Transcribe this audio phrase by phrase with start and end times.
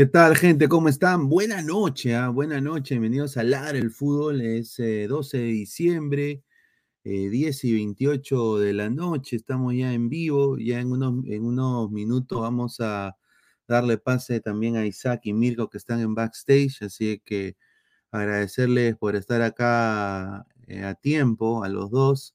[0.00, 0.66] ¿Qué tal, gente?
[0.66, 1.28] ¿Cómo están?
[1.28, 2.30] Buena noche, ¿ah?
[2.30, 2.94] buena noche.
[2.94, 4.40] Bienvenidos a Lar el Fútbol.
[4.40, 6.42] Es 12 eh, de diciembre,
[7.04, 9.36] 10 eh, y 28 de la noche.
[9.36, 10.56] Estamos ya en vivo.
[10.56, 13.18] Ya en unos, en unos minutos vamos a
[13.68, 16.80] darle pase también a Isaac y Mirko que están en backstage.
[16.80, 17.58] Así que
[18.10, 22.34] agradecerles por estar acá eh, a tiempo, a los dos.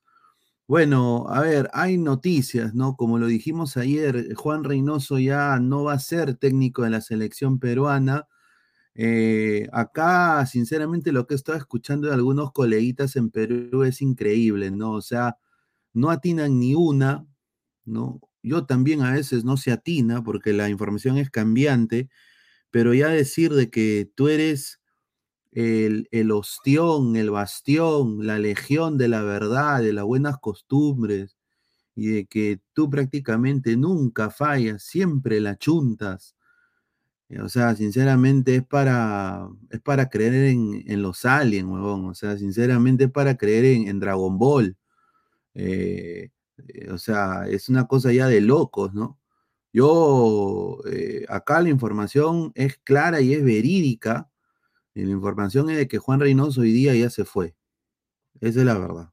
[0.67, 2.95] Bueno, a ver, hay noticias, ¿no?
[2.95, 7.59] Como lo dijimos ayer, Juan Reynoso ya no va a ser técnico de la selección
[7.59, 8.27] peruana.
[8.95, 14.71] Eh, acá, sinceramente, lo que he estado escuchando de algunos coleguitas en Perú es increíble,
[14.71, 14.93] ¿no?
[14.93, 15.37] O sea,
[15.93, 17.27] no atinan ni una,
[17.85, 18.21] ¿no?
[18.43, 22.09] Yo también a veces no se atina porque la información es cambiante,
[22.71, 24.81] pero ya decir de que tú eres
[25.55, 31.37] el, el ostión, el bastión, la legión de la verdad, de las buenas costumbres,
[31.95, 36.35] y de que tú prácticamente nunca fallas, siempre la chuntas.
[37.29, 42.05] Eh, o sea, sinceramente es para, es para creer en, los aliens, huevón.
[42.07, 44.77] O sea, sinceramente es para creer en, Dragon Ball.
[45.55, 46.31] Eh,
[46.67, 49.19] eh, o sea, es una cosa ya de locos, ¿no?
[49.73, 50.79] Yo,
[51.27, 54.29] acá la información es clara y es verídica
[54.95, 57.53] y la información es de que Juan Reynoso hoy día ya se fue.
[58.39, 59.11] Esa es la verdad.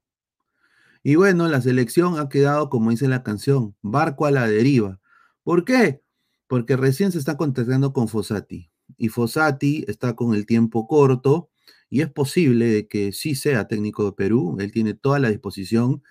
[1.03, 5.01] Y bueno, la selección ha quedado, como dice la canción, barco a la deriva.
[5.43, 6.01] ¿Por qué?
[6.47, 8.71] Porque recién se está contactando con Fossati.
[8.97, 11.49] Y Fossati está con el tiempo corto
[11.89, 14.55] y es posible de que sí sea técnico de Perú.
[14.59, 16.01] Él tiene toda la disposición.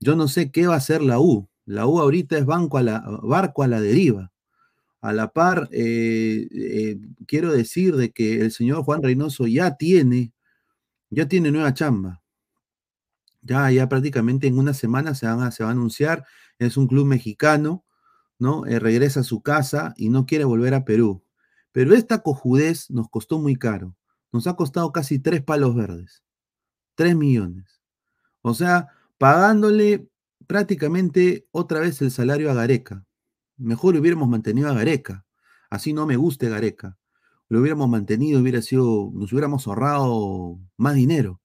[0.00, 1.50] Yo no sé qué va a hacer la U.
[1.66, 4.32] La U ahorita es banco a la, barco a la deriva.
[5.00, 10.32] A la par, eh, eh, quiero decir de que el señor Juan Reynoso ya tiene,
[11.10, 12.22] ya tiene nueva chamba.
[13.42, 16.26] Ya, ya prácticamente en una semana se, van a, se va a anunciar.
[16.58, 17.84] Es un club mexicano,
[18.38, 18.66] ¿no?
[18.66, 21.24] Eh, regresa a su casa y no quiere volver a Perú.
[21.72, 23.96] Pero esta cojudez nos costó muy caro.
[24.32, 26.22] Nos ha costado casi tres palos verdes.
[26.94, 27.80] Tres millones.
[28.42, 28.88] O sea,
[29.18, 30.08] pagándole
[30.46, 33.06] prácticamente otra vez el salario a Gareca.
[33.60, 35.26] Mejor hubiéramos mantenido a Gareca.
[35.68, 36.96] Así no me guste Gareca.
[37.48, 41.40] Lo hubiéramos mantenido, hubiera sido, nos hubiéramos ahorrado más dinero.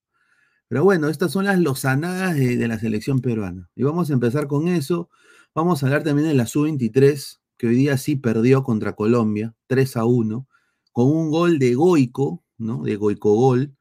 [0.67, 3.69] Pero bueno, estas son las lozanadas de, la selección peruana.
[3.75, 5.09] Y vamos a empezar con eso.
[5.53, 9.97] Vamos a hablar también de la Sub-23, que hoy día sí perdió contra Colombia, 3
[9.97, 10.47] a 1,
[10.91, 12.83] con un gol de Goico, ¿no?
[12.83, 13.75] De Goico Gol.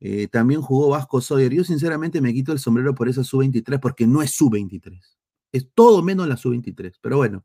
[0.00, 1.52] Eh, también jugó Vasco Soyer.
[1.52, 5.00] Yo sinceramente me quito el sombrero por esa Sub-23 porque no es Sub-23.
[5.52, 6.94] Es todo menos la Sub-23.
[7.00, 7.44] Pero bueno,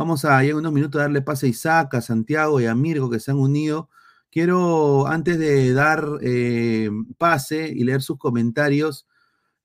[0.00, 3.20] Vamos a en unos minutos darle pase a Isaac, a Santiago y a Mirko que
[3.20, 3.90] se han unido.
[4.30, 6.88] Quiero, antes de dar eh,
[7.18, 9.06] pase y leer sus comentarios,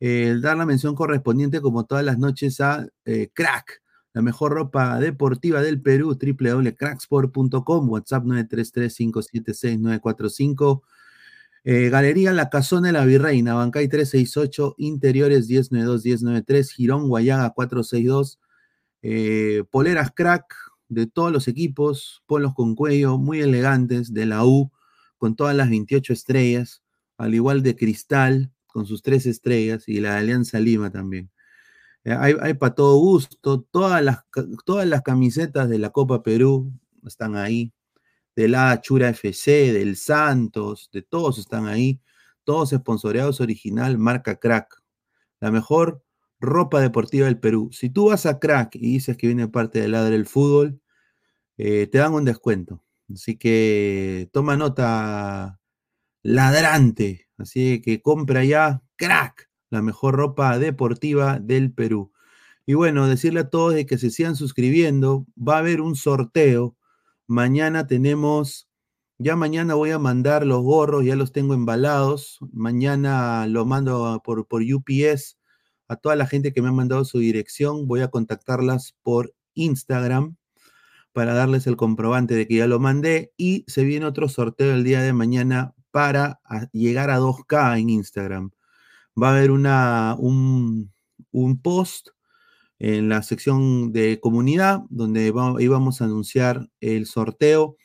[0.01, 4.99] eh, dar la mención correspondiente, como todas las noches, a eh, Crack, la mejor ropa
[4.99, 10.81] deportiva del Perú, www.cracksport.com, WhatsApp 933-576-945.
[11.63, 18.39] Galería La Casona de la Virreina, Bancay 368, Interiores 1092-1093, Girón Guayaga 462,
[19.07, 20.51] eh, poleras crack
[20.87, 24.71] de todos los equipos, polos con cuello muy elegantes de la U,
[25.19, 26.81] con todas las 28 estrellas,
[27.17, 31.29] al igual de Cristal, con sus tres estrellas, y la Alianza Lima también.
[32.03, 36.73] Eh, hay, para todo gusto, todas las, camisetas de la Copa Perú
[37.05, 37.71] están ahí,
[38.35, 42.01] de la Chura FC, del Santos, de todos están ahí,
[42.43, 44.81] todos esponsoreados original, marca crack.
[45.39, 46.04] La mejor
[46.45, 47.69] ropa deportiva del Perú.
[47.73, 50.81] Si tú vas a Crack y dices que viene parte del Ladre del Fútbol,
[51.57, 52.83] eh, te dan un descuento.
[53.13, 55.59] Así que toma nota,
[56.23, 57.27] ladrante.
[57.37, 62.11] Así que compra ya Crack, la mejor ropa deportiva del Perú.
[62.65, 65.27] Y bueno, decirle a todos de que se sigan suscribiendo.
[65.37, 66.77] Va a haber un sorteo.
[67.27, 68.69] Mañana tenemos,
[69.19, 72.39] ya mañana voy a mandar los gorros, ya los tengo embalados.
[72.53, 75.34] Mañana lo mando por, por UPS
[75.87, 80.35] a toda la gente que me ha mandado su dirección, voy a contactarlas por Instagram
[81.13, 84.83] para darles el comprobante de que ya lo mandé y se viene otro sorteo el
[84.83, 86.41] día de mañana para
[86.73, 88.51] llegar a 2K en Instagram.
[89.21, 90.91] Va a haber una, un,
[91.63, 92.09] post
[92.79, 97.77] en la sección de comunidad donde íbamos a anunciar el sorteo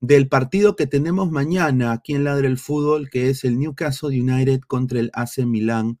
[0.00, 4.60] del partido que tenemos mañana aquí en Ladre el Fútbol, que es el Newcastle United
[4.60, 5.98] contra el AC Milán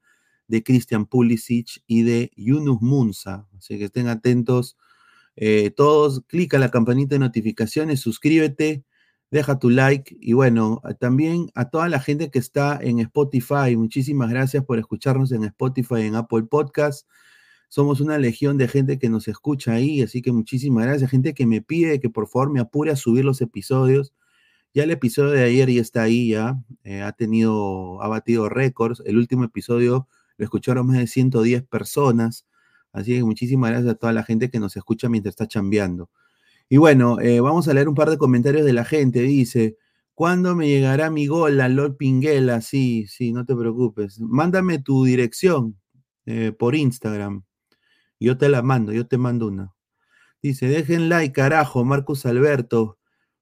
[0.48, 3.46] de Christian Pulisic y de Yunus Munza.
[3.56, 4.76] Así que estén atentos
[5.36, 6.22] eh, todos.
[6.26, 8.84] Clica la campanita de notificaciones, suscríbete,
[9.30, 14.30] deja tu like y bueno, también a toda la gente que está en Spotify, muchísimas
[14.30, 17.06] gracias por escucharnos en Spotify, en Apple Podcast.
[17.68, 21.10] somos una legión de gente que nos escucha ahí, así que muchísimas gracias.
[21.10, 24.14] Gente que me pide que por favor me apure a subir los episodios.
[24.74, 29.02] Ya el episodio de ayer ya está ahí, ya eh, ha tenido, ha batido récords.
[29.06, 32.46] El último episodio lo escucharon más de 110 personas.
[32.92, 36.10] Así que muchísimas gracias a toda la gente que nos escucha mientras está chambeando.
[36.70, 39.20] Y bueno, eh, vamos a leer un par de comentarios de la gente.
[39.22, 39.76] Dice,
[40.14, 42.60] ¿cuándo me llegará mi gol a Lord Pinguela?
[42.60, 44.20] Sí, sí, no te preocupes.
[44.20, 45.78] Mándame tu dirección
[46.26, 47.44] eh, por Instagram.
[48.20, 49.74] Yo te la mando, yo te mando una.
[50.42, 52.97] Dice, dejen like, carajo, Marcus Alberto.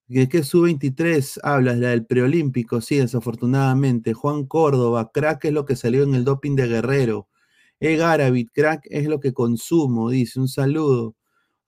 [0.08, 1.78] ¿De qué su 23 hablas?
[1.78, 4.14] La del preolímpico, sí, desafortunadamente.
[4.14, 7.28] Juan Córdoba, crack es lo que salió en el doping de Guerrero.
[7.80, 10.38] E Garavit, crack es lo que consumo, dice.
[10.40, 11.16] Un saludo.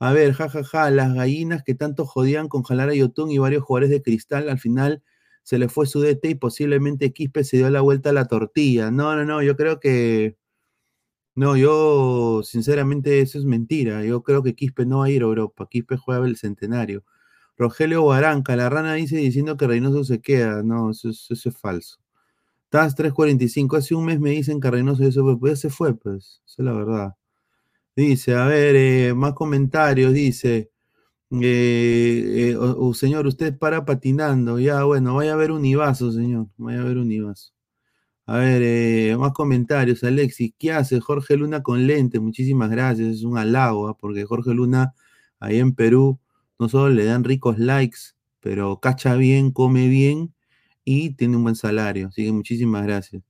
[0.00, 4.02] A ver, jajaja, las gallinas que tanto jodían con Jalara Yotun y varios jugadores de
[4.02, 5.02] cristal, al final
[5.42, 8.90] se le fue su DT y posiblemente Quispe se dio la vuelta a la tortilla.
[8.92, 10.36] No, no, no, yo creo que
[11.34, 14.04] no, yo sinceramente eso es mentira.
[14.04, 15.68] Yo creo que Quispe no va a ir a Europa.
[15.70, 17.04] Quispe juega el centenario.
[17.58, 20.62] Rogelio Guaranca, la rana dice diciendo que Reynoso se queda.
[20.62, 21.98] No, eso, es falso.
[22.70, 25.94] TAS 345, hace un mes me dicen que Reynoso eso fue, pues ya se fue,
[25.96, 27.14] pues, eso es la verdad.
[27.96, 30.70] Dice, a ver, eh, más comentarios, dice,
[31.32, 36.82] eh, eh, señor, usted para patinando, ya, bueno, vaya a ver un Ibazo, señor, vaya
[36.82, 37.52] a ver un Ibazo.
[38.26, 40.04] A ver, más comentarios.
[40.04, 42.20] Alexis, ¿qué hace Jorge Luna con lente?
[42.20, 43.96] Muchísimas gracias, es un halago, ¿ah?
[43.98, 44.94] porque Jorge Luna,
[45.40, 46.20] ahí en Perú,
[46.58, 47.98] no solo le dan ricos likes,
[48.40, 50.34] pero cacha bien, come bien
[50.84, 52.08] y tiene un buen salario.
[52.08, 53.22] Así que muchísimas gracias.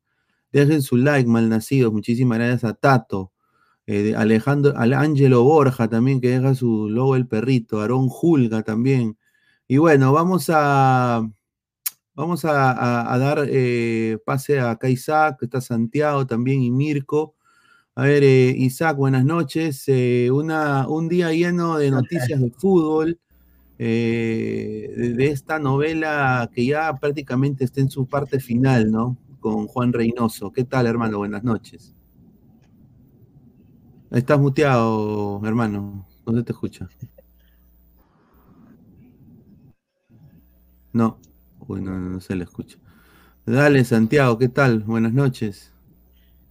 [0.53, 1.93] Dejen su like, malnacidos.
[1.93, 3.33] Muchísimas gracias a Tato.
[3.87, 7.81] Eh, Alejandro, al Ángelo Borja también, que deja su logo el perrito.
[7.81, 9.19] Aarón Julga también.
[9.67, 11.29] Y bueno, vamos a
[12.19, 17.37] Vamos a, dar eh, pase a acá Isaac, está Santiago también y Mirko.
[17.99, 19.83] A ver, eh, Isaac, buenas noches.
[19.89, 23.19] Eh, una, un día lleno de noticias de fútbol,
[23.77, 29.17] de, de, esta novela que ya prácticamente está en su parte final, ¿no?
[29.41, 30.53] Con Juan Reynoso.
[30.53, 31.19] ¿Qué tal, hermano?
[31.19, 31.93] Buenas noches.
[34.13, 36.07] Estás muteado, hermano.
[36.25, 36.89] No se te escucha.
[40.93, 41.19] No.
[41.67, 42.79] Bueno, no, se le escucha.
[43.45, 44.85] Dale, Santiago, ¿qué tal?
[44.85, 45.73] Buenas noches.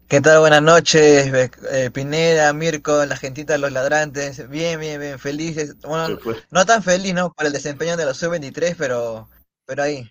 [0.08, 0.40] ¿Qué tal?
[0.40, 4.48] Buenas noches, eh, Pineda, Mirko, la gentita los ladrantes.
[4.48, 5.76] Bien, bien, bien, felices.
[5.82, 6.18] Bueno,
[6.50, 7.34] no tan feliz, ¿no?
[7.34, 9.28] Por el desempeño de los sub-23, pero,
[9.66, 10.10] pero ahí.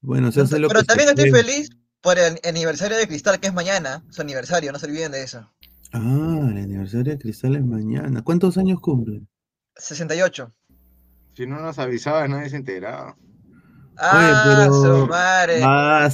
[0.00, 1.68] Bueno, se hace lo Pero también estoy feliz
[2.00, 4.02] por el aniversario de Cristal, que es mañana.
[4.08, 5.52] Su aniversario, no se olviden de eso.
[5.92, 8.22] Ah, el aniversario de Cristal es mañana.
[8.22, 9.20] ¿Cuántos años cumple?
[9.76, 10.50] 68.
[11.34, 13.16] Si no nos avisaba, nadie se enteraba.
[13.98, 15.60] Ah, su madre.
[15.62, 16.08] Ah,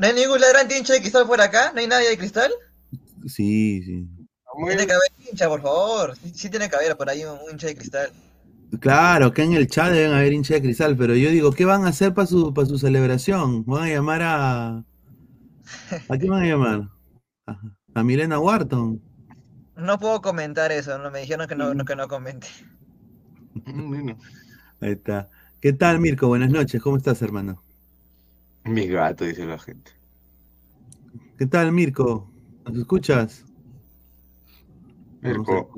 [0.00, 1.72] ¿No hay ningún ladrante hincha de cristal por acá?
[1.74, 2.50] ¿No hay nadie de cristal?
[3.26, 4.08] Sí, sí.
[4.66, 6.16] Tiene que haber hincha, por favor.
[6.32, 8.10] Sí, tiene que haber por ahí un, hincha de cristal.
[8.80, 11.84] Claro, que en el chat deben haber hincha de cristal, pero yo digo, ¿qué van
[11.84, 13.62] a hacer para su, para su celebración?
[13.66, 14.84] ¿Van a llamar a...
[16.08, 16.88] ¿A quién van a llamar?
[17.94, 19.02] ¿A, Milena Wharton?
[19.76, 22.46] No puedo comentar eso, no me dijeron que no, que no comente.
[24.80, 25.28] Ahí está.
[25.60, 26.28] ¿Qué tal, Mirko?
[26.28, 26.80] Buenas noches.
[26.80, 27.62] ¿Cómo estás, hermano?
[28.70, 29.90] Mi gato, dice la gente.
[31.36, 32.30] ¿Qué tal, Mirko?
[32.64, 33.44] ¿Nos escuchas?
[35.20, 35.72] Mirko.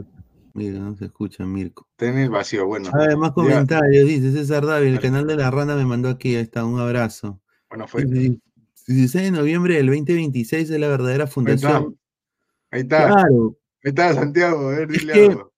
[0.53, 1.89] Mira, no se escucha, Mirko.
[1.97, 2.91] Tenés vacío, bueno.
[2.93, 4.07] A ver, más comentarios.
[4.07, 6.37] Dice César David, el canal de la rana me mandó aquí.
[6.37, 7.41] Ahí está, un abrazo.
[7.71, 8.05] Bueno, fue.
[8.05, 11.99] 16 de noviembre del 2026 es la verdadera fundación.
[12.71, 13.07] Ahí está.
[13.07, 13.57] Claro.
[13.85, 14.69] Ahí está, Santiago.
[14.69, 15.53] A ver, dile algo.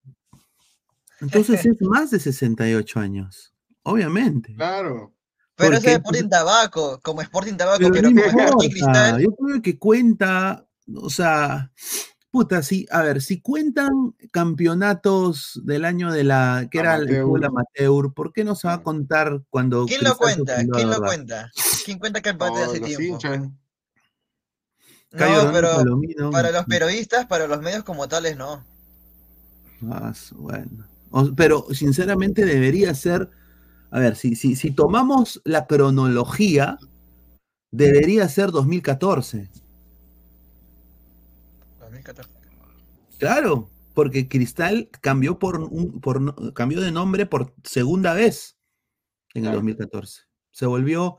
[1.20, 3.54] Entonces es más de 68 años.
[3.82, 4.54] Obviamente.
[4.54, 5.13] Claro.
[5.56, 9.20] Pero ese es Sporting Tabaco, como Sporting Tabaco, pero, como Sporting Cristal.
[9.20, 11.70] Yo creo que cuenta, o sea,
[12.30, 17.44] puta, sí, a ver, si cuentan campeonatos del año de la, que era el fútbol
[17.44, 19.86] amateur, ¿por qué no se va a contar cuando...
[19.86, 20.56] ¿Quién lo cuenta?
[20.56, 21.52] ¿Quién lo cuenta?
[21.84, 23.20] ¿Quién cuenta que empate hace tiempo?
[25.12, 28.64] No, pero para los periodistas, para los medios como tales, no.
[29.88, 30.88] Ah, bueno.
[31.36, 33.30] pero sinceramente debería ser
[33.94, 36.80] a ver, si, si, si tomamos la cronología,
[37.70, 39.48] debería ser 2014.
[41.78, 42.30] 2014.
[43.20, 48.56] Claro, porque Cristal cambió, por un, por, cambió de nombre por segunda vez
[49.32, 50.22] en el 2014.
[50.50, 51.18] Se volvió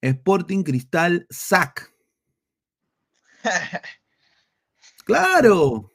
[0.00, 1.92] Sporting Cristal SAC.
[5.04, 5.91] claro.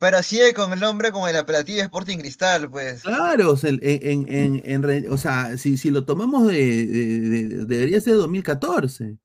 [0.00, 3.02] Pero sigue con el nombre como el apelativo Sporting Cristal, pues.
[3.02, 9.18] Claro, o sea, en, o sea si, si, lo tomamos de, debería ser 2014.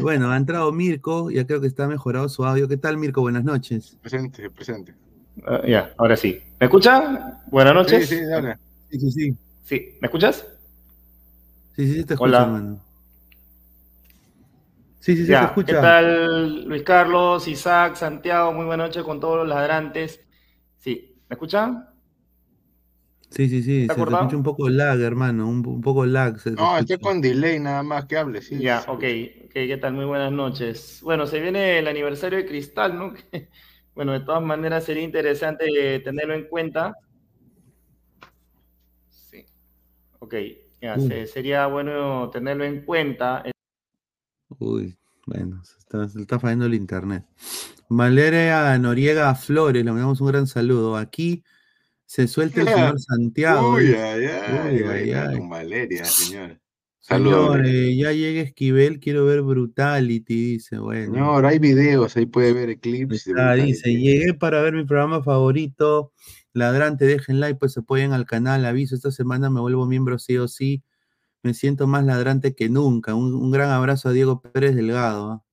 [0.00, 2.66] Bueno, ha entrado Mirko, ya creo que está mejorado su audio.
[2.66, 3.20] ¿Qué tal, Mirko?
[3.20, 3.98] Buenas noches.
[4.00, 4.94] Presente, presente.
[5.46, 6.40] Ah, ya, ahora sí.
[6.58, 7.42] ¿Me escucha?
[7.48, 8.08] Buenas noches.
[8.08, 8.56] Sí, sí, dale.
[8.90, 9.36] Sí, sí, sí.
[9.64, 10.46] Sí, ¿me escuchas?
[11.76, 12.80] Sí, sí, sí, te escucho, hermano.
[15.00, 15.72] Sí, sí, sí, te escucha.
[15.72, 18.52] ¿Qué tal, Luis Carlos, Isaac, Santiago?
[18.52, 20.20] Muy buena noche con todos los ladrantes.
[20.76, 21.88] Sí, ¿me escuchan?
[23.30, 26.36] Sí, sí, sí, se escucha un poco lag, hermano, un, poco lag.
[26.56, 28.60] no, estoy con delay nada más que hable, sí.
[28.60, 29.94] Ya, ok, ¿qué tal?
[29.94, 31.00] Muy buenas noches.
[31.02, 33.14] Bueno, se viene el aniversario de Cristal, ¿no?
[33.94, 36.92] bueno, de todas maneras sería interesante tenerlo en cuenta.
[39.08, 39.46] Sí,
[40.18, 40.34] ok,
[40.82, 43.44] ya, sería bueno tenerlo en cuenta.
[44.58, 47.24] Uy, bueno, se está, se está fallando el internet.
[47.88, 50.96] Valeria Noriega Flores, le mandamos un gran saludo.
[50.96, 51.42] Aquí
[52.06, 53.74] se suelta el señor Santiago.
[53.74, 56.60] Uy, ay, ay, ay, ay, Con Valeria, señor.
[56.98, 57.56] Saludos.
[57.56, 61.14] Señor, ya llega Esquivel, quiero ver Brutality, dice, bueno.
[61.14, 63.30] Señor, hay videos, ahí puede ver clips.
[63.36, 66.12] Ah, dice, llegué para ver mi programa favorito,
[66.52, 70.36] Ladrante, dejen like, pues se apoyen al canal, aviso, esta semana me vuelvo miembro sí
[70.36, 70.82] o sí,
[71.42, 73.14] me siento más ladrante que nunca.
[73.14, 75.30] Un, gran abrazo a Diego Pérez Delgado.
[75.30, 75.44] ¿ah?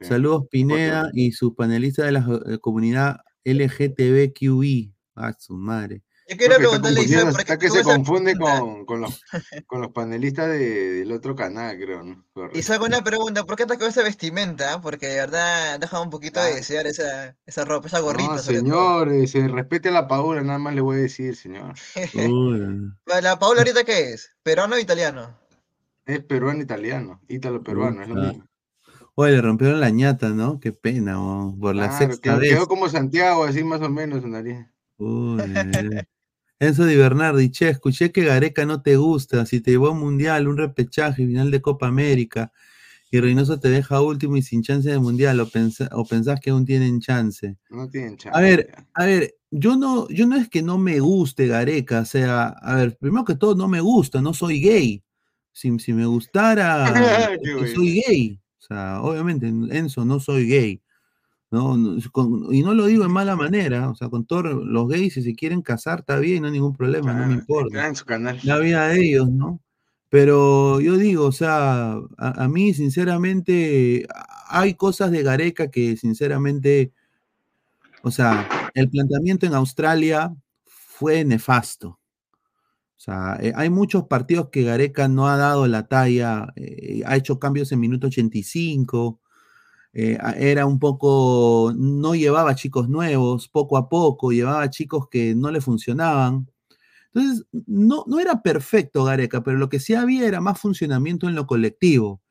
[0.00, 4.94] Saludos Pineda y su panelista de la eh, comunidad LGTBQI.
[5.16, 6.02] A su madre.
[6.30, 9.20] Yo quiero preguntarle, Isabel, ¿por qué que se confunde con, con, los,
[9.66, 12.24] con los panelistas del otro canal, creo, ¿no?
[12.54, 14.80] Isaac, una pregunta, ¿por qué te esa vestimenta?
[14.80, 18.34] Porque de verdad deja un poquito de desear esa, esa ropa, esa gorrita.
[18.34, 21.74] No, señor, se respete a la Paula, nada más le voy a decir, señor.
[23.06, 24.30] ¿La Paula ahorita qué es?
[24.44, 25.36] ¿Peruano o italiano?
[26.06, 28.44] Es peruano-italiano, ítalo-peruano, es lo mismo.
[29.16, 30.60] Oye, le rompieron la ñata, ¿no?
[30.60, 31.18] Qué pena,
[31.60, 32.50] por la sexta vez.
[32.50, 34.58] Quedó como Santiago, así más o menos, nariz.
[34.96, 35.42] Uy,
[36.62, 40.00] Enzo Di Bernardi, che, escuché que Gareca no te gusta, si te llevó a un
[40.00, 42.52] mundial, un repechaje, final de Copa América,
[43.10, 45.48] y Reynoso te deja último y sin chance de mundial, o,
[45.92, 47.56] o pensás que aún tienen chance.
[47.70, 48.38] No tienen chance.
[48.38, 52.04] A ver, a ver, yo no, yo no es que no me guste Gareca, o
[52.04, 55.02] sea, a ver, primero que todo no me gusta, no soy gay.
[55.52, 56.92] Si, si me gustara,
[57.74, 58.38] soy gay.
[58.58, 60.82] O sea, obviamente, Enzo, no soy gay.
[61.50, 61.76] ¿No?
[62.52, 65.34] y no lo digo en mala manera, o sea, con todos los gays, si se
[65.34, 67.92] quieren casar, está bien, no hay ningún problema, no me importa.
[68.44, 69.60] La vida de ellos, ¿no?
[70.10, 74.06] Pero yo digo, o sea, a, mí, sinceramente,
[74.48, 76.92] hay cosas de Gareca que, sinceramente,
[78.02, 82.00] o sea, el planteamiento en Australia fue nefasto.
[82.96, 87.16] O sea, eh, hay muchos partidos que Gareca no ha dado la talla, eh, ha
[87.16, 89.20] hecho cambios en minuto 85,
[89.92, 95.50] eh, era un poco, no llevaba chicos nuevos, poco a poco, llevaba chicos que no
[95.50, 96.48] le funcionaban.
[97.12, 101.34] Entonces, no, no era perfecto Gareca, pero lo que sí había era más funcionamiento en
[101.34, 102.22] lo colectivo,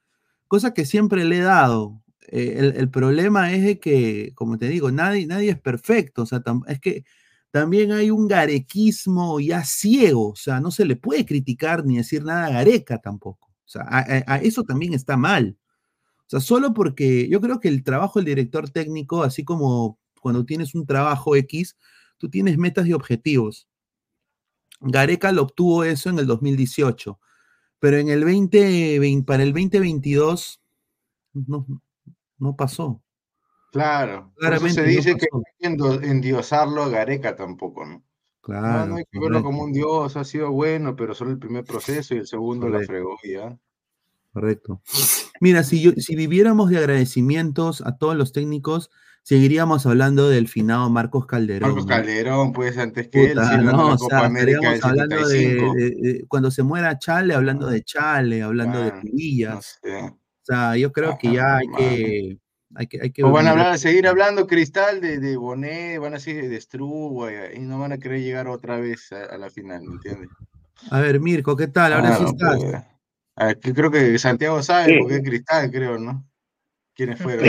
[0.47, 2.01] cosa que siempre le he dado.
[2.29, 6.43] Eh, el, problema es de que, como te digo, nadie, nadie es perfecto, o sea,
[6.67, 7.03] es que
[7.51, 12.23] también hay un garequismo ya ciego, o sea, no se le puede criticar ni decir
[12.23, 13.47] nada a Gareca tampoco.
[13.65, 15.58] O sea, a eso también está mal.
[16.29, 20.45] O sea, solo porque yo creo que el trabajo del director técnico, así como cuando
[20.45, 21.75] tienes un trabajo X,
[22.19, 23.67] tú tienes metas y objetivos.
[24.79, 27.19] Gareca lo obtuvo eso en el 2018,
[27.79, 30.62] pero en el 20, para el 2022
[31.33, 31.65] no,
[32.38, 33.01] no pasó.
[33.71, 35.27] Claro, Claramente se dice que
[35.59, 38.03] endiosarlo a Gareca tampoco, ¿no?
[38.41, 38.86] Claro.
[38.86, 42.13] No, hay que verlo como un dios, ha sido bueno, pero solo el primer proceso
[42.13, 43.57] y el segundo la fregó ya.
[44.31, 44.81] Correcto.
[45.39, 48.91] Mira, si, yo, si viviéramos de agradecimientos a todos los técnicos,
[49.24, 51.69] seguiríamos hablando del finado Marcos Calderón.
[51.69, 57.33] Marcos Calderón, pues antes que él, no, o estaríamos hablando de, cuando se muera Chale,
[57.33, 59.79] hablando de Chale, hablando de Pivillas.
[59.83, 62.39] O sea, yo creo que ya hay que,
[62.75, 66.15] hay que, hay que o van a hablar, seguir hablando Cristal de, de Bonet, van
[66.15, 69.83] a seguir de Struba y no van a querer llegar otra vez a, la final,
[69.83, 70.29] ¿me entiendes?
[70.89, 71.93] A ver, Mirko, ¿qué tal?
[71.93, 72.59] Ahora sí estás.
[73.39, 76.25] Pues, creo que Santiago sabe, porque es Cristal, creo, ¿no?
[76.93, 77.46] ¿Quiénes fueron?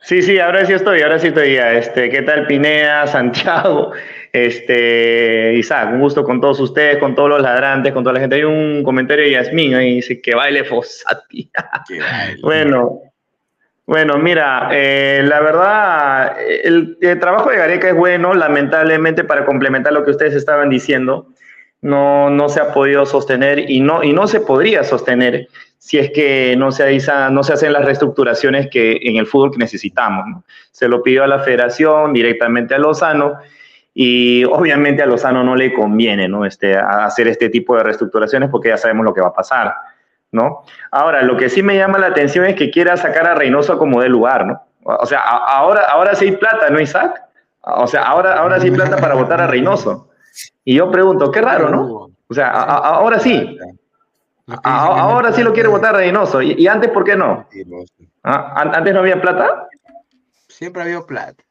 [0.00, 1.72] Sí, sí, ahora sí estoy, ahora sí estoy ya.
[1.72, 3.92] Este, ¿Qué tal Pineda, Santiago,
[4.32, 5.90] este, Isaac?
[5.92, 8.36] Un gusto con todos ustedes, con todos los ladrantes, con toda la gente.
[8.36, 11.50] Hay un comentario de Yasmín ahí, dice que baile Fossati.
[12.42, 13.00] bueno,
[13.84, 19.92] bueno, mira, eh, la verdad, el, el, trabajo de Gareca es bueno, lamentablemente para complementar
[19.92, 21.28] lo que ustedes estaban diciendo
[21.86, 25.46] no, no se ha podido sostener y no, y no se podría sostener
[25.78, 26.98] si es que no se,
[27.30, 30.42] no se hacen las reestructuraciones que en el fútbol necesitamos.
[30.72, 33.34] Se lo pidió a la federación, directamente a Lozano,
[33.94, 36.44] y obviamente a Lozano no le conviene ¿no?
[36.44, 39.72] Este, hacer este tipo de reestructuraciones porque ya sabemos lo que va a pasar.
[40.32, 40.64] ¿no?
[40.90, 44.02] Ahora, lo que sí me llama la atención es que quiera sacar a Reynoso como
[44.02, 44.60] de lugar, ¿no?
[44.82, 47.22] O sea, ahora, ahora sí hay plata, ¿no, Isaac?
[47.62, 50.05] O sea, ahora, ahora sí hay plata para votar a Reynoso.
[50.68, 52.10] Y yo pregunto, qué raro, ¿no?
[52.28, 53.56] O sea, ahora sí.
[54.64, 56.42] ahora sí lo quiere votar Reynoso.
[56.42, 57.46] ¿Y, antes por qué no?
[58.24, 58.72] ¿Ah?
[58.74, 59.68] ¿Antes no había plata?
[60.48, 61.44] Siempre había plata.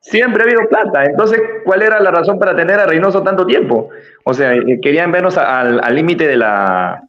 [0.00, 1.06] Siempre ha habido plata.
[1.06, 3.88] Entonces, ¿cuál era la razón para tener a Reynoso tanto tiempo?
[4.24, 7.02] O sea, eh, querían vernos al límite de la,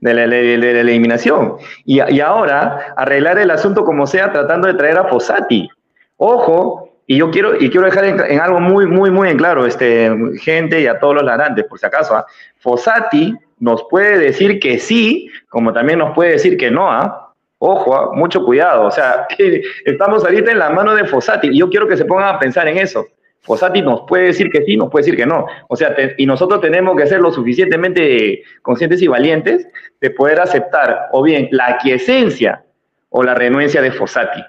[0.00, 1.56] de la, eliminación.
[1.84, 5.68] Y, y, ahora, arreglar el asunto como sea, tratando de traer a Fossati.
[6.16, 10.10] Ojo, y yo quiero, y quiero dejar en, algo muy, muy, muy en claro, este,
[10.40, 12.16] gente y a todos los larantes, por si acaso.
[12.16, 12.26] ¿ah?
[12.58, 16.90] Fossati nos puede decir que sí, como también nos puede decir que no.
[16.90, 17.32] ¿ah?
[17.58, 18.10] Ojo, ¿ah?
[18.14, 18.86] mucho cuidado.
[18.86, 19.26] O sea,
[19.84, 21.48] estamos ahorita en la mano de Fossati.
[21.48, 23.06] Y yo quiero que se pongan a pensar en eso.
[23.42, 25.46] Fossati nos puede decir que sí, nos puede decir que no.
[25.68, 29.68] O sea, y nosotros tenemos que ser lo suficientemente conscientes y valientes
[30.00, 32.64] de poder aceptar o bien la aquiescencia
[33.10, 34.42] o la renuencia de Fossati.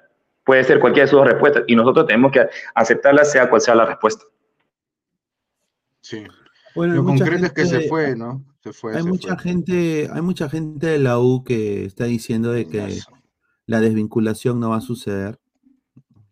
[0.45, 3.75] Puede ser cualquiera de sus dos respuestas y nosotros tenemos que aceptarla sea cual sea
[3.75, 4.23] la respuesta.
[6.01, 6.23] Sí.
[6.75, 8.45] Bueno, lo concreto es que se fue, ¿no?
[8.61, 8.95] Se fue.
[8.95, 12.99] Hay mucha gente, hay mucha gente de la U que está diciendo de que
[13.65, 15.39] la desvinculación no va a suceder.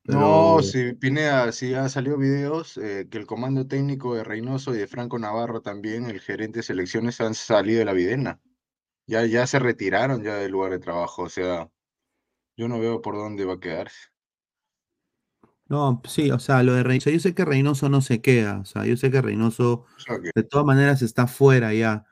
[0.06, 4.78] No, si Pineda, si ya salió videos eh, que el comando técnico de Reynoso y
[4.78, 8.42] de Franco Navarro también, el gerente de selecciones, han salido de la videna.
[9.08, 11.24] Ya, ya se retiraron ya del lugar de trabajo.
[11.24, 11.70] O sea,
[12.58, 14.10] yo no veo por dónde va a quedarse.
[15.68, 18.66] No, sí, o sea, lo de Reynoso, yo sé que Reynoso no se queda, o
[18.66, 19.86] sea, yo sé que Reynoso
[20.36, 22.06] de todas maneras está fuera ya,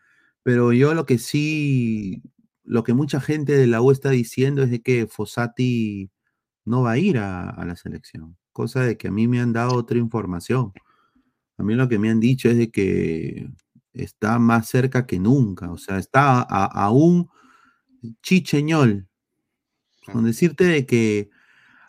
[0.44, 2.24] pero yo lo que sí,
[2.64, 6.10] lo que mucha gente de la U está diciendo es de que Fossati
[6.66, 8.38] no va a ir a, la selección.
[8.52, 10.74] Cosa de que a mí me han dado otra información.
[11.58, 13.50] A mí lo que me han dicho es de que
[13.94, 15.72] está más cerca que nunca.
[15.72, 17.30] O sea, está a, un
[18.24, 19.08] chicheñol.
[20.06, 21.30] Con decirte de que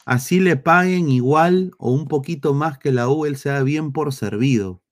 [0.04, 4.12] así le paguen igual o un poquito más que la U, él sea bien por
[4.12, 4.82] servido.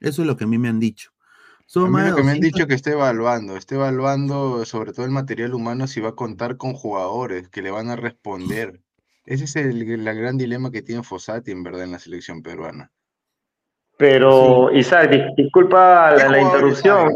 [0.00, 1.12] Eso es lo que a mí me han dicho.
[1.66, 5.06] Son a mí lo que me han dicho que esté evaluando, esté evaluando sobre todo
[5.06, 8.80] el material humano si va a contar con jugadores que le van a responder.
[9.24, 12.90] Ese es el, gran dilema que tiene Fossati en verdad en la selección peruana.
[13.96, 17.12] Pero, Isaac, disculpa la, interrupción.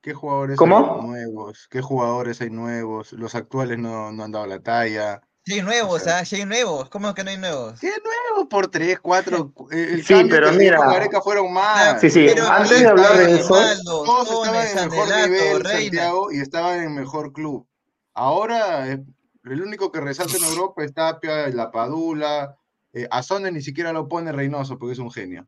[0.00, 1.68] ¿Qué jugadores hay nuevos?
[1.70, 3.12] ¿Qué jugadores hay nuevos?
[3.12, 5.20] Los actuales no, no han dado la talla.
[5.44, 6.24] Sí, hay nuevos, ¿ah?
[6.24, 6.90] Sí, hay nuevos.
[6.90, 7.80] ¿Cómo es que no hay nuevos?
[7.80, 8.48] ¿Qué nuevos?
[8.50, 9.52] Por tres, cuatro.
[9.70, 10.78] El sí, pero mira.
[10.78, 12.00] Gareca fueron más.
[12.00, 12.28] Sí, sí.
[12.28, 13.56] Antes de hablar de eso.
[13.84, 17.66] Todos estaban en el mejor nivel, Santiago, y estaban en el mejor club.
[18.12, 19.02] Ahora, eh,
[19.44, 22.54] el único que resalta en Europa es Tapia, La Padula.
[22.92, 25.46] Eh, a Sonde ni siquiera lo pone Reynoso porque es un genio.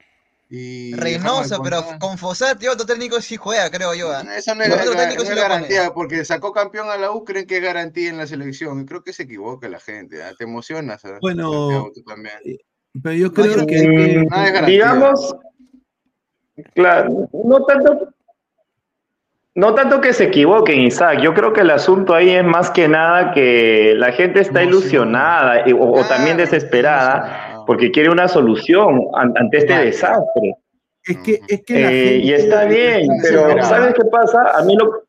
[0.50, 4.10] Reynoso, pero con Fossati otro técnico sí juega, creo yo.
[4.10, 4.24] ¿ah?
[4.36, 8.16] Eso no es, garantía, porque sacó campeón a la U, creen que es garantía en
[8.16, 8.80] la selección.
[8.80, 10.20] Y creo que se equivoca la gente.
[10.24, 10.32] ¿ah?
[10.36, 11.04] Te emocionas.
[11.04, 11.18] ¿ah?
[11.20, 11.86] Bueno,
[12.44, 12.58] eh,
[13.00, 14.26] pero yo creo que,
[14.66, 15.36] digamos,
[16.74, 18.08] claro, no tanto,
[19.54, 21.20] no tanto que se equivoquen, Isaac.
[21.22, 25.64] Yo creo que el asunto ahí es más que nada que la gente está ilusionada
[25.78, 30.56] o, también desesperada porque quiere una solución ante este desastre.
[31.04, 34.58] Es que, es que eh, y está bien, pero ¿sabes qué pasa?
[34.58, 35.04] A mí lo...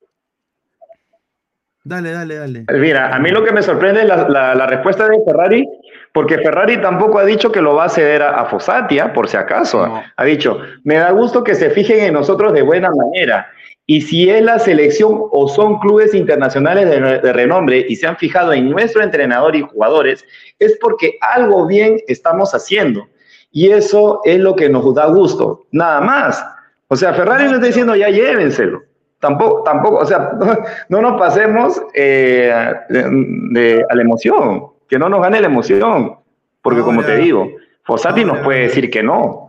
[1.84, 2.66] Dale, dale, dale.
[2.74, 5.68] Mira, a mí lo que me sorprende es la, respuesta de Ferrari,
[6.14, 9.14] porque Ferrari tampoco ha dicho que lo va a ceder a, Fosatia, ¿ah?
[9.14, 10.00] por si acaso.
[10.16, 13.50] Ha dicho, me da gusto que se fijen en nosotros de buena manera.
[13.86, 18.54] Y si es la selección o son clubes internacionales de, renombre y se han fijado
[18.54, 20.24] en nuestro entrenador y jugadores,
[20.60, 23.08] es porque algo bien estamos haciendo.
[23.52, 26.46] Y eso es lo que nos da gusto, nada más.
[26.88, 28.82] O sea, Ferrari no está diciendo ya llévenselo.
[29.20, 30.32] Tampoco, tampoco, o sea,
[30.90, 36.16] no, nos pasemos eh, de, a la emoción, que no nos gane la emoción.
[36.62, 37.50] Porque como te digo,
[37.84, 39.48] Fossati nos puede decir que no.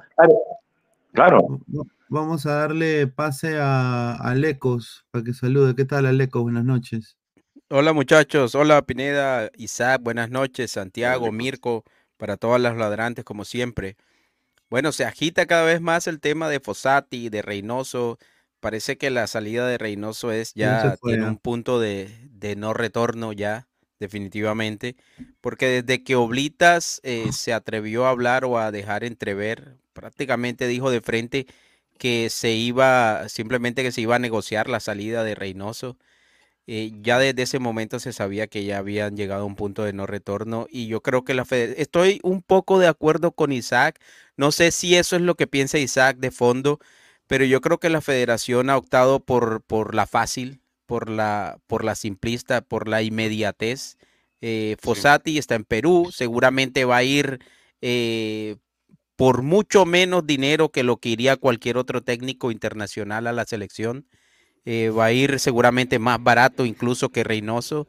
[1.12, 1.60] Claro.
[2.12, 5.74] Vamos a darle pase a Alecos para que salude.
[5.74, 6.42] ¿Qué tal, Alecos?
[6.42, 7.16] Buenas noches.
[7.70, 8.54] Hola, muchachos.
[8.54, 10.02] Hola, Pineda, Isaac.
[10.02, 10.72] Buenas noches.
[10.72, 11.84] Santiago, Mirko,
[12.18, 13.96] para todas las ladrantes, como siempre.
[14.68, 18.18] Bueno, se agita cada vez más el tema de Fossati, de Reynoso.
[18.60, 22.10] Parece que la salida de Reynoso es ya, tiene un punto de,
[22.58, 23.68] no retorno ya,
[24.00, 24.96] definitivamente.
[25.40, 30.90] Porque desde que Oblitas eh, se atrevió a hablar o a dejar entrever, prácticamente dijo
[30.90, 31.46] de frente
[32.02, 35.98] que se iba, simplemente que se iba a negociar la salida de Reynoso.
[36.66, 39.92] Eh, ya desde ese momento se sabía que ya habían llegado a un punto de
[39.92, 44.00] no retorno y yo creo que la Federación, estoy un poco de acuerdo con Isaac,
[44.36, 46.80] no sé si eso es lo que piensa Isaac de fondo,
[47.28, 51.84] pero yo creo que la federación ha optado por, por la fácil, por la, por
[51.84, 53.96] la simplista, por la inmediatez.
[54.40, 57.38] Eh, Fossati está en Perú, seguramente va a ir
[57.80, 58.56] eh,
[59.16, 64.06] por mucho menos dinero que lo que iría cualquier otro técnico internacional a la selección.
[64.64, 67.88] Eh, va a ir seguramente más barato incluso que Reynoso.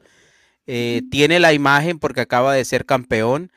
[0.66, 3.52] tiene la imagen porque acaba de ser campeón.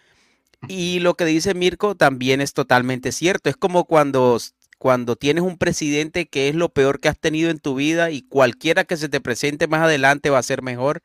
[0.68, 3.50] Y lo que dice Mirko también es totalmente cierto.
[3.50, 4.38] Es como cuando
[4.78, 8.22] cuando tienes un presidente que es lo peor que has tenido en tu vida y
[8.22, 11.02] cualquiera que se te presente más adelante va a ser mejor.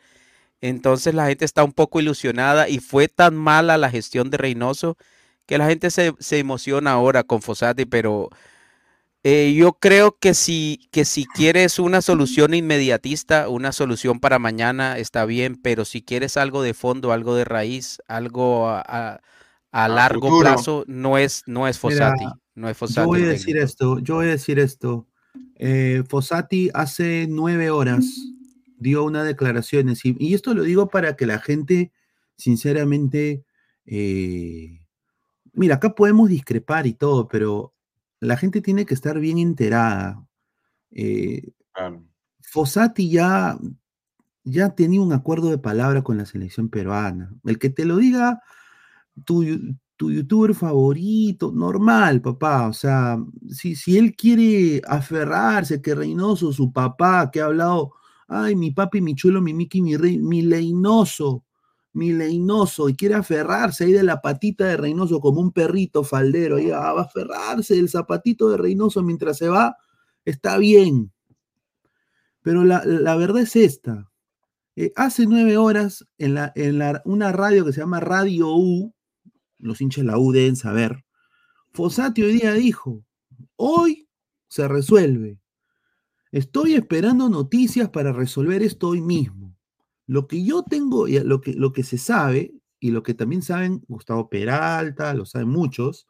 [0.62, 4.98] Entonces la gente está un poco ilusionada y fue tan mala la gestión de Reynoso
[5.52, 8.30] que la gente se, emociona ahora con Fossati, pero
[9.22, 14.98] eh, yo creo que si, que si quieres una solución inmediatista, una solución para mañana,
[14.98, 19.20] está bien, pero si quieres algo de fondo, algo de raíz, algo a,
[19.74, 22.24] largo plazo, no es, no es Fossati.
[22.56, 23.02] No es Fossati.
[23.02, 25.06] Yo voy a decir esto, yo voy a decir esto.
[25.58, 28.06] Eh, Fossati hace nueve horas
[28.78, 31.92] dio una declaración, y, y, esto lo digo para que la gente,
[32.38, 33.44] sinceramente,
[33.86, 34.81] eh,
[35.54, 37.74] mira, acá podemos discrepar y todo, pero
[38.20, 40.26] la gente tiene que estar bien enterada.
[40.92, 41.54] Eh,
[42.42, 43.58] Fossati ya,
[44.44, 47.34] ya tenía un acuerdo de palabra con la selección peruana.
[47.46, 48.42] El que te lo diga,
[49.26, 49.44] tú
[50.02, 52.68] tu youtuber favorito, normal, papá.
[52.68, 57.94] O sea, si, si él quiere aferrarse, que Reynoso, su papá, que ha hablado,
[58.28, 61.46] ay, mi papi, mi chulo, mi Miki, mi rey, mi Leinoso,
[61.94, 66.80] mi y quiere aferrarse ahí de la patita de Reynoso como un perrito faldero, ya
[66.80, 69.76] va a aferrarse del zapatito de Reynoso mientras se va,
[70.24, 71.12] está bien.
[72.42, 74.10] Pero la, verdad es esta.
[74.76, 78.94] Eh, hace nueve horas, en, la, en la, una radio que se llama Radio U,
[79.60, 81.06] los hinchas de la U deben saber.
[81.72, 83.06] Fossati hoy día dijo,
[83.58, 84.10] hoy
[84.48, 85.40] se resuelve.
[86.32, 89.51] Estoy esperando noticias para resolver esto hoy mismo.
[90.08, 93.84] Lo que yo tengo, lo que, lo que se sabe, y lo que también saben
[93.88, 96.08] Gustavo Peralta, lo saben muchos,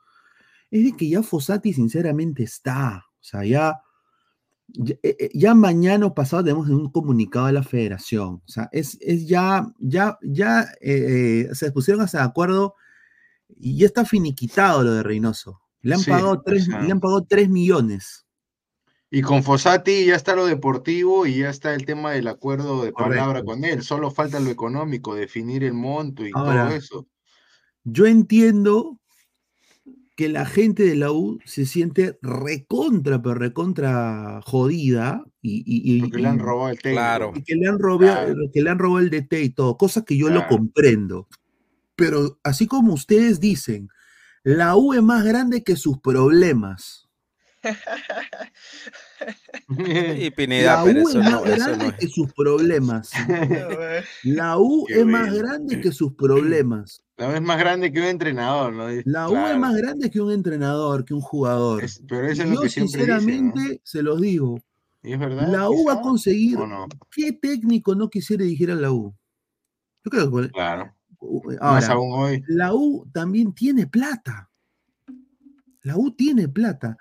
[0.72, 3.06] es de que ya Fossati sinceramente está.
[3.08, 3.82] O sea, ya,
[4.70, 8.42] ya, eh, eh, mañana o pasado tenemos un comunicado de la federación.
[8.46, 12.76] O sea, es, ya, ya, ya eh, se pusieron hasta de acuerdo
[13.50, 15.62] y ya está finiquitado lo de Reynoso.
[15.82, 18.26] Le han, pagado, tres, le han pagado 3 millones.
[19.14, 22.94] Y con Fossati ya está lo deportivo y ya está el tema del acuerdo de
[22.94, 23.84] palabra con él.
[23.84, 27.06] Solo falta lo económico, definir el monto y todo eso.
[27.84, 29.02] Yo entiendo
[30.16, 35.26] que la gente de la U se siente recontra, pero recontra jodida.
[35.42, 37.34] Y, y, Porque le han robado el técnico.
[37.36, 40.16] Y que le han robado, que le han robado el DT y todo, cosas que
[40.16, 41.28] yo lo comprendo.
[41.98, 43.90] Pero así como ustedes dicen,
[44.44, 47.10] la U es más grande que sus problemas.
[50.18, 53.12] y Pineda, la U es más grande que sus problemas.
[54.24, 57.04] La U es más grande que sus problemas.
[57.22, 58.88] La U es más grande que un entrenador, ¿no?
[59.06, 61.84] La U es más grande que un entrenador, que un jugador.
[62.08, 64.60] pero eso es lo que sinceramente se los digo.
[65.04, 65.48] es verdad?
[65.48, 66.58] La U va a conseguir.
[67.12, 69.14] ¿Qué técnico no quisiera dirigir a la U?
[70.04, 70.50] Yo creo que.
[70.50, 70.96] Claro.
[71.60, 74.50] Ahora, la U también tiene plata.
[75.84, 76.98] La U tiene plata.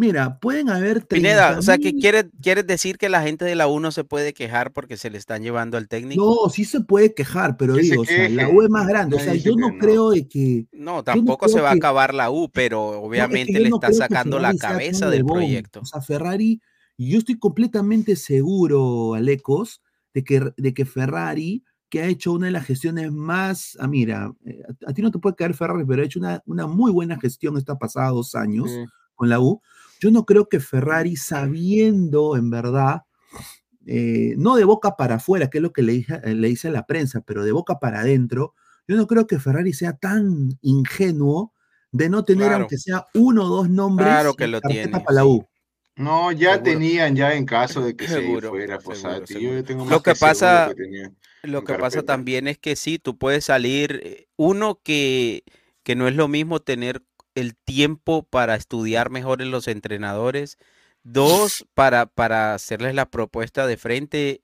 [0.00, 1.06] Mira, pueden haber.
[1.06, 4.02] Pineda, o sea, que quieres, quieres decir que la gente de la U no se
[4.02, 6.24] puede quejar porque se le están llevando al técnico.
[6.24, 9.16] No, sí se puede quejar, pero digo, o sea, la U es más grande.
[9.16, 10.64] O sea, yo no creo de que.
[10.72, 15.10] No, tampoco se va a acabar la U, pero obviamente le está sacando la cabeza
[15.10, 15.80] del proyecto.
[15.80, 16.62] O sea, Ferrari,
[16.96, 19.82] yo estoy completamente seguro, Alecos,
[20.14, 24.32] de que, de que Ferrari que ha hecho una de las gestiones más, ah, mira,
[24.46, 27.18] eh, a, ti no te puede caer Ferrari, pero ha hecho una, una muy buena
[27.18, 28.70] gestión esta pasada dos años
[29.20, 29.60] con la U.
[30.00, 33.02] Yo no creo que Ferrari, sabiendo en verdad,
[33.86, 36.72] eh, no de boca para afuera, que es lo que le, dije, le dice a
[36.72, 38.54] la prensa, pero de boca para adentro,
[38.88, 41.52] yo no creo que Ferrari sea tan ingenuo
[41.92, 45.26] de no tener, aunque sea uno o dos nombres claro que lo tiene, para la
[45.26, 45.46] U.
[45.96, 50.72] No, ya tenían ya en caso de que se fuera lo que pasa,
[51.42, 55.44] lo que pasa también es que sí, tú puedes salir, eh, uno que,
[55.82, 57.02] que no es lo mismo tener
[57.34, 60.58] el tiempo para estudiar mejor en los entrenadores,
[61.02, 64.40] dos, para, para hacerles la propuesta de frente,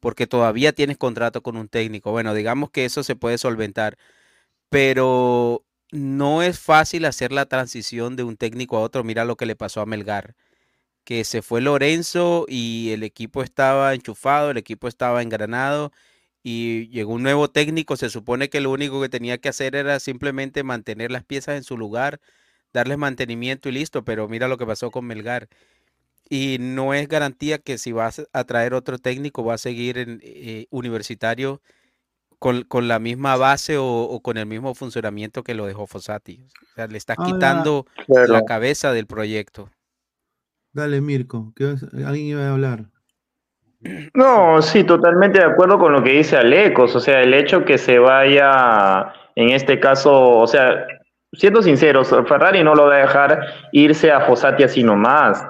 [0.00, 2.10] porque todavía tienes contrato con un técnico.
[2.12, 3.98] Bueno, digamos que eso se puede solventar,
[4.70, 9.04] pero no es fácil hacer la transición de un técnico a otro.
[9.04, 10.36] Mira lo que le pasó a Melgar
[11.04, 15.92] que se fue Lorenzo y el equipo estaba enchufado, el equipo estaba engranado
[16.42, 17.96] y llegó un nuevo técnico.
[17.96, 21.64] Se supone que lo único que tenía que hacer era simplemente mantener las piezas en
[21.64, 22.20] su lugar,
[22.72, 24.04] darles mantenimiento y listo.
[24.04, 25.48] Pero mira lo que pasó con Melgar.
[26.28, 30.20] y no es garantía que si vas a traer otro técnico va a seguir en
[30.22, 31.60] eh, universitario
[32.40, 36.42] con, la misma base o, con el mismo funcionamiento que lo dejó Fossati.
[36.42, 39.70] O sea, le estás quitando la cabeza del proyecto.
[40.72, 41.64] Dale, Mirko, que
[42.04, 42.90] alguien iba a hablar.
[44.14, 46.94] No, sí, totalmente de acuerdo con lo que dice Alecos.
[46.96, 50.86] O sea, el hecho que se vaya, en este caso, o sea,
[51.32, 53.40] siendo sinceros, Ferrari no lo va a dejar
[53.72, 55.46] irse a Fossati así nomás.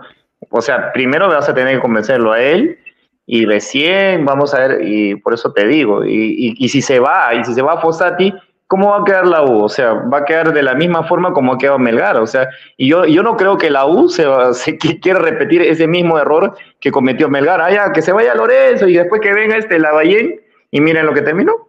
[0.50, 2.78] O sea, primero vas a tener que convencerlo a él
[3.26, 7.32] y recién vamos a ver, y por eso te digo, y, y, si se va,
[7.34, 8.34] y si se va a Fossati,
[8.70, 9.64] ¿cómo va a quedar la U?
[9.64, 12.48] O sea, va a quedar de la misma forma como ha quedado Melgar, o sea,
[12.76, 16.56] y yo, yo no creo que la U se, se quiera repetir ese mismo error
[16.78, 20.80] que cometió Melgar, ah, que se vaya Lorenzo y después que venga este Lavallén y
[20.80, 21.68] miren lo que terminó.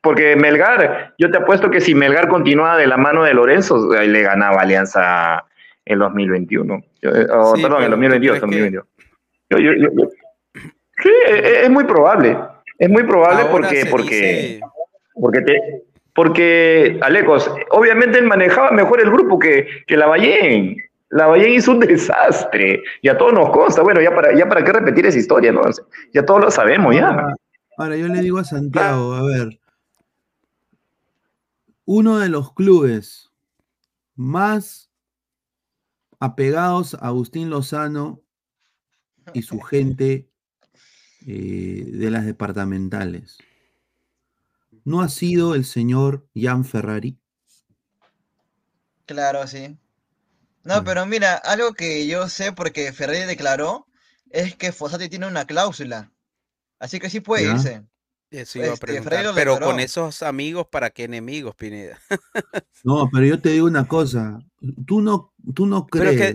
[0.00, 4.22] Porque Melgar, yo te apuesto que si Melgar continúa de la mano de Lorenzo, le
[4.22, 5.44] ganaba Alianza
[5.84, 6.74] en 2021.
[7.02, 7.26] Eh,
[7.60, 8.86] perdón, en 2022, 2022.
[9.50, 9.90] Yo, yo, yo,
[11.02, 12.38] Sí, e, e, es, muy probable.
[12.78, 14.60] Es muy probable porque, porque,
[15.14, 15.82] porque, te,
[16.14, 20.76] porque, Alecos, obviamente él manejaba mejor el grupo que, que la Ballén.
[21.08, 22.82] La Ballén hizo un desastre.
[23.00, 23.82] Y a todos nos consta.
[23.82, 25.62] Bueno, ya para, ya para qué repetir esa historia, ¿no?
[26.12, 27.34] Ya todos lo sabemos, ya.
[27.78, 29.58] Ahora, yo le digo a Santiago, a ver.
[31.84, 33.30] Uno de los clubes
[34.14, 34.90] más
[36.20, 38.20] apegados a Agustín Lozano
[39.32, 40.28] y su gente
[41.26, 43.38] eh, de las departamentales.
[44.84, 47.18] ¿No ha sido el señor Jan Ferrari?
[49.06, 49.78] Claro, sí.
[50.64, 53.86] No, pero mira, algo que yo sé porque Ferrari declaró
[54.30, 56.12] es que Fossati tiene una cláusula.
[56.78, 57.84] Así que sí puede irse.
[58.32, 58.72] Este,
[59.34, 62.00] pero con esos amigos, ¿para qué enemigos, Pineda?
[62.84, 64.38] no, pero yo te digo una cosa.
[64.86, 66.34] Tú no, tú no crees.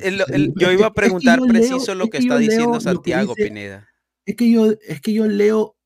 [0.55, 3.87] yo iba a preguntar preciso lo que está diciendo Santiago, Pineda.
[4.25, 5.76] Es que yo, es que yo leo,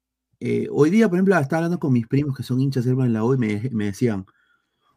[0.42, 3.24] eh, hoy día, por ejemplo, estaba hablando con mis primos que son hinchas de la
[3.24, 4.26] U y me, me decían,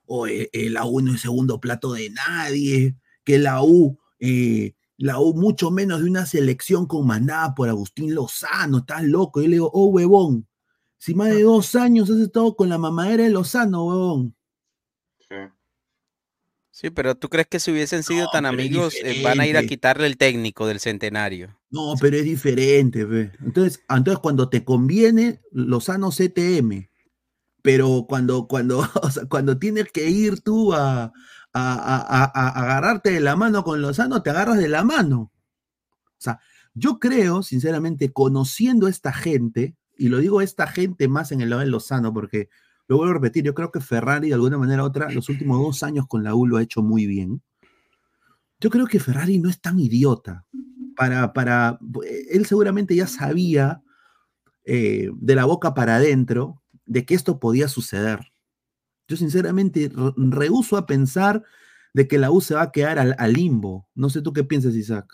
[0.07, 5.20] oye, eh, la U no es segundo plato de nadie, que la U, eh, la
[5.20, 9.42] U mucho menos de una selección comandada por Agustín Lozano, estás loco.
[9.42, 10.48] Yo le digo, oh, huevón,
[10.96, 14.35] si más de dos años has estado con la mamadera de Lozano, huevón.
[16.74, 19.62] Sí, pero ¿tú crees que si hubiesen sido tan amigos eh, van a ir a
[19.62, 21.56] quitarle el técnico del centenario?
[21.70, 23.04] No, pero es diferente.
[23.04, 23.30] Ve.
[23.44, 26.90] Entonces, entonces, cuando te conviene, Lozano CTM.
[27.62, 28.84] Pero cuando, cuando,
[29.30, 31.12] cuando tienes que ir tú a,
[31.52, 35.30] agarrarte de la mano con Lozano, te agarras de la mano.
[36.06, 36.40] O sea,
[36.74, 41.50] yo creo, sinceramente, conociendo a esta gente, y lo digo esta gente más en el
[41.50, 42.48] lado de Lozano, porque
[42.87, 45.59] lo vuelvo a repetir, yo creo que Ferrari de alguna manera u otra, los últimos
[45.59, 47.42] dos años con la U lo ha hecho muy bien.
[48.61, 50.44] Yo creo que Ferrari no es tan idiota.
[50.97, 51.79] Para, para,
[52.31, 53.83] él seguramente ya sabía
[54.64, 58.33] eh, de la boca para adentro de que esto podía suceder.
[59.09, 61.42] Yo sinceramente rehuso a pensar
[61.94, 63.88] de que la U se va a quedar al, al, limbo.
[63.94, 65.07] No sé tú qué piensas, Isaac.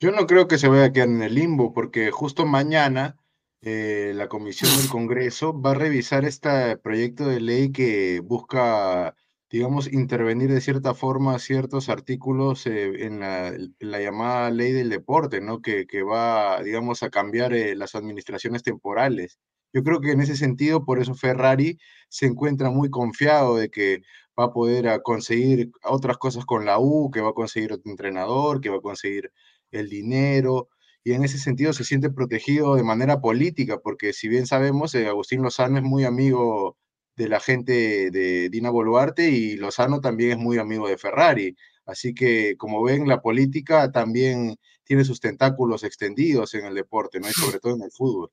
[0.00, 3.16] Yo no creo que se vaya a quedar en el limbo, porque justo mañana
[3.60, 9.16] eh, la Comisión del Congreso va a revisar este proyecto de ley que busca,
[9.50, 15.60] digamos, intervenir de cierta forma ciertos artículos eh, en, la, llamada ley del deporte, ¿no?
[15.60, 19.38] Que, va, digamos, a cambiar eh, las administraciones temporales.
[19.72, 24.02] Yo creo que en ese sentido, por eso Ferrari se encuentra muy confiado de que
[24.38, 27.90] va a poder a conseguir otras cosas con la U, que va a conseguir otro
[27.90, 29.32] entrenador, que va a conseguir
[29.72, 30.68] el dinero,
[31.08, 35.08] y en ese sentido se siente protegido de manera política, porque si bien sabemos, eh,
[35.08, 36.76] Agustín Lozano es muy amigo
[37.16, 41.56] de la gente de Dina Boluarte y Lozano también es muy amigo de Ferrari.
[41.86, 47.30] Así que, como ven, la política también tiene sus tentáculos extendidos en el deporte, ¿no?
[47.30, 48.30] Y sobre todo en el fútbol.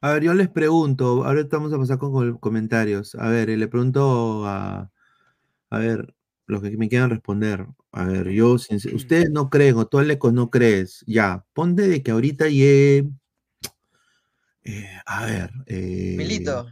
[0.00, 3.14] A ver, yo les pregunto, ahora estamos a pasar con comentarios.
[3.16, 4.90] A ver, le pregunto a,
[5.68, 6.14] a ver,
[6.50, 7.66] los que me quieran responder.
[7.92, 11.04] A ver, yo, ustedes no creen, o tú, Alecos, no crees.
[11.06, 13.08] Ya, ponte de que ahorita llegue.
[14.62, 15.50] Eh, a ver.
[15.66, 16.66] Eh, milito.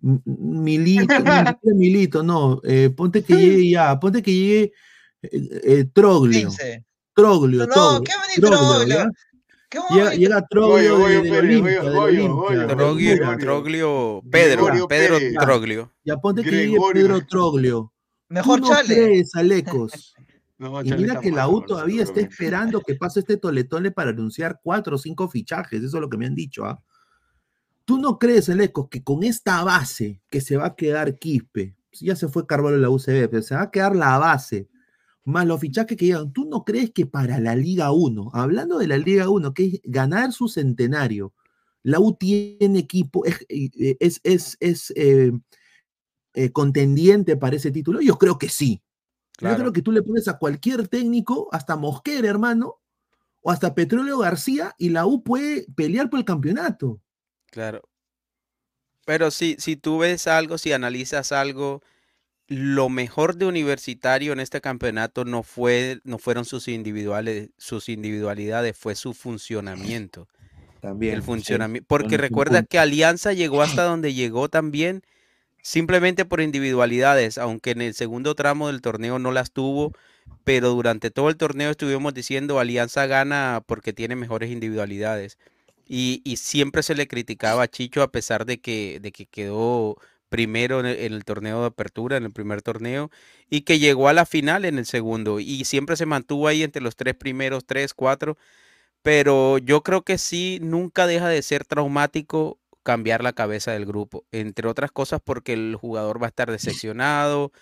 [0.00, 1.14] Milito,
[1.74, 2.60] Milito, no.
[2.64, 4.72] Eh, ponte que llegue ya, ponte que llegue
[5.92, 6.50] Troglio.
[7.14, 9.10] Troglio, no, ¿qué Troglio?
[9.90, 10.96] Llega, llega Troglio
[12.68, 15.92] Troglio, Troglio, Pedro, Pedro Troglio.
[16.04, 17.93] Ya ponte que llegue Pedro Troglio.
[18.34, 18.94] Mejor ¿Tú no chale.
[18.94, 20.14] Crees, Alecos?
[20.84, 24.96] y mira que la U todavía está esperando que pase este toletole para anunciar cuatro
[24.96, 26.64] o cinco fichajes, eso es lo que me han dicho.
[26.64, 26.82] ¿ah?
[27.84, 32.16] ¿Tú no crees, Alecos, que con esta base que se va a quedar Quispe, ya
[32.16, 34.68] se fue Carvalho en la UCB, pero se va a quedar la base,
[35.24, 38.88] más los fichajes que llegan, ¿tú no crees que para la Liga 1, hablando de
[38.88, 41.32] la Liga 1, que es ganar su centenario,
[41.84, 44.20] la U tiene equipo, es, eh, es,
[44.58, 45.30] es, eh,
[46.34, 48.00] eh, contendiente para ese título?
[48.00, 48.82] Yo creo que sí.
[49.40, 52.80] Yo creo que tú le pones a cualquier técnico, hasta Mosquera, hermano,
[53.40, 57.00] o hasta Petróleo García, y la U puede pelear por el campeonato.
[57.50, 57.82] Claro.
[59.04, 61.82] Pero si, si tú ves algo, si analizas algo,
[62.46, 68.76] lo mejor de Universitario en este campeonato no, fue, no fueron sus, individuales, sus individualidades,
[68.76, 70.28] fue su funcionamiento.
[70.80, 71.14] También.
[71.14, 71.86] El funcionamiento.
[71.88, 75.02] Porque recuerda que Alianza llegó hasta donde llegó también,
[75.64, 79.92] simplemente por individualidades, aunque en el segundo tramo del torneo no las tuvo,
[80.44, 85.38] pero durante todo el torneo estuvimos diciendo Alianza gana porque tiene mejores individualidades.
[85.86, 89.98] Y, y siempre se le criticaba a Chicho a pesar de que, de que quedó
[90.28, 93.10] primero en el, torneo de apertura, en el primer torneo,
[93.50, 96.82] y que llegó a la final en el segundo, y siempre se mantuvo ahí entre
[96.82, 98.36] los tres primeros, tres, cuatro,
[99.02, 104.26] pero yo creo que sí, nunca deja de ser traumático cambiar la cabeza del grupo,
[104.32, 107.52] entre otras cosas porque el jugador va a estar decepcionado,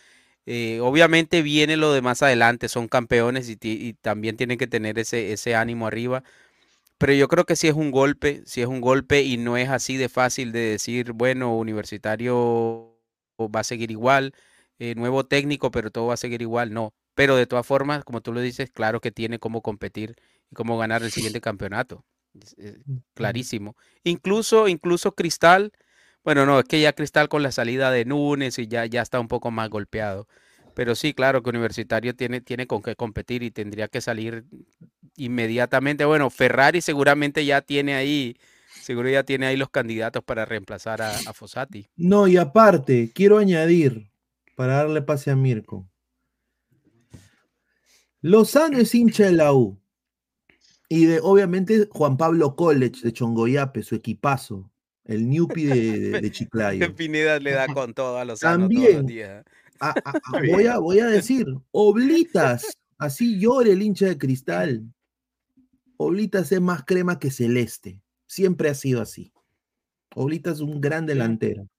[0.46, 4.98] eh, obviamente viene lo de más adelante, son campeones y, y también tienen que tener
[5.00, 6.24] ese, ese ánimo arriba,
[6.98, 9.68] pero yo creo que sí es un golpe, sí es un golpe y no es
[9.70, 12.96] así de fácil de decir, bueno, universitario
[13.40, 14.34] va a seguir igual,
[14.78, 16.94] eh, nuevo técnico, pero todo va a seguir igual, no.
[17.14, 20.14] Pero de todas formas, como tú lo dices, claro que tiene cómo competir
[20.50, 22.04] y cómo ganar el siguiente campeonato.
[23.14, 23.76] Clarísimo.
[24.04, 25.72] Incluso, incluso Cristal,
[26.24, 29.18] bueno, no, es que ya Cristal con la salida de Núñez y ya, ya está
[29.18, 30.28] un poco más golpeado.
[30.74, 34.44] Pero sí, claro que Universitario tiene, tiene con qué competir y tendría que salir
[35.16, 36.04] inmediatamente.
[36.04, 38.36] Bueno, Ferrari seguramente ya tiene ahí,
[38.80, 41.88] seguro ya tiene ahí los candidatos para reemplazar a, a Fossati.
[41.96, 44.10] No, y aparte, quiero añadir,
[44.56, 45.88] para darle pase a Mirko.
[48.20, 49.81] Lozano es hincha de la U.
[50.94, 54.70] Y de, obviamente, Juan Pablo College de Chongoyape, su equipazo.
[55.06, 56.94] El Newpi de, de, Chiclayo.
[56.94, 59.44] Pineda le da con todo a Lozano También, todos los días.
[60.52, 64.84] voy, a, voy a decir, Oblitas, así llore el hincha de cristal.
[65.96, 68.02] Oblitas es más crema que celeste.
[68.26, 69.32] Siempre ha sido así.
[70.14, 71.70] Oblitas es un gran delantero.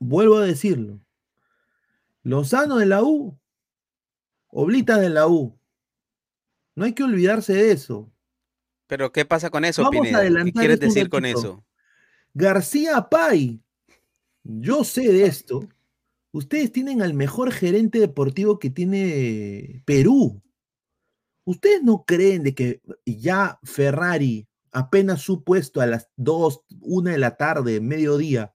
[0.00, 1.00] Vuelvo a decirlo.
[2.24, 3.38] Lozano de la U.
[4.48, 5.56] Oblitas de la U.
[6.74, 8.10] No hay que olvidarse de eso.
[8.86, 11.64] Pero ¿qué pasa con eso, ¿Qué quieres decir con eso?
[12.34, 13.60] García Pay.
[14.42, 15.66] Yo sé de esto.
[16.32, 20.42] Ustedes tienen al mejor gerente deportivo que tiene Perú.
[21.44, 27.36] ¿Ustedes no creen de que ya Ferrari, apenas supuesto a las 2, 1 de la
[27.36, 28.54] tarde, mediodía,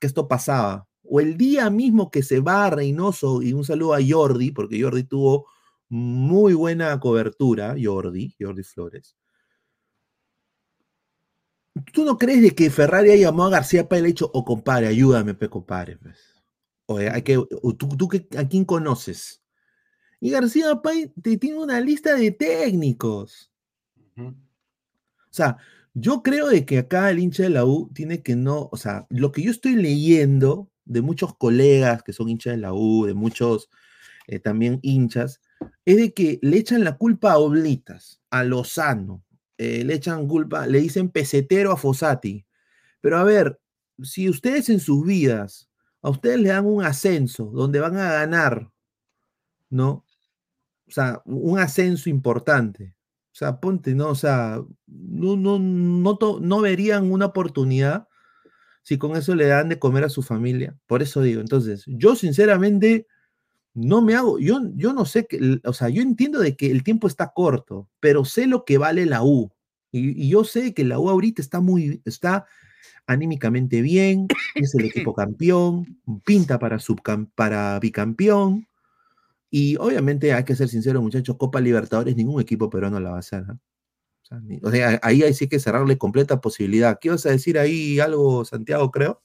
[0.00, 3.94] que esto pasaba, o el día mismo que se va a Reynoso, y un saludo
[3.94, 5.46] a Jordi, porque Jordi tuvo
[5.88, 9.16] muy buena cobertura, Jordi, Jordi Flores.
[11.92, 14.86] ¿Tú no crees de que Ferrari llamó a García para el hecho, o oh, compadre,
[14.86, 15.96] ayúdame, pe compadre?
[15.98, 16.18] Pues"?
[16.86, 18.08] O, hay que, tú, tú,
[18.38, 19.42] ¿a quién conoces?
[20.20, 23.52] Y García Pay te tiene una lista de técnicos.
[24.16, 24.32] O
[25.30, 25.58] sea,
[25.94, 29.06] yo creo de que acá el hincha de la U tiene que no, o sea,
[29.10, 33.14] lo que yo estoy leyendo de muchos colegas que son hinchas de la U, de
[33.14, 33.68] muchos
[34.26, 35.40] eh, también hinchas,
[35.84, 39.24] es de que le echan la culpa a Oblitas, a Lozano,
[39.58, 42.44] eh, le echan culpa, le dicen pesetero a Fossati.
[43.00, 43.60] Pero a ver,
[44.02, 45.68] si ustedes en sus vidas,
[46.02, 48.70] a ustedes le dan un ascenso donde van a ganar,
[49.70, 50.04] ¿no?
[50.88, 52.94] o sea, un ascenso importante.
[53.32, 54.08] O sea, ponte, ¿no?
[54.08, 58.08] O sea, no, no, no, no verían una oportunidad
[58.82, 60.76] si con eso le dan de comer a su familia.
[60.86, 63.06] Por eso digo, entonces, yo sinceramente
[63.74, 66.84] no me hago, yo, yo no sé, que, o sea, yo entiendo de que el
[66.84, 69.52] tiempo está corto, pero sé lo que vale la U.
[69.90, 72.46] Y, yo sé que la U ahorita está muy, está
[73.06, 78.66] anímicamente bien, es el equipo campeón, pinta para, subcam, para bicampeón,
[79.50, 83.20] y obviamente hay que ser sincero, muchachos, Copa Libertadores ningún equipo peruano la va a
[83.20, 83.44] hacer.
[84.62, 86.98] O, sea, ahí hay sí que cerrarle completa posibilidad.
[87.00, 89.22] ¿Qué vas a decir ahí algo, Santiago, creo?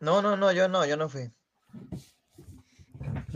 [0.00, 1.30] No, no, no, yo no, yo no fui.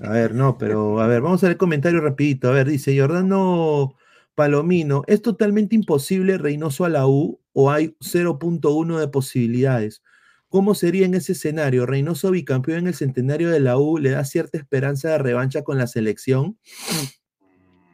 [0.02, 2.48] A ver, no, pero a ver, vamos a ver el comentario rapidito.
[2.48, 3.94] A ver, dice Jordano
[4.34, 10.02] Palomino, ¿es totalmente imposible Reynoso a la U o hay 0.1 de posibilidades?
[10.48, 11.84] ¿Cómo sería en ese escenario?
[11.84, 15.76] Reynoso bicampeón en el centenario de la U le da cierta esperanza de revancha con
[15.76, 16.56] la selección.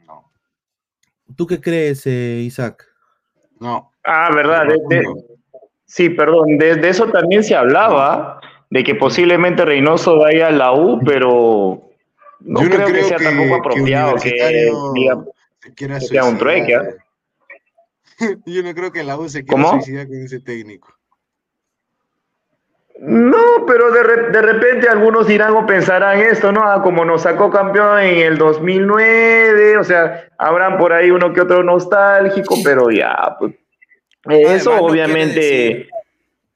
[0.07, 0.31] No.
[1.35, 2.87] ¿Tú qué crees, eh, Isaac?
[3.59, 3.91] No.
[4.05, 4.66] Ah, verdad.
[5.85, 6.59] sí, perdón.
[6.59, 8.41] De, eso también se hablaba,
[8.75, 11.93] de que posiblemente Reynoso vaya a la U, pero
[12.41, 16.75] no creo, que sea tampoco apropiado que, sea un trueque.
[16.75, 16.83] ¿ah?
[18.47, 20.93] Yo no creo que la U se quiera suicidar con ese técnico.
[22.99, 26.64] No, pero de, de, repente algunos dirán o pensarán esto, ¿no?
[26.64, 31.43] Ah, como nos sacó campeón en el 2009, o sea, habrán por ahí uno que
[31.43, 33.55] otro nostálgico, pero ya, pues,
[34.27, 35.89] eso obviamente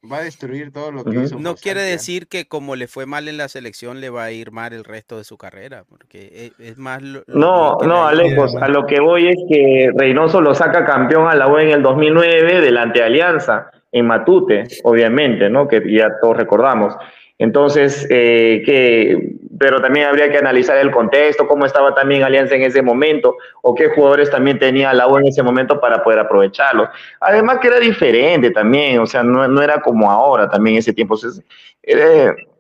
[0.05, 1.39] va a destruir todo lo que hizo.
[1.39, 4.53] No quiere decir que como le fue mal en la selección le va a ir
[4.53, 7.03] mal el resto de su carrera, porque e, es, más...
[7.03, 11.49] no, no, Alejos, a lo que voy es que Reynoso lo saca campeón a la
[11.49, 15.67] U en el 2009 delante de Alianza, en Matute, obviamente, ¿no?
[15.67, 16.95] Que ya todos recordamos.
[17.39, 22.63] Entonces, eh, que, pero también habría que analizar el contexto, cómo estaba también Alianza en
[22.63, 26.89] ese momento, o qué jugadores también tenía la U en ese momento para poder aprovecharlo.
[27.21, 31.15] Además que era diferente también, o sea, no, era como ahora también ese tiempo.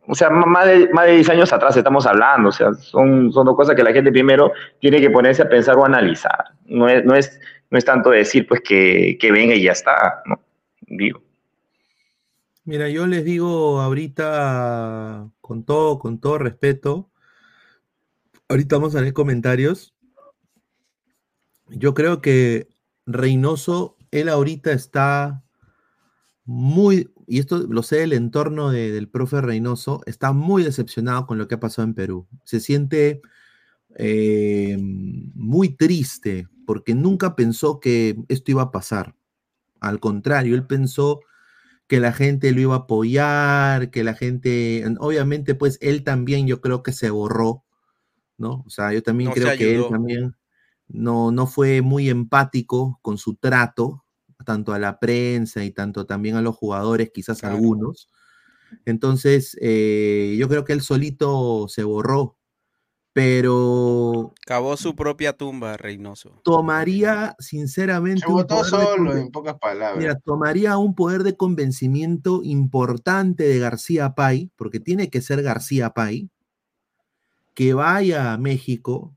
[0.06, 3.44] O sea, más de, más de 10 años atrás estamos hablando, o sea, son, son
[3.44, 6.44] dos cosas que la gente primero tiene que ponerse a pensar o analizar.
[6.66, 10.22] No es, no es, no es tanto decir, pues, que, que venga y ya está,
[10.24, 10.40] ¿no?
[10.86, 11.27] Digo.
[12.68, 17.10] Mira, yo les digo ahorita, con todo, con todo respeto,
[18.46, 19.94] ahorita vamos a leer comentarios.
[21.70, 22.68] Yo creo que
[23.06, 25.42] Reynoso, él ahorita está
[26.44, 31.48] muy, y esto lo sé del entorno del profe Reynoso, está muy decepcionado con lo
[31.48, 32.28] que ha pasado en Perú.
[32.44, 33.22] Se siente
[33.96, 39.14] eh, muy triste porque nunca pensó que esto iba a pasar.
[39.80, 41.22] Al contrario, él pensó
[41.88, 46.60] que la gente lo iba a apoyar, que la gente, obviamente, pues él también yo
[46.60, 47.64] creo que se borró,
[48.36, 48.62] ¿no?
[48.66, 50.36] O sea, yo también creo que él también
[50.86, 54.04] no, no fue muy empático con su trato,
[54.44, 58.10] tanto a la prensa y tanto también a los jugadores, quizás algunos.
[58.84, 62.37] Entonces, eh, yo creo que él solito se borró,
[63.18, 64.32] pero...
[64.46, 66.40] Cavó su propia tumba, Reynoso.
[66.44, 68.20] Tomaría, sinceramente...
[68.20, 69.98] Se votó solo, en pocas palabras.
[69.98, 75.90] Mira, tomaría un poder de convencimiento importante de García Pay, porque tiene que ser García
[75.90, 76.30] Pay,
[77.54, 79.16] que vaya a México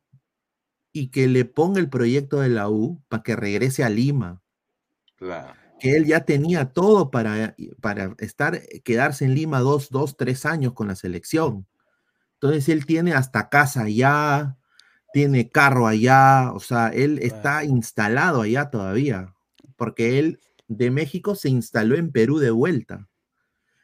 [0.92, 4.42] y que le ponga el proyecto de la U para que regrese a Lima.
[5.16, 5.54] Claro.
[5.80, 10.74] Que él ya tenía todo para, para estar, quedarse en Lima dos, dos, tres años
[10.74, 11.68] con la selección
[12.42, 14.58] entonces él tiene hasta casa allá,
[15.14, 19.36] tiene carro allá, o sea, él está instalado allá todavía,
[19.76, 23.08] porque él de México se instaló en Perú de vuelta.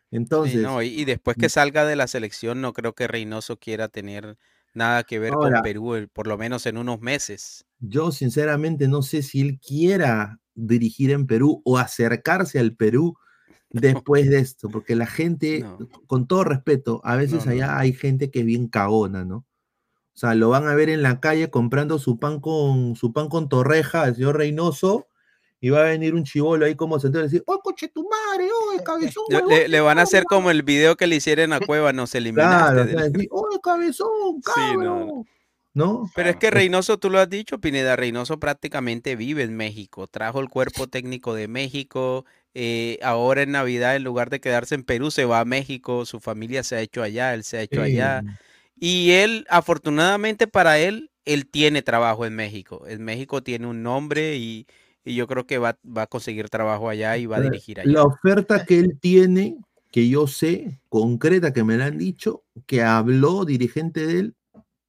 [0.10, 0.66] Entonces.
[0.84, 4.40] y, después que salga de la selección, no creo que Reynoso quiera tener
[4.74, 7.64] nada que ver con Perú, por lo menos en unos meses.
[7.80, 13.18] Yo sinceramente no sé si él quiera dirigir en Perú o acercarse al Perú
[13.70, 15.66] después de esto, porque la gente,
[16.08, 19.38] con todo respeto, a veces allá hay gente que es bien cagona, ¿no?
[19.38, 23.30] O sea, lo van a ver en la calle comprando su pan con su pan
[23.30, 25.08] con torreja, el señor Reynoso,
[25.60, 28.48] y va a venir un chivolo ahí como sentado y decir, ¡Oh, coche tu madre!
[28.52, 29.26] ¡Oh, cabezón!
[29.48, 32.94] Le, van a hacer como el video que le hicieron a Cueva, nos eliminaste.
[32.94, 34.42] Claro, ¡Oh, cabezón!
[34.42, 35.28] ¡Cabrón!
[35.74, 36.10] no.
[36.16, 40.08] Pero es que Reynoso, tú lo has dicho, Pineda, Reynoso prácticamente vive en México.
[40.08, 42.26] Trajo el cuerpo técnico de México,
[42.60, 46.20] eh, ahora en Navidad, en lugar de quedarse en Perú, se va a México, su
[46.20, 48.24] familia se ha hecho allá, él se ha hecho allá.
[48.76, 52.88] Y él, afortunadamente para él, él tiene trabajo en México.
[52.88, 54.66] En México tiene un nombre y,
[55.06, 57.92] yo creo que va, a conseguir trabajo allá y va a dirigir allá.
[57.92, 59.60] La oferta que él tiene,
[59.92, 64.36] que yo sé, concreta, que me la han dicho, que habló dirigente de él,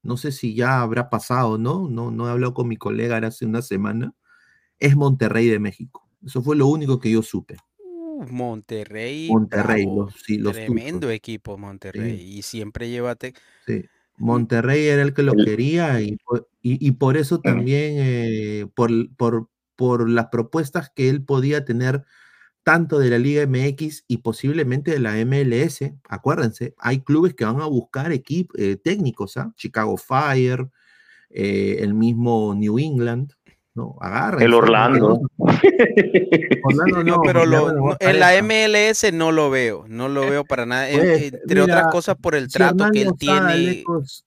[0.03, 1.87] no sé si ya habrá pasado, ¿no?
[1.87, 4.15] No, no he hablado con mi colega hace una semana,
[4.79, 6.08] es Monterrey de México.
[6.25, 7.57] Eso fue lo único que yo supe.
[8.31, 9.29] Monterrey.
[9.31, 12.21] Monterrey, los, sí, los Tremendo equipo Monterrey.
[12.21, 13.35] Y siempre llévate.
[13.67, 13.85] Sí.
[14.17, 16.19] Monterrey era el que lo quería y,
[16.61, 22.05] y, por eso también, eh, por, por, por las propuestas que él podía tener
[22.65, 25.95] tanto de la Liga MX y posiblemente de la MLS.
[26.09, 29.53] Acuérdense, hay clubes que van a buscar equipos eh, técnicos, ¿ah?
[29.57, 30.69] Chicago Fire,
[31.31, 33.33] eh, el mismo New England,
[33.79, 34.39] ¿no?
[34.39, 35.21] El Orlando.
[36.65, 37.45] Orlando no, pero
[38.01, 40.89] en la MLS no lo veo, no lo veo para nada.
[40.91, 43.85] Pues, entre otras cosas por el trato que él tiene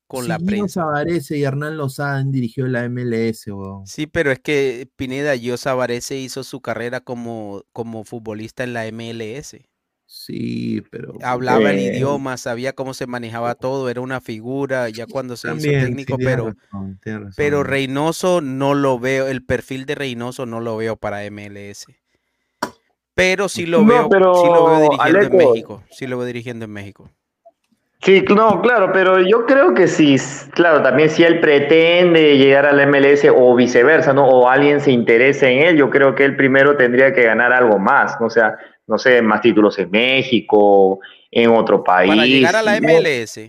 [0.08, 0.82] con la prensa.
[0.82, 3.46] Savarese y Hernán Lozada dirigió la MLS.
[3.86, 8.90] Sí, pero es que Pineda, yo Savarese hizo su carrera como, como futbolista en la
[8.92, 9.58] MLS.
[10.14, 11.14] Sí, pero.
[11.24, 15.70] Hablaba el idioma, sabía cómo se manejaba todo, era una figura, ya cuando se hizo
[15.70, 16.54] técnico, pero.
[17.38, 21.88] Pero Reynoso no lo veo, el perfil de Reynoso no lo veo para MLS.
[23.16, 25.84] Pero sí lo veo, sí lo veo dirigiendo en México.
[25.92, 27.10] Sí lo veo dirigiendo en México.
[28.02, 30.18] Sí, no, claro, pero yo creo que sí,
[30.56, 34.28] claro, también si él pretende llegar al MLS o viceversa, ¿no?
[34.28, 37.78] O alguien se interesa en él, yo creo que él primero tendría que ganar algo
[37.80, 38.26] más, ¿no?
[38.26, 38.58] o sea,
[38.92, 41.00] no sé, más títulos en México,
[41.32, 42.10] en otro país.
[42.10, 43.40] Para llegar a la MLS.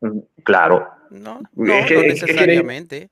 [0.00, 0.88] Mm, claro.
[1.10, 3.08] No, no, no necesariamente.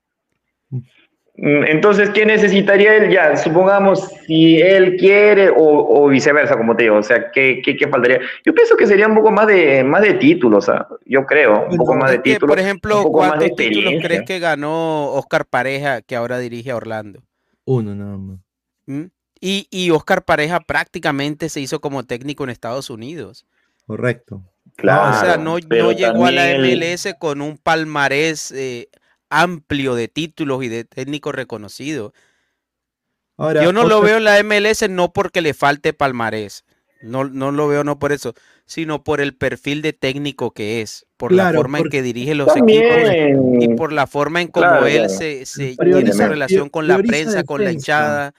[0.71, 3.13] Mm, entonces, ¿qué necesitaría él?
[3.13, 8.19] Ya, supongamos si él quiere o, viceversa, como te digo, o sea, ¿qué, ¿qué, faltaría?
[8.45, 10.69] Yo pienso que sería un poco más de, más de títulos,
[11.07, 12.57] yo creo, un poco más de títulos.
[12.57, 17.23] Por ejemplo, ¿cuántos títulos crees que ganó Oscar Pareja, que ahora dirige a Orlando?
[17.65, 18.41] Uno nada más.
[18.87, 19.05] ¿Mm?
[19.41, 23.47] Y, y Oscar Pareja prácticamente se hizo como técnico en Estados Unidos.
[23.87, 24.43] Correcto.
[24.77, 28.89] Claro, o sea, no, llegó a la MLS con un palmarés eh,
[29.29, 32.13] amplio de títulos y de técnicos reconocidos.
[33.39, 36.65] Yo no lo veo en la MLS no porque le falte palmarés,
[37.03, 38.35] no, no lo veo no por eso,
[38.67, 42.49] sino por el perfil de técnico que es, por la forma en que dirige los
[42.57, 43.11] equipos
[43.61, 45.45] y por la forma en cómo él se,
[45.77, 48.35] tiene su relación con la prensa, con la hinchada.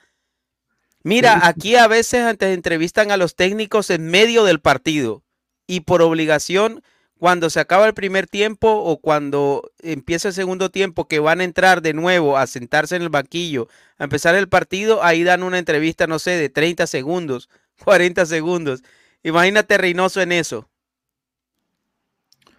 [1.02, 5.22] Mira, aquí a veces antes entrevistan a los técnicos en medio del partido
[5.66, 6.82] y por obligación
[7.18, 11.44] cuando se acaba el primer tiempo o cuando empieza el segundo tiempo que van a
[11.44, 15.58] entrar de nuevo a sentarse en el banquillo a empezar el partido, ahí dan una
[15.58, 17.50] entrevista, no sé, de 30 segundos,
[17.84, 18.82] 40 segundos.
[19.22, 20.68] Imagínate Reynoso en eso.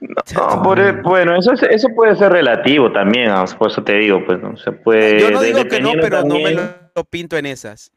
[0.01, 4.71] E, bueno, eso, eso puede ser relativo también, por eso te digo, pues no se
[4.71, 5.19] puede.
[5.19, 7.91] Yo no digo que no, pero no me lo pinto en esas.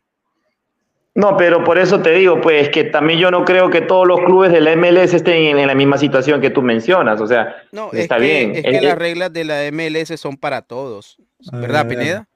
[1.16, 4.20] No, pero por eso te digo, pues que también yo no creo que todos los
[4.20, 7.92] clubes de la MLS estén en, la misma situación que tú mencionas, o sea, no,
[7.92, 8.56] está bien.
[8.56, 11.18] Es que las reglas de la MLS son para todos,
[11.52, 12.28] ¿verdad, Pineda?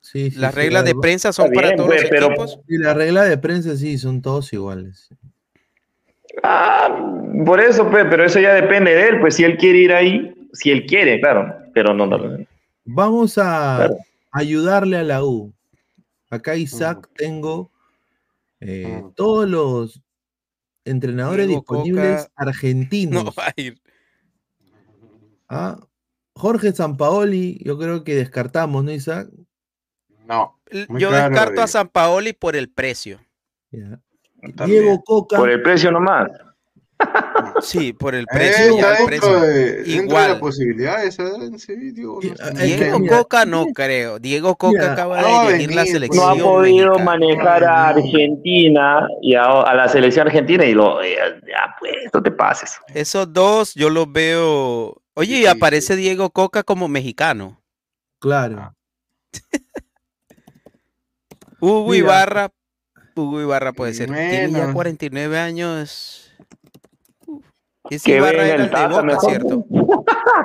[0.00, 2.60] Sí, sí, las reglas de prensa son para todos pues, los pero, equipos.
[2.68, 5.08] Y las reglas de prensa sí, son todos iguales.
[6.44, 7.04] Ah,
[7.44, 10.48] por eso, pues, pero eso ya depende de él, pues si él quiere ir ahí,
[10.52, 12.06] si él quiere, claro, pero no.
[12.06, 12.46] no.
[12.84, 13.90] Vamos a
[14.30, 15.52] ayudarle a la U.
[16.30, 17.69] Acá Isaac tengo
[18.60, 20.02] eh, todos los
[20.84, 23.24] entrenadores disponibles argentinos.
[23.24, 23.80] No va a ir.
[25.48, 25.78] ¿Ah?
[26.34, 29.28] Jorge Sampaoli, yo creo que descartamos, ¿no, Isaac?
[30.26, 30.60] No.
[30.90, 33.20] Yo descarto a Sampaoli por el precio.
[34.66, 35.36] Diego Coca.
[35.36, 36.30] Por el precio nomás.
[37.62, 38.78] Sí, por el precio.
[38.78, 39.84] el precio.
[39.84, 40.32] igual.
[40.32, 40.98] La posibilidad
[42.54, 44.18] Diego, Coca no creo.
[44.18, 46.38] Diego Coca acaba de dirigir la selección.
[46.38, 51.76] No ha podido manejar a Argentina y a, la selección argentina y lo eh, ya
[51.78, 52.78] pues, no te pases.
[52.94, 55.02] Esos dos yo los veo.
[55.14, 57.60] Oye, y aparece Diego Coca como mexicano.
[58.18, 58.56] Claro.
[58.58, 58.74] Ah.
[61.60, 62.50] Hugo Ibarra.
[63.14, 64.06] Hugo Ibarra puede ser.
[64.06, 66.29] Tiene ya 49 años
[67.98, 68.70] que el
[69.20, 69.66] ¿cierto?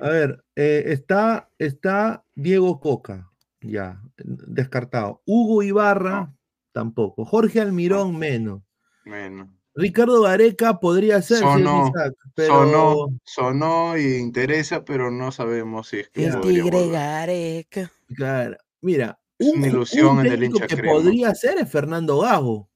[0.00, 3.30] A ver, eh, está, está Diego Coca,
[3.60, 5.22] ya, descartado.
[5.26, 6.32] Hugo Ibarra,
[6.72, 7.24] tampoco.
[7.24, 8.62] Jorge Almirón, menos.
[9.04, 9.48] Menos.
[9.74, 11.38] Ricardo Gareca podría ser.
[11.38, 11.92] Sonó,
[12.34, 13.10] pero...
[13.24, 16.26] sonó, y interesa, pero no sabemos si es que.
[16.26, 17.92] El Tigre Gareca.
[18.14, 19.20] Claro, mira.
[19.38, 22.67] una ilusión en el hincha que podría ser es Fernando Gago.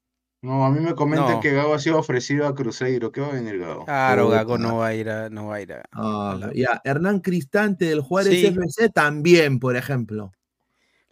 [0.42, 3.12] No, a mí me comentan que Gago ha sido ofrecido a Cruzeiro.
[3.12, 3.84] ¿Qué va a venir Gago?
[3.84, 5.30] Claro, Gago no va a ir a.
[5.30, 10.32] No va a ir a, ah, ya, Hernán Cristante del Juárez FC también, por ejemplo.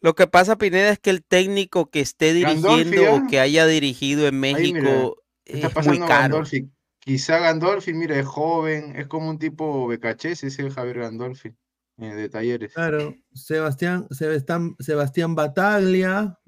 [0.00, 4.26] Lo que pasa, Pineda, es que el técnico que esté dirigiendo o que haya dirigido
[4.26, 6.08] en México es muy caro.
[6.08, 6.68] Gandolfi.
[6.98, 11.54] Quizá Gandolfi, mira, es joven, es como un tipo Becachés, ese es Javier Gandolfi,
[11.98, 12.74] eh, de talleres.
[12.74, 16.38] Claro, Sebastián, Sebastián, Sebastián Bataglia,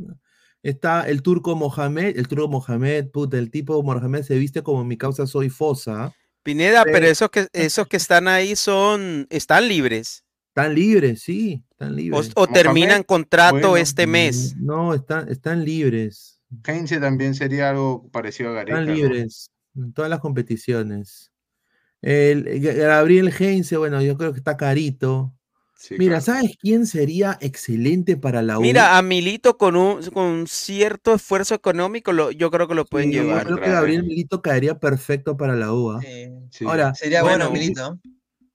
[0.63, 4.97] Está el turco Mohamed, el turco Mohamed, puta, el tipo Mohamed se viste como mi
[4.97, 6.15] causa soy Fosa.
[6.43, 10.25] Pineda, pero, esos que esos que están ahí son, están libres.
[10.49, 12.31] Están libres, sí, están libres.
[12.35, 14.55] O, terminan contrato este mes.
[14.57, 16.41] No, están, están libres.
[16.67, 18.81] Heinze también sería algo parecido a Gareca.
[18.81, 21.33] Están libres en todas las competiciones.
[22.03, 25.35] El, Gabriel Heinze, bueno, yo creo que está carito.
[25.91, 28.63] Mira, ¿sabes quién sería excelente para la U?
[28.63, 33.11] Mira, a Milito con un con cierto esfuerzo económico, lo, yo creo que lo pueden
[33.11, 33.49] llevar.
[33.49, 35.91] Yo creo que Gabriel Milito caería perfecto para la U.
[35.91, 36.01] ¿ah?
[36.67, 37.99] Ahora, sería bueno, Milito.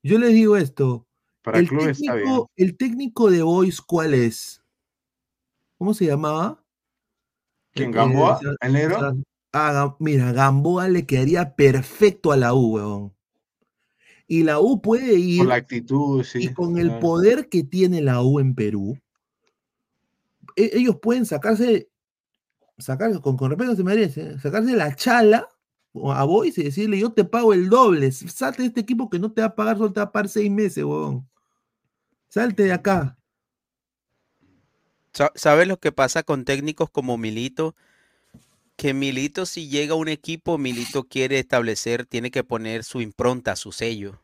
[0.04, 1.06] Yo les digo esto.
[1.42, 4.62] Para el, técnico, el técnico de Boys, ¿cuál es?
[5.78, 6.62] ¿Cómo se llamaba?
[7.74, 8.40] ¿Quién, Gamboa?
[8.60, 9.18] ¿El negro?
[9.54, 13.16] Ah, mira, Gamboa le quedaría perfecto a la U, weón.
[14.28, 15.40] Y la U puede ir.
[15.40, 16.40] Con la actitud, sí.
[16.44, 19.00] Y con el poder que tiene la U en Perú,
[20.56, 21.90] e, ellos pueden sacarse,
[22.78, 25.48] sacar, con, con respeto se merece, sacarse la chala
[26.14, 29.32] a Boys y decirle, yo te pago el doble, salte de este equipo que no
[29.32, 31.28] te va a pagar, solo te va a pagar seis meses, huevón.
[32.28, 33.18] Salte de acá.
[35.36, 37.76] ¿Sabes lo que pasa con técnicos como Milito?
[38.78, 43.56] Que Milito si llega a un equipo, Milito quiere establecer, tiene que poner su impronta,
[43.56, 44.22] su sello.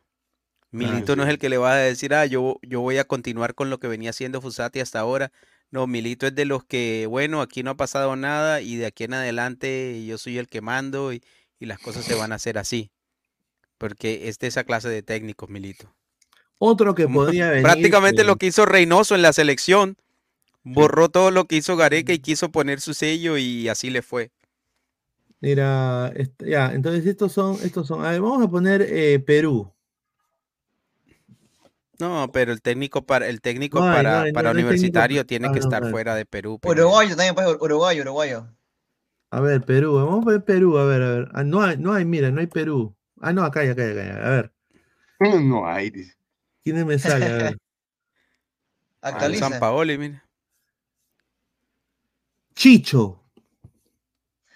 [0.70, 3.54] Milito no es el que le va a decir, ah, yo, yo voy a continuar
[3.54, 5.30] con lo que venía haciendo Fusati hasta ahora.
[5.70, 9.04] No, Milito es de los que, bueno, aquí no ha pasado nada y de aquí
[9.04, 11.22] en adelante yo soy el que mando y,
[11.60, 12.90] las cosas se van a hacer así.
[13.78, 15.94] Porque es de esa clase de técnicos, Milito.
[16.58, 17.62] Otro que podría venir.
[17.62, 19.96] Prácticamente lo que hizo Reynoso en la selección.
[20.62, 24.30] Borró todo lo que hizo Gareca y quiso poner su sello y así le fue.
[25.44, 28.02] Mira, este, ya, entonces estos son, estos son.
[28.02, 29.70] A ver, vamos a poner eh, Perú.
[31.98, 36.24] No, pero el técnico para el técnico para, para universitario tiene que estar fuera de
[36.24, 36.58] Perú.
[36.64, 38.48] Uruguayo también, pues, uruguayo, uruguayo.
[39.30, 41.28] A ver, Perú, vamos a ver Perú, a ver, a ver.
[41.34, 42.96] Ah, no hay, no hay, mira, no hay Perú.
[43.20, 44.10] Ah, no, acá hay, acá hay, acá hay.
[44.10, 44.52] A ver.
[45.42, 45.92] No hay,
[46.62, 47.26] ¿Quién me sale?
[47.26, 47.58] A ver.
[49.02, 49.50] Actualiza.
[49.50, 50.26] San Paoli, mira.
[52.54, 53.20] Chicho.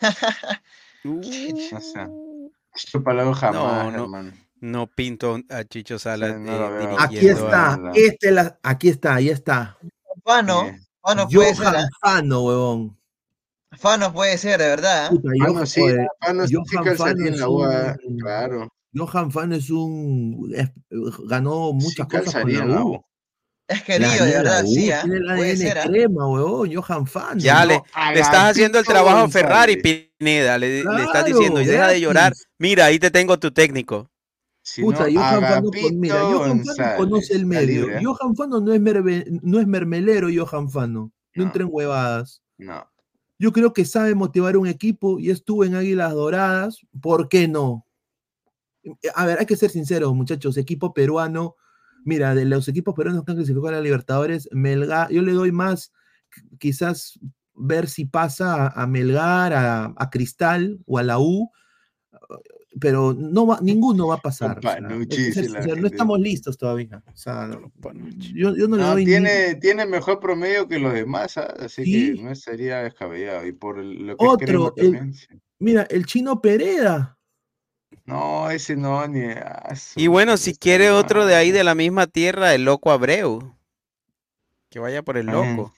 [1.02, 4.32] Chicho palabra jamás, no, hermano.
[4.60, 6.36] No pinto a Chicho Salas.
[6.98, 9.78] aquí está, este la, aquí está, ahí está.
[10.24, 10.66] Fano,
[11.00, 11.74] Fano puede ser.
[11.74, 11.88] ¿eh?
[12.00, 12.98] Fano, huevón.
[13.72, 15.10] Fano puede ser, de verdad.
[15.10, 15.82] Puta, Fano sí,
[16.20, 16.56] Fano sí
[16.96, 18.68] Fano en la UA, claro.
[18.94, 20.50] Johan Fano es un
[21.28, 23.04] ganó muchas cosas con la U.
[23.68, 24.96] Es querido, de verdad, sí, ¿eh?
[25.02, 27.38] Tiene la ADN crema, huevón, Johan Fano.
[27.38, 27.74] Ya, le,
[28.14, 32.00] le, estás haciendo el trabajo a Ferrari, Pineda, le, le estás diciendo, y deja de
[32.00, 34.10] llorar, mira, ahí te tengo tu técnico.
[34.76, 37.88] Puta, Johan Fano, mira, Johan Fano conoce el medio.
[38.02, 38.80] Johan Fano no es,
[39.42, 41.12] no es mermelero, Johan Fano.
[41.34, 42.42] No, entra en huevadas.
[42.56, 42.90] No.
[43.38, 46.80] Yo creo que sabe motivar un equipo y estuvo en Águilas Doradas.
[47.00, 47.86] ¿Por qué no?
[49.14, 50.56] A ver, hay que ser sinceros, muchachos.
[50.56, 51.54] Equipo peruano,
[52.04, 55.52] mira, de los equipos peruanos que han clasificado a la Libertadores, Melgar, yo le doy
[55.52, 55.92] más,
[56.58, 57.18] quizás
[57.54, 61.50] ver si pasa a, Melgar, a, a, Cristal o a la U,
[62.80, 64.60] pero no va, ninguno va a pasar.
[64.82, 67.02] no estamos listos todavía.
[68.34, 71.54] yo, no, le doy tiene, tiene mejor promedio que los demás, ¿ah?
[71.58, 73.46] así que no sería descabellado.
[73.46, 74.74] Y por lo que Otro,
[75.58, 77.17] mira, el chino Pereda.
[78.04, 79.20] No, ese no, ni.
[79.96, 83.54] y bueno, si quiere otro de ahí de la misma tierra, el loco Abreu.
[84.70, 85.74] Que vaya por el loco.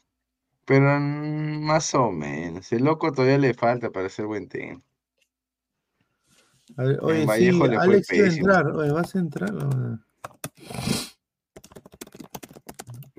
[0.64, 2.70] Pero más o menos.
[2.72, 4.82] El loco todavía le falta para ser buen team.
[6.76, 7.48] oye, sí,
[7.78, 8.66] Alex va a entrar.
[8.68, 9.52] Oye, ¿vas a entrar?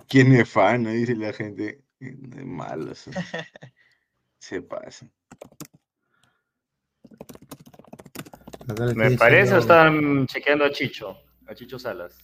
[0.07, 0.83] ¿Quién es fan?
[0.85, 1.83] Dice la gente.
[1.99, 2.93] Es malo.
[4.39, 5.07] Se pasa.
[8.95, 11.17] Me parece o están chequeando a Chicho,
[11.47, 12.17] a Chicho Salas.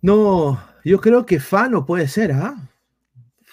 [0.00, 2.56] No, yo creo que Fano puede ser, ¿ah?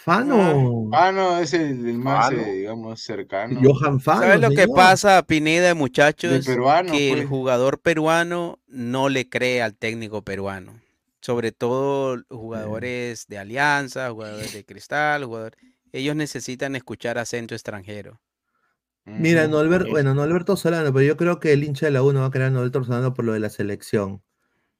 [0.04, 0.90] Fano.
[0.92, 3.62] Ah, Fano es el, más, eh, digamos, cercano.
[3.64, 4.22] Johan Fano.
[4.22, 6.44] ¿Sabes lo que pasa, Pineda, muchachos?
[6.44, 7.30] que el pues.
[7.30, 10.74] jugador peruano no le cree al técnico peruano.
[11.22, 15.60] Sobre todo jugadores de Alianza, jugadores de Cristal, jugadores...
[15.94, 18.20] ellos necesitan escuchar acento extranjero.
[19.20, 22.04] Mira, no Alberto, bueno, no Alberto Solano, pero yo creo que el hincha de la
[22.04, 24.22] U no va a crear a Alberto Solano por lo de la selección.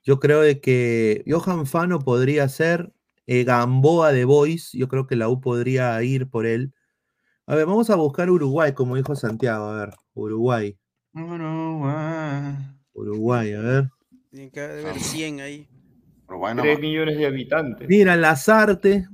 [0.04, 2.92] Yo creo de que Johan Fano podría ser
[3.28, 6.74] eh, Gamboa de Boys, yo creo que la U podría ir por él.
[7.46, 10.78] A ver, vamos a buscar Uruguay, como dijo Santiago, a ver, Uruguay.
[11.14, 12.56] Uruguay.
[12.94, 13.90] Uruguay, a ver.
[14.30, 15.68] Tiene que haber 100 ahí.
[16.56, 17.88] 3 millones de habitantes.
[17.90, 19.08] Mira, Lazarte.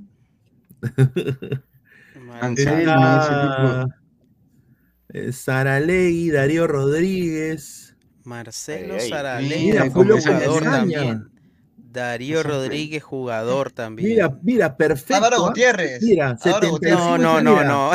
[5.10, 7.96] Eh, Saralegui, Darío Rodríguez.
[8.24, 11.30] Marcelo Saralegui, jugador también.
[11.76, 14.08] Darío Rodríguez, jugador también.
[14.10, 15.14] Mira, mira, perfecto.
[15.16, 15.48] Álvaro ¿ah?
[15.48, 16.02] Gutiérrez.
[16.02, 17.92] Mira, no, no, no, no.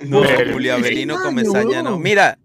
[0.00, 0.22] No,
[0.52, 1.98] Julio Avelino Comesaña, no.
[1.98, 2.38] Mira,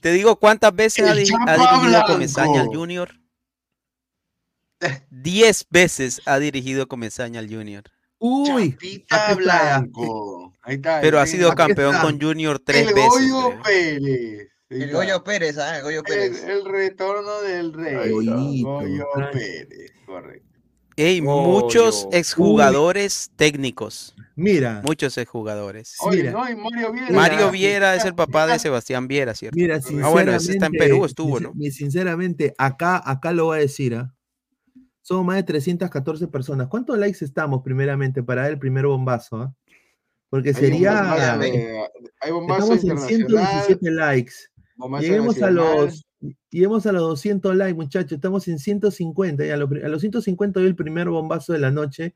[0.00, 3.10] te digo cuántas veces ha, dirigido Comesaña al Junior.
[5.10, 7.84] Diez veces ha dirigido Comesaña al Junior.
[8.18, 8.76] Uy,
[9.36, 10.47] Blanco.
[11.00, 13.12] Pero ha sido campeón con Junior tres veces.
[13.14, 14.48] El Goyo Pérez.
[14.68, 15.78] El Goyo Pérez, ¿ah?
[15.78, 16.44] El Goyo Pérez.
[16.44, 18.10] El, retorno del rey.
[18.10, 20.48] Goyo Pérez, correcto.
[21.00, 24.16] Hey, muchos exjugadores técnicos.
[24.34, 24.82] Mira.
[24.84, 25.96] Muchos exjugadores.
[26.10, 26.32] Mira.
[26.32, 27.10] No, Mario Viera.
[27.12, 29.56] Mario Viera es el papá de Sebastián Viera, ¿cierto?
[29.56, 30.08] Mira, sinceramente.
[30.08, 31.52] Ah, bueno, ese está en Perú, estuvo, ¿no?
[31.70, 34.12] Sinceramente, acá, acá lo voy a decir, ¿ah?
[35.00, 36.66] Somos más de 314 personas.
[36.68, 39.36] ¿Cuántos likes estamos primeramente para el primer bombazo?
[39.36, 39.54] Ah?
[40.30, 41.38] Porque sería.
[41.38, 44.34] hay bombazo estamos en 117 likes.
[45.00, 46.04] Lleguemos a los.
[46.50, 48.12] Lleguemos a los 200 likes, muchachos.
[48.12, 49.46] Estamos en 150.
[49.46, 52.14] Y a, los, a los 150 el primer bombazo de la noche.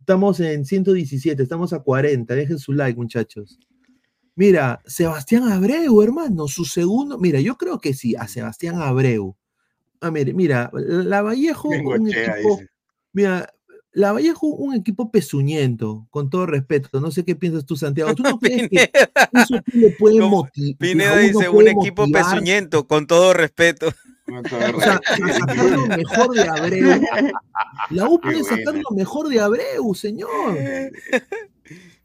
[0.00, 2.34] Estamos en 117, estamos a 40.
[2.34, 3.58] Dejen su like, muchachos.
[4.34, 7.18] Mira, Sebastián Abreu, hermano, su segundo.
[7.18, 9.36] Mira, yo creo que sí, a Sebastián Abreu.
[10.00, 12.60] Ah, mira, mira, la Vallejo, un equipo,
[13.12, 13.52] mira,
[13.92, 17.00] la Vallejo, un equipo pezuñento, con todo respeto.
[17.00, 18.14] No sé qué piensas tú, Santiago.
[18.14, 18.90] ¿Tú no crees que
[19.32, 20.78] eso le puede motivar?
[20.78, 23.92] Pineda dice, un equipo pezuñento, con todo respeto.
[24.30, 25.00] O sea,
[25.32, 27.00] sacar lo mejor de Abreu.
[27.88, 30.28] La U puede sacar lo mejor de Abreu, señor.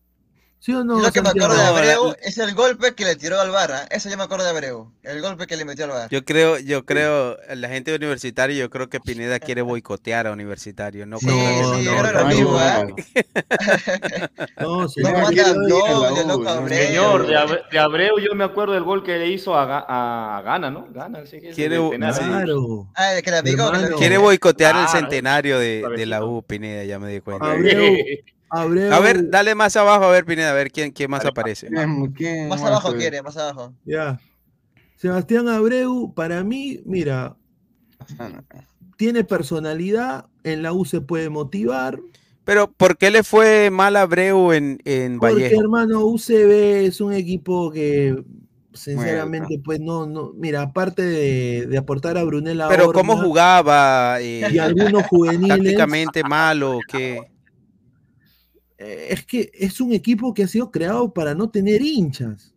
[0.63, 1.01] ¿Sí o no?
[1.01, 3.81] Lo que me acuerdo de Abreu es el golpe que le tiró al Barra.
[3.91, 4.93] Eso yo me acuerdo de Abreu.
[5.03, 6.07] El golpe que le metió al Barra.
[6.09, 10.31] Yo creo, yo creo, la gente de Universitario, yo creo que Pineda quiere boicotear a
[10.31, 11.05] Universitario.
[11.05, 12.95] No, sí, no, sí, no, lo mismo, ¿eh?
[14.61, 15.33] No, señor.
[16.69, 17.27] Señor,
[17.69, 20.87] de Abreu yo me acuerdo del gol que le hizo a, Gana, ¿no?
[20.91, 22.87] Gana, sí que quiere, claro.
[22.95, 27.11] Ah, que la picó, quiere boicotear el centenario de, de, la U, Pineda, ya me
[27.11, 27.51] di cuenta.
[27.51, 27.97] Abreu,
[28.53, 31.69] A ver, dale más abajo, a ver, Pineda, a ver quién, quién más aparece.
[31.71, 33.73] más abajo quiere, más abajo.
[33.83, 34.19] Ya.
[34.95, 37.35] Sebastián Abreu, para mí, mira,
[38.95, 41.99] tiene personalidad, en la U se puede motivar.
[42.45, 47.13] Pero, ¿por qué le fue mal a Abreu en, en Porque, hermano, UCB es un
[47.13, 48.23] equipo que,
[48.73, 52.67] sinceramente, pues no, no, mira, aparte de, aportar a Brunella.
[52.67, 54.21] Pero, ¿cómo jugaba?
[54.21, 55.57] Eh, y algunos juveniles.
[55.57, 57.32] Tácticamente malo, ¿qué?
[58.77, 62.53] Eh, es que es un equipo que ha sido creado para no tener hinchas.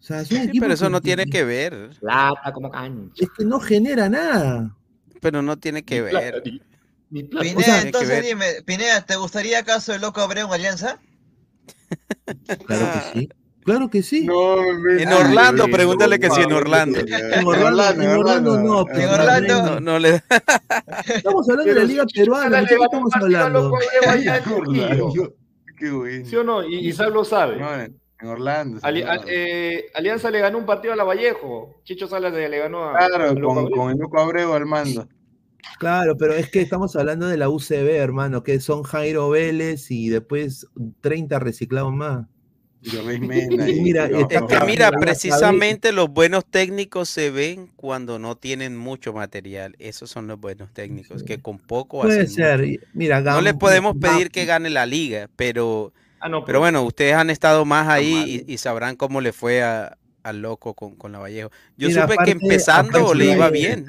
[0.00, 1.90] O sea, es un equipo pero eso no tiene que ver.
[2.00, 3.24] Plata como cancha.
[3.24, 4.76] Es que no genera nada.
[5.20, 6.42] Pero no tiene que ver.
[7.10, 10.98] Pineda, entonces dime, Pineda, ¿te gustaría acaso el loco Abreu Alianza?
[12.66, 13.28] Claro que sí.
[13.64, 14.26] Claro que sí.
[14.26, 16.98] en Orlando, pregúntale que sí, en Orlando.
[16.98, 18.84] En Orlando, en Orlando no.
[18.90, 20.22] En Orlando no, le
[21.06, 22.60] Estamos hablando de la Liga Peruana.
[22.60, 23.72] ¿De qué estamos hablando?
[26.24, 26.62] ¿Sí o no?
[26.62, 27.56] Y Isaac lo sabe.
[28.20, 28.80] en Orlando.
[29.26, 31.76] Eh, Alianza le ganó un partido a la Vallejo.
[31.84, 32.96] Chicho Salas le ganó a.
[32.96, 33.34] Claro,
[33.70, 35.06] con, el Luco Abreu al mando.
[35.78, 40.08] Claro, pero es que estamos hablando de la UCB, hermano, que son Jairo Vélez y
[40.08, 40.66] después
[41.00, 42.26] 30 reciclados más.
[43.20, 49.74] Mira, es que mira, precisamente los buenos técnicos se ven cuando no tienen mucho material.
[49.78, 52.64] Esos son los buenos técnicos, que con poco Puede ser.
[52.92, 57.30] Mira, no les podemos pedir que gane la liga, pero, ah, pero, bueno, ustedes han
[57.30, 61.50] estado más ahí y, sabrán cómo le fue a, al loco con, con la Vallejo.
[61.76, 63.86] Yo supe que empezando le iba bien.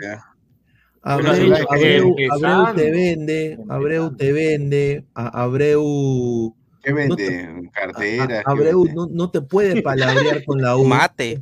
[1.06, 2.16] Abreu,
[2.76, 6.56] te vende, Abreu te vende, Abreu
[6.86, 7.70] ¿Qué vende?
[7.74, 8.44] Cartera.
[8.46, 10.86] Abreu no, no, te puede palabrear con la U.
[10.86, 11.42] Mate.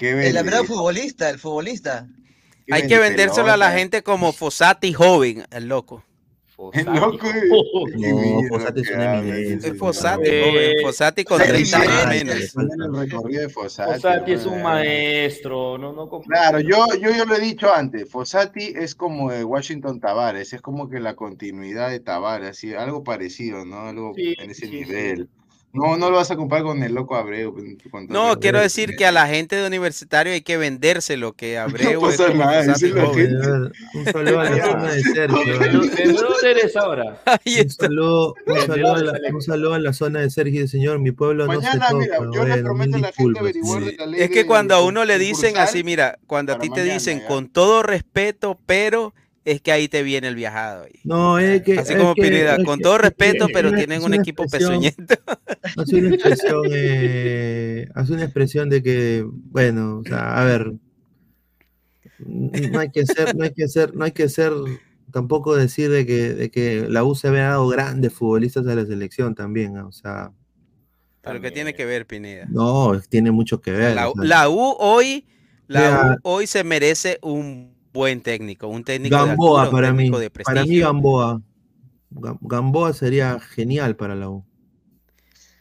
[0.00, 2.08] El Abreu futbolista, el futbolista.
[2.70, 6.02] Hay que vendérselo a la gente como Fossati joven, el loco.
[6.72, 7.26] El loco.
[7.96, 9.70] No, Fossati es una eminencia.
[9.70, 10.72] Es Fossati, joven.
[10.82, 13.52] Fossati con 30 años menos.
[13.52, 15.78] Fossati es un maestro.
[15.78, 18.08] No, no claro, yo, yo, yo lo he dicho antes.
[18.08, 20.52] Fossati es como Washington Tavares.
[20.52, 22.64] Es como que la continuidad de Tavares.
[22.76, 23.88] algo parecido, ¿no?
[23.88, 25.28] Algo en ese nivel.
[25.74, 27.52] No, no lo vas a comparar con el loco Abreu.
[27.52, 32.00] Pues, no, quiero decir que a la gente de universitario hay que vendérselo, que Abreu
[32.00, 32.74] no pasa nada,
[33.92, 35.58] Un saludo a la zona de Sergio.
[35.58, 37.20] ¿De dónde eres ahora?
[37.44, 41.00] Un saludo, un, saludo a la, un saludo a la zona de Sergio, señor.
[41.00, 41.92] Mi pueblo no se toca.
[41.92, 44.84] Mira, yo le prometo a la gente averiguar de la ley Es que cuando a
[44.84, 49.12] uno le dicen así, mira, cuando a ti te dicen con todo respeto, pero
[49.44, 50.86] es que ahí te viene el viajado.
[51.04, 51.78] No, es que.
[51.78, 55.14] Así como Pineda, con todo respeto, pero tienen un equipo pezuñento.
[55.76, 60.72] Hace una expresión, eh, hace una expresión de que, bueno, o sea, a ver,
[62.18, 64.52] no hay que ser, no hay que ser, no hay que ser,
[65.10, 68.84] tampoco decir de que, de que la U se había dado grandes futbolistas a la
[68.84, 70.32] selección también, o sea.
[71.22, 72.46] Pero que tiene que ver, Pineda.
[72.50, 73.96] No, tiene mucho que ver.
[74.16, 75.26] La, U hoy,
[75.66, 80.10] la U hoy se merece un buen técnico, un técnico Gamboa para mí,
[80.44, 81.40] para mí Gamboa.
[82.10, 84.44] Gamboa sería genial para la U.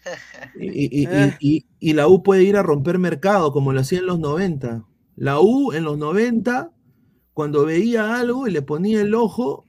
[0.60, 4.86] Y, la U puede ir a romper mercado como lo hacía en los 90.
[5.16, 6.72] La U en los 90,
[7.34, 9.66] cuando veía algo y le ponía el ojo,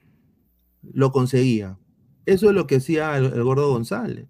[0.81, 1.77] lo conseguía.
[2.25, 4.27] Eso es lo que hacía el, gordo González.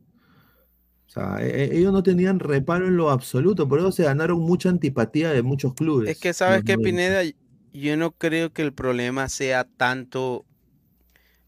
[1.07, 4.39] O sea, e, e, ellos no tenían reparo en lo absoluto, por eso se ganaron
[4.39, 6.09] mucha antipatía de muchos clubes.
[6.09, 7.23] Es que sabes que Pineda,
[7.79, 10.45] yo no creo que el problema sea tanto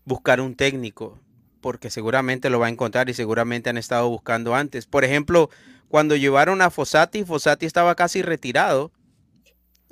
[0.05, 1.19] buscar un técnico,
[1.61, 4.85] porque seguramente lo va a encontrar y seguramente han estado buscando antes.
[4.87, 5.49] Por ejemplo,
[5.89, 8.91] cuando llevaron a Fossati, Fossati estaba casi retirado.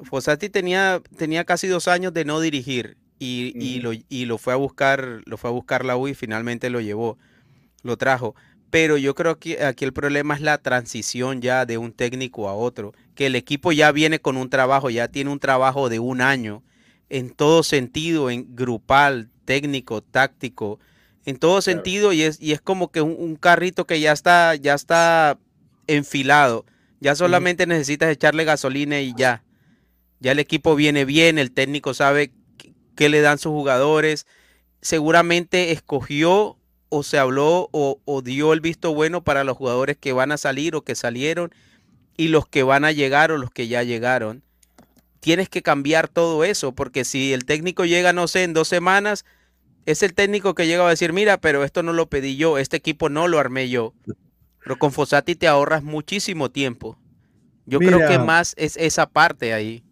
[0.03, 4.57] Fossati tenía, tenía casi dos años de no dirigir y, lo, y lo fue a
[4.57, 7.17] buscar, lo fue a buscar la U y finalmente lo llevó,
[7.81, 8.35] lo trajo.
[8.75, 12.53] Pero yo creo que aquí el problema es la transición ya de un técnico a
[12.55, 16.19] otro, que el equipo ya viene con un trabajo, ya tiene un trabajo de un
[16.19, 16.61] año,
[17.07, 20.81] en todo sentido, en grupal, técnico, táctico,
[21.23, 24.73] en todo sentido, y es, y es como que un, carrito que ya está, ya
[24.73, 25.39] está
[25.87, 26.65] enfilado.
[26.99, 29.45] Ya solamente necesitas echarle gasolina y ya.
[30.19, 32.33] Ya el equipo viene bien, el técnico sabe
[32.97, 34.27] qué le dan sus jugadores.
[34.81, 36.57] Seguramente escogió
[36.89, 40.75] o se habló o, dio el visto bueno para los jugadores que van a salir
[40.75, 41.51] o que salieron
[42.17, 44.43] y los que van a llegar o los que ya llegaron.
[45.19, 49.25] Tienes que cambiar todo eso, porque si el técnico llega, no sé, en dos semanas,
[49.85, 52.77] es el técnico que llega a decir, mira, pero esto no lo pedí yo, este
[52.77, 53.93] equipo no lo armé yo.
[54.63, 56.97] Pero con Fossati te ahorras muchísimo tiempo.
[57.65, 59.83] Yo creo que más es esa parte ahí.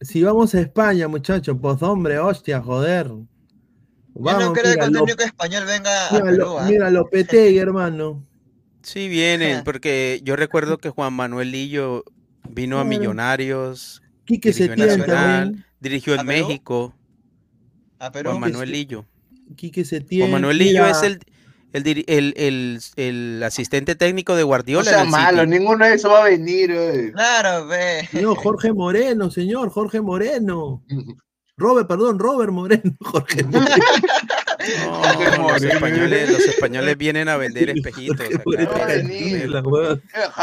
[0.00, 3.10] Si vamos a España, muchachos, pues hombre, hostia, joder.
[4.20, 6.58] Vamos, Yo no creo que el técnico español venga a Perú.
[6.58, 6.66] ¿ah?
[6.68, 8.22] Mira, Lopetegui, hermano.
[8.82, 12.04] Sí, vienen, porque yo recuerdo que Juan Manuel Lillo
[12.48, 14.02] vino a Millonarios.
[14.26, 15.64] Quique Setién también.
[15.80, 16.94] Dirigió en México.
[17.98, 18.30] A Perú.
[18.30, 19.06] Juan Manuel Lillo.
[19.56, 20.22] Quique Setién.
[20.22, 21.20] Juan Manuel Lillo es el,
[21.72, 24.90] el, el, el, el, asistente técnico de Guardiola.
[24.90, 27.12] No sea malo, ninguno de esos va a venir.
[27.12, 28.06] Claro, ve.
[28.10, 30.82] Señor Jorge Moreno, señor Jorge Moreno.
[31.60, 33.84] Robert, perdón, Robert Moreno, Jorge Moreno.
[35.36, 38.26] No, los, españoles, los españoles vienen a vender espejitos.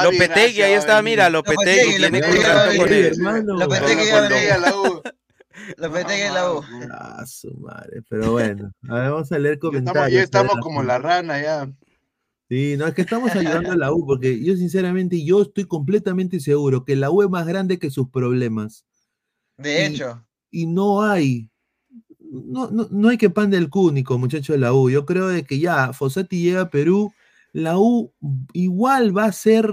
[0.04, 3.18] Lopetegui, ahí está, mira, Lopetegui tiene contrato con él.
[3.18, 4.10] Lopetegui
[4.50, 5.02] a la U.
[5.78, 6.62] Lopetegui a la U.
[6.92, 10.12] Ah, su madre, pero bueno, a ver, vamos a leer comentarios.
[10.12, 11.68] Ya estamos, como la rana, ya.
[12.50, 16.40] Sí, no, es que estamos ayudando a la U, porque yo sinceramente, yo estoy completamente
[16.40, 18.86] seguro que la U es más grande que sus problemas.
[19.58, 20.27] De hecho
[20.58, 21.52] y no hay,
[22.20, 24.90] no, no, hay que pan del cúnico, muchachos de la U.
[24.90, 27.14] Yo creo de que ya Fossati llega a Perú,
[27.54, 28.12] la U
[28.54, 29.70] igual va a ser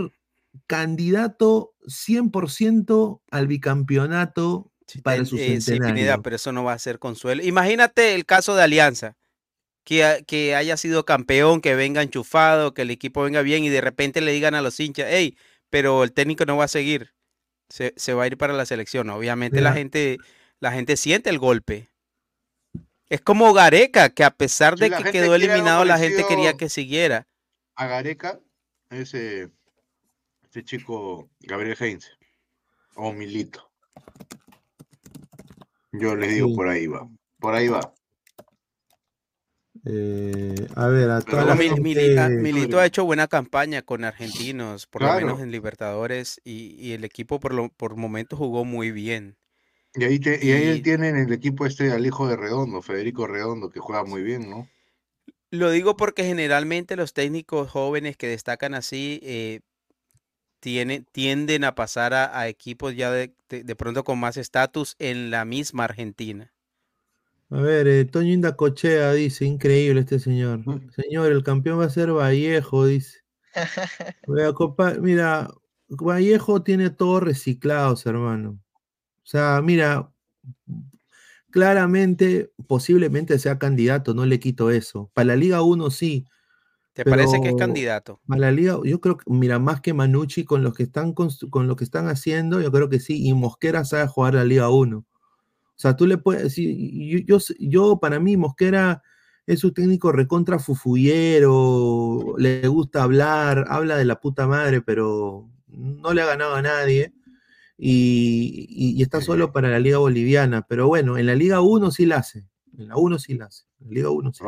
[0.66, 4.72] candidato 100% al bicampeonato
[5.03, 6.20] para su eh, centenario.
[6.20, 7.43] pero eso no va a ser consuelo.
[7.43, 9.16] Imagínate el caso de Alianza,
[9.85, 13.80] que, que haya sido campeón, que venga enchufado, que el equipo venga bien y de
[13.80, 15.39] repente le digan a los hinchas, hey,
[15.70, 17.14] pero el técnico no va a seguir,
[17.70, 19.09] se, va a ir para la selección.
[19.09, 20.18] Obviamente la gente
[20.61, 21.91] la gente siente el golpe.
[23.09, 27.27] Es como Gareca, que a pesar de que quedó eliminado, la gente quería que siguiera.
[27.77, 28.41] A Gareca,
[28.91, 29.51] ese,
[30.49, 32.07] ese chico Gabriel Heinz,
[32.95, 33.71] o Milito.
[35.93, 37.09] Yo les digo, por ahí va.
[37.39, 37.93] Por ahí va.
[39.87, 45.51] Eh, a ver, a Milito ha hecho buena campaña con argentinos, por lo menos en
[45.51, 49.37] Libertadores, y, el equipo por, lo, por momentos jugó muy bien.
[49.97, 53.79] Y ahí, y ahí tienen el equipo este al hijo de Redondo, Federico Redondo, que
[53.79, 54.69] juega muy bien, ¿no?
[55.51, 59.61] Lo digo porque generalmente los técnicos jóvenes que destacan así eh,
[61.13, 63.33] tienden a pasar a, equipos ya de,
[63.77, 66.53] pronto con más estatus en la misma Argentina.
[67.51, 70.65] A ver, eh, Toño Indacochea dice, increíble este señor.
[70.97, 73.21] Señor, el campeón va a ser Vallejo, dice.
[75.01, 75.49] Mira,
[75.89, 78.59] Vallejo tiene todo reciclados, hermano.
[79.25, 80.11] O sea, mira,
[81.51, 85.11] claramente, posiblemente sea candidato, no le quito eso.
[85.14, 86.27] Para la Liga 1 sí.
[86.93, 88.20] ¿Te parece que es candidato?
[88.29, 91.31] Para la Liga, yo creo que, mira, más que Manucci con lo que están, con,
[91.66, 93.27] lo que están haciendo, yo creo que sí.
[93.27, 94.99] Y Mosquera sabe jugar la Liga 1.
[94.99, 95.07] O
[95.75, 99.03] sea, tú le puedes decir, yo, yo, para mí, Mosquera
[99.47, 106.12] es un técnico recontra fufuyero, le gusta hablar, habla de la puta madre, pero no
[106.12, 107.14] le ha ganado a nadie
[107.77, 110.66] y, está solo para la Liga Boliviana.
[110.68, 112.47] Pero bueno, en la Liga 1 sí la hace.
[112.77, 113.64] En la 1 sí la hace.
[113.81, 114.45] En la Liga 1 sí.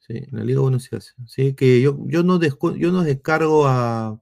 [0.00, 1.12] Sí, en la Liga 1 sí hace.
[1.24, 4.20] Así que yo, yo, no, yo no descargo a,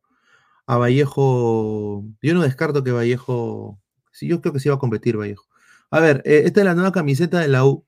[0.67, 2.05] a Vallejo.
[2.23, 3.81] Yo no descarto que Vallejo.
[4.13, 5.47] Sí, yo creo que sí va a competir Vallejo.
[5.91, 7.87] A ver, eh, esta es la nueva camiseta de la U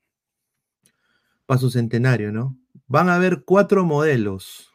[1.46, 2.58] para su centenario, ¿no?
[2.86, 4.70] Van a haber cuatro modelos.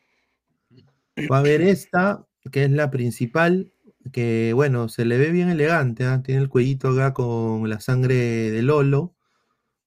[1.32, 3.71] Va a haber esta, que es la principal,
[4.12, 6.22] que bueno, se le ve bien elegante, ¿ah?
[6.24, 9.14] tiene el cuellito acá con la sangre de Lolo,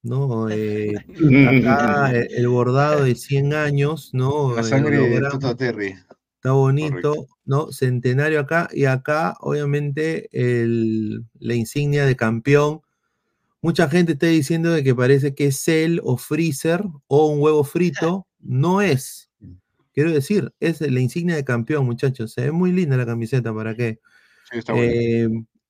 [0.02, 0.48] ¿no?
[0.50, 0.94] Eh,
[1.48, 4.54] acá el bordado de 100 años, ¿no?
[4.54, 5.94] La sangre de Toto Terry.
[6.36, 7.72] Está bonito, ¿no?
[7.72, 12.82] Centenario acá y acá, obviamente, el, la insignia de campeón.
[13.62, 17.64] Mucha gente está diciendo de que parece que es Cell o Freezer o un huevo
[17.64, 19.30] frito, no es.
[19.94, 22.32] Quiero decir, es la insignia de campeón, muchachos.
[22.32, 24.00] Se ve muy linda la camiseta, ¿para qué?
[24.50, 25.28] Sí, está eh,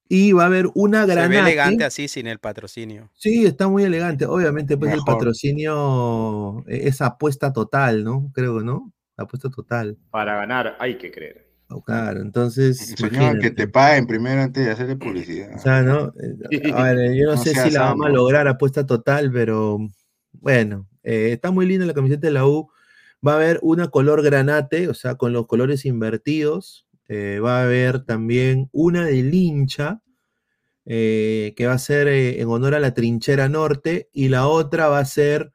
[0.08, 1.30] y va a haber una gran.
[1.30, 3.10] Se ve elegante así sin el patrocinio.
[3.14, 4.26] Sí, está muy elegante.
[4.26, 8.30] Obviamente, pues el patrocinio es apuesta total, ¿no?
[8.34, 8.92] Creo, ¿no?
[9.16, 9.98] Apuesta total.
[10.10, 11.44] Para ganar hay que creer.
[11.68, 12.94] Oh, claro, entonces.
[12.96, 15.54] Señor, que te paguen primero antes de hacerle publicidad.
[15.54, 16.12] O sea, ¿no?
[16.74, 19.78] A ver, yo no, sé si la vamos a lograr apuesta total, pero
[20.32, 22.68] bueno, eh, está muy linda la camiseta de la U.
[23.26, 26.86] Va a haber una color granate, o sea, con los colores invertidos.
[27.08, 30.02] Eh, va a haber también una de lincha,
[30.84, 34.98] eh, que va a ser en honor a la trinchera norte, y la otra va
[34.98, 35.52] a ser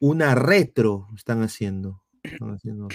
[0.00, 2.02] una retro, están haciendo.
[2.22, 2.88] Están haciendo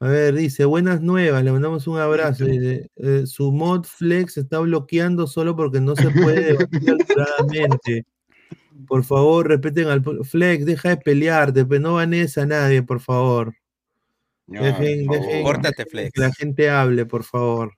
[0.00, 2.44] a ver, dice, buenas nuevas, le mandamos un abrazo.
[2.44, 2.90] Dice,
[3.26, 6.56] su mod flex está bloqueando solo porque no se puede
[7.52, 8.04] debatir
[8.86, 13.54] por favor, respeten al Flex, deja de pelearte, pero no banes a nadie, por favor.
[14.46, 15.06] dejen,
[15.90, 16.12] Flex.
[16.12, 17.72] Que la gente hable, por favor.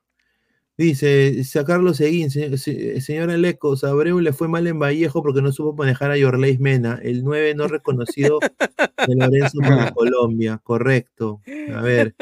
[0.76, 6.10] Dice, sacarlo Seguín, señora Lecos, Abreu le fue mal en Vallejo porque no supo manejar
[6.10, 11.42] a Yorleis Mena, el 9 no reconocido de Lorenzo para Colombia, correcto.
[11.72, 12.16] A ver,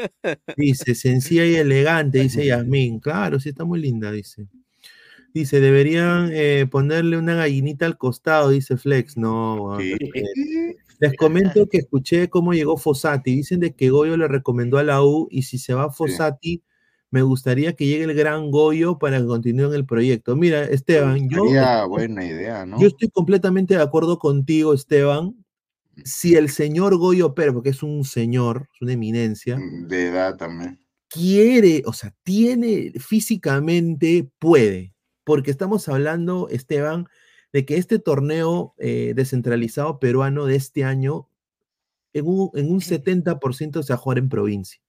[0.55, 2.99] dice, sencilla y elegante, dice Yasmín.
[2.99, 4.45] Claro, sí, está muy linda, dice.
[5.33, 9.17] Dice, deberían eh, ponerle una gallinita al costado, dice Flex.
[9.17, 9.79] No,
[10.99, 13.35] les comento que escuché cómo llegó Fossati.
[13.35, 16.61] Dicen de que Goyo le recomendó a la U y si se va Fossati,
[17.09, 20.35] me gustaría que llegue el gran Goyo para que continúe en el proyecto.
[20.35, 21.45] Mira, Esteban, yo,
[21.89, 22.79] buena idea, ¿no?
[22.79, 25.35] yo estoy completamente de acuerdo contigo, Esteban.
[26.03, 29.57] Si el señor Goyo Pérez, porque es un señor, es una eminencia.
[29.57, 30.79] Mm, de edad también.
[31.07, 34.92] Quiere, o sea, tiene físicamente, puede
[35.23, 37.07] porque estamos hablando, Esteban,
[37.51, 41.29] de que este torneo eh, descentralizado peruano de este año,
[42.13, 44.83] en un, en un 70% se va a jugar en provincia.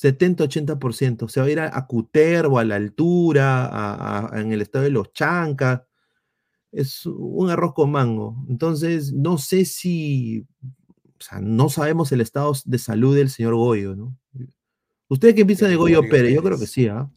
[0.00, 1.28] 70-80%.
[1.28, 5.82] Se va a ir a, Cutervo, a la altura, en el estado de los Chancas.
[6.72, 8.36] Es un arroz con mango.
[8.48, 10.46] Entonces, no sé si,
[11.18, 14.16] o sea, no sabemos el estado de salud del señor Goyo, ¿no?
[15.08, 16.32] ¿Usted qué piensa de Goyo Pérez?
[16.32, 17.10] Yo creo que sí, ¿ah?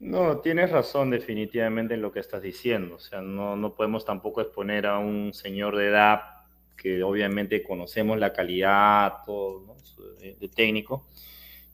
[0.00, 2.96] No, tienes razón definitivamente en lo que estás diciendo.
[2.96, 6.20] O sea, no, no podemos tampoco exponer a un señor de edad
[6.76, 9.76] que obviamente conocemos la calidad todo,
[10.20, 11.06] de, técnico,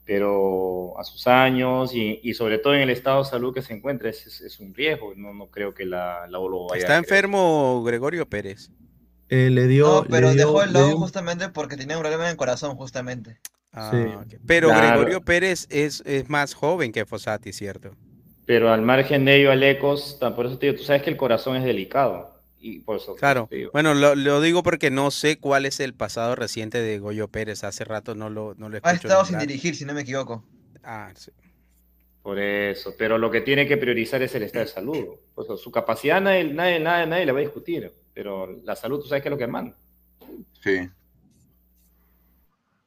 [0.03, 4.09] pero a sus años y, sobre todo en el estado de salud que se encuentra
[4.09, 5.13] es, es, un riesgo.
[5.15, 8.71] No, no creo que la, la lo vaya Está enfermo Gregorio Pérez.
[9.29, 12.37] Eh, le dio, no, pero dejó el lado justamente porque tenía un problema en el
[12.37, 13.37] corazón, justamente.
[13.71, 17.91] Ah, pero Gregorio Pérez es, es, más joven que Fossati, ¿cierto?
[18.45, 21.55] Pero al margen de ello, Alecos, por eso te digo, tú sabes que el corazón
[21.55, 22.35] es delicado.
[22.59, 26.81] Y por eso claro, bueno, lo, digo porque no sé cuál es el pasado reciente
[26.81, 27.63] de Goyo Pérez.
[27.63, 30.43] Hace rato no lo, no lo Ha estado sin dirigir, si no me equivoco.
[30.83, 31.31] Ah, sí.
[32.23, 35.05] Por eso, pero lo que tiene que priorizar es el estado de salud.
[35.35, 39.07] Pues, su capacidad nadie, nadie, nadie, nadie le va a discutir, pero la salud tú
[39.07, 39.77] sabes que es lo que manda.
[40.59, 40.89] Sí.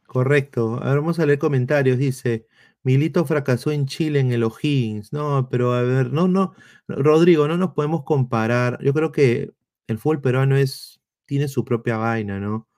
[0.07, 0.81] Correcto.
[0.83, 1.99] Ahora vamos a leer comentarios.
[1.99, 2.47] Dice,
[2.83, 5.13] Milito fracasó en Chile en el O'Higgins.
[5.13, 6.55] No, pero a ver, no, no,
[6.87, 8.79] Rodrigo, no nos podemos comparar.
[8.83, 9.53] Yo creo que
[9.87, 12.69] el fútbol peruano es, tiene su propia vaina, ¿no?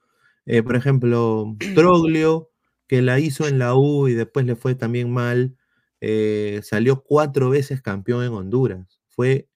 [0.47, 2.51] Eh, por ejemplo, Troglio,
[2.87, 5.57] que la hizo en la U y después le fue también mal,
[6.01, 9.01] eh, salió cuatro veces campeón en Honduras.
[9.09, 9.49] Fue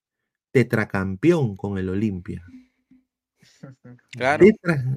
[0.52, 2.44] tetracampeón con el Olimpia.
[4.10, 4.46] Claro.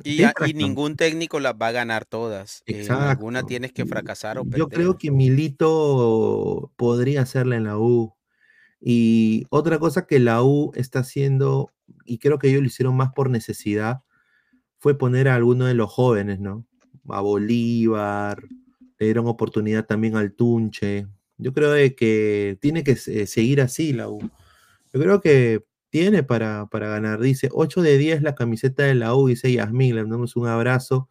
[0.04, 2.64] y, ningún técnico las va a ganar todas.
[2.66, 4.60] Eh, alguna tienes que fracasar o perder.
[4.60, 8.14] Yo creo que Milito podría hacerla en la U.
[8.80, 11.72] Y otra cosa que la U está haciendo,
[12.06, 14.02] y creo que ellos lo hicieron más por necesidad,
[14.78, 16.66] fue poner a alguno de los jóvenes, ¿no?
[17.10, 18.44] A Bolívar,
[19.00, 21.08] le dieron oportunidad también al Tunche.
[21.38, 24.20] Yo creo que tiene que seguir así la U.
[24.94, 27.20] Yo creo que tiene para, para ganar.
[27.20, 31.10] Dice 8 de 10 la camiseta de la U, dice Yasmín, le damos un abrazo.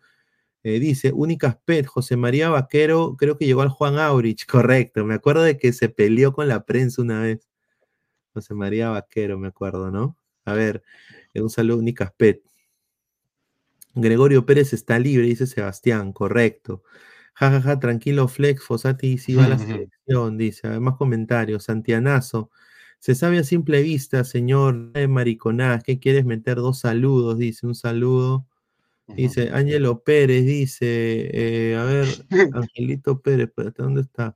[0.62, 5.04] Eh, dice Únicas Pet, José María Vaquero, creo que llegó al Juan Aurich, correcto.
[5.04, 7.48] Me acuerdo de que se peleó con la prensa una vez.
[8.34, 10.18] José María Vaquero, me acuerdo, ¿no?
[10.44, 10.82] A ver,
[11.34, 12.42] eh, un saludo, Únicas Pet.
[13.94, 16.82] Gregorio Pérez está libre, dice Sebastián, correcto.
[17.34, 20.80] Jajaja, ja, ja, tranquilo, Flex, Fosati sí va a la selección, dice.
[20.80, 21.64] más comentarios.
[21.64, 22.50] Santianazo.
[23.06, 27.76] Se sabe a simple vista, señor de mariconás, que quieres meter dos saludos, dice, un
[27.76, 28.48] saludo.
[29.06, 32.08] Dice, Ángelo Pérez, dice, eh, a ver,
[32.52, 34.34] Angelito Pérez, espérate, ¿dónde está?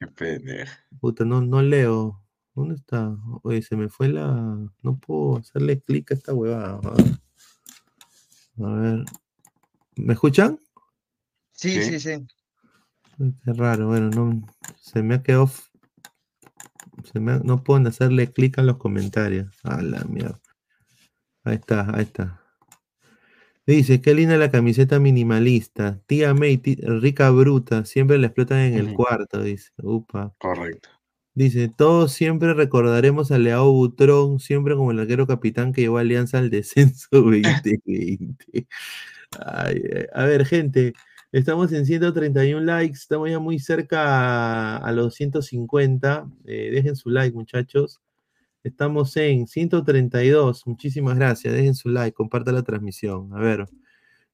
[1.00, 2.22] Puta, no, no leo.
[2.54, 3.16] ¿Dónde está?
[3.42, 4.56] Oye, se me fue la.
[4.84, 6.78] No puedo hacerle clic a esta huevada.
[8.62, 9.04] A ver.
[9.96, 10.60] ¿Me escuchan?
[11.50, 12.24] Sí, sí, sí.
[13.44, 14.46] Qué raro, bueno, no,
[14.76, 15.50] se me ha quedado.
[17.04, 19.54] Se me no pueden hacerle clic en los comentarios.
[19.62, 20.40] A la mierda.
[21.44, 22.40] Ahí está, ahí está.
[23.66, 26.00] Dice, qué linda la camiseta minimalista.
[26.06, 26.60] Tía May,
[27.00, 29.70] rica bruta, siempre la explotan en el cuarto, dice.
[29.82, 30.34] Upa.
[30.38, 30.88] Correcto.
[31.34, 36.00] Dice, todos siempre recordaremos a Leao Butrón, siempre como el arquero capitán que llevó a
[36.00, 38.66] Alianza al descenso 2020.
[39.38, 40.92] a ver, gente,
[41.32, 46.26] estamos en 131 likes, estamos ya muy cerca a, los 150.
[46.46, 48.00] Eh, dejen su like, muchachos.
[48.62, 50.66] Estamos en 132.
[50.66, 51.54] Muchísimas gracias.
[51.54, 53.32] Dejen su like, compartan la transmisión.
[53.32, 53.66] A ver.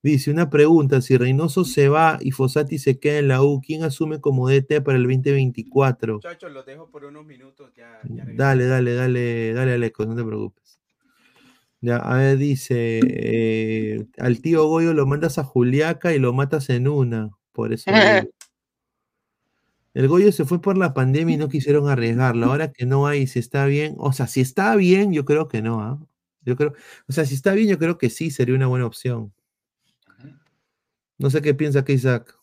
[0.03, 3.83] Dice una pregunta: si Reynoso se va y Fossati se queda en la U, ¿quién
[3.83, 6.15] asume como DT para el 2024?
[6.15, 7.73] Muchachos, lo dejo por unos minutos.
[7.77, 10.79] Ya, dale, dale, dale, dale, Aleco, no te preocupes.
[11.81, 16.71] Ya, a ver, dice: eh, al tío Goyo lo mandas a Juliaca y lo matas
[16.71, 17.31] en una.
[17.53, 17.91] Por eso.
[19.97, 22.47] El Goyo se fue por la pandemia y no quisieron arriesgarlo.
[22.53, 25.63] Ahora que no hay, si está bien, o sea, si está bien, yo creo que
[25.63, 25.81] no.
[25.81, 25.99] ¿ah?
[26.43, 26.75] Yo creo,
[27.09, 29.33] o sea, si está bien, yo creo que sí sería una buena opción.
[31.19, 32.39] No sé qué piensa que Isaac.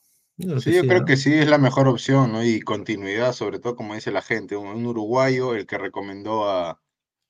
[0.59, 2.43] sí, yo creo que sí es la mejor opción, ¿no?
[2.43, 6.81] Y continuidad, sobre todo, como dice la gente, un, uruguayo, el que recomendó a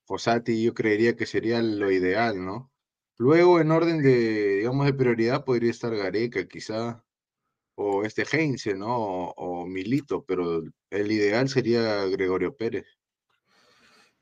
[0.06, 2.70] Fossati, yo creería que sería lo ideal, ¿no?
[3.16, 7.04] Luego, en orden de, digamos, de prioridad, podría estar Gareca, quizá,
[7.76, 9.30] o este Heinze, ¿no?
[9.30, 12.86] O, Milito, pero el ideal sería Gregorio Pérez.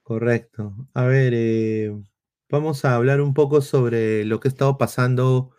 [0.02, 0.74] Correcto.
[0.94, 1.96] A ver, eh,
[2.50, 5.50] vamos a hablar un poco sobre lo que ha estado pasando.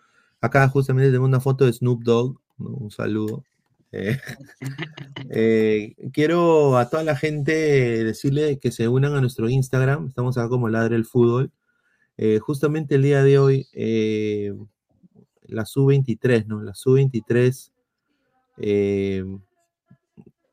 [0.41, 3.43] Acá justamente tengo una foto de Snoop Dogg, un saludo.
[3.93, 4.19] Eh,
[5.29, 7.53] eh, quiero a toda la gente
[8.03, 11.51] decirle que se unan a nuestro Instagram, estamos acá como Ladre el Fútbol.
[12.41, 13.67] justamente el día de hoy,
[15.43, 16.61] la sub-23, ¿no?
[16.61, 17.73] La sub-23
[18.57, 19.25] eh,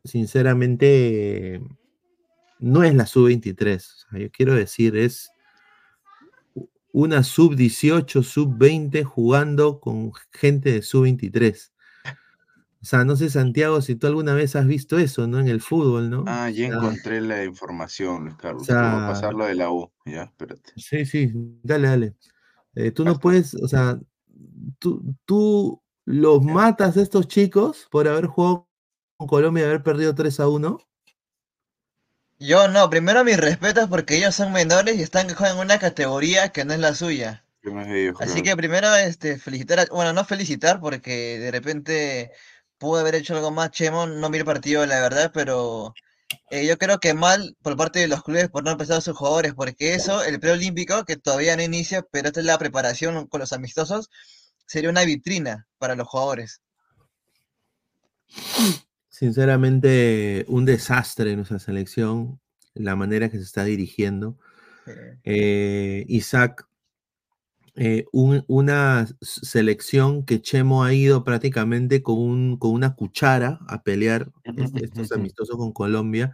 [0.04, 1.60] sinceramente,
[2.58, 4.06] no es la sub-23.
[4.18, 5.30] yo quiero decir, es
[6.92, 11.70] una sub-18, sub-20 jugando con gente de sub-23.
[12.82, 15.38] O sea, no sé, Santiago, si tú alguna vez has visto eso, ¿no?
[15.38, 16.24] En el fútbol, ¿no?
[16.26, 18.68] Ah, ya encontré la información, Carlos.
[18.68, 20.72] O a pasar lo de la U, ya, espérate.
[20.76, 21.30] Sí, sí,
[21.62, 22.14] dale, dale.
[22.74, 23.98] Eh, tú no puedes, o sea,
[24.78, 28.68] tú, tú los matas a estos chicos por haber jugado
[29.16, 30.78] con Colombia y haber perdido 3 a 1?
[32.38, 36.64] Yo no, primero mis respetos porque ellos son menores y están en una categoría que
[36.64, 37.44] no es la suya.
[38.18, 42.32] Así que primero este, felicitar, bueno, no felicitar porque de repente
[42.80, 45.94] pudo haber hecho algo más Chemo, no mi partido la verdad, pero
[46.50, 49.16] eh, yo creo que mal por parte de los clubes por no empezar a sus
[49.16, 53.40] jugadores, porque eso, el preolímpico, que todavía no inicia, pero esta es la preparación con
[53.40, 54.08] los amistosos,
[54.66, 56.62] sería una vitrina para los jugadores.
[59.10, 62.40] Sinceramente, un desastre en nuestra selección,
[62.72, 64.38] la manera que se está dirigiendo.
[65.24, 66.66] Eh, Isaac,
[67.76, 75.12] eh, una selección que Chemo ha ido prácticamente con, con una cuchara a pelear estos
[75.12, 76.32] amistosos con Colombia.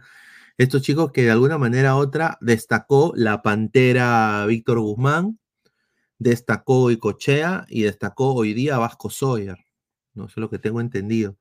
[0.57, 5.39] Estos chicos que de alguna manera u otra destacó la pantera Víctor Guzmán,
[6.17, 9.57] destacó hoy Cochea y destacó hoy día Vasco Sawyer.
[10.13, 11.37] No sé lo que tengo entendido.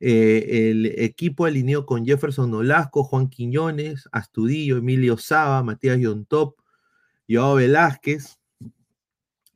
[0.00, 6.58] Eh, el equipo alineó con Jefferson Olasco, Juan Quiñones, Astudillo, Emilio Saba, Matías Yontop,
[7.28, 8.38] Joao Velázquez,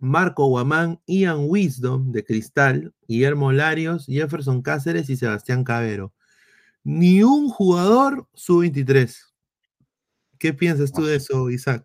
[0.00, 6.12] Marco Guamán, Ian Wisdom de Cristal, Guillermo Larios, Jefferson Cáceres y Sebastián Cabero.
[6.82, 9.14] Ni un jugador sub-23.
[10.38, 11.84] ¿Qué piensas tú de eso, Isaac?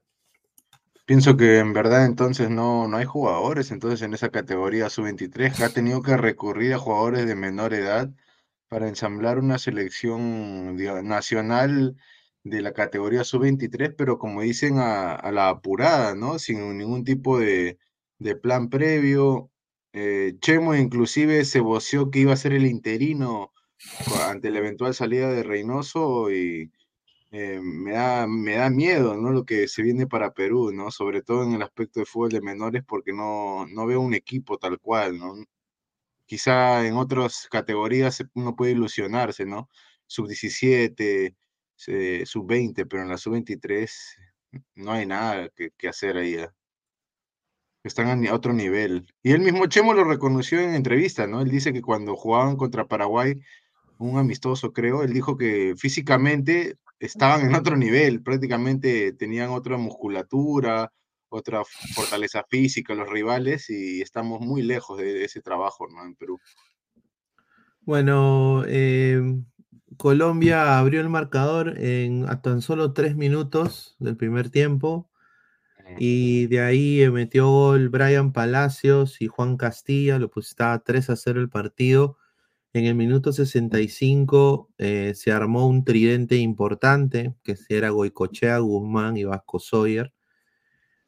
[1.06, 5.70] Pienso que en verdad entonces no, no hay jugadores entonces en esa categoría sub-23 ha
[5.70, 8.10] tenido que recurrir a jugadores de menor edad
[8.70, 10.76] para ensamblar una selección
[11.08, 11.96] nacional
[12.44, 16.40] de la categoría sub-23, pero como dicen a, la apurada, ¿no?
[16.40, 17.78] Sin ningún tipo de,
[18.42, 19.52] plan previo.
[19.94, 23.54] Eh, Chemo inclusive se voció que iba a ser el interino
[24.28, 26.72] ante la eventual salida de Reynoso y
[27.32, 29.32] eh, me, da, me da miedo, ¿no?
[29.32, 30.92] Lo que se viene para Perú, ¿no?
[30.92, 34.58] Sobre todo en el aspecto de fútbol de menores, porque no, no veo un equipo
[34.58, 35.36] tal cual, ¿no?
[36.26, 39.70] Quizá en otras categorías uno puede ilusionarse, ¿no?
[40.08, 41.36] Sub-17,
[42.26, 43.90] sub-20, pero en la sub-23
[44.76, 46.36] no hay nada que, hacer ahí.
[46.36, 46.50] ¿eh?
[47.86, 49.06] Están a otro nivel.
[49.22, 51.42] Y el mismo Chemo lo reconoció en entrevista, ¿no?
[51.42, 53.40] Él dice que cuando jugaban contra Paraguay,
[54.00, 60.92] un amistoso creo, él dijo que físicamente estaban en otro nivel, prácticamente tenían otra musculatura,
[61.30, 61.62] otra
[61.94, 66.04] fortaleza física, los rivales, y estamos muy lejos de, ese trabajo ¿no?
[66.04, 66.40] en Perú.
[67.82, 69.46] Bueno, em,
[69.98, 75.08] Colombia abrió el marcador en a tan solo tres minutos del primer tiempo.
[75.98, 81.16] Y de ahí metió gol Brian Palacios y Juan Castilla, lo pues estaba 3 a
[81.16, 82.18] 0 el partido.
[82.74, 89.24] En el minuto 65 eh, se armó un tridente importante, que era Goicochea, Guzmán y
[89.24, 90.12] Vasco Sawyer.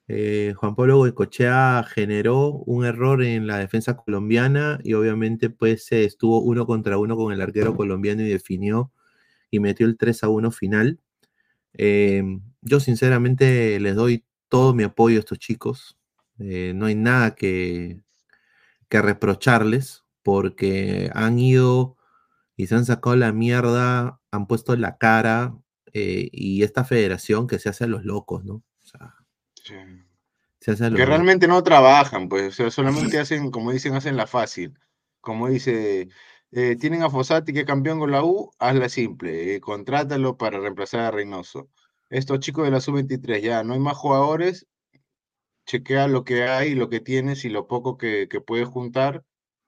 [0.07, 6.39] Eh, Juan Pablo Goicochea generó un error en la defensa colombiana y obviamente pues estuvo
[6.39, 8.93] uno contra uno con el arquero colombiano y definió
[9.51, 10.99] y metió el 3 a 1 final.
[11.73, 12.23] Eh,
[12.61, 15.97] yo sinceramente les doy todo mi apoyo a estos chicos.
[16.37, 17.99] no hay nada que,
[18.89, 21.97] que reprocharles porque han ido
[22.57, 25.55] y se han sacado la mierda, han puesto la cara
[25.93, 28.55] eh, y esta federación que se hace a los locos, ¿no?
[28.55, 29.15] O sea,
[30.59, 33.95] se hace a los que realmente no trabajan, pues, o sea, solamente hacen, como dicen,
[33.95, 34.77] hacen la fácil.
[35.21, 36.09] Como dice,
[36.51, 40.59] eh, tienen a Fossati que es campeón con la U, hazla simple, eh, contrátalo para
[40.59, 41.69] reemplazar a Reynoso.
[42.09, 44.67] Estos chicos de la sub-23, ya no hay más jugadores,
[45.65, 49.23] chequea lo que hay, lo que tienes y lo poco que, que puedes juntar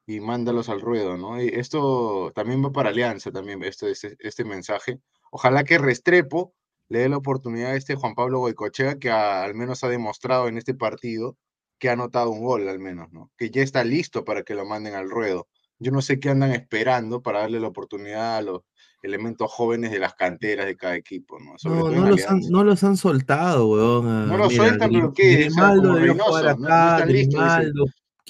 [0.05, 1.41] y mándalos al ruedo, ¿no?
[1.41, 4.99] Y esto también va para Alianza, también este, este, este mensaje.
[5.31, 6.53] Ojalá que Restrepo
[6.87, 10.57] le dé la oportunidad a este Juan Pablo Goicochea, que al menos ha demostrado en
[10.57, 11.37] este partido
[11.77, 13.31] que ha anotado un gol, al menos, ¿no?
[13.37, 15.47] Que ya está listo para que lo manden al ruedo.
[15.77, 18.63] Yo no sé qué andan esperando para darle la oportunidad a los
[19.01, 21.55] elementos jóvenes de las canteras de cada equipo, ¿no?
[21.63, 24.27] no, no, los han, no, los han, soltado, weón.
[24.27, 25.45] No los sueltan, pero ¿qué?
[25.45, 27.41] Grimaldo o jugar acá, no, están listos.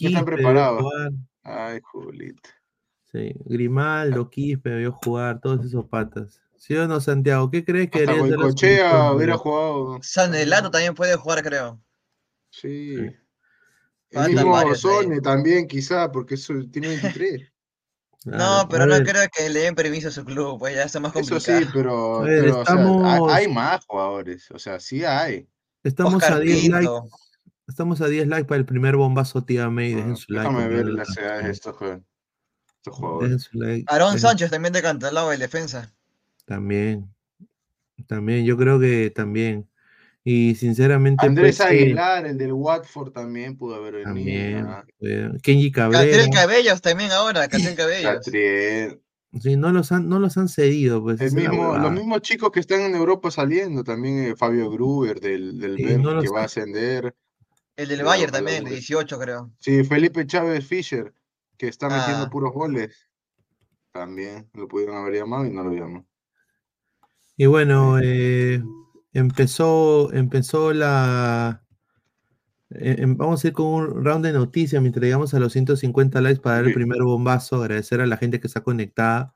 [0.02, 0.86] no están preparados.
[1.44, 2.50] Ay, Julito.
[3.12, 6.40] Sí, Grimaldo, Quispe debió jugar, todos esos patas.
[6.58, 7.50] ¿Sí o no, Santiago?
[7.50, 8.36] ¿Qué crees que haría?
[8.36, 10.00] Cochea hubiera jugado.
[10.04, 11.82] Sanelato también puede jugar, creo.
[12.52, 12.96] Sí.
[14.12, 17.52] El mismo Sone también, quizá, porque eso tiene 23.
[18.26, 21.14] No, pero no creo que le den permiso a su club, pues ya está más
[21.14, 21.38] complicado.
[21.38, 25.48] Eso sí, pero, pero o sea, hay, más jugadores, o sea, sí hay.
[25.84, 26.90] Estamos a 10 likes
[27.70, 29.94] Estamos a 10 likes para el primer bombazo tía May.
[29.94, 30.50] Dejen su like.
[30.50, 31.76] Déjame ver las edades de estos,
[32.88, 33.50] jugadores.
[33.86, 35.94] Aarón Sánchez también de Cantalao, el defensa.
[36.46, 37.14] También.
[38.08, 39.70] También, yo creo que también.
[40.24, 41.26] Y sinceramente.
[41.26, 44.06] Andrés pues, Aguilar, el del Watford, también pudo haber venido.
[44.06, 44.68] También.
[45.02, 46.04] Eh, Kenji Cabrera.
[46.04, 48.12] Catriel Cabellos también ahora, Catriel Cabellos.
[48.12, 49.02] Catriel.
[49.40, 51.04] Sí, no los han, no los han cedido.
[51.04, 55.20] Pues, el mismo, los mismos chicos que están en Europa saliendo, también eh, Fabio Gruber
[55.20, 57.16] del, del que va a ascender.
[57.76, 59.52] El del Bayern también, de 18 creo.
[59.60, 61.14] Sí, Felipe Chávez Fischer,
[61.58, 62.30] que está metiendo ah.
[62.30, 63.08] puros goles.
[63.92, 66.06] También lo pudieron haber llamado y no lo llamó.
[67.38, 68.62] Y bueno, eh,
[69.14, 71.64] empezó, empezó la...
[72.72, 76.22] Eh, em, vamos a ir con un round de noticias mientras llegamos a los 150
[76.22, 79.34] likes para dar el primer bombazo, agradecer a la gente que está conectada.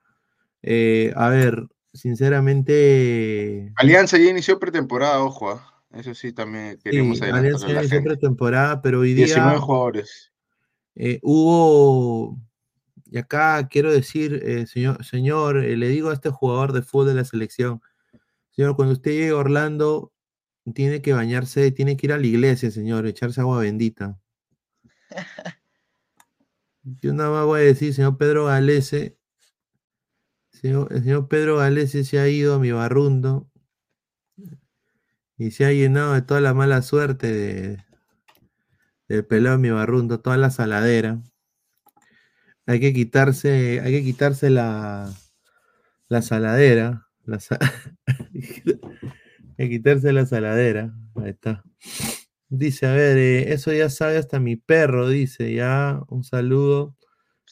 [0.62, 3.74] Eh, a ver, sinceramente...
[3.76, 5.50] Alianza ya inició pretemporada, ojo.
[5.50, 5.84] ¿ah?
[5.92, 9.26] Eso sí, también queríamos sí, Alianza la siempre temporada, pero hoy día.
[9.26, 10.32] 19 jugadores.
[10.96, 12.40] Eh, hubo.
[13.06, 17.26] Y acá quiero decir, señor, señor le digo a este jugador de fútbol de la
[17.26, 17.80] selección,
[18.56, 20.14] señor, cuando usted llegue a Orlando,
[20.74, 24.20] tiene que bañarse, tiene que ir a la iglesia, señor, echarse agua bendita.
[26.84, 29.18] Yo nada más voy a decir, señor Pedro Galese,
[30.52, 33.50] señor, el señor Pedro Galese se ha ido a mi barrundo,
[35.38, 37.84] y se ha llenado de toda la mala suerte de,
[39.08, 41.22] del pelado mi barrundo, toda la saladera.
[42.66, 45.12] Hay que quitarse, hay que quitarse la,
[46.08, 47.10] la saladera.
[49.58, 50.94] Que quitarse la saladera.
[51.16, 51.64] Ahí está.
[52.50, 56.96] Dice, a ver, eh, eso ya sabe hasta mi perro, dice, ya, un saludo.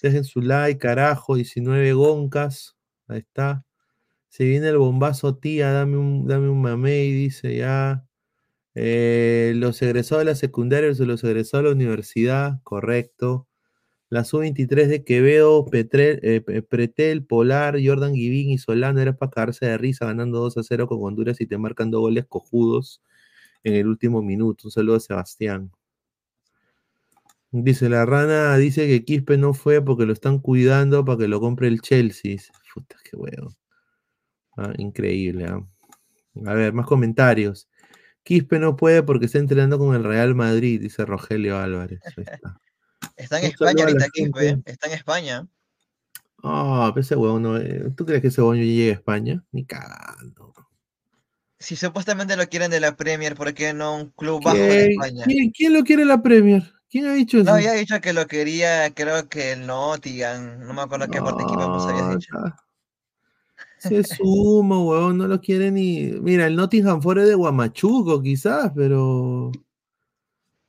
[0.01, 2.75] Dejen su like, carajo, 19 goncas.
[3.07, 3.65] Ahí está.
[4.29, 8.05] Se viene el bombazo, tía, dame un, dame un mamey, dice ya.
[8.75, 13.47] Eh, los egresados de la secundaria o los egresados de la universidad, correcto.
[14.11, 19.77] La sub-23 de Quevedo, eh, Pretel, Polar, Jordan Givín y Solano era para caerse de
[19.77, 23.01] risa ganando 2 a 0 con Honduras y te marcando goles cojudos
[23.63, 24.67] en el último minuto.
[24.67, 25.71] Un saludo a Sebastián.
[27.51, 31.39] Dice la rana, dice que Quispe no fue porque lo están cuidando para que lo
[31.39, 32.35] compre el Chelsea.
[32.73, 33.55] Puta, qué huevo.
[34.57, 35.45] Ah, increíble.
[35.45, 35.65] ¿ah?
[36.47, 37.69] A ver, más comentarios.
[38.23, 42.01] Quispe no puede porque está entrenando con el Real Madrid, dice Rogelio Álvarez.
[42.17, 42.59] Está.
[43.29, 45.47] En España ahorita Quispe, está en España.
[46.43, 47.57] Ah, ese huevón no.
[47.57, 49.43] Eh, ¿Tú crees que ese huevón llegue a España?
[49.51, 50.53] Ni cagando.
[51.59, 55.25] si supuestamente lo quieren de la Premier, ¿por qué no un club bajo de España?
[55.25, 56.73] ¿quién, lo quiere la Premier?
[56.89, 57.45] ¿Quién ha dicho eso?
[57.45, 61.43] No, había dicho que lo quería, creo que el Nottingham, no me acuerdo qué parte
[61.43, 62.35] equipo hemos habías dicho.
[63.77, 66.11] Se sumo, weón, no lo quiere ni.
[66.21, 69.51] Mira, el Nottingham fuera de Guamachuco, quizás, pero.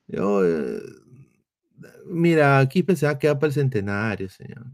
[0.06, 0.80] Yo, eh,
[2.06, 4.66] Mira, aquí se va a quedar para el centenario, señor.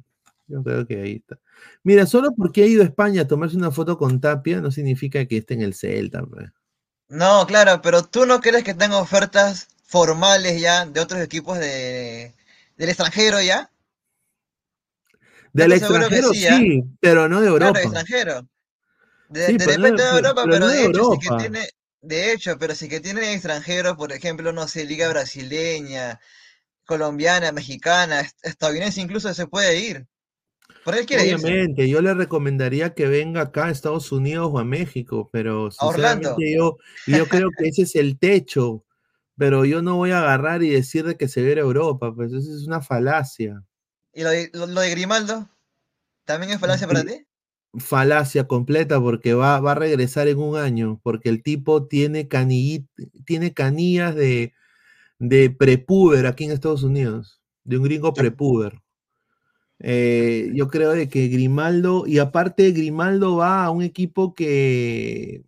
[0.46, 1.38] Yo creo que ahí está.
[1.82, 5.24] Mira, solo porque ha ido a España a tomarse una foto con Tapia no significa
[5.26, 6.22] que esté en el Celta.
[6.22, 6.50] Pues.
[7.08, 12.34] No, claro, pero tú no crees que tenga ofertas formales ya de otros equipos de,
[12.76, 13.70] del extranjero ya.
[15.52, 17.72] Del extranjero sí, pero no de Europa.
[17.72, 18.48] Claro, extranjero.
[19.28, 21.68] De, repente de Europa, pero, de, hecho, sí que tiene,
[22.00, 26.20] de hecho, pero sí que tiene extranjeros, por ejemplo, no sé, Liga Brasileña,
[26.88, 30.06] colombiana, mexicana, estadounidense incluso se puede ir.
[30.84, 34.64] Por él quiere Obviamente, yo le recomendaría que venga acá a Estados Unidos o a
[34.64, 38.86] México, pero sinceramente yo, yo creo que ese es el techo,
[39.36, 42.32] pero yo no voy a agarrar y decir de que se ve a Europa, pues
[42.32, 43.62] eso es una falacia.
[44.14, 45.46] ¿Y lo de, Grimaldo?
[46.24, 47.26] ¿También es falacia para ti?
[47.78, 52.26] Falacia completa porque va, va a regresar en un año, porque el tipo tiene,
[53.26, 54.54] tiene canillas de,
[55.18, 58.80] de prepuber aquí en Estados Unidos, de un gringo prepuber.
[59.80, 65.44] Eh, yo creo de que Grimaldo, y aparte Grimaldo va a un equipo que,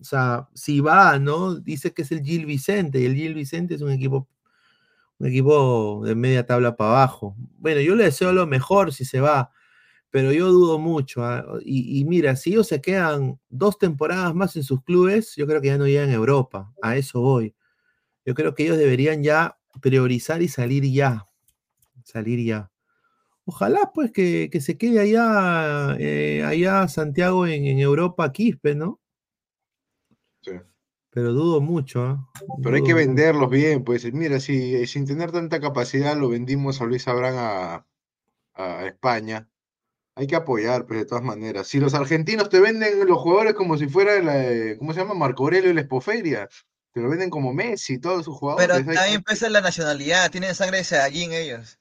[0.00, 1.56] o sea, si va, ¿no?
[1.56, 4.28] Dice que es el Gil Vicente, y el Gil Vicente es un equipo,
[5.18, 7.36] un equipo de media tabla para abajo.
[7.58, 9.50] Bueno, yo le deseo lo mejor si se va,
[10.10, 11.24] pero yo dudo mucho.
[11.24, 11.44] ¿ah?
[11.64, 15.60] Y, y, mira, si ellos se quedan dos temporadas más en sus clubes, yo creo
[15.60, 17.54] que ya no llegan a Europa, a eso voy.
[18.24, 21.28] Yo creo que ellos deberían ya priorizar y salir ya.
[22.04, 22.70] Salir ya.
[23.44, 29.00] Ojalá pues que, se quede allá, eh, allá Santiago en, Europa, Quispe, ¿no?
[30.42, 30.52] Sí.
[31.08, 32.02] Pero dudo mucho.
[32.02, 32.28] ¿ah?
[32.62, 34.12] Pero hay que venderlos bien, pues.
[34.12, 37.84] Mira, si sin tener tanta capacidad lo vendimos a Luis Abrán a,
[38.86, 39.48] España,
[40.14, 41.68] hay que apoyar, pues de todas maneras.
[41.68, 45.14] Si los argentinos te venden los jugadores como si fuera, la, ¿cómo se llama?
[45.14, 46.48] Marco Aurelio y la Espoferia
[47.00, 48.68] lo venden como Messi, todos sus jugadores.
[48.68, 51.78] Pero también pesa la nacionalidad, tienen sangre de en ellos.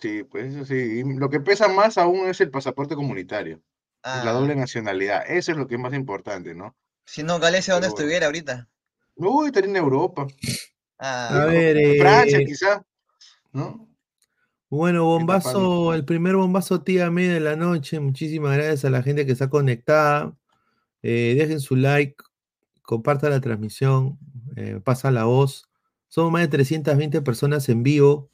[0.00, 0.74] Sí, pues eso sí.
[0.74, 3.60] Y lo que pesa más aún es el pasaporte comunitario.
[4.02, 4.32] La ah.
[4.32, 5.24] doble nacionalidad.
[5.28, 6.74] Eso es lo que es más importante, ¿no?
[7.04, 8.68] Si no, Galicia, ¿dónde estuviera ahorita?
[9.16, 10.26] No, estaría en Europa.
[10.98, 11.42] Ah.
[11.42, 12.82] a ver, Francia, eh, quizá.
[13.52, 13.88] ¿No?
[14.70, 17.98] Bueno, bombazo, el primer bombazo tía media de la noche.
[17.98, 20.32] Muchísimas gracias a la gente que está conectada.
[21.02, 22.14] Eh, dejen su like,
[22.82, 24.18] comparta la transmisión,
[24.56, 25.68] eh, pasa la voz.
[26.08, 28.30] Somos más de 320 personas en vivo.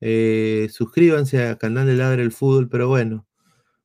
[0.00, 3.26] Eh, suscríbanse al canal de Ladre el Fútbol, pero bueno,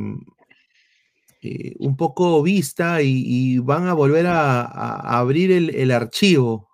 [1.41, 6.69] eh, un poco vista y, van a volver a, abrir el, archivo.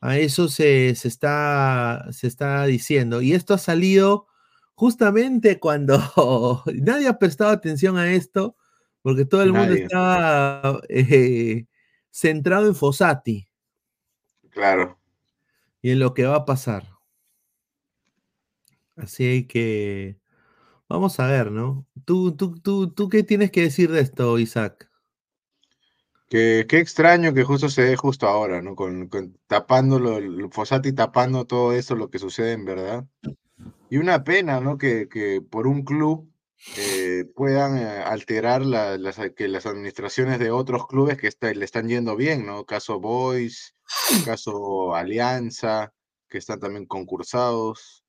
[0.00, 3.22] A eso se, está, se está diciendo.
[3.22, 4.26] Y esto ha salido
[4.74, 8.56] justamente cuando nadie ha prestado atención a esto,
[9.00, 11.66] porque todo el mundo está eh,
[12.10, 13.48] centrado en Fossati.
[14.50, 14.98] Claro.
[15.80, 16.91] Y en lo que va a pasar.
[18.96, 20.18] Así que
[20.88, 21.86] vamos a ver, ¿no?
[22.04, 24.90] ¿Tú, tú, tú, tú qué tienes que decir de esto, Isaac?
[26.28, 28.74] Que, qué extraño que justo se dé justo ahora, ¿no?
[28.74, 30.18] Con, con tapándolo,
[30.50, 33.06] Fossati tapando todo eso, lo que sucede en verdad.
[33.90, 34.78] Y una pena, ¿no?
[34.78, 36.32] Que, que por un club
[36.76, 42.16] eh, puedan eh, alterar las, que las administraciones de otros clubes que le están yendo
[42.16, 42.64] bien, ¿no?
[42.64, 43.74] Caso Boys,
[44.24, 45.92] caso Alianza,
[46.28, 48.01] que están también concursados.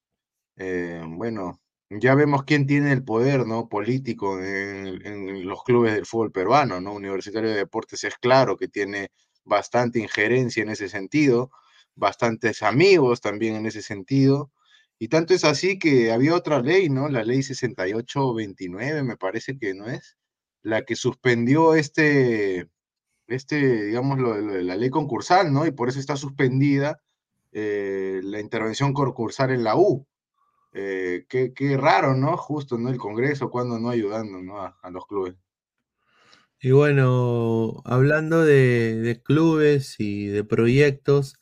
[0.57, 3.69] Eh, bueno, ya vemos quién tiene el poder ¿no?
[3.69, 6.93] político en, los clubes del fútbol peruano, ¿no?
[6.93, 9.09] Universitario de Deportes es claro que tiene
[9.43, 11.51] bastante injerencia en ese sentido,
[11.95, 14.51] bastantes amigos también en ese sentido,
[14.99, 17.09] Y tanto es así que había otra ley, ¿no?
[17.09, 20.17] La ley 6829, me parece que no es,
[20.63, 22.69] la que suspendió este,
[23.27, 25.65] este digamos, lo, de la ley concursal, ¿no?
[25.65, 26.99] Y por eso está suspendida
[27.51, 30.07] eh, la intervención concursal en la U.
[30.75, 32.35] Eh, qué, raro, ¿no?
[32.35, 32.89] Justo, ¿no?
[32.89, 34.59] El Congreso, cuando no ayudando, ¿no?
[34.59, 35.35] A, los clubes.
[36.59, 41.39] Y bueno, hablando de, clubes y de proyectos,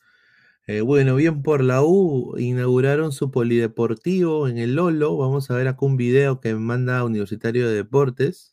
[0.66, 5.16] eh, bueno, bien por la U, inauguraron su polideportivo en el Lolo.
[5.16, 8.52] Vamos a ver acá un video que manda Universitario de Deportes.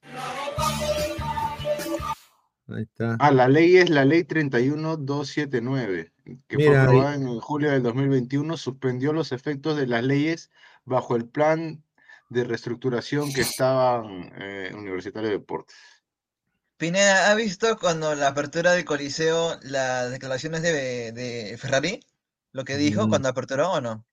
[2.68, 3.18] Ahí está.
[3.20, 6.14] Ah, la ley es la ley 31279,
[6.48, 10.52] que fue aprobada en julio del 2021, suspendió los efectos de las leyes
[10.90, 11.84] bajo el plan
[12.30, 15.76] de reestructuración que estaban eh, Universitario de Deportes.
[16.78, 22.00] Pineda, ¿ha visto cuando la apertura del Coliseo las declaraciones de, Ferrari?
[22.52, 23.10] ¿Lo que dijo mm.
[23.10, 24.06] cuando aperturó o no?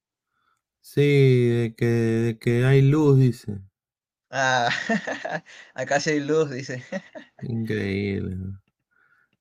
[0.81, 3.59] Sí, de que, de que hay luz, dice.
[4.31, 4.69] Ah,
[5.75, 6.83] acá sí hay luz, dice.
[7.43, 8.37] Increíble.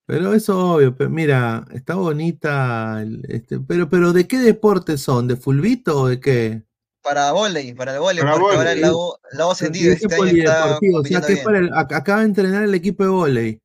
[0.06, 5.28] Pero eso obvio, pero mira, está bonita, este, pero, pero ¿de qué deporte son?
[5.28, 6.64] ¿De fulbito o de qué?
[7.06, 11.04] Para volei, para el volei, porque ahora el lago, lago ascendido este año está o
[11.04, 13.62] sea, que para el, acaba de entrenar el equipo de volei.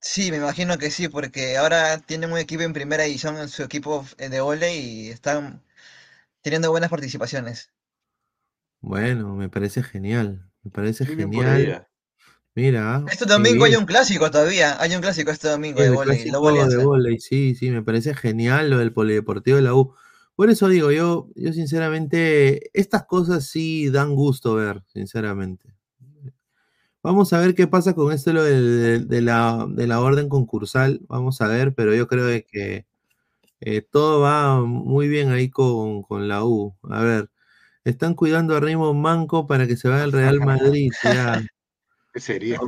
[0.00, 3.62] Sí, me imagino que sí, porque ahora tienen un equipo en primera edición en su
[3.62, 5.62] equipo de volei y están
[6.42, 7.70] teniendo buenas participaciones.
[8.80, 10.50] Bueno, me parece genial.
[10.64, 11.86] Me parece genial.
[12.56, 13.04] Mira.
[13.08, 14.80] Este domingo hay un clásico todavía.
[14.80, 17.20] Hay un clásico este domingo de volei.
[17.20, 19.94] Sí, sí, me parece genial lo del polideportivo de la U.
[20.36, 25.72] Por eso digo, yo, yo sinceramente, estas cosas sí dan gusto ver, sinceramente.
[27.02, 31.00] Vamos a ver qué pasa con esto de, la, de la orden concursal.
[31.08, 32.86] Vamos a ver, pero yo creo que
[33.60, 36.74] eh, todo va muy bien ahí con, con la U.
[36.88, 37.30] A ver.
[37.84, 40.90] Están cuidando a Raymond Manco para que se vaya al Real Madrid.
[41.04, 41.42] Ya.
[42.12, 42.58] ¿Qué sería?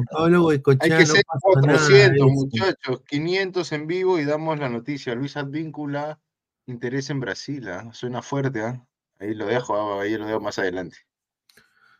[0.80, 3.02] Hay que ser 400, muchachos.
[3.08, 5.14] 500 en vivo y damos la noticia.
[5.14, 6.18] Luis Advíncula,
[6.66, 7.68] interés en Brasil.
[7.68, 7.88] ¿ah?
[7.92, 8.60] Suena fuerte.
[8.62, 8.86] ¿ah?
[9.18, 10.98] Ahí lo dejo, ah, ahí lo dejo más adelante.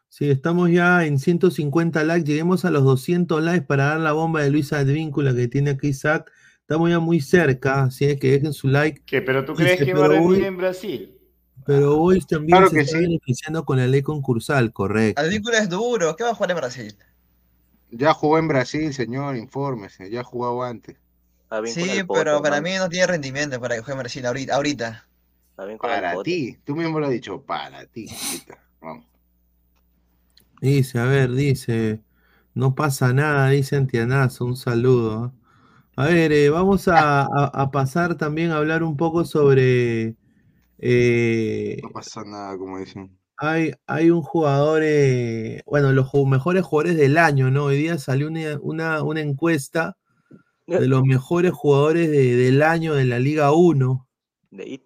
[0.08, 2.26] Sí, estamos ya en 150 likes.
[2.26, 5.88] Lleguemos a los 200 likes para dar la bomba de Luis Advíncula que tiene aquí
[5.88, 6.30] Isaac.
[6.60, 9.02] Estamos ya muy cerca, así es que dejen su like.
[9.06, 11.16] ¿Qué, ¿Pero tú crees que va a venir en Brasil?
[11.64, 15.20] Pero hoy también se está beneficiando con la ley concursal, correcto.
[15.20, 16.96] Advíncula es duro, ¿qué va a jugar en Brasil?
[17.90, 20.24] Ya jugó en Brasil, señor, infórmese, ya ha
[21.66, 25.06] Sí, pero para mí no tiene rendimiento para que juegue en Brasil ahorita.
[25.80, 28.08] Para ti, tú mismo lo has dicho, para ti.
[28.80, 29.06] Vamos.
[30.60, 32.00] Dice, a ver, dice,
[32.54, 35.32] no pasa nada, dice Antianazo, un saludo.
[35.96, 40.16] A ver, eh, vamos a pasar también a hablar un poco sobre
[40.78, 43.18] eh, no pasa nada, como dicen.
[43.38, 47.64] Hay, hay un jugador, eh, bueno, los mejores jugadores del año, ¿no?
[47.64, 48.28] Hoy día salió
[48.62, 49.96] una, una, encuesta
[50.66, 54.08] de los mejores jugadores del año de la Liga 1.
[54.50, 54.80] De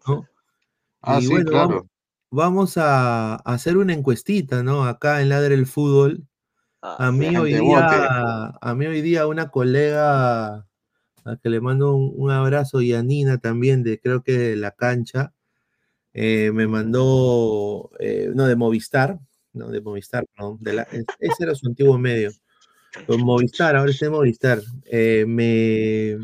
[1.02, 1.86] Ah, sí, claro.
[2.30, 4.84] Vamos, a, hacer una encuestita, ¿no?
[4.84, 6.26] Acá en Ladre el Fútbol.
[6.82, 10.66] Ah, a, mí hoy día, a mí hoy día una colega
[11.24, 14.56] a que le mando un, un abrazo y a Nina también de creo que de
[14.56, 15.34] la cancha
[16.12, 19.18] eh, me mandó, eh, no, de Movistar,
[19.52, 20.82] no, de Movistar, no, de la,
[21.20, 22.30] ese era su antiguo medio.
[23.06, 24.60] Con Movistar, ahora está en Movistar.
[24.86, 26.18] Eh, me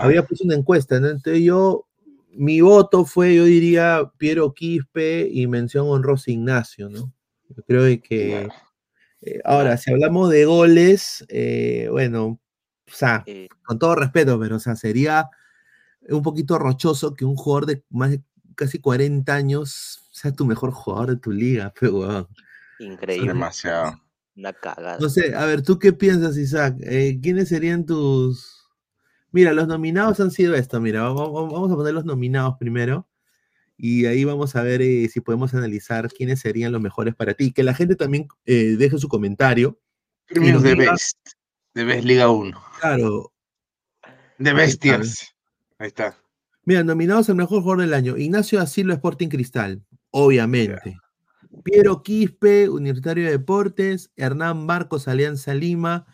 [0.00, 1.08] había puesto una encuesta, ¿no?
[1.08, 1.86] Entonces yo,
[2.30, 7.12] mi voto fue, yo diría, Piero Quispe y mención honrosa Ignacio, ¿no?
[7.48, 8.48] Yo creo que.
[9.44, 11.26] ahora, si hablamos de goles,
[11.90, 12.40] bueno,
[12.86, 13.24] o sea,
[13.64, 15.28] con todo respeto, pero o sea, sería
[16.08, 18.22] un poquito rochoso que un jugador de más de
[18.54, 22.28] casi 40 años sea tu mejor jugador de tu liga, pero
[22.78, 23.28] Increíble.
[23.28, 24.00] Demasiado.
[24.36, 24.98] Una cagada.
[24.98, 26.76] No sé, a ver, ¿tú qué piensas, Isaac?
[26.80, 28.68] Eh, ¿Quiénes serían tus...
[29.30, 33.08] Mira, los nominados han sido esto, mira, vamos, a poner los nominados primero
[33.76, 37.52] y ahí vamos a ver eh, si podemos analizar quiénes serían los mejores para ti.
[37.52, 39.80] Que la gente también eh, deje su comentario.
[40.26, 41.18] Premios de Best,
[41.74, 42.62] de Best Liga 1.
[42.80, 43.32] Claro.
[44.38, 45.34] De Bestias.
[45.78, 46.16] Ahí está.
[46.64, 48.16] Mira, nominados al mejor jugador del año.
[48.16, 50.96] Ignacio Asilo, Sporting Cristal, obviamente.
[51.62, 54.10] Piero Quispe, Universitario de Deportes.
[54.16, 56.06] Hernán Marcos, Alianza Lima.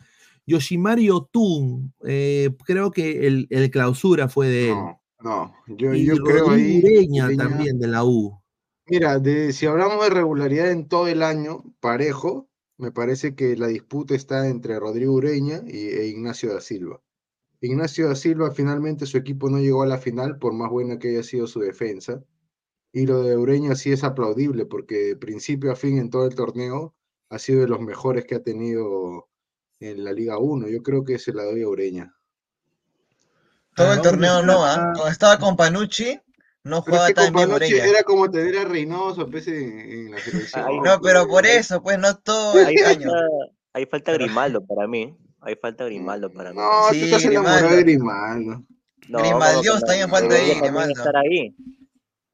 [0.46, 4.74] Yoshimari Otun, eh, creo que el, clausura fue de él.
[4.74, 6.82] No, no, yo, y yo creo ahí.
[7.36, 8.40] también de la U.
[8.86, 13.68] Mira, de, si hablamos de regularidad en todo el año, parejo, me parece que la
[13.68, 17.00] disputa está entre Rodrigo Ureña y, e Ignacio da Silva.
[17.60, 21.10] Ignacio da Silva finalmente su equipo no llegó a la final por más buena que
[21.10, 22.24] haya sido su defensa.
[22.92, 26.34] Y lo de Ureña sí es aplaudible, porque de principio a fin en todo el
[26.34, 26.94] torneo
[27.28, 29.28] ha sido de los mejores que ha tenido
[29.78, 30.68] en la Liga 1.
[30.68, 32.14] Yo creo que se la doy a Ureña.
[33.76, 34.90] Todo el torneo no, ¿ah?
[34.94, 36.20] Cuando estaba con Panucci,
[36.64, 37.84] no jugaba tan bien Ureña.
[37.84, 40.82] Era como tener a Reynoso, pues, en, la selección.
[40.84, 43.10] no, pero por eso, pues, no todo el año.
[43.72, 45.16] ahí falta Grimaldo para mí.
[45.42, 46.56] Ahí falta Grimaldo para mí.
[46.58, 48.64] No, sí, tú estás enamorado de Grimaldo.
[49.08, 50.92] No, Grimaldo también falta ahí, Grimaldo.
[50.92, 51.54] estar ahí.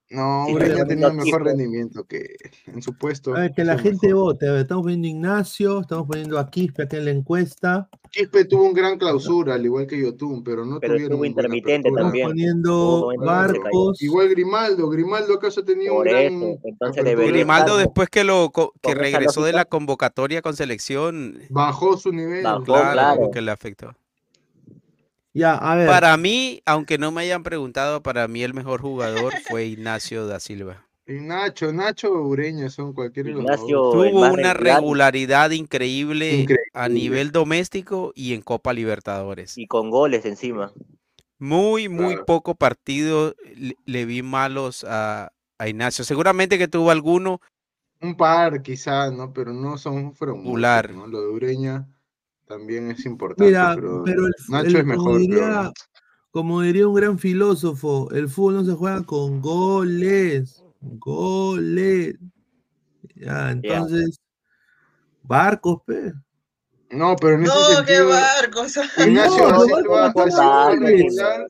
[0.08, 3.34] No, Ureña ha tenido mejor rendimiento que en su puesto.
[3.34, 4.60] A ver, que la gente vote.
[4.60, 7.88] estamos poniendo Ignacio, estamos poniendo a Quispe acá en la encuesta.
[8.10, 11.12] Quispe tuvo un gran clausura, al igual que Yotun, pero no pero tuvieron.
[11.12, 12.28] Estuvo intermitente también.
[12.28, 14.00] poniendo Marcos.
[14.00, 16.58] Igual Grimaldo, Grimaldo acaso tenía un gran.
[16.94, 21.40] Grimaldo después que lo que regresó de la convocatoria con selección.
[21.50, 22.44] Bajó su nivel.
[22.44, 23.96] Bajó, claro, que le afectó.
[25.40, 30.40] Para mí, aunque no me hayan preguntado, para mí el mejor jugador fue Ignacio da
[30.40, 30.86] Silva.
[31.06, 38.42] Ignacio, Nacho Ureña son cualquier Ignacio Tuvo una regularidad increíble, a nivel doméstico y en
[38.42, 39.56] Copa Libertadores.
[39.56, 40.72] Y con goles encima.
[41.38, 43.34] Muy, muy poco partido
[43.84, 45.32] le, vi malos a,
[45.64, 46.04] Ignacio.
[46.04, 47.40] Seguramente que tuvo alguno.
[48.00, 49.32] Un par quizás, ¿no?
[49.32, 51.06] Pero no son fueron ¿no?
[51.06, 51.86] Lo de Ureña
[52.46, 53.44] también es importante.
[53.44, 54.04] Mira, pero,
[54.48, 55.04] Nacho es mejor.
[55.04, 55.72] Como diría,
[56.30, 60.62] como diría un gran filósofo, el fútbol no se juega con goles.
[60.80, 62.16] Goles.
[63.14, 64.20] Ya, entonces,
[65.22, 66.12] barcos, pe.
[66.90, 68.76] No, pero en ese no, qué barcos.
[68.98, 71.48] Ignacio no, Silva regular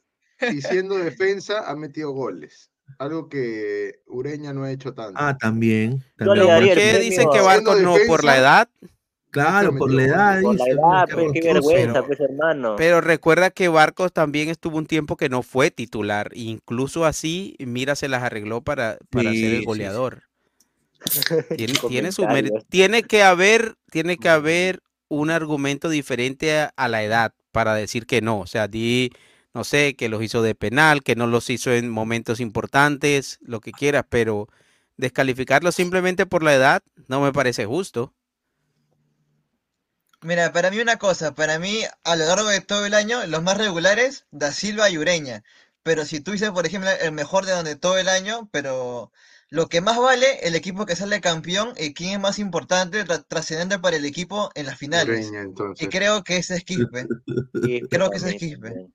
[0.52, 2.70] y siendo defensa ha metido goles.
[2.98, 5.18] Algo que Ureña no ha hecho tanto.
[5.20, 6.04] Ah, también.
[6.16, 6.46] también.
[6.46, 8.68] ¿Por qué dicen que Barcos no por la edad?
[9.36, 10.42] Claro, por la edad.
[10.42, 12.76] Por la edad, pues, qué vergüenza, pues, hermano.
[12.76, 16.30] Pero recuerda que Barcos también estuvo un tiempo que no fue titular.
[16.34, 20.22] Incluso así, Mira se las arregló para, para ser el goleador.
[21.56, 22.26] Tiene, tiene, su
[22.68, 28.22] tiene que haber, tiene que haber un argumento diferente a, la edad para decir que
[28.22, 28.40] no.
[28.40, 29.12] O sea, di,
[29.54, 33.60] no sé, que los hizo de penal, que no los hizo en momentos importantes, lo
[33.60, 34.48] que quieras, pero
[34.96, 38.12] descalificarlo simplemente por la edad no me parece justo.
[40.22, 43.42] Mira, para mí una cosa, para mí a lo largo de todo el año, los
[43.42, 45.44] más regulares, Da Silva y Ureña.
[45.82, 49.12] Pero si tú dices, por ejemplo, el mejor de donde todo el año, pero
[49.50, 53.78] lo que más vale, el equipo que sale campeón y quién es más importante, trascendente
[53.78, 55.30] para el equipo en las finales.
[55.78, 57.06] y creo que es Quispe.
[57.90, 58.88] creo que es Quispe.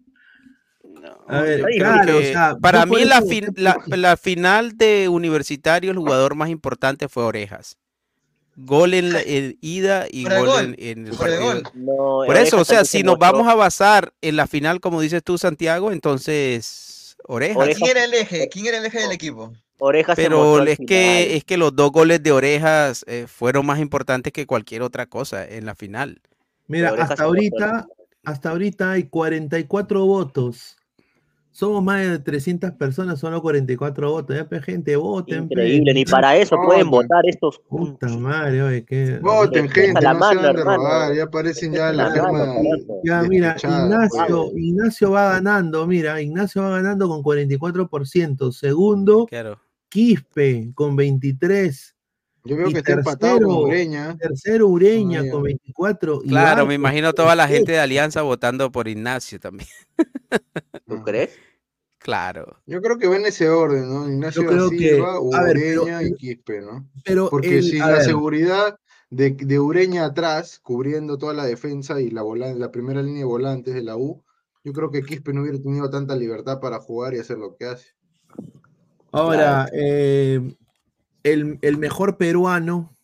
[1.27, 3.23] A ver, claro, o sea, para mí la,
[3.87, 7.77] la, final de Universitario, el jugador más importante fue Orejas
[8.55, 11.63] gol en la ida y gol, En, el partido.
[12.25, 15.37] Por eso, o sea, si nos vamos a basar en la final, como dices tú,
[15.37, 16.91] Santiago, entonces
[17.27, 17.77] Orejas.
[17.77, 18.49] ¿Quién era el eje?
[18.49, 19.53] ¿Quién era el eje del equipo?
[19.79, 24.31] Orejas Pero es que, es que los dos goles de Orejas eh, fueron más importantes
[24.31, 26.21] que cualquier otra cosa en la final.
[26.67, 27.87] Mira, hasta ahorita,
[28.23, 30.77] hasta ahorita hay 44 votos
[31.51, 34.35] somos más de 300 personas, solo 44 votos.
[34.35, 35.43] Ya, pues, gente, voten.
[35.43, 37.59] Increíble, ni para eso pueden votar estos.
[37.59, 39.19] Puta madre, oye, qué.
[39.21, 42.55] Voten, gente, no mano, se van ya aparecen ya la firma.
[43.03, 48.51] Ya, mira, Ignacio, Ignacio va ganando, mira, Ignacio va ganando con 44%.
[48.51, 49.59] Segundo, claro.
[49.89, 51.93] Quispe con 23%.
[52.43, 54.17] Yo veo que está empatado con Ureña.
[54.17, 56.21] Tercero Ureña con 24.
[56.21, 59.69] Claro, me imagino toda la gente de Alianza votando por Ignacio también.
[60.87, 61.31] ¿Tú crees?
[61.99, 62.57] Claro.
[62.65, 64.09] Yo creo que va en ese orden, ¿no?
[64.09, 66.89] Ignacio da Silva, Ureña y Quispe, ¿no?
[67.05, 68.75] Pero Porque si la seguridad
[69.11, 73.75] de, de, Ureña atrás, cubriendo toda la defensa y la, la primera línea de volantes
[73.75, 74.23] de la U,
[74.63, 77.65] yo creo que Quispe no hubiera tenido tanta libertad para jugar y hacer lo que
[77.65, 77.89] hace.
[79.11, 80.55] Ahora, eh,
[81.23, 82.95] el, mejor peruano.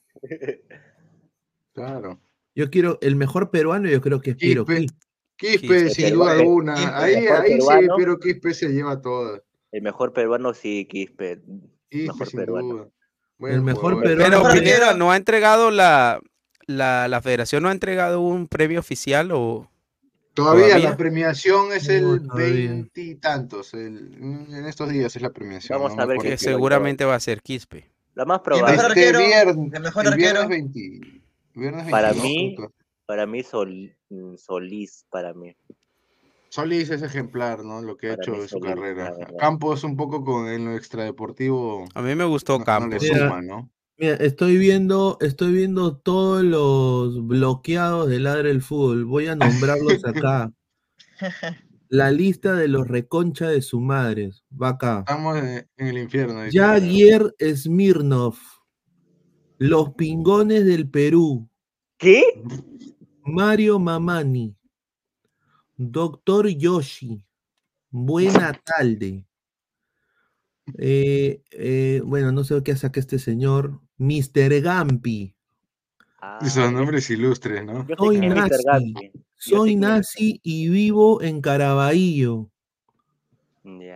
[1.73, 2.19] Claro.
[2.55, 4.95] Yo quiero, el mejor peruano, yo creo que es Piero Quispe.
[5.35, 6.97] Quispe, sin duda alguna.
[6.97, 9.43] ahí ahí sí, pero Quispe se lleva todo.
[9.71, 11.41] El mejor peruano, sí, Quispe.
[11.89, 12.91] Quispe mejor sin peruano.
[13.41, 14.41] el mejor peruano.
[14.41, 16.19] Pero Pineda, ¿no ha entregado la,
[16.65, 19.69] la, la federación no ha entregado un premio oficial o
[20.37, 23.73] Todavía, la premiación es el veintitantos.
[23.73, 25.81] En estos días es la premiación.
[25.81, 27.89] Vamos a ver que seguramente va a ser Quispe.
[28.17, 28.71] La más probable.
[28.71, 29.19] El mejor este arquero.
[29.19, 30.47] Viernes, el mejor arquero.
[31.53, 32.57] viernes para mí,
[33.05, 33.43] para mí
[34.09, 35.55] mm, Solís, para mí.
[36.49, 37.79] Solís es ejemplar, ¿no?
[37.83, 39.15] Lo que ha hecho en su carrera.
[39.37, 41.85] Campos un poco con en lo extradeportivo.
[41.93, 43.03] A mí me gustó Campos.
[43.43, 43.69] ¿no?
[43.97, 49.05] Mira, estoy viendo, estoy viendo todos los bloqueados de Ladre el Fútbol.
[49.05, 50.51] Voy a nombrarlos acá.
[51.89, 54.31] La lista de los reconcha de su madre.
[54.51, 54.99] Va acá.
[54.99, 56.41] Estamos en, el infierno.
[56.51, 58.35] Javier Smirnov.
[59.57, 61.49] Los pingones del Perú.
[61.97, 62.23] ¿Qué?
[63.23, 64.55] Mario Mamani.
[65.75, 67.23] Doctor Yoshi.
[67.89, 69.25] Buena tarde.
[70.77, 73.79] Eh, eh, bueno, no sé qué hace acá este señor.
[73.97, 74.61] Mr.
[74.61, 75.33] Gampi.
[76.19, 77.85] Ah, Son nombres ilustres, ¿no?
[77.85, 79.11] Nazi.
[79.37, 82.49] Soy nazi y vivo en Caraballo.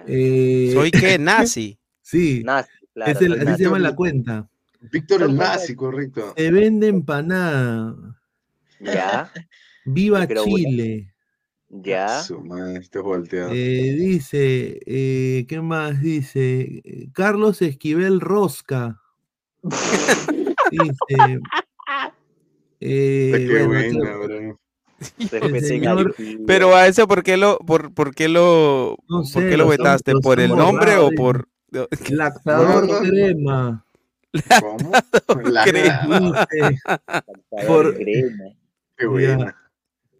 [0.08, 1.18] Eh, ¿Soy qué?
[1.20, 1.80] ¿Nazi?
[2.02, 2.42] sí.
[2.44, 4.50] Nazi, claro, así se llama la cuenta.
[4.92, 6.34] Víctor el nazi, correcto.
[6.36, 8.20] Se vende empanada.
[8.80, 9.32] Ya.
[9.86, 11.14] Viva Chile.
[11.70, 12.22] Ya.
[13.52, 16.82] Eh, dice, eh, ¿qué más dice?
[17.14, 19.02] Carlos Esquivel Rosca.
[20.72, 21.40] dice.
[22.82, 24.60] Eh, qué bueno,
[26.48, 30.14] pero a eso, ¿por qué lo, por, por qué lo, ¿por qué lo vetaste?
[30.22, 31.48] ¿Por el nombre o por...?
[32.10, 33.86] Lactador crema.
[34.60, 34.92] ¿Cómo?
[35.64, 36.48] crema.
[37.68, 37.96] Por...
[37.96, 38.44] crema.
[38.98, 39.46] Qué bueno.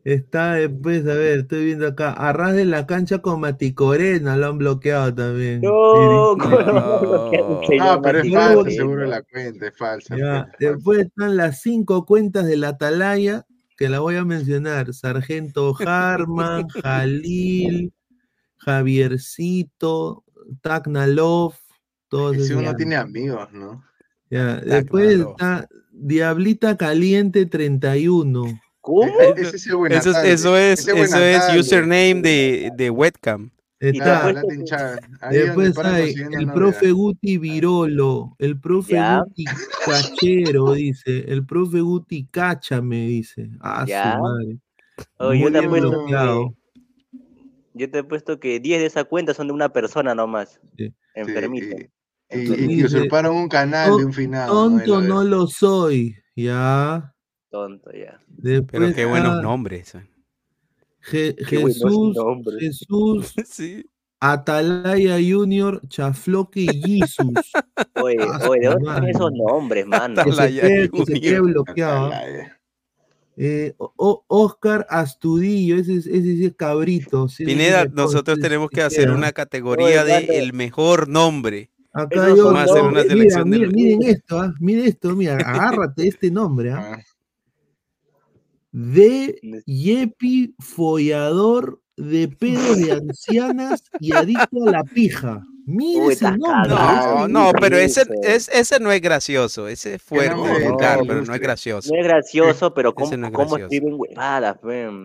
[0.04, 4.58] Está después, a ver, estoy viendo acá, arras de la cancha con Maticorena, lo han
[4.58, 5.62] bloqueado también.
[5.62, 6.36] No,
[7.80, 10.16] Ah, pero es falso, seguro la cuenta, es falsa.
[10.58, 13.46] después están las cinco cuentas del Atalaya,
[13.82, 17.92] que la voy a mencionar, Sargento Harman, Jalil,
[18.58, 20.24] Javiercito,
[20.62, 21.56] Taknalov,
[22.08, 22.58] todos esos.
[22.58, 23.84] uno tiene amigos, ¿no?
[24.30, 28.62] Ya, después está Diablita Caliente 31.
[28.82, 29.20] ¿Cómo?
[29.36, 29.56] eso,
[30.22, 33.50] eso, es, eso es username de, de webcam.
[33.82, 34.32] Está,
[35.32, 39.46] después hay el profe Guti Virolo, el profe Guti
[39.84, 43.50] Cachero, dice, el profe Guti Cáchame, dice.
[43.60, 44.60] Ah, su madre.
[45.40, 46.52] yo, te he puesto que,
[47.74, 50.62] yo te he puesto que 10 de esa cuenta son de una persona nomás.
[50.78, 50.94] Sí.
[51.16, 51.76] Enfermito.
[52.30, 54.48] y, y, usurparon un canal de un final.
[54.48, 57.16] Tonto no, lo soy, ya.
[57.50, 58.22] Tonto, ya.
[58.44, 59.98] Pero qué buenos nombres.
[61.12, 61.36] Eh.
[61.46, 62.18] Jesús,
[62.60, 63.34] Jesús,
[64.20, 67.52] Atalaya Junior, Chafloque y Jesus.
[68.04, 70.24] Oye, ah, oye, ¿de dónde están esos nombres, mano?
[70.24, 72.12] Que se quede, bloqueado.
[73.38, 77.28] Eh, Oscar Astudillo, ese, ese, ese cabrito.
[77.38, 81.72] Pineda, nosotros tenemos que hacer una categoría de el mejor nombre.
[81.94, 86.08] Acá yo, vamos a hacer una selección mira, miren esto, ah, miren esto, mira, agárrate
[86.08, 86.72] este nombre.
[86.72, 86.98] ¿ah?
[88.74, 95.46] Ah de Yepi follador de pedo de ancianas y adicto a la pija.
[95.66, 96.70] Mire ese nombre.
[96.70, 99.68] No, no, pero ese, es, ese no es gracioso.
[99.68, 101.94] Ese es fuerte, no, pero no es gracioso.
[101.94, 104.58] No es gracioso, pero ¿cómo, no ¿cómo escriben huevadas,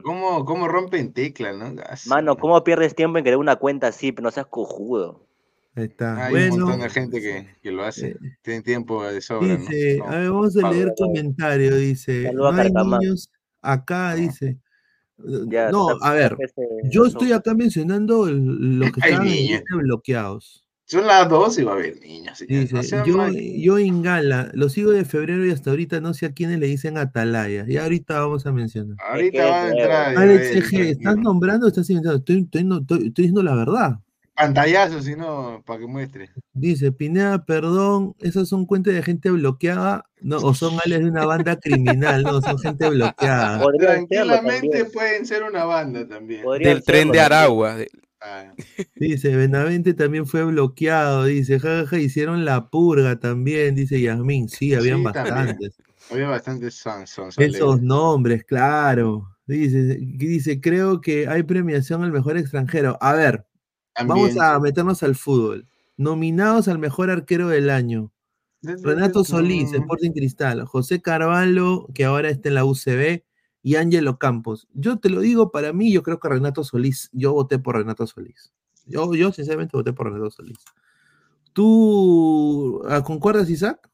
[0.03, 1.75] ¿Cómo, ¿Cómo rompen teclas, no?
[2.07, 5.27] Mano, ¿cómo pierdes tiempo en crear una cuenta así, pero no seas cojudo?
[5.75, 6.25] Ahí está.
[6.27, 8.09] Hay un montón de gente que, que lo hace.
[8.09, 9.57] Eh, Tienen tiempo de sobra.
[9.57, 11.77] Dice, a ver, vamos a leer comentario.
[11.77, 13.29] Dice, no hay niños
[13.63, 14.59] acá dice.
[15.19, 16.37] no, a ver,
[16.85, 20.67] yo estoy acá mencionando los que están bloqueados.
[20.89, 22.45] Son las dos y va a haber niños.
[22.49, 26.61] yo, yo en Gala, lo sigo de febrero y hasta ahorita no sé a quiénes
[26.61, 27.65] le dicen Atalaya.
[27.67, 28.97] Y ahorita vamos a mencionar.
[29.05, 30.17] Ahorita va a entrar.
[30.17, 32.19] Alex ¿estás nombrando o estás inventando?
[32.19, 33.99] Estoy, estoy, estoy, diciendo la verdad.
[34.37, 36.31] Pantallazo, si no, para que muestre.
[36.53, 41.25] Dice, Pineda, perdón, esas son cuentas de gente bloqueada, no, o son alias de una
[41.25, 43.65] banda criminal, no, son gente bloqueada.
[43.79, 46.45] Tranquilamente pueden ser una banda también.
[46.61, 47.79] Del tren de Aragua.
[48.21, 48.53] Ah.
[48.97, 55.03] Dice, Benavente también fue bloqueado, dice, jajaja, hicieron la purga también, dice Yasmín, sí, habían
[55.03, 55.77] bastantes.
[56.11, 57.05] Había bastantes son,
[57.39, 59.29] Esos nombres, claro.
[59.47, 62.99] Dice, dice, creo que hay premiación al mejor extranjero.
[63.01, 63.47] A ver,
[64.05, 65.67] Vamos a meternos al fútbol.
[65.97, 68.13] Nominados al mejor arquero del año.
[68.63, 73.23] Renato Solís, Sporting Cristal, José Carvalho, que ahora está en la UCB,
[73.63, 74.69] y Ángelo Campos.
[74.75, 78.07] Yo te lo digo, para mí, yo creo que Renato Solís, yo voté por Renato
[78.07, 78.53] Solís.
[78.87, 80.59] Yo, yo sinceramente voté por Renato Solís.
[81.53, 83.91] ¿Tú ah, concuerdas, Isaac?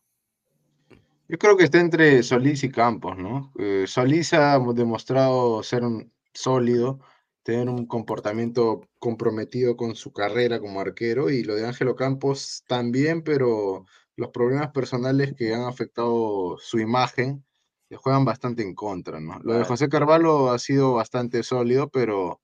[1.29, 3.53] Yo creo que está entre Solís y Campos, ¿no?
[3.59, 7.01] Eh, Solís ha demostrado ser un sólido,
[7.43, 13.23] tener un comportamiento comprometido con su carrera como arquero y lo de Ángelo Campos también,
[13.23, 13.85] pero
[14.17, 17.45] los problemas personales que han afectado su imagen
[17.89, 19.39] le juegan bastante en contra, ¿no?
[19.43, 22.41] Lo de José Carvalho ha sido bastante sólido, pero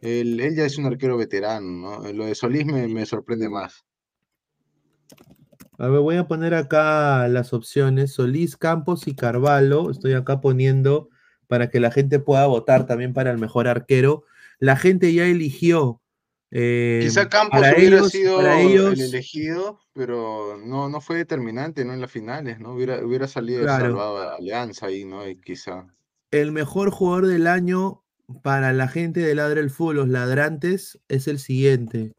[0.00, 2.12] él, ya es un arquero veterano, ¿no?
[2.12, 3.84] Lo de Solís me, me sorprende más.
[5.78, 9.90] A ver, voy a poner acá las opciones, Solís, Campos y Carvalho.
[9.90, 11.08] Estoy acá poniendo
[11.50, 14.24] para que la gente pueda votar también para el mejor arquero.
[14.60, 16.00] la gente ya eligió.
[16.52, 21.92] Eh, Quizá Campos hubiera sido el elegido, pero no, no fue determinante ¿no?
[21.92, 22.74] en las finales, ¿no?
[22.74, 25.28] Hubiera, hubiera salido salvado Alianza ahí, ¿no?
[25.28, 25.86] Y quizá.
[26.30, 28.04] El mejor jugador del año
[28.42, 32.12] para la gente de Ladra el Fútbol, los ladrantes, es el siguiente.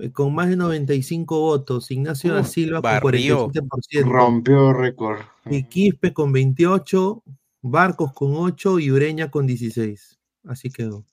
[0.00, 4.04] Eh, con más de 95 votos, Ignacio da Silva con 47%.
[4.04, 5.20] Rompió récord.
[5.48, 7.22] Y Quispe con 28,
[7.70, 10.18] Barcos con 8 y Ureña con 16.
[10.44, 11.04] Así quedó.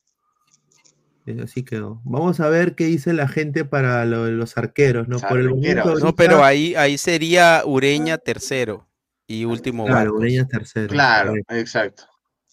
[1.26, 2.02] Eh, así quedó.
[2.04, 5.20] Vamos a ver qué dice la gente para los arqueros, ¿no?
[5.20, 5.50] Por el
[6.02, 8.88] No, pero ahí, ahí sería Ureña tercero
[9.28, 10.90] y último Claro, Ureña tercero.
[10.90, 12.04] Claro, exacto.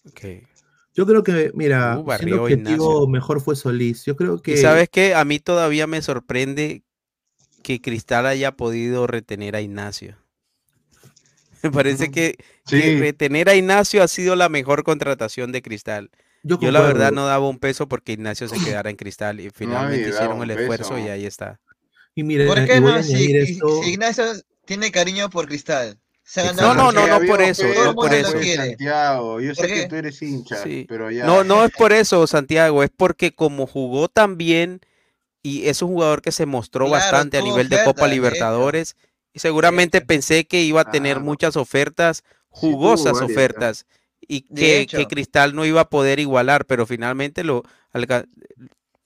[0.09, 0.43] Okay.
[0.93, 4.03] Yo creo que, mira, uh, el objetivo mejor fue Solís.
[4.05, 4.57] Yo creo que.
[4.57, 5.15] ¿Sabes qué?
[5.15, 6.83] A mí todavía me sorprende
[7.63, 10.17] que Cristal haya podido retener a Ignacio.
[11.63, 16.09] Me parece que, retener a Ignacio ha sido la mejor contratación de Cristal.
[16.43, 20.09] Yo, la verdad no daba un peso porque Ignacio se quedara en Cristal y finalmente
[20.09, 21.59] hicieron el esfuerzo y ahí está.
[22.15, 23.01] Y mira, ¿Por qué no?
[23.03, 23.31] Si,
[23.85, 24.25] Ignacio
[24.65, 25.97] tiene cariño por Cristal,
[26.55, 28.31] no, no, no, no por eso, no por eso.
[28.31, 31.25] Santiago, yo sé que tú eres hincha, pero ya.
[31.25, 34.79] No, no es por eso, Santiago, es porque como jugó tan bien
[35.43, 38.95] y es un jugador que se mostró bastante a nivel de Copa Libertadores
[39.33, 43.85] y seguramente pensé que iba a tener muchas ofertas, jugosas ofertas
[44.21, 47.63] y que, Cristal no iba a poder igualar, pero finalmente lo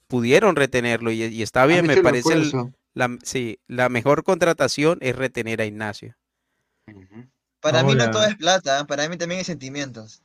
[0.08, 2.52] pudieron retenerlo y, está bien, me parece
[2.94, 6.16] la, sí, la mejor contratación es retener a Ignacio.
[7.60, 10.22] Para mí no todo es plata, para mí también hay sentimientos.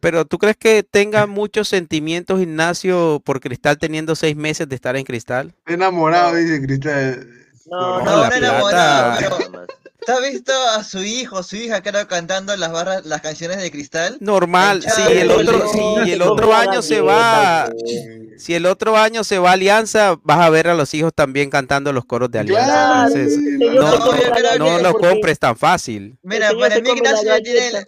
[0.00, 4.96] Pero ¿tú crees que tenga muchos sentimientos Ignacio por Cristal teniendo seis meses de estar
[4.96, 5.54] en Cristal?
[5.66, 7.28] Enamorado, dice Cristal.
[7.66, 9.66] No, no, no, enamorado.
[10.04, 13.70] ¿Te has visto a su hijo, su hija, creo, cantando las barras, las canciones de
[13.70, 14.16] Cristal?
[14.20, 15.68] Normal, si el otro,
[16.04, 17.70] si el otro año se va,
[18.36, 21.50] si el otro año se va a Alianza, vas a ver a los hijos también
[21.50, 23.16] cantando los coros de Alianza.
[24.58, 26.18] no, lo compres tan fácil.
[26.22, 27.86] Mira, para mí Ignacio tiene,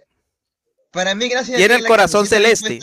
[0.95, 2.79] para mí, gracias tiene el corazón celeste.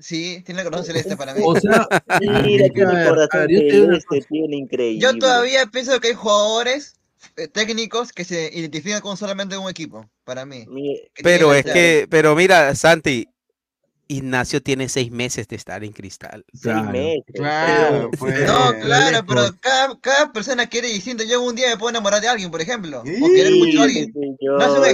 [0.00, 1.42] Sí, tiene el corazón celeste para mí.
[1.44, 1.86] O sea,
[2.20, 5.00] mira, tiene corazón celeste, tiene increíble.
[5.00, 6.94] Yo todavía pienso que hay jugadores
[7.36, 10.64] eh, técnicos que se identifican con solamente un equipo, para mí.
[11.22, 13.28] Pero es que, pero mira, Santi,
[14.12, 16.44] Ignacio tiene seis meses de estar en Cristal.
[16.52, 17.24] Seis meses.
[17.34, 19.56] Claro, pues, no, claro, pero
[20.00, 21.24] cada, persona quiere distinto.
[21.24, 23.00] Yo un día me puedo enamorar de alguien, por ejemplo.
[23.00, 24.12] O querer mucho a alguien.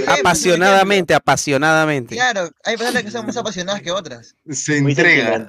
[0.07, 2.15] apasionadamente, apasionadamente.
[2.15, 4.35] Claro, hay personas que son más apasionadas que otras.
[4.49, 5.47] Se entrega.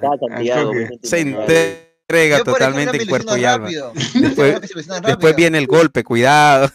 [1.01, 3.69] Se entrega entrega totalmente en cuerpo y alma.
[5.05, 6.69] Después, viene el golpe, cuidado.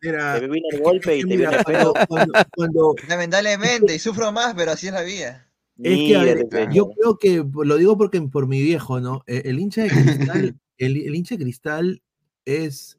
[0.00, 0.12] Te
[0.48, 4.92] viene el golpe y te viene el cuando, Lamentablemente, y sufro más, pero así es
[4.92, 5.48] la vida.
[5.78, 9.22] Es que, yo creo que, lo digo porque por mi viejo, ¿no?
[9.26, 12.02] E, el, hincha de cristal, el, hincha de cristal
[12.46, 12.96] es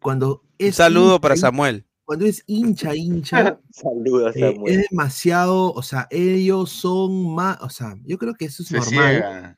[0.00, 0.70] cuando es.
[0.70, 1.84] Un saludo para Samuel.
[2.04, 3.60] Cuando es hincha, hincha,
[4.34, 8.72] eh, es demasiado, o sea, ellos son más, o sea, yo creo que eso es
[8.72, 9.55] normal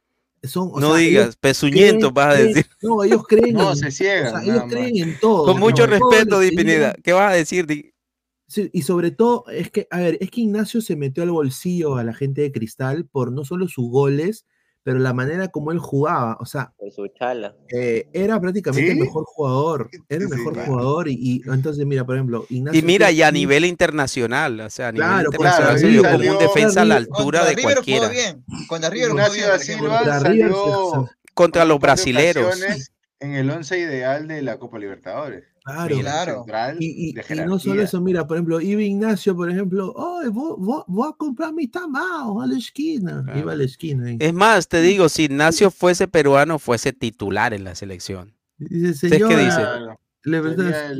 [0.54, 2.66] no digas, pezuñento vas a decir.
[2.82, 3.54] No, ellos creen.
[3.54, 4.44] no, se ciegan.
[4.44, 5.46] ellos creen en todo.
[5.46, 6.94] Con mucho respeto, Di Pineda.
[7.02, 7.92] ¿Qué vas a decir, Di?
[8.72, 12.04] y sobre todo, es que, a ver, es que Ignacio se metió al bolsillo a
[12.04, 14.46] la gente de Cristal por no solo sus goles,
[14.88, 16.72] pero la manera como él jugaba, o sea,
[17.70, 22.46] eh, era prácticamente el mejor jugador, era el mejor jugador y, entonces mira, por ejemplo,
[22.48, 26.16] Ignacio y mira, y a nivel internacional, o sea, a nivel internacional se dio como
[26.16, 28.08] un defensa a la altura de cualquiera.
[28.08, 28.42] Bien.
[28.66, 29.10] Contra River
[31.34, 32.58] contra los brasileros.
[33.20, 35.44] En el once ideal de la Copa Libertadores.
[35.68, 36.78] Claro, claro.
[36.80, 37.14] Y,
[37.46, 40.22] no solo eso, mira, por ejemplo, iba Ignacio, por ejemplo, oh,
[40.86, 43.24] voy, a comprar mi tamao a la esquina.
[43.36, 44.16] Iba a la esquina.
[44.18, 48.34] Es más, te digo, si Ignacio fuese peruano, fuese titular en la selección.
[48.56, 49.62] Dice, señor, ¿qué dice?
[50.24, 50.94] Le verdad,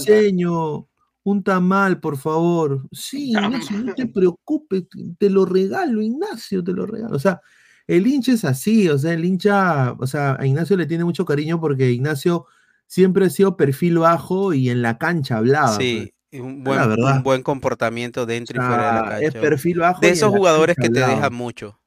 [0.00, 0.86] señor,
[1.22, 2.86] un tamal, por favor.
[2.92, 4.84] Sí, Ignacio, no te preocupes,
[5.18, 7.16] te lo regalo, Ignacio, te lo regalo.
[7.16, 7.40] O sea,
[7.86, 11.24] el hincha es así, o sea, el hincha, o sea, a Ignacio le tiene mucho
[11.24, 12.46] cariño porque Ignacio
[12.94, 15.76] siempre ha sido perfil bajo y en la cancha hablaba.
[15.76, 16.40] Sí, pues.
[16.40, 19.26] un buen, un buen comportamiento dentro y fuera de la cancha.
[19.26, 20.00] Es perfil bajo.
[20.00, 21.80] De esos jugadores que te dejan mucho.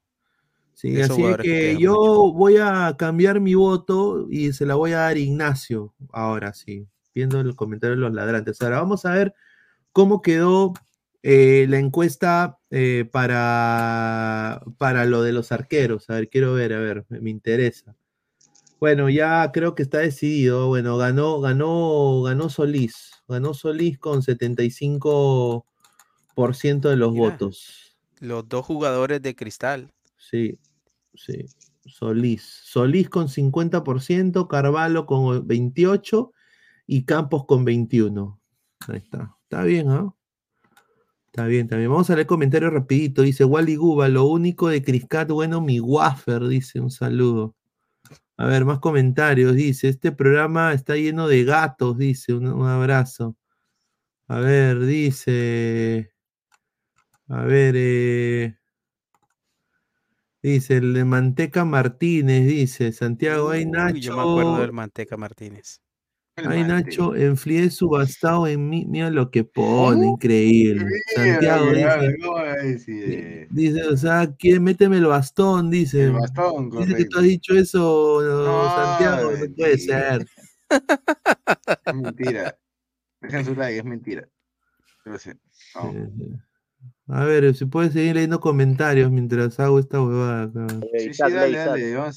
[0.74, 1.96] Sí, así es que, yo
[2.34, 6.86] voy a cambiar mi voto y se la voy a dar a Ignacio ahora sí,
[7.14, 8.60] viendo el comentario de los ladrantes.
[8.60, 9.34] Ahora vamos a ver
[9.92, 10.74] cómo quedó
[11.22, 16.10] eh, la encuesta eh, para, para lo de los arqueros.
[16.10, 17.96] A ver, quiero ver, a ver, me interesa.
[18.80, 20.68] Bueno, ya creo que está decidido.
[20.68, 23.10] Bueno, ganó, ganó, ganó Solís.
[23.26, 27.96] Ganó Solís con 75% de los votos.
[28.20, 29.92] Los dos jugadores de cristal.
[30.16, 30.60] Sí,
[31.14, 31.46] sí.
[31.86, 32.42] Solís.
[32.64, 36.30] Solís con 50%, Carvalho con 28%
[36.86, 38.38] y Campos con 21%.
[38.86, 39.36] Ahí está.
[39.42, 40.16] Está bien, ¿no?
[41.26, 41.90] Está bien, está bien.
[41.90, 43.22] Vamos a leer comentarios rapidito.
[43.22, 47.57] Dice Wally Guba, lo único de Criscat, bueno, mi wafer, dice un saludo.
[48.38, 49.56] A ver, más comentarios.
[49.56, 53.36] Dice, este programa está lleno de gatos, dice, un, abrazo.
[54.28, 56.12] A ver, dice.
[57.26, 58.56] A ver, eh,
[60.40, 63.96] dice el de Manteca Martínez, dice Santiago, hay Nacho.
[63.96, 65.82] yo me acuerdo del Manteca Martínez.
[66.46, 68.84] Ay, Nacho, enfrié subastado en mí.
[68.86, 70.86] Mira lo que pone, increíble.
[71.14, 71.66] Santiago
[72.64, 75.70] dice, dice, o sea, ¿quién méteme el bastón?
[75.70, 76.04] Dice.
[76.04, 78.20] El bastón, Dice que tú has dicho eso,
[78.74, 80.26] Santiago, no puede ser.
[81.86, 82.58] Es mentira.
[83.20, 84.28] Dejen su like, es mentira.
[87.08, 90.68] A ver, si puedes seguir leyendo comentarios mientras hago esta huevada.
[90.98, 91.96] Sí, sí, dale, dale.
[91.96, 92.10] A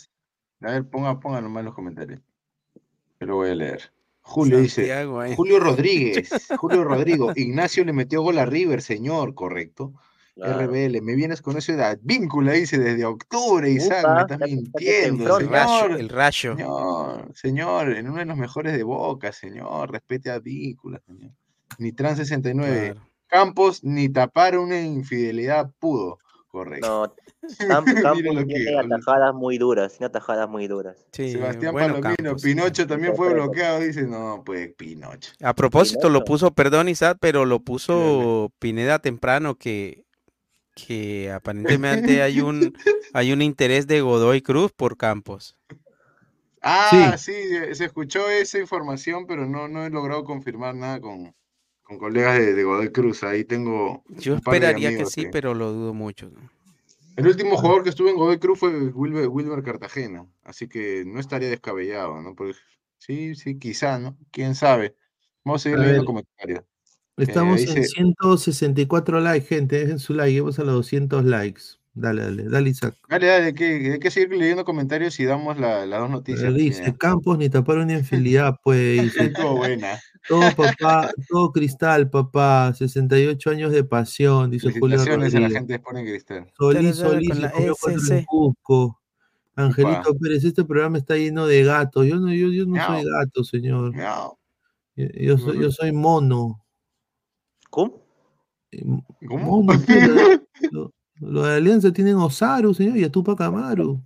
[0.74, 2.22] ver, ponga, ponga nomás los comentarios.
[3.20, 3.92] Yo lo voy a leer.
[4.22, 9.94] Julio dice, Julio Rodríguez, Julio Rodrigo, Ignacio le metió gol a River, señor, correcto.
[10.38, 16.00] RBL, me vienes con eso de vínculo, dice desde octubre, Isaac, me estás mintiendo, señor.
[16.00, 16.56] El rayo.
[16.56, 21.32] Señor, señor, en uno de los mejores de Boca, señor, respete a vínculo, señor.
[21.78, 22.96] Nitran 69,
[23.28, 26.88] Campos ni tapar una infidelidad pudo, correcto.
[26.88, 27.16] No,
[27.68, 30.98] Campos tiene atajadas muy duras, tiene atajadas muy duras.
[31.12, 35.32] Sebastián Palomino, Pinocho también fue bloqueado, dice, no, pues Pinocho.
[35.42, 40.06] A propósito, lo puso, perdón Isaac, pero lo puso Pineda temprano que,
[40.76, 42.74] que aparentemente hay un,
[43.14, 45.58] hay un interés de Godoy Cruz por Campos.
[46.62, 47.34] Ah, sí.
[47.74, 51.34] se escuchó esa información, pero no, no he logrado confirmar nada con,
[51.82, 53.24] con colegas de, Godoy Cruz.
[53.24, 54.04] Ahí tengo.
[54.10, 56.32] Yo esperaría que sí, pero lo dudo mucho.
[57.16, 61.50] El último jugador que estuvo en Godoy Cruz fue Wilber, Cartagena, así que no estaría
[61.50, 62.36] descabellado, ¿no?
[62.36, 62.58] Porque
[62.98, 64.18] sí, sí, quizá, ¿no?
[64.32, 64.96] Quién sabe.
[65.44, 66.64] Vamos a seguir leyendo comentarios.
[67.18, 69.80] Estamos eh, en 164 likes, gente.
[69.80, 71.62] Dejen su like, vamos a los 200 likes.
[71.94, 72.96] Dale, dale, dale, Isaac.
[73.10, 76.54] Dale, dale, hay que, que seguir leyendo comentarios y damos las dos noticias.
[76.54, 79.14] dice, Campos ni tapar una infidelidad, pues.
[79.36, 80.00] Todo buena.
[80.28, 82.74] Todo papá, todo cristal, papá.
[82.76, 85.36] 68 años de pasión, dice Julio Rodríguez.
[85.36, 86.52] a la gente de Cristal.
[86.58, 89.02] Solís, Solís, Cusco.
[89.56, 92.06] Angelito Pérez, este programa está lleno de gatos.
[92.06, 93.94] Yo no, yo, yo no soy gato, señor.
[94.96, 96.64] Yo, soy, yo soy mono.
[97.70, 98.06] ¿Cómo?
[99.28, 99.64] ¿Cómo?
[99.64, 99.74] Mono,
[101.22, 104.02] Los de Alianza tienen Osaru, señor, y a Tupac Amaru.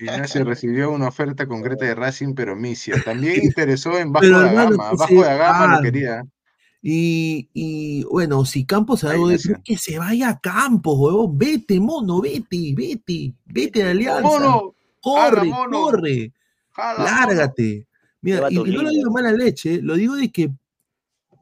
[0.00, 3.02] Ignacio recibió una oferta concreta de Racing, pero Misia.
[3.04, 4.92] También interesó en Bajo de Gama.
[4.92, 6.24] Bajo de Gama lo quería.
[6.80, 11.36] Y, y, bueno, si Campos se algo de que se vaya a Campos, huevón.
[11.36, 14.22] Vete, mono, vete, vete, vete de Alianza.
[14.22, 16.32] Mono, corre, corre.
[16.76, 17.86] lárgate.
[18.22, 20.50] Mira, y, no lo digo mala leche, lo digo de que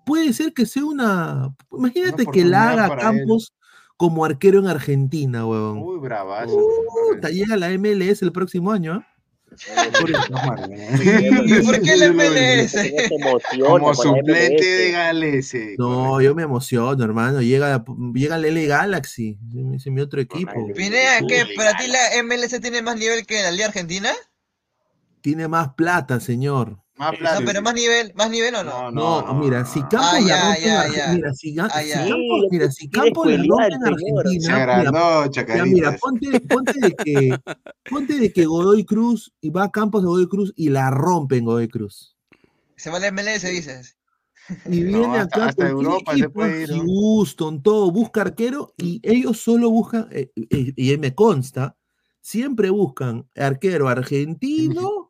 [0.05, 1.55] puede ser que sea una.
[1.70, 3.52] Imagínate que la haga Campos
[3.97, 5.78] como arquero en Argentina, huevón.
[5.78, 6.56] Muy bravazo.
[6.56, 9.16] Uh, llega la MLS el próximo año, ¿eh?
[11.47, 12.77] ¿Y por qué la MLS?
[13.60, 15.56] Como suplente de Gales.
[15.78, 17.40] No, yo me emociono, hermano.
[17.40, 19.39] Llega, llega el L Galaxy,
[19.74, 20.52] es mi otro equipo.
[20.74, 21.47] Pinea, ¿qué?
[21.56, 24.10] ¿Para ti la MLS tiene más nivel que la Liga Argentina?
[25.23, 26.78] Tiene más plata, señor.
[26.97, 28.90] Más No, pero más nivel, más nivel o no?
[28.90, 33.27] No, mira, si Campos ah, ya, ya, mira, si, ah, si Campos, mira, si Campos
[33.27, 37.39] la rompe en Argentina, mira, mira, ponte, ponte de que,
[37.90, 41.36] ponte de que Godoy Cruz y va a Campos de Godoy Cruz y la rompe
[41.36, 42.16] en Godoy Cruz.
[42.77, 43.98] Se va a la MLS, dices.
[44.64, 49.70] Y viene acá hasta Europa se puede ir, Houston, todo, busca arquero y ellos solo
[49.70, 51.77] buscan, eh, eh, y me consta,
[52.23, 55.06] siempre buscan arquero argentino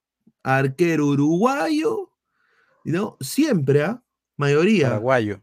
[0.47, 2.13] arquero uruguayo,
[2.85, 3.17] ¿no?
[3.21, 4.03] Siempre, ¿ah?
[4.37, 4.91] Mayoría.
[4.91, 5.43] Paraguayo.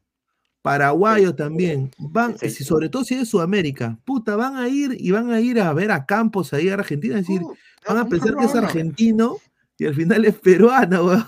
[0.62, 1.92] Paraguayo también.
[1.98, 4.00] Van, sobre todo si es Sudamérica.
[4.06, 7.20] Puta, van a ir y van a ir a ver a Campos ahí a Argentina,
[7.20, 7.54] es decir, uh,
[7.86, 9.38] van a pensar que es argentino
[9.78, 11.26] y al final es peruano,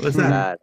[0.00, 0.56] O sea,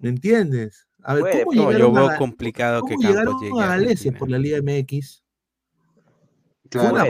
[0.00, 0.88] ¿me entiendes?
[1.04, 4.58] A ver, ¿cómo llegaron yo veo complicado que Campos llegue a Galese por la Liga
[4.60, 5.22] MX?
[6.68, 7.04] fue, una,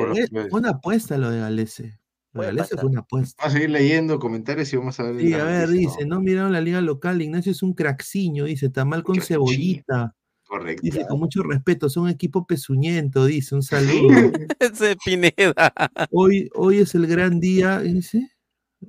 [0.50, 1.98] una, apuesta lo de Galese.
[2.36, 5.20] Vamos a seguir leyendo comentarios y vamos a ver.
[5.20, 6.20] Sí, a ver, dice, no.
[6.20, 10.14] miraron la liga local, Ignacio es un craxiño, dice, está mal con cebollita.
[10.46, 10.82] Correcto.
[10.84, 14.08] Dice, con mucho respeto, son un equipo pezuñento, dice, un saludo.
[14.60, 15.72] Ese Pineda.
[16.12, 18.30] Hoy, hoy es el gran día, dice.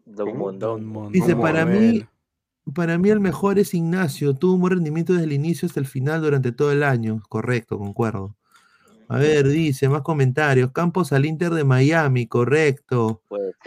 [0.06, 2.06] Don Dice, para mí,
[2.76, 5.88] para mí el mejor es Ignacio, tuvo un buen rendimiento desde el inicio hasta el
[5.88, 7.22] final durante todo el año.
[7.30, 8.36] Correcto, concuerdo.
[9.10, 10.72] A ver, dice, más comentarios.
[10.72, 13.22] Campos al Inter de Miami, correcto.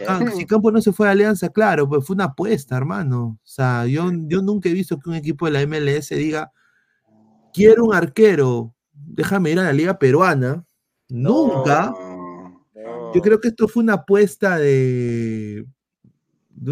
[0.07, 3.39] Ah, si Campos no se fue a Alianza, claro, pues fue una apuesta, hermano.
[3.43, 6.51] O sea, yo, yo nunca he visto que un equipo de la MLS diga,
[7.53, 10.63] quiero un arquero, déjame ir a la liga peruana.
[11.09, 11.93] Nunca.
[13.13, 15.65] Yo creo que esto fue una apuesta de,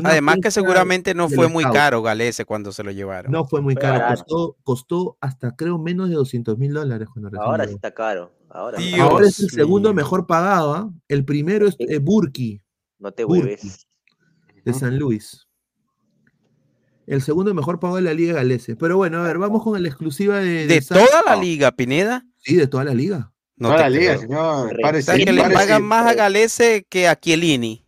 [0.04, 3.32] Además que seguramente no fue muy caro Galese cuando se lo llevaron.
[3.32, 4.24] No fue muy caro,
[4.64, 7.08] costó, hasta creo menos de 200 mil dólares.
[7.40, 8.32] Ahora sí está caro.
[8.50, 8.80] Ahora,
[9.24, 10.74] es el segundo mejor pagado.
[10.74, 10.92] ¿ah?
[11.08, 12.62] El primero es eh, Burki.
[12.98, 13.88] No te vuelves.
[14.66, 15.48] De San Luis.
[17.06, 18.76] El segundo mejor pagado de la Liga Galese.
[18.76, 20.68] Pero bueno, a ver, vamos con la exclusiva de.
[20.68, 22.26] ¿De, toda la liga, Pineda?
[22.38, 23.32] Sí, de toda la liga.
[23.56, 24.80] No toda la liga, señor.
[24.82, 27.86] Parece, que le pagan más a Galese que a Chiellini.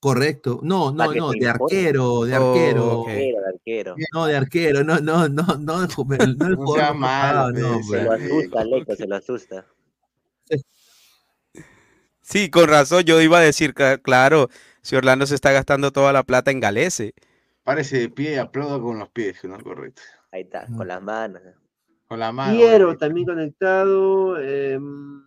[0.00, 0.58] Correcto.
[0.62, 3.04] No, no, no, de arquero, de arquero.
[4.12, 6.96] No, de arquero, no, no, no, no, no, no el jugador.
[6.96, 9.66] Mal, no, se lo asusta, Leco, se lo asusta.
[12.32, 14.48] Sí, con razón, yo iba a decir, claro,
[14.80, 17.12] si Orlando se está gastando toda la plata en Galese.
[17.62, 19.62] Parece de pie, aplauda con los pies, ¿no?
[19.62, 20.00] Correcto.
[20.32, 21.42] Ahí está, con las manos.
[22.08, 22.56] Con la mano.
[22.56, 24.38] Quiero también conectado.
[24.40, 24.78] Eh,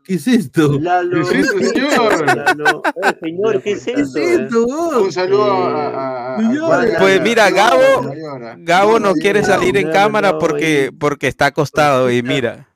[0.04, 0.80] ¿Qué es esto?
[0.80, 2.36] Lalo, ¿Qué es esto, señor?
[2.36, 2.82] Lalo.
[2.84, 4.14] Eh, señor, ¿qué es esto?
[4.16, 4.66] ¿Qué es esto?
[4.66, 8.14] Un saludo a, a, a Pues mira, Gabo,
[8.58, 12.68] Gabo no quiere salir en cámara porque, porque está acostado y mira.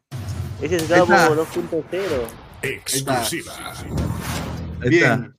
[0.61, 2.48] Ese es Gabo 2.0.
[2.61, 3.53] Exclusiva.
[4.87, 5.35] Bien.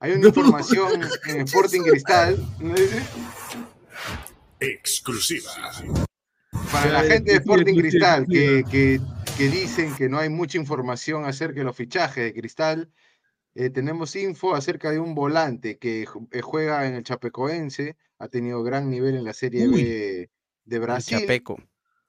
[0.00, 2.36] Hay una información en Sporting Cristal.
[2.60, 3.02] ¿no dice?
[4.60, 5.50] Exclusiva.
[6.72, 11.60] Para la gente de Sporting Cristal que, que, dicen que no hay mucha información acerca
[11.60, 12.90] de los fichajes de Cristal,
[13.54, 18.62] eh, tenemos info acerca de un volante que eh, juega en el Chapecoense, ha tenido
[18.62, 20.30] gran nivel en la Serie B
[20.64, 21.20] de Brasil.
[21.20, 21.56] Chapeco.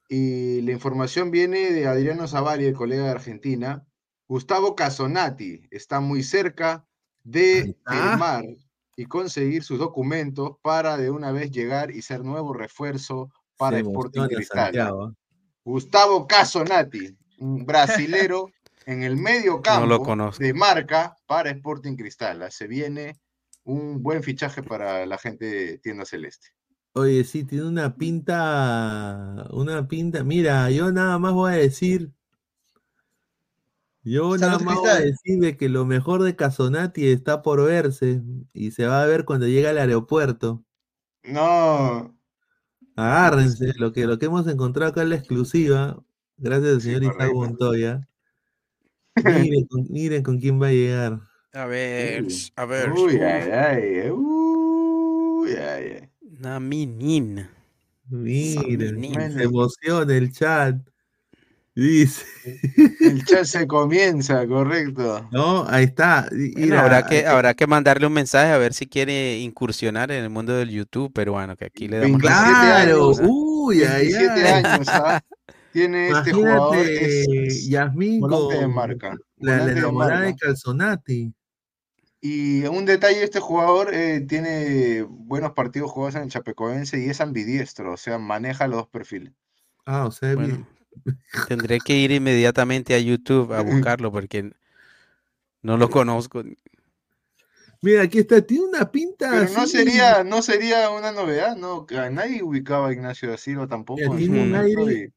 [0.08, 3.86] Y la información viene de Adriano Zavalli, el colega de Argentina.
[4.28, 6.86] Gustavo Casonati está muy cerca
[7.24, 8.46] de firmar
[8.96, 14.28] y conseguir sus documentos para de una vez llegar y ser nuevo refuerzo para Sporting
[14.28, 15.16] Cristal.
[15.64, 18.50] Gustavo Casonati, un brasilero
[18.86, 22.42] en el medio campo de marca para Sporting Cristal.
[22.44, 22.52] ¿eh?
[22.52, 23.20] Se viene
[23.64, 26.50] un buen fichaje para la gente de Tienda Celeste.
[26.94, 30.24] Oye, sí, tiene una pinta, una pinta.
[30.24, 32.14] Mira, yo nada más voy a decir,
[34.06, 38.22] yo nada más voy a decir de que lo mejor de Casonati está por verse
[38.54, 40.64] y se va a ver cuando llegue al aeropuerto.
[41.24, 42.16] No,
[42.96, 46.02] Agárrense, lo que, lo que hemos encontrado acá en la exclusiva,
[46.38, 48.08] gracias al señor Isaac Montoya.
[49.52, 51.20] Miren con, miren con quién va a llegar.
[51.54, 52.26] A ver,
[52.56, 52.92] a ver.
[52.92, 56.10] Uy, ay, ay, uy, ay, ay.
[56.38, 57.50] Una menina.
[58.10, 60.76] Miren, se emociona el chat.
[61.76, 62.26] Dice.
[63.02, 65.28] El chat se comienza, correcto.
[65.32, 66.30] No, ahí está.
[66.78, 70.56] habrá, que, habrá que mandarle un mensaje a ver si quiere incursionar en el mundo
[70.56, 72.22] del YouTube peruano, que aquí le damos.
[72.22, 75.22] Claro, uy, ahí años, ¿ah?
[75.74, 76.78] Tiene este jugador.
[76.78, 79.18] Es Yasmín de marca.
[79.36, 81.34] La, enamorada de, Calzonati.
[82.22, 87.20] Y un detalle, este jugador eh, tiene buenos partidos jugados en el Chapecoense y es
[87.20, 89.34] ambidiestro, o sea, maneja los dos perfiles.
[89.86, 90.34] Ah, o sea,
[91.48, 94.52] Tendré que ir inmediatamente a YouTube a buscarlo porque
[95.62, 96.44] no lo conozco.
[97.82, 99.30] Mira, aquí está, tiene una pinta.
[99.32, 101.86] Pero no sería, no sería una novedad, ¿no?
[102.12, 104.16] Nadie ubicaba a Ignacio da Silva tampoco.
[104.16, 105.12] tiene un aire.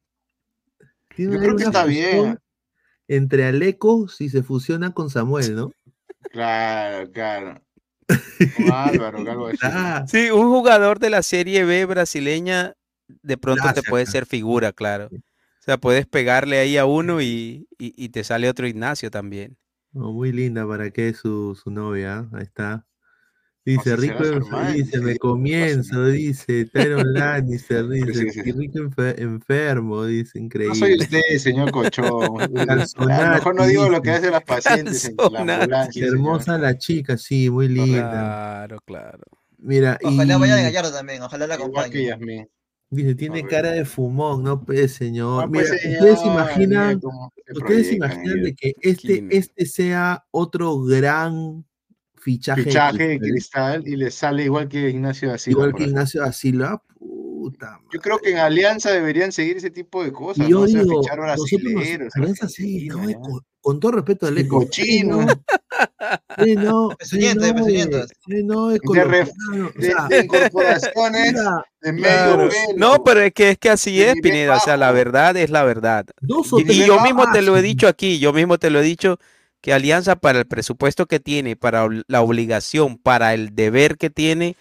[1.16, 2.38] Yo creo que está bien.
[3.06, 5.72] Entre Aleco si se fusiona con Samuel, ¿no?
[6.30, 7.62] Claro, claro.
[8.72, 9.50] Álvaro, algo
[10.06, 12.74] Sí, un jugador de la Serie B brasileña
[13.22, 15.08] de pronto te puede ser figura, claro
[15.68, 17.68] sea, puedes pegarle ahí a uno y,
[18.12, 19.58] te sale otro Ignacio también.
[19.92, 22.86] muy linda para que su, su novia, ahí está.
[23.66, 24.24] Dice, rico,
[24.72, 27.12] dice, me comienzo, dice, Tyron
[27.44, 28.78] dice, dice, rico
[29.18, 30.74] enfermo, dice, increíble.
[30.74, 32.40] No soy usted, señor Cochón.
[32.56, 36.06] a lo mejor no digo lo que hacen las pacientes en la ambulancia.
[36.06, 38.08] Hermosa la chica, sí, muy linda.
[38.08, 39.24] Claro, claro.
[39.58, 42.48] Mira, ojalá vaya a Gallardo también, ojalá la acompañe.
[42.90, 45.50] Dice, tiene cara de fumón, no pues señor.
[45.50, 47.00] Mira, ustedes imaginan,
[47.54, 51.66] ustedes imaginan de que este, este sea otro gran
[52.16, 52.62] fichaje.
[52.62, 56.82] Fichaje de cristal y le sale igual que Ignacio da Igual que Ignacio da Silva.
[56.98, 60.48] Puta yo creo que en Alianza deberían seguir ese tipo de cosas.
[60.48, 61.02] yo digo,
[62.14, 65.26] Alianza sí, no, con, todo respeto al cochino.
[66.42, 67.34] Sí, no, de, sí,
[68.44, 69.26] no, es de,
[70.08, 71.34] de, incorporaciones
[71.82, 74.56] de medio No, pero es que es que así es, Pineda.
[74.56, 76.06] O sea, la verdad es la verdad.
[76.56, 79.18] Y, y yo mismo te lo he dicho aquí, yo mismo te lo he dicho
[79.60, 84.56] que Alianza para el presupuesto que tiene, para la obligación, para el deber que tiene,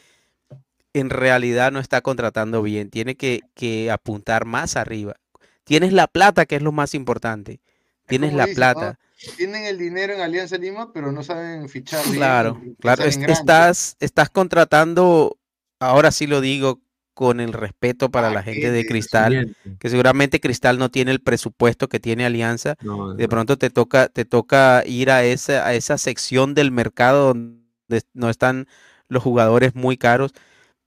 [0.93, 2.89] en realidad no está contratando bien.
[2.89, 5.15] Tiene que, que apuntar más arriba.
[5.63, 7.61] Tienes la plata, que es lo más importante.
[8.07, 8.97] Tienes la plata.
[9.35, 12.03] Tienen el dinero en Alianza Lima, pero no saben fichar.
[12.05, 13.03] Claro, claro.
[13.03, 15.37] estás, estás contratando,
[15.79, 16.81] ahora sí lo digo
[17.13, 21.89] con el respeto para la gente de Cristal, que seguramente Cristal no tiene el presupuesto
[21.89, 22.75] que tiene Alianza.
[23.15, 28.03] de pronto te toca, te toca ir a esa, a esa sección del mercado donde
[28.13, 28.67] no están
[29.09, 30.33] los jugadores muy caros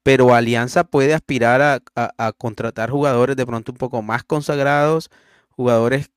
[0.03, 5.11] pero Alianza puede aspirar a, contratar jugadores de pronto un poco más consagrados,
[5.51, 6.11] jugadores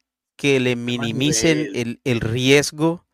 [0.43, 1.69] que le minimicen
[2.03, 3.05] el, riesgo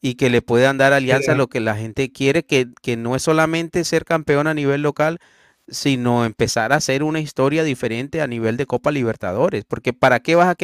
[0.00, 3.22] y que le puedan dar a Alianza lo que la gente quiere, que, no es
[3.22, 5.20] solamente ser campeón a nivel local,
[5.68, 9.64] sino empezar a hacer una historia diferente a nivel de Copa Libertadores.
[9.64, 10.56] Porque ¿para qué vas a,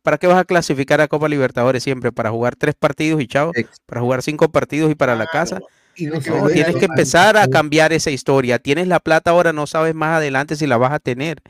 [0.00, 2.12] para qué vas a clasificar a Copa Libertadores siempre?
[2.12, 3.52] ¿Para jugar tres partidos y chao?
[3.84, 5.60] ¿Para jugar cinco partidos y para la casa?
[5.94, 8.58] tienes que empezar a cambiar esa historia.
[8.58, 11.42] Tienes la plata ahora, no sabes más adelante si la vas a tener.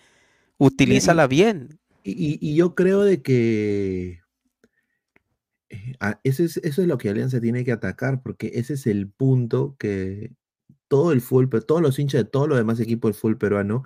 [0.57, 1.78] Utilízala bien.
[2.11, 4.21] Y, yo creo de que
[5.69, 5.95] eh,
[6.25, 9.77] eso es, eso es lo que Alianza tiene que atacar, porque ese es el punto
[9.79, 10.33] que
[10.89, 13.85] todo el fútbol, todos los hinchas de todos los demás equipos del fútbol peruano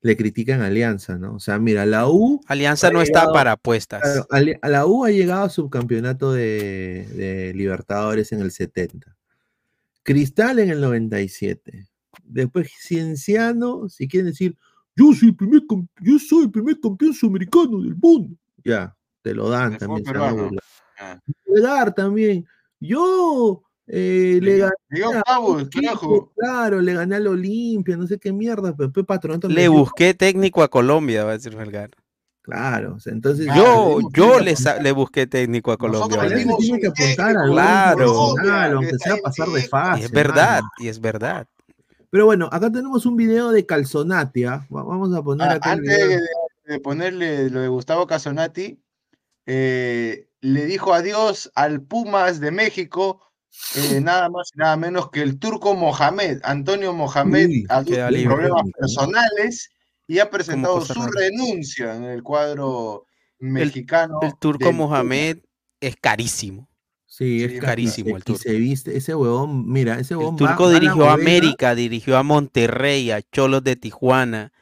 [0.00, 1.34] le critican a Alianza, ¿no?
[1.34, 2.40] O sea, mira, la U.
[2.46, 4.26] Alianza no está para apuestas.
[4.62, 9.16] la U ha llegado a subcampeonato de, de Libertadores en el 70.
[10.04, 11.88] Cristal en el 97.
[12.22, 14.56] Después Cienciano, si quieren decir,
[14.98, 15.62] yo soy el primer,
[16.00, 18.36] yo soy el primer campeón sudamericano del mundo.
[18.64, 20.04] Ya, te lo dan también.
[21.00, 21.20] Ah.
[21.62, 22.44] dar también.
[22.80, 24.74] Yo eh, le, gané.
[26.36, 30.62] claro, le gané al Olimpia, no sé qué mierda, pero después patrón Le busqué técnico
[30.62, 31.90] a Colombia, va a decir Melgar.
[32.42, 36.18] Claro, entonces yo, yo le, le, busqué técnico a Colombia.
[36.58, 38.32] Tiene que apuntar a claro,
[38.78, 40.04] aunque sea pasar de fase.
[40.04, 41.46] es verdad, y es verdad.
[42.10, 44.52] Pero bueno, acá tenemos un video de Calzonatia.
[44.52, 44.66] ¿ah?
[44.70, 45.72] Vamos a poner acá.
[45.72, 46.22] Antes
[46.64, 48.82] de, ponerle lo de Gustavo Calzonati,
[49.46, 53.22] eh, le dijo adiós al Pumas de México,
[53.74, 59.70] eh, nada más y nada menos que el turco Mohamed, Antonio Mohamed, a problemas personales
[60.06, 63.04] y ha presentado su renuncia en el cuadro
[63.38, 64.18] mexicano.
[64.22, 65.38] El, turco Mohamed
[65.80, 66.68] es carísimo.
[67.18, 68.40] Sí, es, carísimo el turco.
[68.40, 70.34] se viste, ese huevón, mira, ese huevón.
[70.34, 74.52] El turco dirigió a, América, dirigió a Monterrey, a Cholos de Tijuana.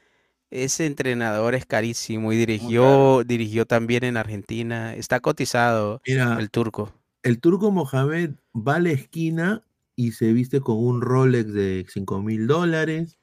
[0.50, 4.94] Ese entrenador es carísimo y dirigió, dirigió también en Argentina.
[4.94, 6.94] Está cotizado el turco.
[7.22, 9.62] El turco Mohamed va a la esquina
[9.94, 13.18] y se viste con un Rolex de 5 mil dólares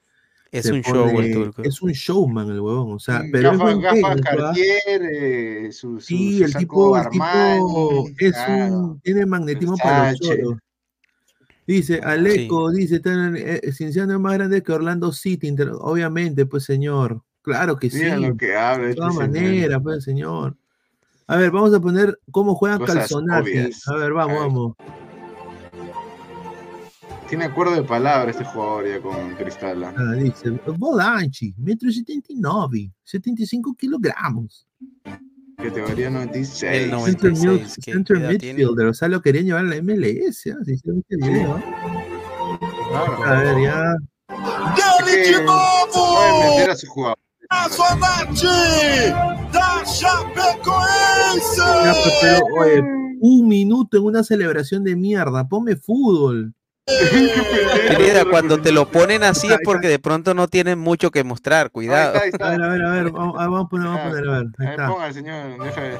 [0.58, 1.62] es un show el turco.
[1.62, 6.54] Es un showman el huevón, o sea, pero es gafas Cartier, eh, su, sí, el
[6.54, 7.24] tipo, el tipo
[8.18, 10.56] es un, tiene magnetismo para los choros.
[11.66, 17.76] Dice, Aleco, dice, eh, Cienciano es más grande que Orlando City, obviamente, pues señor, claro
[17.78, 18.04] que sí.
[18.04, 20.56] lo que habla, de este todas maneras, pues señor.
[21.26, 23.70] A ver, vamos a poner cómo juegan Calzonati.
[23.86, 24.74] A ver, vamos, vamos.
[27.28, 29.82] Tiene acuerdo de palabra este jugador ya con Cristal.
[29.84, 34.66] Ah, dice, volante, metro 79, 75 kilogramos.
[35.56, 36.84] Categoría 96.
[36.84, 40.44] El 96 center, midfielder, o sea, lo querían llevar a la MLS.
[41.08, 41.62] video.
[42.90, 43.24] Claro.
[43.24, 43.96] A ver, ya.
[45.06, 45.46] Pueden
[46.50, 47.18] meter a su jugador.
[47.50, 47.68] da
[49.84, 51.62] Chapecoense.
[52.20, 52.82] Pero, oye,
[53.20, 55.48] un minuto en una celebración de mierda.
[55.48, 56.52] Ponme fútbol.
[56.86, 61.70] Querida, cuando te lo ponen así es porque de pronto no tienen mucho que mostrar,
[61.70, 62.18] cuidado.
[62.18, 64.46] A ver, a ver, a ver, vamos, a poner, vamos a poner, a ver.
[64.58, 64.88] Ahí está.
[64.88, 65.98] Ponga el señor, deja de...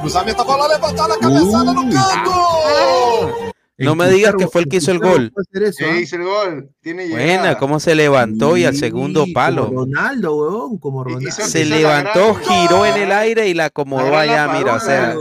[0.00, 3.52] Cruzamiento con la levantada, cabezada, no canto.
[3.76, 5.32] No me digas que fue el que hizo el gol.
[5.72, 5.96] Sí, ¿ah?
[5.98, 6.70] hizo el gol.
[6.80, 9.66] Tiene Buena, cómo se levantó y al segundo palo.
[9.66, 11.30] Como Ronaldo, weón, como Ronaldo.
[11.30, 15.16] se levantó, giró en el aire y la acomodó allá, mira, o sea.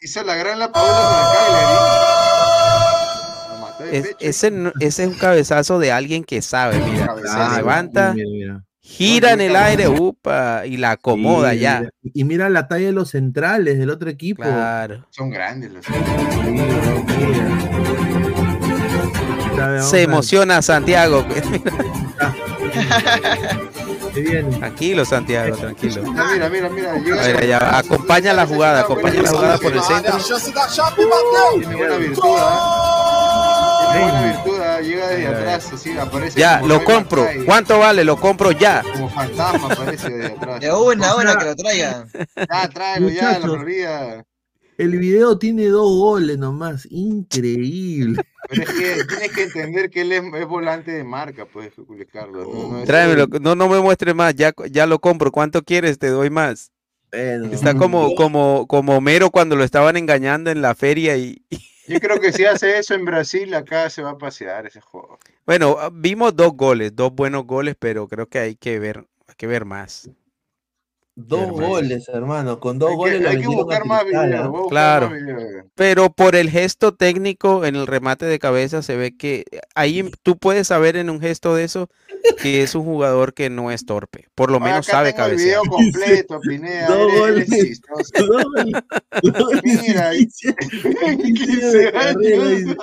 [0.00, 2.13] Hizo la gran la paula con el
[4.20, 8.14] Ese, es un cabezazo de alguien que sabe, mira, se levanta,
[8.80, 11.88] gira en el aire, upa, y la acomoda ya.
[12.02, 14.42] Y mira la talla de los centrales del otro equipo.
[14.42, 15.06] Claro.
[15.10, 15.84] Son grandes los
[19.88, 21.24] Se emociona Santiago.
[24.60, 26.02] Tranquilo, Santiago, tranquilo.
[26.04, 26.92] Mira, mira, mira.
[26.92, 30.16] A ver, ya, acompaña la jugada, acompaña la jugada por el centro.
[31.58, 33.13] Tiene buena virtud, ¿ah?
[33.94, 36.40] Tiene buena virtud, llega desde atrás, así aparece.
[36.40, 37.22] Ya, lo Roy compro.
[37.22, 37.44] McFly.
[37.44, 38.04] ¿Cuánto vale?
[38.04, 38.82] Lo compro ya.
[38.92, 40.60] Como fantasma aparece desde atrás.
[40.60, 42.08] De una, una que lo traigan.
[42.36, 43.40] Ya, tráelo ya, la.
[43.40, 44.24] Florida.
[44.76, 46.86] El video tiene dos goles nomás.
[46.90, 48.20] Increíble.
[48.48, 52.04] Pero es que tienes que entender que él es, es volante de marca, pues, Julio
[52.12, 52.46] Carlos.
[52.52, 53.26] No, no es- Tráemelo.
[53.40, 54.34] No, no me muestres más.
[54.34, 55.30] Ya, ya lo compro.
[55.30, 55.98] ¿Cuánto quieres?
[55.98, 56.72] Te doy más.
[57.12, 61.44] Bueno, Está como, como, como Homero cuando lo estaban engañando en la feria y,
[61.86, 65.18] Yo creo que si hace eso en Brasil, acá se va a pasear ese juego.
[65.46, 69.46] bueno, vimos dos goles, dos buenos goles, pero creo que hay que ver, hay que
[69.46, 70.10] ver más.
[71.16, 71.68] Dos Hermano.
[71.68, 72.58] goles, hermano.
[72.58, 74.68] Con dos Hay goles que, hay que buscar más videos.
[74.68, 75.10] Claro.
[75.10, 75.20] más.
[75.76, 79.44] Pero por el gesto técnico en el remate de cabeza se ve que
[79.76, 81.88] ahí tú puedes saber en un gesto de eso
[82.42, 85.30] que es un jugador que no es torpe, por lo menos acá sabe tengo el
[85.36, 85.60] cabecear.
[85.60, 86.86] video completo, Pineda.
[86.88, 87.48] Dos goles.
[89.22, 90.54] Dos Mira, en 15
[91.36, 92.76] 15 carrera, años.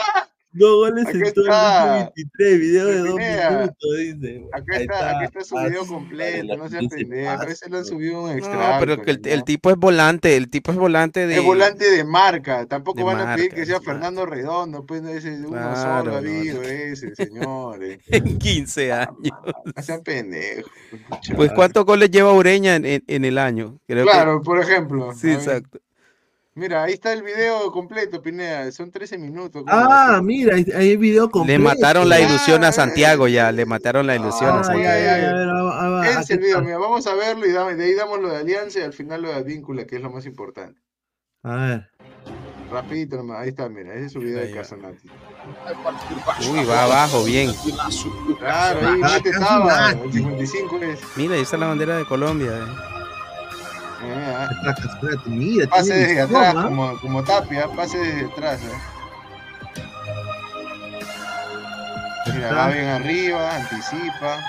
[0.53, 1.97] Dos goles Aquí en todo está.
[1.99, 4.45] el 2023, video de dos minutos, dice.
[4.51, 7.37] Acá Ahí está, aquí está su Paz, video completo, no seas pendejo.
[7.37, 7.47] Paz.
[7.47, 8.79] Ese lo han subido un No, extracto.
[8.85, 9.45] pero que el, el ¿no?
[9.45, 13.19] tipo es volante, el tipo es volante de Es volante de marca, tampoco de van
[13.29, 13.91] a pedir que sea es marca.
[13.93, 16.67] Fernando Redondo, pues ese uno Claro, solo no, ha habido no.
[16.67, 17.99] ese, señores.
[18.07, 19.15] en 15 años.
[19.75, 20.69] No sean pendejos.
[21.35, 23.79] Pues ¿cuántos goles lleva Ureña en, en- en el año?
[23.87, 25.13] Creo que- Claro, por ejemplo.
[25.15, 25.79] sí, a exacto.
[26.53, 28.69] Mira, ahí está el video completo, Pineda.
[28.73, 29.63] Son 13 minutos.
[29.63, 31.61] ¿cómo Ah, mira, ahí hay video Le completo.
[31.61, 32.73] mataron la Ah, ilusión a eh.
[32.73, 34.99] Santiago ya, le mataron la ilusión Ah, a Ah, Santiago.
[34.99, 36.61] ya, ya, ya, a ver, ah, ah, Ese es el video, está.
[36.65, 39.21] mira, vamos a verlo y dame- de ahí damos lo de Alianza y al final
[39.21, 40.77] lo de Advíncula, que es lo más importante.
[41.43, 41.89] A ver.
[42.69, 44.51] Rapidito nomás, ahí está, mira, ese es su video de.
[44.51, 45.07] Casonati.
[46.51, 47.51] Uy, va abajo, bien.
[48.39, 49.67] Claro, ahí Ah, mete Casonati.
[49.69, 50.99] estaba, el 55 es.
[51.15, 52.51] Mira, ahí está la bandera de Colombia.
[52.51, 53.00] eh.
[54.03, 56.63] Espérate, espérate, Mira, Pase desde visión, atrás, ¿ah?
[56.63, 58.59] como, como tapia, pase desde atrás.
[58.63, 58.67] ¿eh?
[62.33, 64.39] Mira, va bien arriba, anticipa.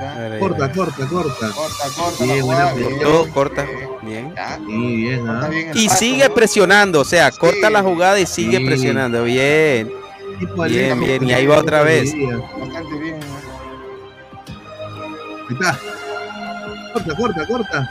[0.00, 0.72] Ahí Corta, ahí.
[0.72, 1.50] corta, corta.
[1.52, 3.62] Corta, corta, Bien, jugada, buena bien, Cortó, corta.
[3.64, 3.88] bien.
[4.02, 4.34] Bien.
[4.66, 5.48] Sí, bien, ¿ah?
[5.48, 6.34] bien Y paso, sigue ¿no?
[6.34, 8.64] presionando, o sea, corta la jugada y sigue Sí.
[8.66, 9.22] presionando.
[9.24, 9.90] Bien.
[10.40, 12.12] Tipo Bien, bien, y ahí va otra vez.
[12.58, 13.20] Bastante bien.
[15.48, 15.78] Ahí está.
[16.92, 17.90] Corta, corta, corta.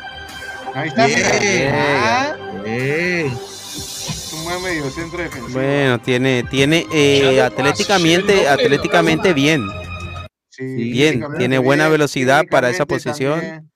[0.76, 1.30] Ahí está, mira.
[1.72, 2.36] Ah,
[2.66, 5.54] es un buen medio centro defensivo.
[5.60, 9.68] Bueno, tiene, tiene eh, atléticamente, atléticamente bien.
[10.50, 13.40] Sí, bien, tiene buena bien, velocidad para esa posición.
[13.40, 13.72] también.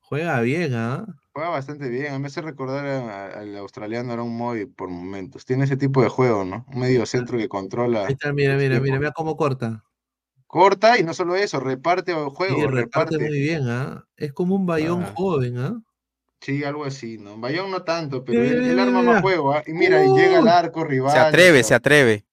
[0.00, 1.06] Juega bien, ¿ah?
[1.32, 2.12] Juega bastante bien.
[2.12, 5.44] A mí me hace recordar a- al australiano Aaron Moy por momentos.
[5.44, 6.64] Tiene ese tipo de juego, ¿no?
[6.72, 8.06] Un medio centro que controla.
[8.06, 9.82] Ahí está, mira, mira, mira, por- mira cómo corta.
[10.54, 13.18] Corta y no solo eso, reparte el juego, Sí, reparte reparte.
[13.28, 14.04] muy bien, ¿ah?
[14.16, 15.12] Es como un bayón Ah.
[15.16, 15.82] joven, ¿ah?
[16.40, 17.36] Sí, algo así, ¿no?
[17.38, 19.64] Bayón no tanto, pero Mira, él, él arma más juego, ¿ah?
[19.66, 21.10] Y mira, y llega al Uh, arco rival.
[21.10, 22.24] Se atreve, se atreve.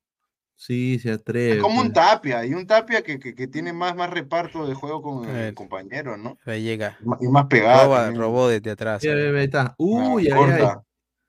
[0.55, 1.55] Sí, se atreve.
[1.55, 1.93] Es como un pues.
[2.05, 5.55] tapia, y un tapia que, que, que tiene más, más reparto de juego con el
[5.55, 6.37] compañero, ¿no?
[6.45, 6.99] Ahí llega.
[7.21, 7.85] Y más- pegado.
[7.85, 9.01] Roba, robó desde atrás.
[9.01, 9.43] Mira, ahí.
[9.45, 9.61] está.
[9.61, 10.37] Ah, Uy, ay, ay.
[10.37, 10.83] corta.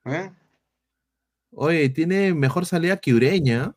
[0.05, 0.31] ¿Eh?
[1.53, 3.73] Oye, tiene mejor salida que Ureña.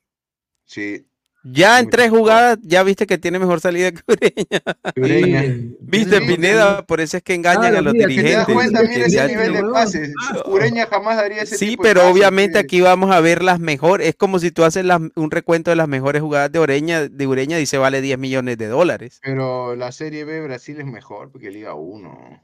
[0.66, 1.08] Sí.
[1.48, 4.62] Ya en tres jugadas, ya viste que tiene mejor salida que Ureña.
[4.98, 5.44] Ureña.
[5.80, 8.48] Viste, Pineda, por eso es que engañan Claro, a los mira, que te ¿Te das
[8.48, 8.54] dirigentes.
[8.56, 8.82] cuenta?
[8.82, 10.14] Dirigentes, Mira ese nivel de pases.
[10.48, 12.64] Ureña jamás daría ese Sí, tipo de pero pases, obviamente pues.
[12.64, 14.08] aquí vamos a ver las mejores.
[14.08, 17.28] Es como si tú haces las- un recuento de las mejores jugadas de Ureña, de
[17.28, 19.20] Ureña dice vale 10 millones de dólares.
[19.24, 22.42] Pero la Serie B Brasil es mejor porque Liga 1.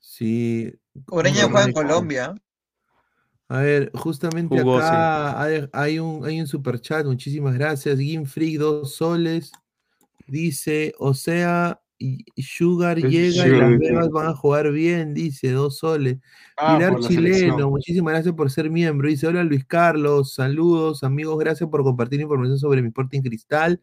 [0.00, 0.72] Sí.
[1.08, 2.34] Ureña juega en Colombia.
[3.52, 7.98] A ver, justamente Jugó, acá hay, hay un, hay un super chat, muchísimas gracias.
[8.24, 9.52] Freak, dos soles.
[10.26, 11.78] Dice, o sea,
[12.38, 16.16] Sugar Es llega y las bebas van a jugar bien, dice, dos soles.
[16.56, 17.70] Ah, Pilar Chileno, selección.
[17.70, 19.06] muchísimas gracias por ser miembro.
[19.06, 23.82] Dice, hola Luis Carlos, saludos, amigos, gracias por compartir información sobre mi Sporting Cristal.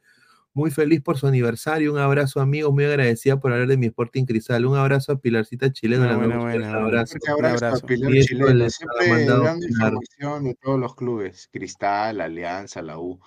[0.60, 1.94] Muy feliz por su aniversario.
[1.94, 4.66] Un abrazo, amigos, muy agradecida por hablar de mi Sporting Cristal.
[4.66, 6.02] Un abrazo a Pilarcita Chileno.
[6.04, 6.84] Buena, le buena, un buena, buena.
[6.86, 7.16] abrazo.
[7.26, 12.82] Fuerte abrazo, a Pilar Y Chileno, siempre dando información de todos los clubes, Cristal, Alianza,
[12.82, 13.22] la U,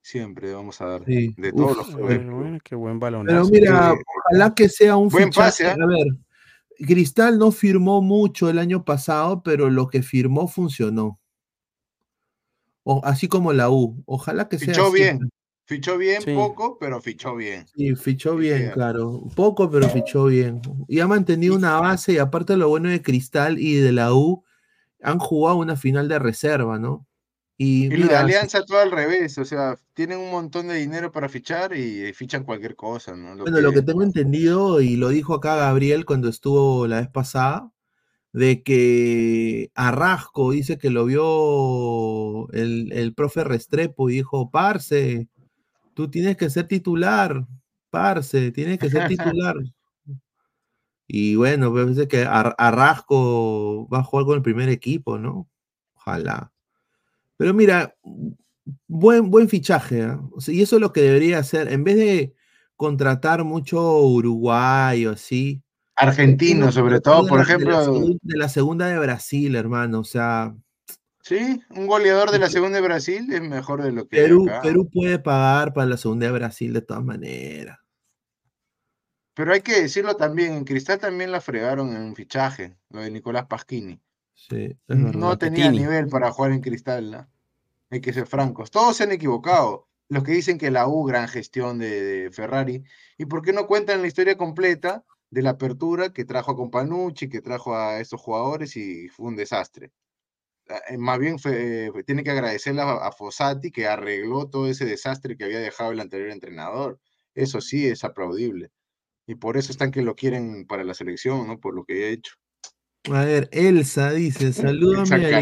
[0.00, 2.26] siempre vamos a dar Sí, de todos uf, los clubes.
[2.30, 3.50] bueno, qué buen Pero balonazo.
[3.50, 4.02] mira, Sí.
[4.30, 5.46] ojalá que sea un Buen fichaje.
[5.46, 5.76] pase, ¿ah?
[5.78, 6.06] A ver,
[6.86, 11.20] Cristal no firmó mucho el año pasado, pero lo que firmó funcionó.
[12.82, 14.02] O, así como la U.
[14.06, 14.94] Ojalá que sea Fichó así.
[14.94, 15.28] bien,
[15.68, 16.34] fichó bien, Sí.
[16.34, 17.66] poco, pero fichó bien.
[17.76, 18.72] Sí, fichó bien, sí.
[18.72, 19.22] claro.
[19.36, 20.62] Poco, pero fichó bien.
[20.88, 24.44] Y ha mantenido una base, y aparte lo bueno de Cristal y de la U,
[25.02, 27.06] han jugado una final de reserva, ¿no?
[27.58, 31.76] Y, la alianza todo al revés, o sea, tienen un montón de dinero para fichar
[31.76, 33.36] y fichan cualquier cosa, ¿no?
[33.36, 37.72] bueno, lo que tengo entendido, y lo dijo acá Gabriel cuando estuvo la vez pasada,
[38.32, 45.28] de que Arrasco dice que lo vio el, el profe Restrepo y dijo, Parce,
[45.98, 47.44] tú tienes que ser titular,
[47.90, 49.56] Parce, tienes que ser titular.
[51.08, 55.50] y bueno, parece pues, que Arrasco va a jugar con el primer equipo, ¿no?
[55.96, 56.52] Ojalá.
[57.36, 57.96] Pero mira,
[58.86, 60.16] buen, buen fichaje, ¿eh?
[60.46, 62.32] y eso es lo que debería hacer, en vez de
[62.76, 65.64] contratar mucho uruguayo, así,
[65.96, 68.16] Argentino, sobre todo, por ejemplo.
[68.22, 70.54] De la, segunda de Brasil, hermano, o sea.
[71.28, 74.16] Sí, un goleador de la segunda de Brasil es mejor de lo que.
[74.16, 77.78] Perú, Perú puede pagar para la segunda de Brasil de todas maneras.
[79.34, 83.10] Pero hay que decirlo también, en Cristal también la fregaron en un fichaje, lo de
[83.10, 84.00] Nicolás Pasquini.
[84.32, 87.28] Sí, no tenía nivel para jugar en Cristal, ¿no?
[87.90, 88.70] hay que ser francos.
[88.70, 89.86] Todos se han equivocado.
[90.08, 92.82] Los que dicen que la U, gran gestión de, de Ferrari.
[93.18, 95.04] ¿Y por qué no cuentan la historia completa?
[95.30, 99.36] de la apertura que trajo a Companucci, que trajo a estos jugadores y fue un
[99.36, 99.92] desastre.
[100.68, 105.44] Eh, más bien fue, tiene que agradecerle a, Fossati que arregló todo ese desastre que
[105.44, 107.00] había dejado el anterior entrenador.
[107.34, 108.70] Eso sí es aplaudible.
[109.26, 111.60] Y por eso están que lo quieren para la selección, ¿no?
[111.60, 112.34] Por lo que ha hecho.
[113.04, 115.40] A ver, Elsa dice, salúdame a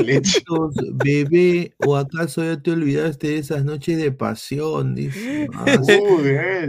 [0.94, 5.48] bebé, o acaso ya te olvidaste de esas noches de pasión, dice.
[5.52, 5.78] Ah,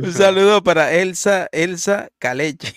[0.02, 2.74] Un saludo para Elsa, Elsa Caleche.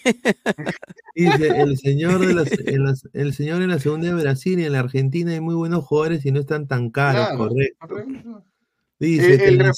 [1.14, 5.32] Dice, el señor, de el señor en la segunda de Brasil y en la Argentina
[5.32, 8.44] hay muy buenos jugadores y no están tan caros, correcto.
[8.98, 9.72] Dice, el, el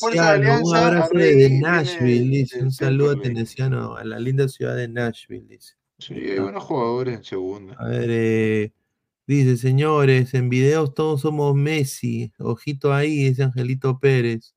[0.64, 5.46] un abrazo de Nashville, dice, un saludo a Tenesiano, a la linda ciudad de Nashville,
[5.48, 5.74] dice.
[6.02, 7.74] Sí, hay buenos jugadores en segunda.
[7.78, 8.72] A ver, eh,
[9.24, 12.32] dice, señores, en videos todos somos Messi.
[12.40, 14.56] Ojito ahí, dice Angelito Pérez.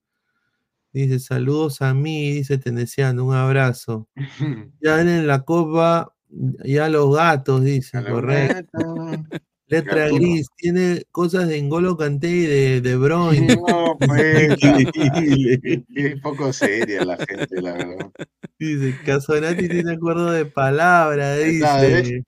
[0.92, 4.08] Dice, saludos a mí, dice Tenesiano, un abrazo.
[4.82, 6.16] ya en la copa,
[6.64, 8.80] ya los gatos, dice, correcto.
[9.68, 13.56] Letra gris, tiene cosas de Engolo Canté y de, de Bruyne.
[13.56, 14.58] No, pues,
[15.96, 18.12] es poco seria la gente, la verdad.
[18.60, 22.24] Dice, Casonati tiene acuerdo de palabra, dice.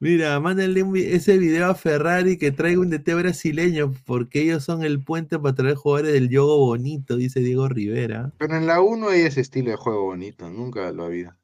[0.00, 0.84] Mira, mándenle
[1.14, 5.54] ese video a Ferrari que traiga un DT brasileño, porque ellos son el puente para
[5.54, 8.32] traer jugadores del yogo bonito, dice Diego Rivera.
[8.36, 11.38] Pero en la 1 hay ese estilo de juego bonito, nunca lo había.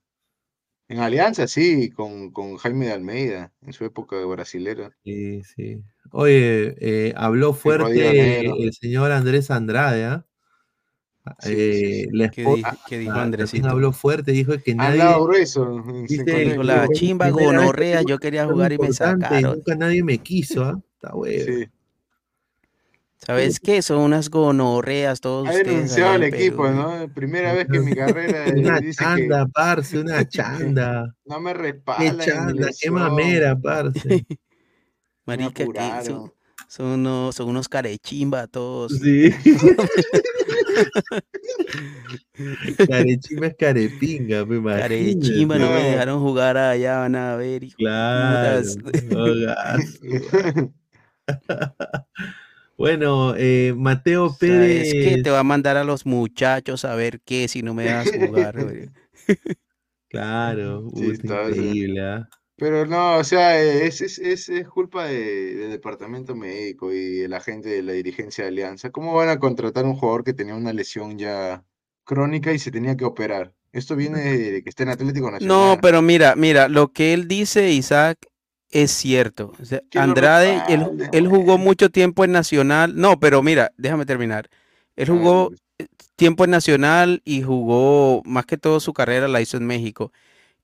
[0.90, 4.90] En Alianza, sí, con, con, Jaime de Almeida, en su época de brasilera.
[5.04, 5.80] Sí, sí.
[6.10, 10.26] Oye, eh, habló fuerte el señor Andrés Andrade, ¿ah?
[11.44, 12.08] ¿eh?
[12.88, 13.54] ¿Qué, dijo Andrés?
[13.62, 15.00] Habló fuerte, dijo que nadie.
[15.22, 15.80] grueso.
[16.08, 19.58] Dijo la chimba gonorrea, yo quería jugar y me sacaron.
[19.58, 20.80] Nunca nadie me quiso, ¿ah?
[20.96, 21.70] Está bueno.
[23.20, 23.26] Sí.
[23.26, 23.82] ¿Sabes qué?
[23.82, 27.06] Son unas gonorreas todos Ha denunciado al equipo, ¿no?
[27.14, 31.14] Primera vez que en mi carrera Una chanda, parce, una chanda.
[31.26, 32.16] No me respaldan.
[32.16, 34.24] Qué chanda, qué mamera, parce.
[35.26, 36.04] Marica, ¿qué?
[36.06, 36.32] Son,
[36.66, 38.98] son, unos, son unos carechimba todos.
[38.98, 39.30] Sí.
[42.88, 44.82] carechimba es carepinga, me imagino.
[44.82, 45.68] Carechimba, no.
[45.68, 47.64] me dejaron jugar allá, van a ver.
[47.76, 48.62] Claro.
[49.10, 49.26] No,
[52.80, 54.88] Bueno, eh, Mateo Pérez.
[54.88, 57.84] Es que te va a mandar a los muchachos a ver qué si no me
[57.84, 58.56] das jugar.
[60.08, 62.00] claro, increíble.
[62.00, 62.28] ¿ah?
[62.56, 67.68] Pero no, o sea, es, es, es, culpa del departamento médico y de la gente
[67.68, 68.88] de la dirigencia de Alianza.
[68.88, 71.62] ¿Cómo van a contratar un jugador que tenía una lesión ya
[72.04, 73.52] crónica y se tenía que operar?
[73.72, 75.54] Esto viene de que esté en Atlético Nacional.
[75.54, 78.29] No, pero mira, mira, lo que él dice, Isaac,
[78.70, 79.52] es cierto.
[79.94, 82.94] Andrade, él, jugó mucho tiempo en Nacional.
[82.96, 84.48] No, pero mira, déjame terminar.
[84.96, 85.52] Él jugó
[86.16, 90.12] tiempo en Nacional y jugó más que todo su carrera la hizo en México.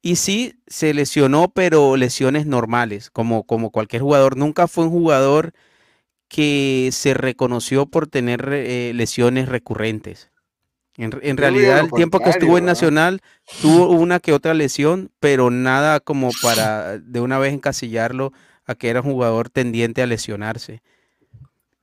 [0.02, 4.36] Y sí, se lesionó, pero lesiones normales, como, como cualquier jugador.
[4.36, 5.52] Nunca fue un jugador
[6.28, 10.30] que se reconoció por tener eh, lesiones recurrentes.
[10.98, 13.20] En, realidad, el tiempo que estuvo en Nacional
[13.60, 18.32] tuvo una que otra lesión, pero nada como para de una vez encasillarlo
[18.64, 20.82] a que era un jugador tendiente a lesionarse.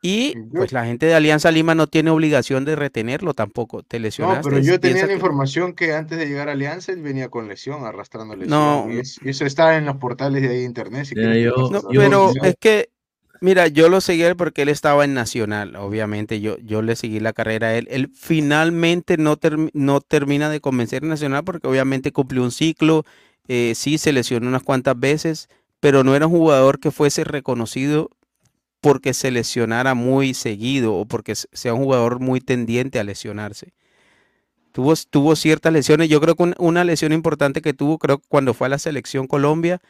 [0.06, 3.84] Y pues la gente de Alianza Lima no tiene obligación de retenerlo tampoco.
[3.84, 4.40] Te lesionaste.
[4.40, 7.48] No, pero yo tenía la información que antes de llegar a Alianza él venía con
[7.48, 8.60] lesión, arrastrando lesión.
[8.60, 8.88] No.
[8.91, 11.07] Y, eso está en los portales de ahí de internet.
[11.15, 12.90] pero es que
[13.44, 16.40] Mira, yo lo seguí porque él estaba en Nacional, obviamente.
[16.40, 17.90] Yo, yo le seguí la carrera a él.
[17.91, 19.38] Él finalmente no,
[19.74, 23.03] no termina de convencer en Nacional porque obviamente cumplió un ciclo.
[23.49, 25.49] Eh, sí, se lesionó unas cuantas veces,
[25.82, 28.11] pero no era un jugador que fuese reconocido
[28.80, 33.74] porque se lesionara muy seguido o porque sea un jugador muy tendiente a lesionarse.
[34.72, 36.07] Tuvo, tuvo ciertas lesiones.
[36.07, 39.82] Yo creo que una lesión importante que tuvo, creo cuando fue a la selección Colombia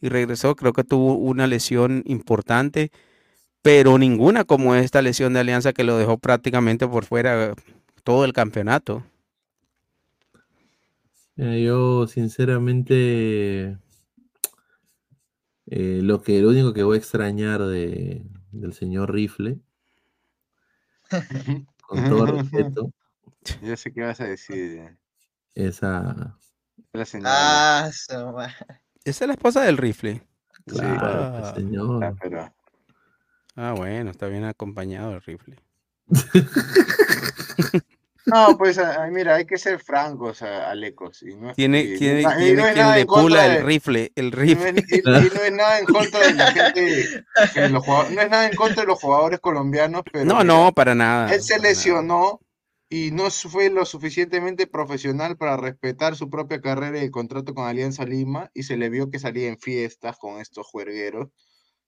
[0.00, 2.90] y regresó, creo que tuvo una lesión importante,
[3.62, 7.54] pero ninguna como esta lesión de Alianza que lo dejó prácticamente por fuera
[8.02, 9.04] todo el campeonato.
[11.36, 13.78] yo sinceramente
[15.66, 19.60] eh, lo que lo único que voy a extrañar de, del señor Rifle,
[21.86, 22.92] con todo respeto,
[23.62, 24.98] ya sé qué vas a decir.
[25.54, 26.36] Esa.
[27.24, 27.90] Ah,
[29.04, 30.22] Esa es la esposa del rifle.
[30.66, 32.04] Claro, pues, señor.
[32.04, 32.52] Ah,
[33.56, 35.56] ah, bueno, está bien acompañado el rifle.
[38.26, 38.78] No, pues
[39.10, 41.22] mira, hay que ser francos, Alecos.
[41.22, 44.84] Y no, tiene tiene, tiene quien le pula el rifle, el rifle.
[44.88, 47.24] Y no, es, nada en contra de la gente,
[47.70, 50.24] los jugadores, no es nada en contra de los jugadores colombianos, pero.
[50.24, 51.32] No, no, para nada.
[51.34, 52.40] Él se lesionó
[52.92, 57.68] y no fue lo suficientemente profesional para respetar su propia carrera y el contrato con
[57.68, 61.28] Alianza Lima y se le vio que salía en fiestas con estos juergueros.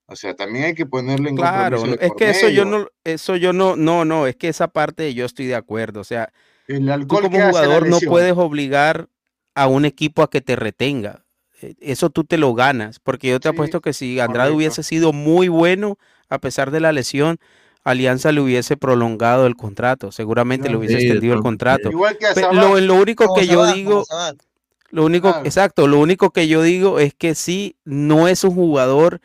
[0.06, 3.52] O sea, también hay que ponerle en Claro, es que eso yo no, eso yo
[3.52, 6.00] no, no, no, es que esa parte yo estoy de acuerdo.
[6.00, 6.32] O sea,
[6.68, 9.08] el alcohol tú como jugador no puedes obligar
[9.56, 11.24] a un equipo a que te retenga.
[11.60, 15.12] E, eso tú te lo ganas, porque yo te apuesto que si Andrade hubiese sido
[15.12, 15.98] muy bueno
[16.28, 17.40] a pesar de la lesión,
[17.84, 21.90] Alianza le hubiese prolongado el contrato, seguramente le hubiese extendido el contrato.
[22.52, 24.04] lo, lo, único que yo digo,
[24.90, 29.20] lo único, exacto, lo único que yo digo es que sí, no es un jugador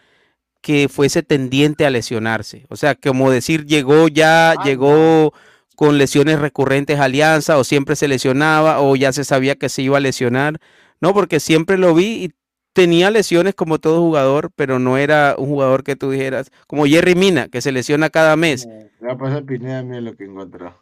[0.62, 2.66] que fuese tendiente a lesionarse.
[2.70, 5.34] O sea, como decir, llegó ya, ah, llegó
[5.76, 9.84] con lesiones recurrentes a Alianza, o siempre se lesionaba, o ya se sabía que se
[9.84, 10.60] iba a lesionar.
[11.00, 12.34] No, porque siempre lo vi y
[12.78, 17.16] tenía lesiones como todo jugador, pero no era un jugador que tú dijeras, como Jerry
[17.16, 18.68] Mina, que se lesiona cada mes.
[19.04, 20.80] Va a pasar Pineda, mira lo que encontró.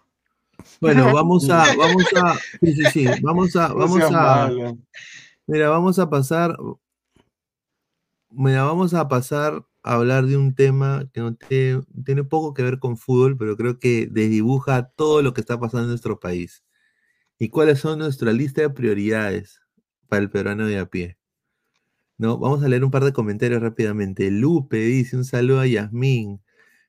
[0.81, 4.51] Bueno, vamos a, vamos a, sí, sí, sí, vamos a, vamos a,
[5.47, 6.57] mira, vamos a pasar,
[8.29, 12.63] mira, vamos a pasar a hablar de un tema que no tiene, tiene poco que
[12.63, 16.65] ver con fútbol, pero creo que desdibuja todo lo que está pasando en nuestro país.
[17.39, 19.61] ¿Y cuáles son nuestra lista de prioridades
[20.09, 21.17] para el peruano de a pie?
[22.17, 22.37] ¿No?
[22.37, 24.31] Vamos a leer un par de comentarios rápidamente.
[24.31, 26.41] Lupe dice un saludo a Yasmín.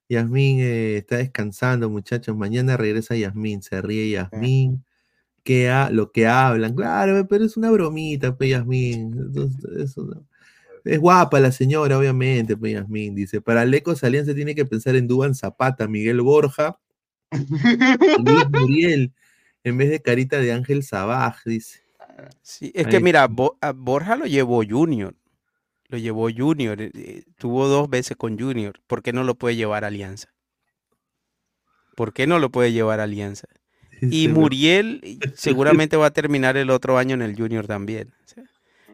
[0.08, 2.36] Yasmín eh, está descansando, muchachos.
[2.36, 3.62] Mañana regresa Yasmín.
[3.62, 4.84] Se ríe Yasmín.
[5.44, 9.14] Que lo que hablan, claro, pero es una bromita, pe Yasmín.
[10.84, 13.14] es guapa la señora, obviamente, pe Yasmín.
[13.14, 16.80] Dice, para Lecos Alianza tiene que pensar en Duban Zapata, Miguel Borja,
[17.30, 19.12] Luis Muriel,
[19.62, 21.85] en vez de Carita de Ángel Sabaj, dice.
[22.42, 25.14] Sí, es que mira, Borja lo llevó Junior.
[25.88, 26.80] Lo llevó Junior.
[26.80, 28.80] Eh, eh, tuvo dos veces con Junior.
[28.86, 30.28] ¿Por qué no lo puede llevar Alianza?
[31.94, 33.48] ¿Por qué no lo puede llevar Alianza?
[34.10, 35.00] Y Muriel
[35.36, 38.12] seguramente va a terminar el otro año en el Junior también.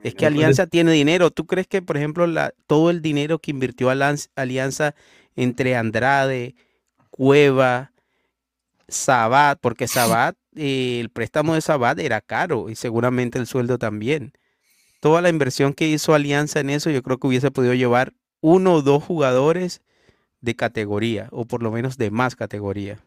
[0.05, 1.31] es que Alianza tiene dinero.
[1.31, 4.95] ¿Tú crees que, por ejemplo, la, todo el dinero que invirtió Alianza
[5.35, 6.55] entre Andrade,
[7.11, 7.93] Cueva,
[8.89, 14.33] Sabat, porque Sabat el préstamo de Sabat era caro y seguramente el sueldo también.
[15.01, 18.75] Toda la inversión que hizo Alianza en eso, yo creo que hubiese podido llevar uno
[18.75, 19.83] o dos jugadores
[20.41, 22.99] de categoría, o por lo menos de más categoría.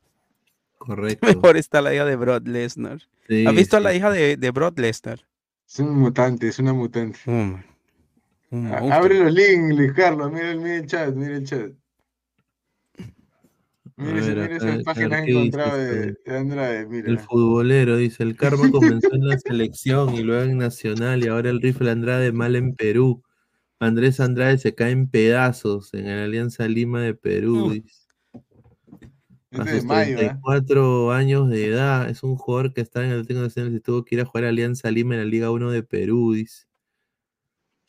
[0.78, 1.26] Correcto.
[1.26, 3.00] Mejor está la hija de Broad Lesnar.
[3.46, 5.20] ¿Has visto a la hija de, de Broad Lesnar?
[5.66, 7.18] Es un mutante, es una mutante.
[8.50, 11.70] Abre los links, Luis Carlos, mira, mira el chat, mira el chat.
[13.96, 20.14] Mira, esa página encontrado de, Andrade, El futbolero dice, el karma comenzó en la selección
[20.14, 23.22] y luego en Nacional y ahora el rifle Andrade mal en Perú.
[23.78, 27.72] Andrés Andrade se cae en pedazos en la Alianza Lima de Perú.
[27.72, 28.00] Dice.
[29.52, 31.16] A sus 34 ¿eh?
[31.16, 34.14] años de edad, es un jugador que está en el Atlético Nacional y tuvo que
[34.14, 36.69] ir a jugar a Alianza Lima en la Liga 1 de Perú, dice.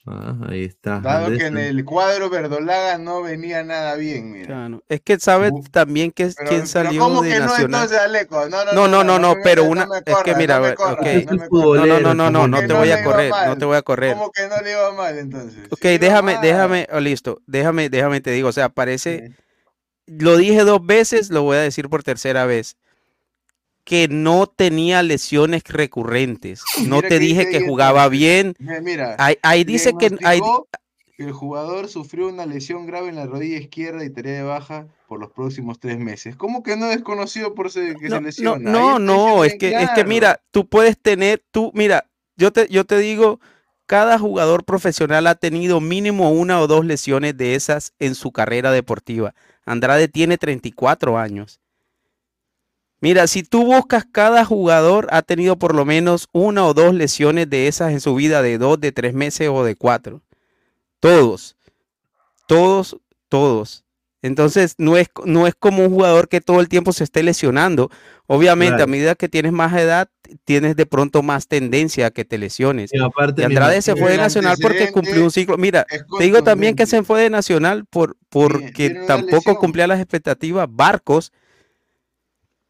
[0.08, 1.00] Ah, ahí está.
[1.00, 4.70] Dado que en el cuadro verdolaga no venía nada bien, mira.
[4.90, 7.72] Es que sabes también que es quien salió ¿cómo de que Nacional.
[7.72, 8.50] No, entonces, Aleco?
[8.50, 11.26] No, no, no, no, no, pero una es que mira, no, okay.
[11.26, 14.14] no, no, no, no, no, no te voy a correr, no te voy a correr.
[14.16, 15.68] ¿Cómo que no le iba mal entonces?
[15.70, 19.36] Ok, déjame, déjame, oh, listo, déjame, déjame te digo, o sea, parece,
[20.08, 22.76] lo dije dos veces, lo voy a decir por tercera vez
[23.84, 26.64] que no tenía lesiones recurrentes.
[26.88, 28.56] No te dije que jugaba bien.
[28.60, 30.10] Mira, ahí, dice que
[31.18, 35.20] el jugador sufrió una lesión grave en la rodilla izquierda y tarea de baja por
[35.20, 36.36] los próximos tres meses.
[36.36, 38.72] ¿Cómo que no es conocido por que se lesiona?
[38.72, 42.06] No, no, es que, es que mira, tú puedes tener, tú, mira,
[42.36, 43.40] yo te, yo te digo,
[43.86, 48.72] cada jugador profesional ha tenido mínimo una o dos lesiones de esas en su carrera
[48.72, 49.36] deportiva.
[49.66, 51.60] Andrade tiene 34 años.
[53.02, 57.50] Mira, si tú buscas cada jugador ha tenido por lo menos una o dos lesiones
[57.50, 60.22] de esas en su vida de dos, de tres meses o de cuatro.
[61.00, 61.58] Todos,
[62.48, 62.98] todos,
[63.28, 63.84] todos.
[64.22, 67.90] Entonces, no es, no es como un jugador que todo el tiempo se esté lesionando.
[68.28, 70.10] Obviamente, a medida que tienes más edad,
[70.46, 72.92] tienes de pronto más tendencia a que te lesiones.
[72.94, 73.00] Y,
[73.44, 75.58] Andrade se fue de Nacional porque cumplió un ciclo.
[75.58, 80.68] Mira, te digo también que se fue de Nacional por, porque tampoco cumplía las expectativas.
[80.70, 81.34] Barcos.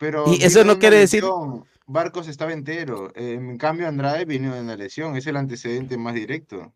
[0.01, 1.23] Pero y eso no quiere decir.
[1.85, 3.11] Barcos estaba entero.
[3.15, 5.15] En cambio, Andrade vino de una lesión.
[5.15, 6.73] Es el antecedente más directo.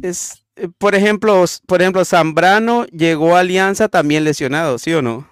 [0.00, 5.28] Es, eh, por ejemplo, por ejemplo, Zambrano llegó a Alianza también lesionado, ¿sí o no?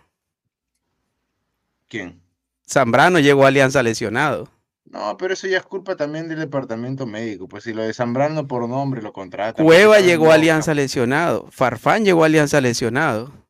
[1.89, 2.21] ¿Quién?
[2.69, 4.49] Zambrano llegó a Alianza lesionado.
[4.87, 7.47] No, pero eso ya es culpa también del departamento médico.
[7.47, 9.63] Pues si lo de Zambrano por nombre lo contrata.
[9.63, 11.47] Cueva llegó a Alianza lesionado.
[11.53, 13.44] Farfán llegó a Alianza lesionado.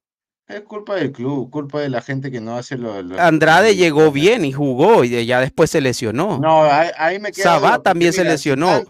[0.47, 3.03] Es culpa del club, culpa de la gente que no hace lo.
[3.03, 6.39] lo Andrade llegó bien y jugó y ya después se lesionó.
[6.39, 7.45] No, ahí, me queda.
[7.45, 8.83] Sabá también se lesionó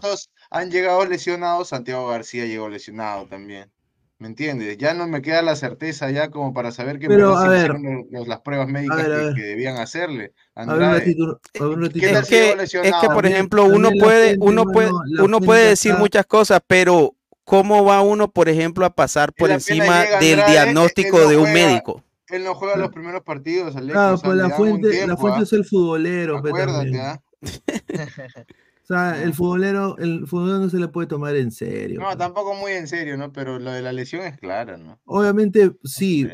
[0.55, 3.69] han llegado lesionados, Santiago García llegó lesionado también.
[4.17, 4.77] ¿Me entiendes?
[4.77, 7.75] Ya no me queda la certeza ya como para saber que Pero, a ver,
[8.25, 9.05] las pruebas médicas
[9.35, 10.31] que, debían hacerle.
[10.55, 16.61] es, que, es que, por ejemplo, uno puede, uno puede, uno puede decir muchas cosas,
[16.65, 17.13] pero
[17.45, 22.03] ¿cómo va uno, por ejemplo, a pasar por encima del diagnóstico de un médico?
[22.29, 25.43] Él no juega los primeros partidos, Claro, pues la fuente, la fuente ¿ah?
[25.43, 26.39] es el futbolero.
[26.39, 27.21] Acuérdate, ¿ah?
[28.85, 31.99] O sea, el futbolero, el futbolero no se le puede tomar en serio.
[31.99, 33.33] No, tampoco muy en serio, ¿no?
[33.33, 34.99] Pero lo de la lesión es clara, ¿no?
[35.05, 36.29] Obviamente, sí.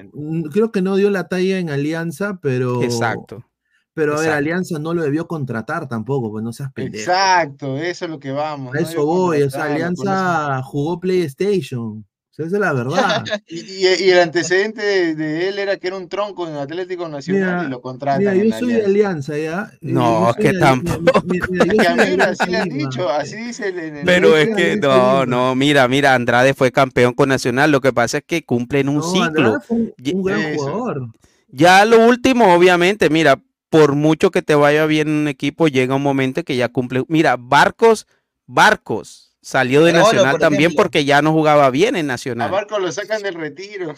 [0.52, 2.84] Creo que no dio la talla en Alianza, pero.
[2.84, 3.46] Exacto.
[3.94, 7.12] Pero a ver, Alianza no lo debió contratar tampoco, pues no seas pendejo.
[7.12, 8.76] Exacto, eso es lo que vamos.
[8.76, 12.06] A eso voy, o sea, Alianza jugó PlayStation
[12.46, 13.24] esa es la verdad.
[13.48, 17.82] y, el antecedente de, él era que era un tronco en Atlético Nacional y lo
[17.82, 18.20] contratan.
[18.20, 19.72] Mira, yo soy de Alianza, ¿ya?
[19.82, 21.24] No, que tampoco.
[21.26, 26.16] Mira, así le han dicho, así dice el, Pero es que, no, no, mira, mira,
[26.16, 29.60] Andrade fue campeón con Nacional, lo que pasa es que cumplen un ciclo.
[29.70, 31.08] un, gran jugador.
[31.50, 36.04] Ya lo último, obviamente, mira, por mucho que te vaya bien un equipo, llega un
[36.04, 37.04] momento que ya cumple.
[37.08, 38.06] Mira, Barcos,
[38.46, 42.48] Barcos Salió de Nacional también porque ya no jugaba bien en Nacional.
[42.48, 43.96] A Barco lo sacan del retiro.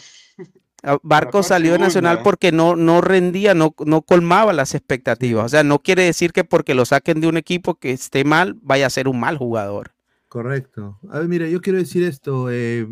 [1.02, 5.44] Barco salió de Nacional porque no, no rendía, no, no colmaba las expectativas.
[5.44, 8.56] O sea, no quiere decir que porque lo saquen de un equipo que esté mal,
[8.62, 9.93] vaya a ser un mal jugador.
[10.34, 10.98] Correcto.
[11.10, 12.50] A ver, mira, yo quiero decir esto.
[12.50, 12.84] Eh,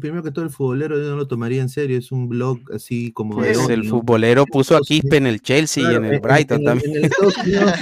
[0.00, 1.96] primero que todo, el futbolero yo no lo tomaría en serio.
[1.96, 3.54] Es un blog así como de.
[3.54, 6.96] Pues el futbolero puso a Quispe en el Chelsea y en el Brighton también.
[6.96, 7.72] En, Estados Unidos,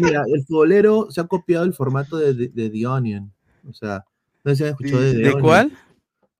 [0.00, 3.32] mira, el futbolero se ha copiado el formato de, de, The Onion.
[3.66, 4.04] O sea,
[4.44, 5.72] no se han escuchado de The ¿De cuál?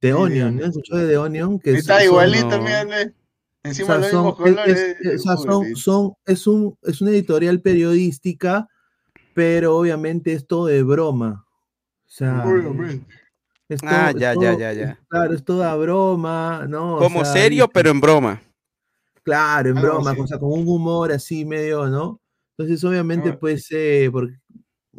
[0.00, 0.56] The Onion.
[0.56, 1.58] ¿No han escuchado de The Onion?
[1.60, 2.84] Que Está igualito, mira.
[3.62, 4.34] Encima o sea, son,
[4.66, 8.68] es, es, son, son, es, un, es una editorial periodística
[9.34, 11.44] pero obviamente es todo de broma.
[12.06, 12.44] O sea,
[13.84, 14.98] ah, ya, ya, ya, ya.
[15.08, 16.98] Claro, es toda broma, ¿no?
[16.98, 18.42] Como serio, pero en broma.
[19.22, 22.20] Claro, en broma, o sea, con un humor así medio, ¿no?
[22.56, 23.38] Entonces, obviamente, ah.
[23.40, 24.34] pues, eh, porque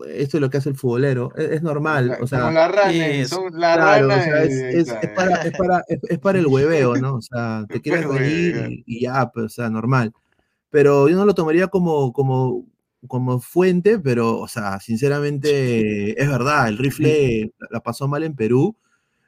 [0.07, 3.59] esto es lo que hace el futbolero, es, normal, o sea, como la rana, son
[3.59, 7.15] la rana es, para, es, para, es, para, el hueveo, ¿no?
[7.15, 10.11] O sea, te quieres reír y, ya, pues, o sea, normal.
[10.71, 12.65] Pero yo no lo tomaría como, como
[13.07, 18.75] como fuente, pero, o sea, sinceramente, es verdad, el rifle la pasó mal en Perú,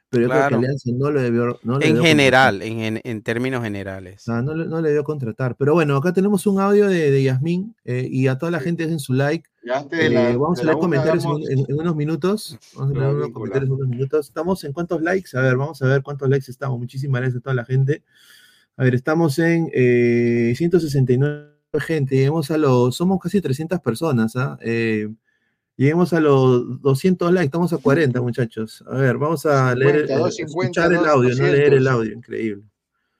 [0.08, 1.58] pero yo creo que Alianza no lo debió.
[1.80, 4.26] en general, en, en, términos generales.
[4.28, 5.56] no, no, le debió contratar.
[5.56, 8.84] Pero bueno, acá tenemos un audio de, de Yasmín eh, y a toda la gente
[8.84, 9.48] en su like.
[9.90, 12.56] Eh, vamos a leer comentarios en, unos minutos.
[12.76, 14.26] Vamos a leer unos comentarios en unos minutos.
[14.28, 15.36] ¿Estamos en cuántos likes?
[15.36, 16.78] A ver, vamos a ver cuántos likes estamos.
[16.78, 18.04] Muchísimas gracias a toda la gente.
[18.76, 24.58] A ver, estamos en eh, 169 gente, lleguemos a los, somos casi 300 personas, ¿ah?
[24.60, 25.08] Eh,
[25.76, 28.84] lleguemos a los 200 likes, estamos a 40 muchachos.
[28.88, 32.64] A ver, vamos a leer, eh, escuchar el audio, no leer el audio, increíble.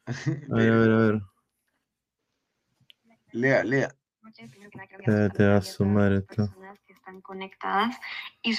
[0.53, 1.23] A ver, a ver, a ver.
[3.33, 3.95] Lea, lea.
[5.35, 6.49] te va a sumar esto.
[6.87, 7.97] Que están conectadas
[8.41, 8.55] y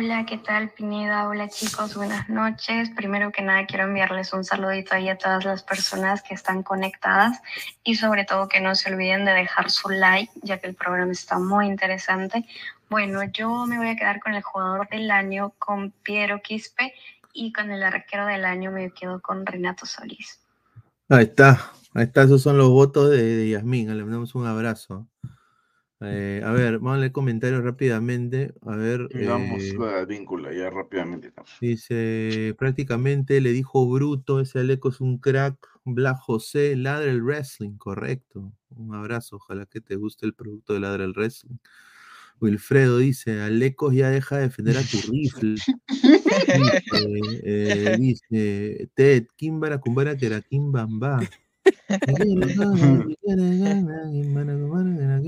[0.00, 1.28] Hola, ¿qué tal Pineda?
[1.28, 2.88] Hola chicos, buenas noches.
[2.90, 7.40] Primero que nada quiero enviarles un saludito ahí a todas las personas que están conectadas
[7.82, 11.10] y sobre todo que no se olviden de dejar su like, ya que el programa
[11.10, 12.46] está muy interesante.
[12.88, 16.94] Bueno, yo me voy a quedar con el jugador del año, con Piero Quispe,
[17.32, 20.38] y con el arquero del año me quedo con Renato Solís.
[21.08, 25.08] Ahí está, ahí está, esos son los votos de, Yasmín, le mandamos un abrazo.
[26.00, 28.54] Eh, a ver, vamos a leer comentarios rápidamente.
[28.62, 29.08] A ver.
[29.26, 31.32] Vamos eh, la víncula ya rápidamente.
[31.60, 35.56] dice, prácticamente le dijo Bruto, ese Aleco es un crack.
[35.84, 38.52] Black José, Ladra el Wrestling, correcto.
[38.76, 41.56] Un abrazo, ojalá que te guste el producto de Ladra el Wrestling.
[42.40, 45.56] Wilfredo dice, Alecos ya deja de defender a tu rifle.
[45.88, 51.20] dice, eh, dice, Ted, Kimbara, Kumbara, Kerakimbamba.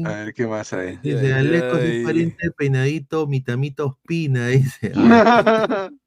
[0.06, 0.98] A ver qué más hay.
[1.02, 4.92] Dice, Alecos es pariente peinadito, mitamito ospina, dice.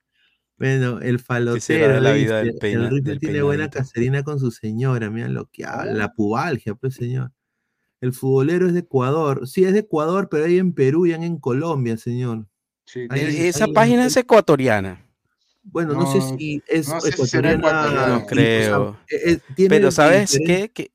[0.55, 4.51] Bueno, el falotero, la dice, del peina- el rifle del tiene buena caserina con su
[4.51, 7.31] señora, mira lo que habla, la pubalgia, pues señor.
[7.99, 11.26] El futbolero es de Ecuador, sí es de Ecuador, pero hay en Perú y hay
[11.26, 12.45] en Colombia, señor.
[13.10, 15.05] Hay- Esa hay- página es ecuatoriana.
[15.64, 17.88] Bueno, no, sé si es no sé si será ecuatoriana.
[17.88, 18.19] ecuatoriana.
[18.19, 18.99] No creo.
[19.10, 20.69] eh, eh, tiene Pero ¿sabes qué?
[20.72, 20.91] Que...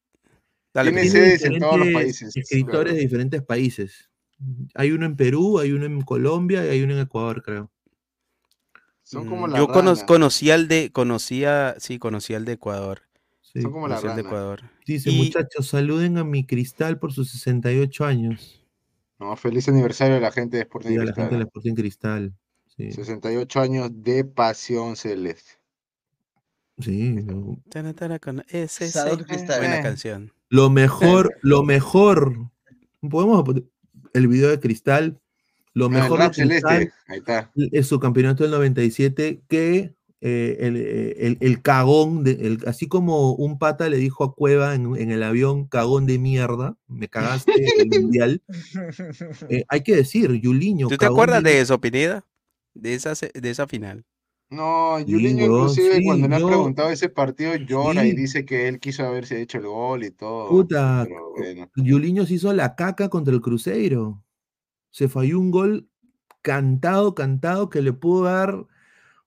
[0.75, 1.25] Dale, Tiene Pineda.
[1.27, 2.37] sedes en todos los países.
[2.37, 2.93] Escritores claro.
[2.93, 4.11] de diferentes países.
[4.75, 7.71] Hay uno en Perú, hay uno en Colombia y hay uno en Ecuador, creo.
[9.03, 10.05] Son como Mm, las Yo cono- ranas.
[10.05, 13.03] conocía el de, conocía, sí, conocía el de Ecuador.
[13.41, 13.63] Sí.
[13.63, 14.29] Son como las Conocía el de.
[14.29, 14.61] Ecuador.
[14.87, 18.63] Dice, Y- muchachos, saluden a mi cristal por sus 68 años.
[19.19, 21.23] No, feliz aniversario a la gente de Sporting Y a la Cristal.
[21.25, 22.35] gente de la Sporting Cristal.
[22.79, 25.53] Sí, 68 años de pasión celeste.
[26.81, 27.11] sí.
[27.25, 27.59] no.
[27.69, 29.03] Tana, tana, con ese, ese.
[29.05, 29.83] Buena Eh.
[29.83, 30.33] canción.
[30.49, 32.51] Lo mejor, lo mejor.
[33.01, 33.45] Podemos
[34.15, 35.21] el video de Cristal.
[35.75, 36.93] Lo mejor de Cristal celeste.
[37.09, 37.51] Ahí está.
[37.57, 42.89] es su campeonato del 97 que eh, el, eh, el- el cagón, de, el- así
[42.89, 47.09] como un pata le dijo a Cueva en, en el avión, cagón de mierda, me
[47.09, 48.43] cagaste el mundial.
[49.49, 50.89] Eh, hay que decir, Yuliño.
[50.89, 52.25] ¿Tú te acuerdas de- de eso, Pineda?
[52.81, 54.05] De esa, se- de esa final.
[54.51, 58.81] No, Juliño inclusive sí, cuando le han preguntado ese partido llora y dice que él
[58.81, 60.49] quiso haberse hecho el gol y todo.
[60.49, 61.71] Puta, bueno.
[61.77, 64.23] Yuliño se hizo la caca contra el Cruzeiro.
[64.91, 65.89] Se falló un gol
[66.41, 68.55] cantado, cantado, que le pudo dar.
[68.55, 68.69] O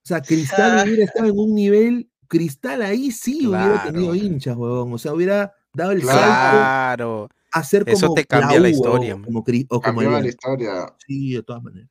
[0.02, 2.10] sea, Cristal hubiera estado en un nivel.
[2.26, 4.26] Cristal ahí sí hubiera tenido Claro.
[4.26, 4.92] hinchas, huevón.
[4.92, 7.28] O sea, hubiera dado el salto Claro.
[7.52, 7.96] a ser como.
[7.96, 9.22] Eso te cambia la historia, o.
[9.22, 10.92] Como, o como la historia.
[11.06, 11.90] Sí, de todas maneras.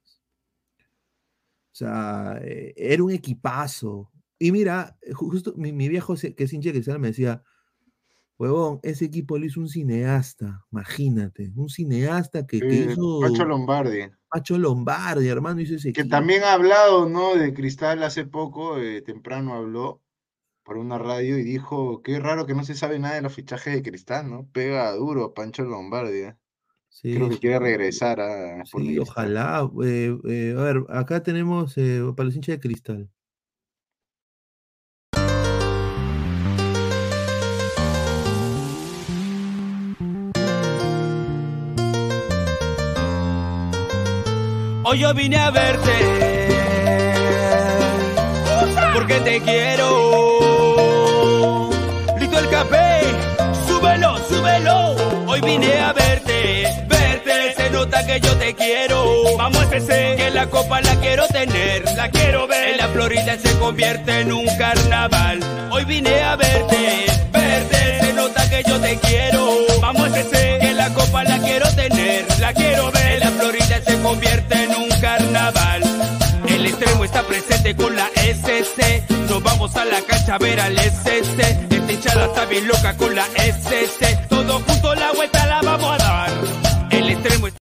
[1.82, 4.12] Sea, eh, era un equipazo.
[4.40, 7.44] Y mira, eh, ju- justo mi, mi viejo que es hincha de Cristal me decía,
[8.38, 14.10] huevón, ese equipo lo hizo un cineasta, imagínate, un cineasta que, hizo Pacho Lombardi.
[14.30, 16.10] Pacho Lombardi, hermano, hizo ese Que equipo.
[16.16, 17.36] también ha hablado, ¿no?
[17.36, 20.02] De Cristal hace poco, eh, temprano habló
[20.64, 23.74] por una radio y dijo, qué raro que no se sabe nada de los fichajes
[23.74, 24.50] de Cristal, ¿no?
[24.54, 26.20] Pega duro a Pancho Lombardi.
[26.22, 26.38] ¿eh?
[26.92, 29.68] Sí, Creo que quiere regresar a sí, ojalá.
[29.82, 33.10] eh, eh, a ver, acá tenemos eh, para los hinchas de Cristal.
[44.84, 45.92] Hoy yo vine a verte
[48.94, 49.90] porque te quiero.
[52.20, 53.00] Listo el café,
[53.68, 54.96] súbelo, súbelo.
[55.28, 56.01] Hoy vine a verte,
[57.82, 59.38] nota que yo te quiero.
[59.38, 62.70] Vamos a ese, que la copa la quiero tener, la quiero ver.
[62.70, 65.40] En la Florida se convierte en un carnaval.
[65.72, 68.00] Hoy vine a verte, verte.
[68.02, 69.42] Se nota que yo te quiero.
[69.82, 73.14] Vamos a ese, que la copa la quiero tener, la quiero ver.
[73.14, 75.82] En la Florida se convierte en un carnaval.
[76.48, 79.04] El extremo está presente con la SC.
[79.28, 81.40] Nos vamos a la cancha a ver al SC.
[81.72, 84.28] Esta hinchada está bien loca con la SC.
[84.30, 86.30] Todos juntos la vuelta la vamos a dar.
[86.92, 87.61] El extremo está.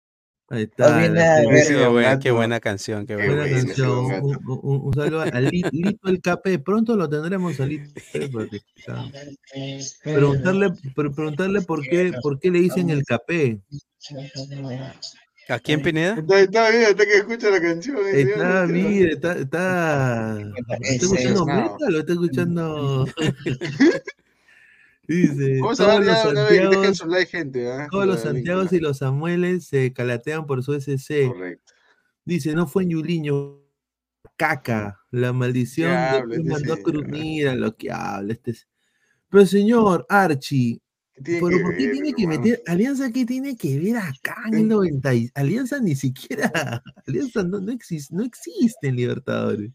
[0.49, 1.01] Ahí está.
[1.01, 1.09] Qué,
[1.89, 2.19] buena, gato.
[2.23, 3.49] qué buena canción, qué Qué buena.
[3.49, 3.89] Canción.
[4.05, 6.59] Un, un- un- un saludo a Li- Lito el KP.
[6.59, 7.91] Pronto lo tendremos a Lito.
[10.03, 13.59] Preguntarle, pre- preguntarle por qué, por qué le dicen el KP.
[15.49, 16.15] ¿A quién, Pineda?
[16.17, 17.95] Está, está bien, hasta que escucha la canción.
[17.95, 20.37] no Está, mire, está, está,
[20.81, 23.07] ¿está escuchando metal o está escuchando?
[25.07, 27.67] Dice, Vamos a todos ver los vez, dejen Santiagos, su like, gente.
[27.91, 31.27] todos los Santiagos y los Samueles se calatean por su SC.
[31.27, 31.73] Correcto.
[32.25, 33.61] Dice, no fue en Yuliño,
[34.35, 35.91] caca, la maldición
[36.29, 36.83] ¿Qué de mandó señor?
[36.83, 38.51] Cruz, mira lo que habla este.
[38.51, 38.67] es-
[39.29, 40.81] Pero señor Archie,
[41.13, 42.41] ¿Qué tiene ¿pero que por qué ver, tiene que hermano?
[42.41, 43.11] meter Alianza?
[43.11, 45.13] ¿Qué tiene que ver acá en el 90?
[45.15, 46.51] y- Alianza ni siquiera,
[47.07, 49.71] Alianza no, no, existe, no existe en Libertadores.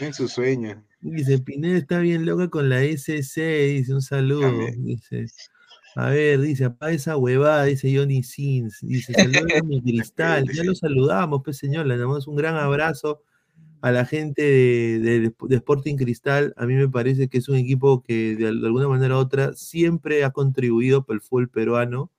[0.00, 0.82] En su sueño.
[1.00, 3.40] Dice, Pineda está bien loca con la SC,
[3.76, 4.50] dice, un saludo.
[4.78, 5.26] Dice,
[5.94, 8.78] a ver, dice, apaga esa huevada, dice Johnny Sins.
[8.82, 10.44] Dice, saludos a mi cristal.
[10.52, 13.22] Ya lo saludamos, pues señor, le damos un gran abrazo
[13.80, 16.52] a la gente de, de- de Sporting Cristal.
[16.56, 19.18] A mí me parece que es un equipo que de, al- de alguna manera u
[19.18, 22.10] otra siempre ha contribuido para el fútbol peruano.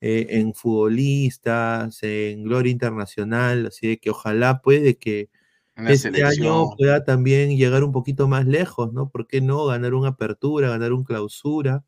[0.00, 5.30] eh, en futbolistas, en gloria internacional, así de que ojalá puede que
[5.76, 9.08] este año pueda también llegar un poquito más lejos, ¿no?
[9.10, 11.84] ¿Por qué no ganar una apertura, ganar un clausura,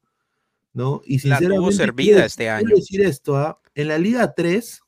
[0.73, 1.03] ¿no?
[1.05, 2.75] Y sinceramente, servida este año.
[2.75, 3.61] decir esto, ¿ah?
[3.75, 4.83] en la Liga 3,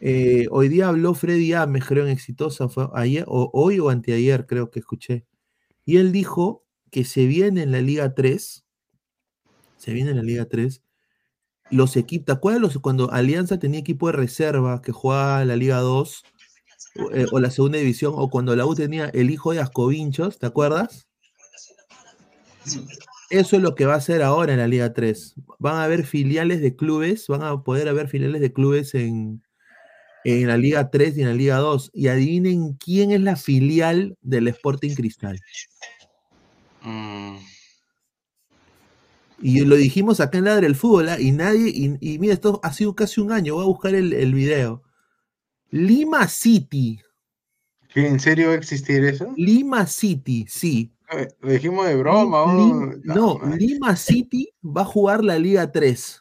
[0.00, 4.46] eh, hoy día habló Freddy Ames, creo en Exitosa, fue ayer, o hoy o anteayer,
[4.46, 5.24] creo que escuché.
[5.84, 8.64] Y él dijo que se viene en la Liga 3,
[9.76, 10.82] se viene en la Liga 3,
[11.70, 16.22] los equipos, ¿te acuerdas cuando Alianza tenía equipo de reserva que jugaba la Liga 2?
[16.94, 20.46] Eh, o, la segunda división, o cuando la U tenía el hijo de Ascovinchos, ¿te
[20.46, 21.08] acuerdas?
[23.30, 25.34] Eso es lo que va a hacer ahora en la Liga 3.
[25.58, 29.42] Van a haber filiales de clubes, van a poder haber filiales de clubes en,
[30.24, 31.92] en la Liga 3 y en la Liga 2.
[31.94, 35.40] Y adivinen quién es la filial del Sporting Cristal.
[36.82, 37.38] Mm.
[39.40, 41.18] Y lo dijimos acá en Ladre el Fútbol, ¿ah?
[41.18, 44.34] y nadie, y, mira, esto ha sido casi un año, voy a buscar el, el
[44.34, 44.84] video.
[45.72, 47.00] Lima City.
[47.94, 49.32] ¿En serio va a existir eso?
[49.36, 50.92] Lima City, sí.
[51.40, 52.94] Lo dijimos de broma.
[53.04, 56.20] no, Lima City va a jugar la Liga 3.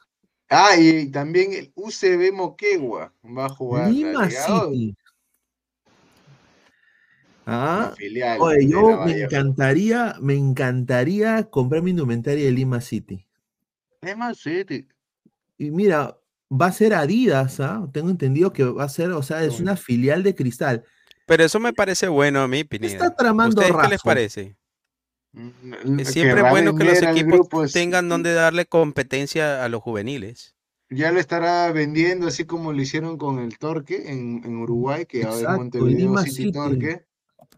[0.49, 3.91] Ah, y también el UCB Moquegua va a jugar.
[3.91, 4.95] Lima City.
[7.45, 7.93] Ah,
[8.39, 13.27] oye, yo me encantaría, me encantaría comprar mi indumentaria de Lima City.
[14.01, 14.87] Lima City.
[15.57, 16.17] Y mira,
[16.51, 17.87] va a ser Adidas, ¿ah?
[17.93, 20.83] Tengo entendido que va a ser, o sea, es una filial de cristal.
[21.25, 22.91] Pero eso me parece bueno a mí, Pineda.
[22.91, 24.55] Está tramando ¿Ustedes qué les parece?
[25.31, 30.55] Mm, es siempre bueno que los equipos tengan donde darle competencia a los juveniles.
[30.89, 35.55] Ya lo estará vendiendo así como lo hicieron con el Torque en, Uruguay, que ahora
[35.55, 37.05] Montevideo Lima City, Torque.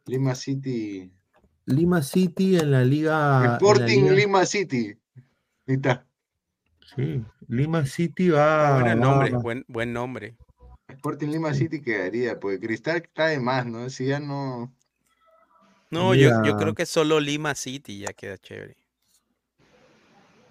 [0.06, 1.12] Lima City.
[1.66, 3.56] Lima City en la liga.
[3.56, 4.96] Sporting Lima City.
[5.66, 6.06] Ahí está.
[6.96, 8.82] Sí, Lima City va.
[8.82, 10.36] Buen nombre, Buen, buen nombre.
[10.90, 13.90] Sporting Lima City quedaría, pues Cristal cae más, ¿no?
[13.90, 14.72] Si ya no.
[15.90, 18.78] No, yo, yo, creo que solo Lima City ya queda chévere.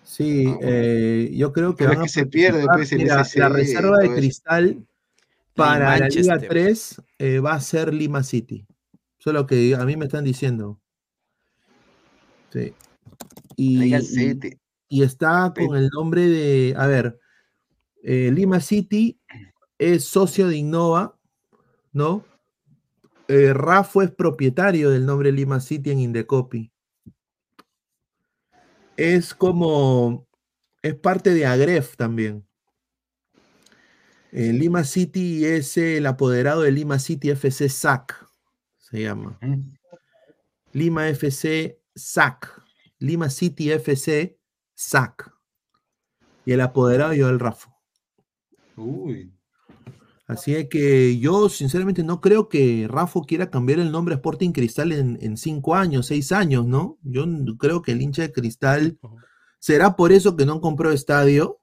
[0.04, 4.86] Sí, ah, eh, yo creo que, que se pierde pues, la reserva de Cristal
[5.54, 8.66] para la Liga 3 eh, va a ser Lima City.
[9.18, 10.80] Eso es lo que a mí me están diciendo.
[12.52, 12.74] Sí.
[13.56, 14.58] Y, City
[14.92, 17.18] y está con el nombre de, a ver,
[18.02, 19.18] eh, Lima City
[19.78, 21.18] es socio de Innova,
[21.94, 22.26] ¿no?
[23.26, 26.70] Eh, Rafa es propietario del nombre Lima City en Indecopy.
[28.98, 30.28] Es como,
[30.82, 32.46] es parte de Agref también.
[34.30, 38.28] Eh, Lima City es el apoderado de Lima City FC SAC,
[38.76, 39.38] se llama.
[40.74, 42.60] Lima FC SAC.
[42.98, 44.41] Lima City FC
[44.82, 45.32] SAC.
[46.44, 47.70] Y el apoderado yo el Rafa.
[48.76, 49.32] Uy.
[50.26, 54.92] Así es que yo sinceramente no creo que Rafa quiera cambiar el nombre Sporting Cristal
[54.92, 56.98] en, cinco años, seis años, ¿no?
[57.02, 57.26] Yo
[57.58, 58.98] creo que el hincha de Cristal
[59.58, 61.58] será por eso que no compró estadio.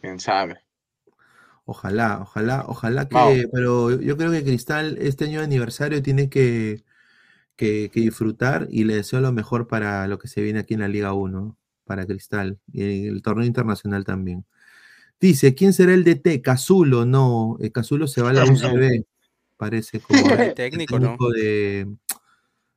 [0.00, 0.58] Quién sabe.
[1.64, 6.82] Ojalá, ojalá, ojalá que, pero yo creo que Cristal este año de aniversario tiene que
[7.56, 10.88] que, disfrutar y le deseo lo mejor para lo que se viene aquí en la
[10.88, 14.44] Liga 1, para Cristal y el torneo internacional también.
[15.20, 16.42] Dice, ¿quién será el DT?
[16.42, 19.04] Cazulo, no, eh, Cazulo se va a la UCB,
[19.56, 21.16] parece como el técnico, ¿no?
[21.34, 21.86] de,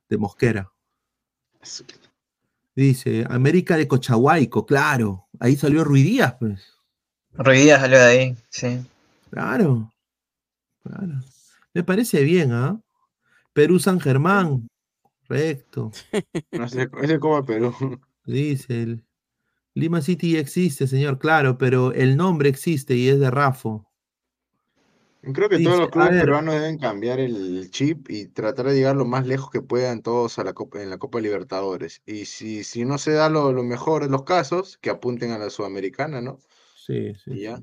[0.08, 0.70] de Mosquera.
[2.76, 6.74] Dice, América de Cochahuayco, claro, ahí salió Ruidías, pues.
[7.32, 8.80] Ruidías salió de ahí, sí.
[9.30, 9.92] Claro,
[10.82, 11.14] claro.
[11.74, 12.80] Me parece bien, ¿ah?
[13.56, 14.68] Perú San Germán.
[15.26, 15.90] Correcto.
[16.52, 17.74] No sé, ese como Perú.
[18.26, 19.04] Dice el
[19.72, 23.90] Lima City existe, señor, claro, pero el nombre existe y es de Rafo.
[25.32, 29.06] Creo que todos los clubes peruanos deben cambiar el chip y tratar de llegar lo
[29.06, 32.02] más lejos que puedan todos a la Copa, en la Copa Libertadores.
[32.04, 35.48] Y si, si no se da lo, mejor de los casos, que apunten a la
[35.48, 36.38] Sudamericana, ¿no?
[36.76, 37.32] Sí, sí.
[37.32, 37.60] Y, ya.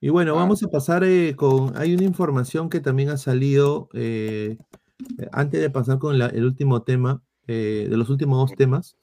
[0.00, 0.40] y bueno, ah.
[0.40, 1.76] vamos a pasar eh, con.
[1.78, 4.58] Hay una información que también ha salido eh,
[5.32, 8.96] antes de pasar con el último tema, eh, de los últimos dos temas,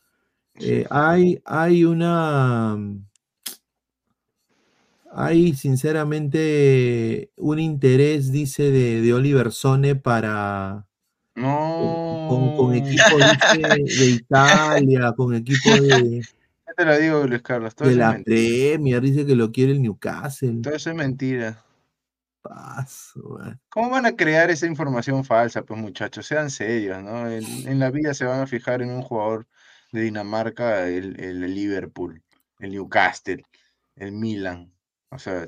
[0.60, 2.78] eh, hay, hay una.
[5.18, 10.86] Hay sinceramente un interés, dice, de, Oliver Sone para.
[11.36, 16.22] Con, equipo de, Italia, con equipo de.
[16.78, 17.76] te lo digo, Luis Carlos.
[17.76, 20.62] de la Premier, dice que lo quiere el Newcastle.
[20.62, 21.66] Todo eso es mentira.
[23.70, 26.26] ¿Cómo van a crear esa información falsa, pues muchachos?
[26.26, 27.30] Sean serios, ¿no?
[27.30, 29.48] En, la vida se van a fijar en un jugador
[29.92, 32.22] de Dinamarca el, el Liverpool,
[32.60, 33.44] el Newcastle,
[33.96, 34.74] el Milan.
[35.10, 35.48] O sea,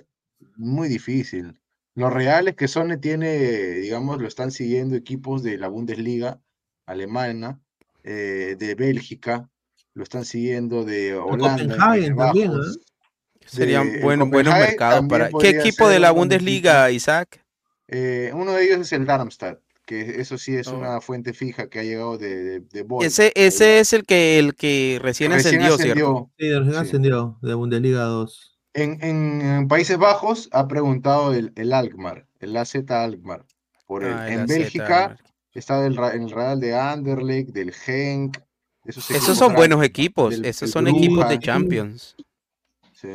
[0.56, 1.60] muy difícil.
[1.96, 6.40] Lo real es que Sone tiene, digamos, lo están siguiendo equipos de la Bundesliga
[6.86, 7.60] alemana,
[8.04, 9.50] eh, de Bélgica,
[9.94, 11.76] lo están siguiendo de Holanda.
[11.76, 12.16] también,
[13.48, 15.30] Sería un buen, mercado para.
[15.30, 17.44] ¿Qué equipo de la Bundesliga, Isaac?
[17.88, 20.78] Eh, uno de ellos es el Darmstadt, que eso sí es oh.
[20.78, 25.00] una fuente fija que ha llegado de, de, Ese, ese es el que, el que
[25.02, 26.30] recién, ascendió, ¿cierto?
[26.38, 28.60] Sí, recién ascendió de Bundesliga 2.
[28.74, 33.46] En, en, Países Bajos ha preguntado el, el Alkmaar, el AZ Alkmaar.
[33.86, 35.18] Por ah, en Bélgica
[35.54, 38.38] está el, el Real de Anderlecht, del Genk.
[38.84, 42.16] Esos, son buenos equipos, esos son equipos de Champions.
[42.94, 43.10] Sí.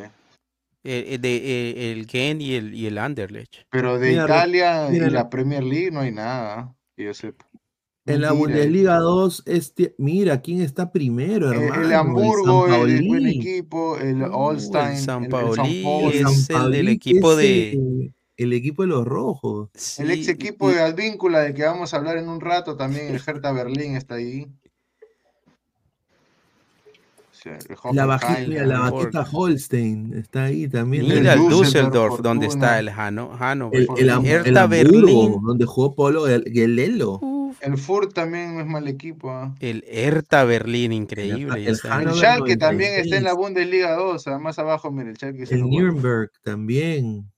[0.83, 3.65] El, de, el Genk y el, y el Anderlecht.
[3.69, 7.33] Pero de Italia y la Premier League no hay nada, yo sé.
[8.05, 11.85] En la Bundesliga 2, este, mira, ¿quién está primero, hermano?
[11.85, 15.27] El, Hamburgo, el, buen equipo, el Holstein, el San
[16.11, 18.13] es el del equipo de...
[18.35, 19.69] El equipo de los rojos.
[19.99, 23.21] El ex equipo de Advíncula, del que vamos a hablar en un rato, también el
[23.25, 24.47] Hertha Berlín está ahí.
[27.93, 31.07] La, bajita, la vaquita Holstein está ahí también.
[31.07, 33.31] Mira el Düsseldorf, donde está el Hano,
[33.71, 35.41] El, el, Hertha Berlín.
[35.41, 37.03] Donde jugó Polo el, el.
[37.61, 39.31] El Furt también no es mal equipo.
[39.31, 39.55] ¿ah?
[39.59, 41.65] El Hertha Berlín, increíble.
[41.65, 45.43] El, Schalke también está en la Bundesliga 2, ah, más abajo, mira, el Schalke.
[45.49, 47.32] El Nürnberg también.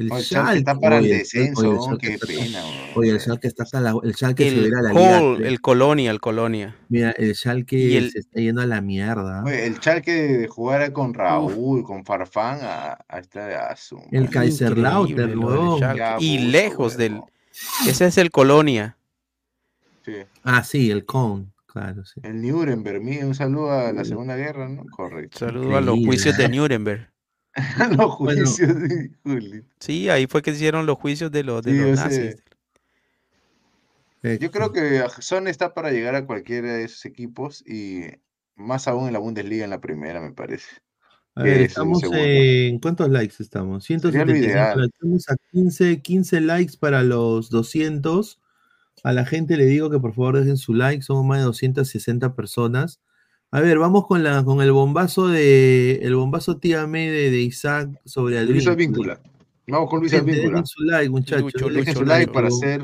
[0.00, 2.62] El, el Schalke está para el descenso, oye, qué pena.
[2.94, 6.74] Oye, el Schalke está hasta la, el Schalke el la Liga, el Colonia, el Colonia.
[6.88, 9.44] Mira, el Schalke el, se está yendo a la mierda.
[9.44, 11.86] Oye, el Schalke de jugar con Raúl, Uf.
[11.86, 14.00] con Farfán, a, a esta de Azul.
[14.10, 15.38] El Kaiserlautern,
[16.18, 17.20] Y lejos del...
[17.86, 18.96] Ese es el Colonia.
[20.02, 20.14] Sí.
[20.44, 21.52] Ah, sí, el Con.
[21.66, 22.22] Claro, sí.
[22.24, 24.84] El Nuremberg, mío, un saludo a la Segunda Guerra, ¿no?
[24.90, 25.40] Correcto.
[25.40, 27.10] Saludo a los juicios de Nuremberg.
[27.96, 29.64] los juicios de Juli.
[29.78, 32.36] Sí, ahí fue que hicieron los juicios de los, de sí, los nazis.
[34.22, 38.02] Yo creo que Son está para llegar a cualquiera de esos equipos y
[38.54, 40.68] más aún en la Bundesliga en la primera, me parece.
[41.34, 43.84] A ver, estamos en ¿cuántos likes estamos?
[43.84, 44.82] 175.
[44.82, 48.40] Estamos a 15, 15 likes para los 200.
[49.04, 52.34] A la gente le digo que por favor dejen su like, somos más de 260
[52.34, 53.00] personas.
[53.52, 57.40] A ver, vamos con la con el bombazo de el bombazo tía May de, de
[57.40, 59.20] Isaac sobre Luis Luis Advíncula.
[59.66, 60.48] Vamos con Luis Advíncula.
[60.48, 61.52] Dejen su like, muchachos.
[61.74, 62.82] dejen su like para hacer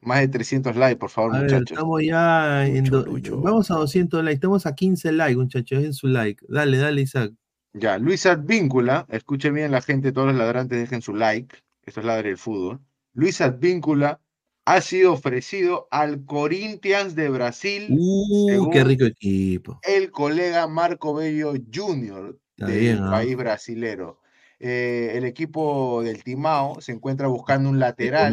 [0.00, 1.60] más de 300 likes, por favor, a muchachos.
[1.60, 3.04] Ver, estamos ya en do...
[3.42, 6.44] vamos a 200 likes, estamos a 15 likes, muchachos, dejen su like.
[6.48, 7.32] Dale, dale, Isaac.
[7.72, 11.56] Ya, Luis Advíncula, escuchen bien la gente, todos los ladrantes dejen su like.
[11.84, 12.80] Esto es Ladre del Fútbol.
[13.14, 14.20] Luis Advíncula
[14.68, 17.86] ha sido ofrecido al Corinthians de Brasil.
[17.88, 19.80] Uh, qué rico equipo.
[19.82, 22.38] El colega Marco Bello Jr.
[22.58, 23.10] del bien, ¿no?
[23.10, 24.20] país brasilero.
[24.60, 28.32] Eh, el equipo del Timao se encuentra buscando un lateral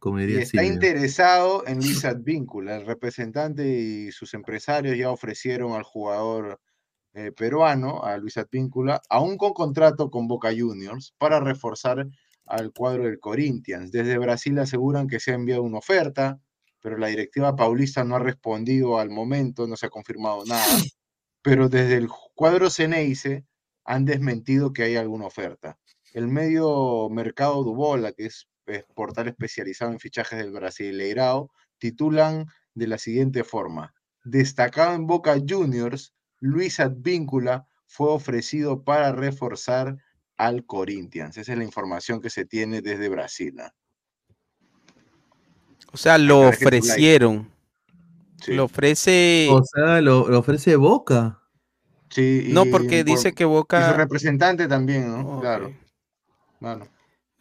[0.00, 0.30] comienzo, ¿eh?
[0.30, 2.76] Y está interesado en Luis Advíncula.
[2.76, 6.60] El representante y sus empresarios ya ofrecieron al jugador
[7.14, 12.08] eh, peruano, a Luis Advíncula, aún con contrato con Boca Juniors, para reforzar
[12.46, 13.92] al cuadro del Corinthians.
[13.92, 16.40] Desde Brasil aseguran que se ha enviado una oferta,
[16.80, 20.64] pero la directiva paulista no ha respondido al momento, no se ha confirmado nada.
[21.42, 23.46] Pero desde el cuadro Ceneice
[23.84, 25.78] han desmentido que hay alguna oferta.
[26.12, 32.86] El medio Mercado Dubola, que es, es portal especializado en fichajes del Brasileirao, titulan de
[32.88, 33.94] la siguiente forma:
[34.24, 39.96] Destacado en Boca Juniors, Luis Advíncula fue ofrecido para reforzar
[40.40, 41.36] al Corinthians.
[41.36, 43.54] Esa es la información que se tiene desde Brasil.
[43.56, 43.64] ¿no?
[45.92, 47.50] O sea, lo ofrecieron.
[48.40, 48.54] Sí.
[48.54, 49.48] Lo ofrece.
[49.50, 51.42] O sea, lo, lo ofrece Boca.
[52.08, 52.48] Sí.
[52.48, 53.86] no, porque dice que Boca.
[53.86, 55.20] Y su representante también, ¿no?
[55.36, 55.40] Okay.
[55.40, 55.74] Claro.
[56.58, 56.88] Bueno.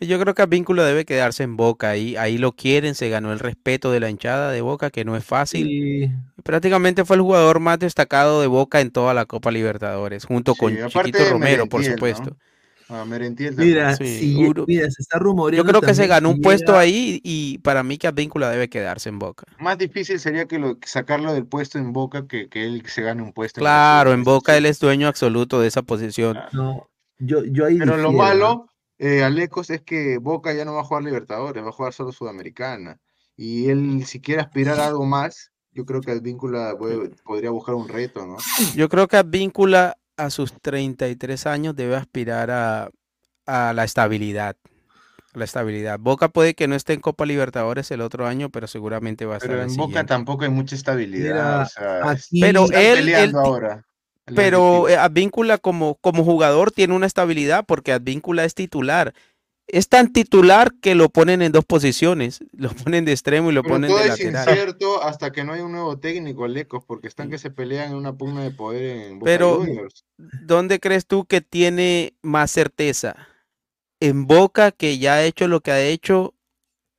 [0.02, 1.90] Yo creo que el vínculo debe quedarse en Boca.
[1.90, 5.16] Ahí, ahí lo quieren, se ganó el respeto de la hinchada de Boca, que no
[5.16, 5.68] es fácil.
[5.68, 6.11] Sí.
[6.44, 10.60] Prácticamente fue el jugador más destacado de Boca en toda la Copa Libertadores, junto sí,
[10.60, 12.32] con Chiquito Romero, por supuesto.
[12.32, 12.49] ¿no?
[12.90, 15.64] Ah, Merentiel mira, sí, si, mira, se está rumoreando.
[15.64, 16.80] Yo creo que se ganó un puesto llega...
[16.80, 19.45] ahí y para mí que Advíncula debe quedarse en Boca.
[19.59, 23.22] Más difícil sería que lo, sacarlo del puesto en Boca que, que él se gane
[23.22, 23.61] un puesto.
[23.61, 26.38] Claro, en, en Boca él es dueño absoluto de esa posición.
[26.38, 26.50] Ah.
[26.51, 30.82] No, yo, yo ahí Pero lo malo, eh, Alecos, es que Boca ya no va
[30.82, 33.00] a jugar Libertadores, va a jugar solo Sudamericana.
[33.38, 37.76] Y él, si quiere aspirar a algo más, yo creo que Advíncula puede, podría buscar
[37.76, 38.38] un reto, ¿no?
[38.76, 42.89] Yo creo que Advíncula a sus 33 años debe aspirar a,
[43.45, 44.56] a la estabilidad.
[45.33, 45.99] la estabilidad.
[45.99, 49.38] Boca puede que no esté en Copa Libertadores el otro año, pero seguramente va a
[49.38, 49.49] estar.
[49.49, 51.33] Pero en Boca tampoco hay mucha estabilidad.
[51.33, 53.85] Mira, o sea, aquí- Pero él- peleando él ahora.
[54.35, 59.14] Pero eh, Advíncula como, como jugador tiene una estabilidad porque Advíncula es titular.
[59.72, 62.39] Es tan titular que lo ponen en dos posiciones.
[62.53, 64.25] Lo ponen de extremo y lo Pero ponen todo de es lateral.
[64.25, 67.98] incierto hasta que no hay un nuevo técnico, Lecos, porque están que se pelean en
[67.98, 70.06] una pugna de poder en Boca Pero, Juniors.
[70.17, 73.27] ¿dónde crees tú que tiene más certeza?
[73.99, 76.35] ¿En Boca, que ya ha hecho lo que ha hecho?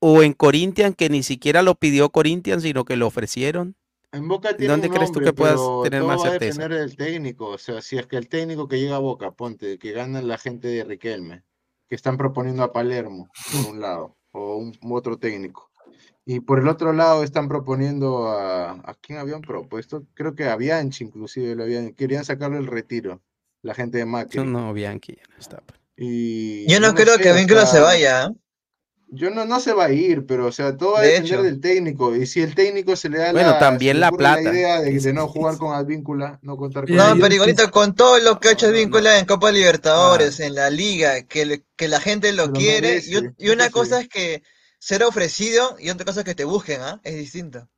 [0.00, 3.76] ¿O en Corinthians, que ni siquiera lo pidió Corinthians, sino que lo ofrecieron?
[4.12, 6.62] En Boca tiene ¿Dónde un crees tú que puedas tener todo más va a certeza?
[6.62, 7.48] depender del técnico.
[7.48, 10.38] O sea, si es que el técnico que llega a Boca, ponte, que gana la
[10.38, 11.44] gente de Riquelme,
[11.90, 15.70] que están proponiendo a Palermo, por un lado, o un otro técnico.
[16.24, 18.70] Y por el otro lado están proponiendo a...
[18.70, 20.06] ¿A quién habían propuesto?
[20.14, 21.92] Creo que a Bianchi inclusive lo habían...
[21.94, 23.20] Querían sacarle el retiro,
[23.62, 24.38] la gente de Macri.
[24.38, 25.56] No, no, Bianchi ya no está.
[25.66, 25.80] pues.
[25.96, 28.30] Y Yo no creo que Víncula se vaya.
[29.12, 31.38] Yo no, no se va a ir, pero o sea, todo va a De depender
[31.38, 31.42] hecho.
[31.42, 32.14] del técnico.
[32.14, 34.50] Y si el técnico se le da Bueno, la, también la plata.
[34.50, 38.18] idea de, de no jugar con Advíncula, no contar con No, pero igualito con todo
[38.18, 42.32] lo que ha hecho Víncula en Copa Libertadores, en la Liga, que, que la gente
[42.32, 43.70] lo quiere, y, un- y una sí.
[43.70, 44.42] cosa es que
[44.78, 47.00] ser ofrecido y otra cosa es que te busquen, ¿ah?
[47.04, 47.68] Es distinto.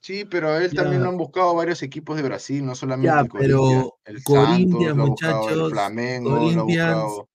[0.00, 0.74] Sí, pero a él Ya.
[0.74, 3.86] también lo han buscado varios equipos de Brasil, no solamente Ya, el Corinthians.
[3.86, 7.28] pero El Santos Corinthians, lo ha buscado, el muchachos, Flamengo lo ha Corinthians, buscado.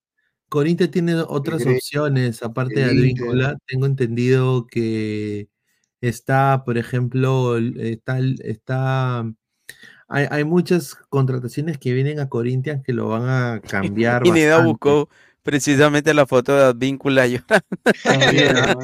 [0.52, 3.58] Corinthians tiene otras opciones, aparte de Advíncula.
[3.66, 5.48] Tengo entendido que
[6.02, 9.26] está, por ejemplo, está, está
[10.10, 13.62] hay, hay muchas contrataciones que vienen a Corinthians que lo van a
[13.96, 14.68] cambiar bastante.
[14.68, 15.10] buscó
[15.42, 17.66] precisamente la foto de Advíncula llorando.
[18.30, 18.76] Mira,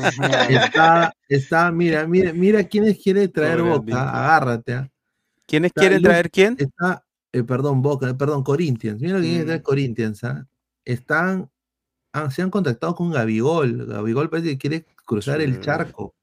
[0.64, 4.10] está, está, mira, mira, mira quiénes quiere traer Pobre Boca, Advíncula.
[4.26, 4.74] agárrate.
[4.74, 4.90] ¿ah?
[5.46, 6.56] ¿Quiénes Está quieren Lu- traer quién?
[6.58, 9.02] Está, eh, perdón, Boca, perdón, Corinthians.
[9.02, 9.64] Mira lo que quiere traer Mm.
[9.64, 10.24] Corinthians.
[10.24, 10.46] ¿ah?
[10.86, 11.50] Están,
[12.26, 13.86] ah, se han contactado con Gabigol.
[13.86, 16.16] Gabigol parece que quiere cruzar el charco.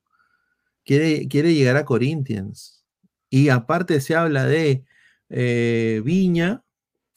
[0.85, 2.85] Quiere, quiere llegar a Corinthians.
[3.31, 4.85] Y aparte se habla de
[5.31, 6.63] eh, Viña,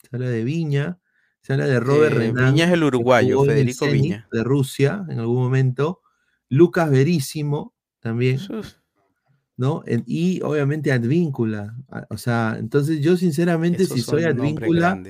[0.02, 0.98] se habla de Viña,
[1.42, 2.52] se habla de Robert Eh, Renan.
[2.54, 4.28] Viña es el uruguayo, Federico Zenit Viña.
[4.32, 6.00] De Rusia en algún momento.
[6.48, 8.40] Lucas Verísimo también.
[9.56, 9.82] ¿no?
[10.06, 11.76] Y obviamente Advíncula.
[11.90, 15.02] a- O sea, entonces yo sinceramente, Esos si soy Advíncula,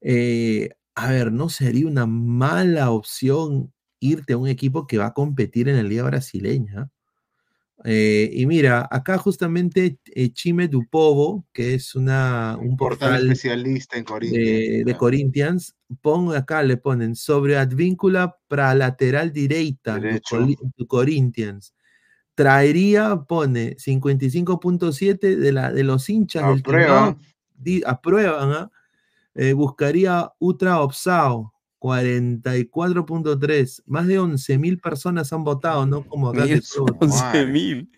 [0.00, 5.14] eh, a ver, no sería una mala opción irte a un equipo que va a
[5.14, 6.90] competir en la Liga Brasileña.
[7.84, 13.96] Eh, y mira, acá justamente eh, Chime Dupovo, que es una, un Portal portal especialista
[13.96, 14.44] en Corinthians.
[14.44, 21.74] de, de Corinthians, pon acá, le ponen sobre Advíncula para lateral derecha do Corinthians.
[22.34, 26.42] Traería, pone 55.7 de, la, de los hinchas
[27.54, 28.52] del Aprueban.
[28.52, 28.70] ¿ah?
[29.34, 33.82] Eh, buscaría Ultra Opsao, 44.3.
[33.86, 36.06] Más de 11.000 personas han votado, ¿no?
[36.06, 37.90] Como acá que Mil, todo- 11 mil.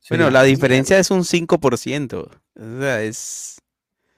[0.00, 0.08] Sí.
[0.10, 2.28] Bueno, la diferencia es un 5%.
[2.56, 3.58] O sea, es...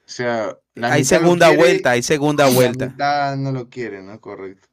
[0.06, 2.86] O sea, la Hay segunda quiere vuelta, hay segunda vuelta.
[2.86, 4.20] La mitad no lo quiere, ¿no?
[4.20, 4.68] Correcto.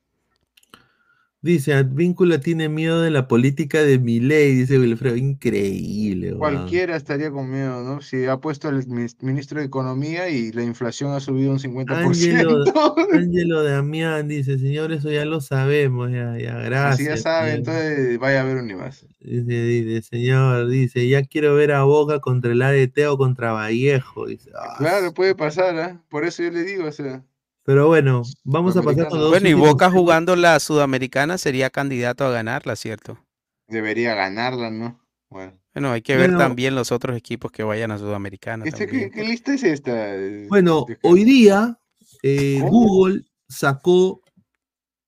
[1.41, 5.15] Dice, Advíncula tiene miedo de la política de Milei, dice Wilfredo.
[5.15, 6.35] Increíble.
[6.35, 8.01] Cualquiera estaría con miedo, ¿no?
[8.01, 8.85] Si ha puesto el
[9.21, 11.87] ministro de Economía y la inflación ha subido un 50%.
[11.87, 12.63] Ángelo,
[13.13, 16.97] Ángelo Damián dice, señor, eso ya lo sabemos, ya, ya, gracias.
[16.97, 17.59] Si ya sabe, señor".
[17.59, 19.05] entonces vaya a ver un más.
[19.21, 24.27] Dice, dice, señor, dice, ya quiero ver a Boca contra el ADT o contra Vallejo.
[24.27, 24.75] Dice, "Ah".
[24.77, 26.03] Claro, puede pasar, ¿ah?
[26.09, 27.23] Por eso yo le digo, o sea.
[27.69, 31.69] Pero bueno, vamos a pasar con los dos Bueno, y Boca jugando la Sudamericana sería
[31.69, 33.19] candidato a ganarla, ¿cierto?
[33.67, 34.99] Debería ganarla, ¿no?
[35.29, 35.53] Bueno.
[35.75, 38.65] Bueno, hay que ver también los otros equipos que vayan a Sudamericana.
[38.65, 39.11] Este, también.
[39.11, 40.15] ¿qué, qué lista es esta?
[40.47, 41.79] Bueno, hoy día
[42.23, 44.23] eh, Google sacó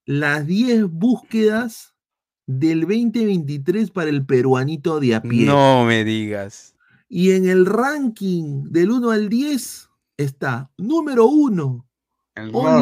[0.05, 1.95] las 10 búsquedas
[2.45, 5.47] del 2023 para el peruanito de a pie.
[5.47, 6.75] No me digas.
[7.09, 11.87] Y en el ranking del 1 al 10 está número 1.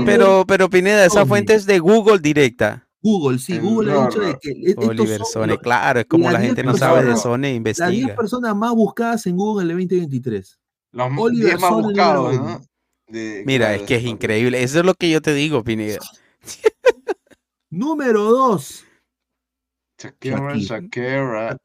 [0.06, 2.88] Pero, pero Pineda, esa fuente es de Google directa.
[3.02, 6.06] Google, sí, Google ha dicho de que e- estos Oliver son Sony, los- claro, es
[6.06, 8.16] como la 10 gente no sabe de personas- Sony, Las 10 investiga.
[8.16, 10.60] personas más buscadas en Google en el 2023.
[10.92, 12.36] Los Oliver 10 más Sony buscados,
[13.12, 14.62] Mira, claro, es que es increíble.
[14.62, 15.98] Eso es lo que yo te digo, Pineda.
[17.72, 18.86] Número 2.
[19.98, 21.58] Shakira, Shakira.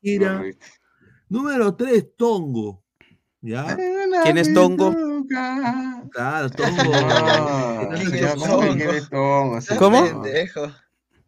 [1.28, 2.83] Número 3, Tongo.
[3.44, 3.76] ¿Ya?
[4.22, 4.94] ¿Quién es Tongo?
[6.10, 6.92] Claro, Tongo.
[6.94, 7.90] Ah,
[9.78, 10.22] ¿cómo.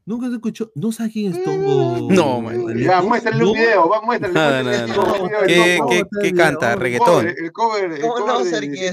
[0.06, 0.72] Nunca se escuchó.
[0.74, 2.08] No sabes quién es Tongo.
[2.10, 2.74] No, man.
[2.78, 4.86] Ya, muéstrale un video, va, muéstrale.
[6.22, 6.74] ¿Qué, canta?
[6.76, 7.26] ¿Reggaetón?
[7.26, 8.88] el cover, el ¿Cómo no cover de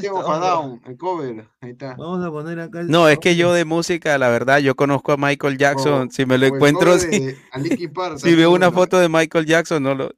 [0.86, 1.96] el cover, ahí está.
[1.96, 2.84] Vamos a poner acá.
[2.84, 6.12] No, es que yo de música, la verdad, yo conozco a Michael Jackson.
[6.12, 6.98] Si me lo encuentro,
[8.18, 10.12] si, veo una foto de Michael Jackson, no lo.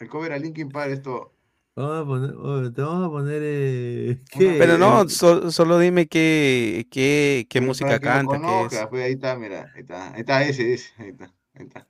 [0.00, 1.31] El cover a Linkin Park, esto.
[1.74, 2.34] Vamos a poner.
[2.36, 3.40] oye, te vamos a poner.
[3.42, 4.56] Eh, ¿qué?
[4.58, 8.86] Pero no, so- solo dime qué, qué, qué música que canta, qué conozcas, es.
[8.88, 11.88] pues ahí está, mira, ahí está, ahí está ese, ese, ahí está, ahí está.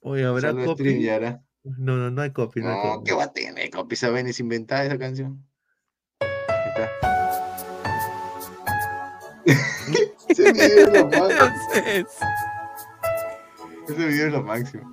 [0.00, 0.82] Oye, ¿habrá Solo copy?
[0.82, 1.40] stream ya.
[1.62, 2.60] No, no, no hay copy.
[2.60, 3.04] No, hay No, copy.
[3.08, 3.70] ¿qué va a tener?
[3.70, 5.46] Copy saben es inventada esa canción.
[6.20, 6.90] Ahí está.
[10.28, 12.10] Ese video es lo máximo.
[13.88, 14.92] Ese video es lo máximo.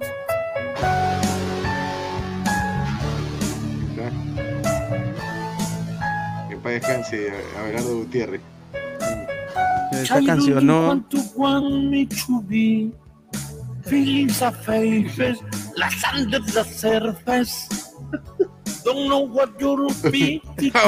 [6.75, 6.87] Está.
[6.87, 8.41] Para descanse Abelardo Gutiérrez.
[9.91, 10.87] Esa canción no.
[10.87, 12.91] Want to want me to be.
[13.85, 15.39] Feelings are faces,
[15.75, 17.67] las under the surface.
[18.83, 20.41] Don't know what you'll be.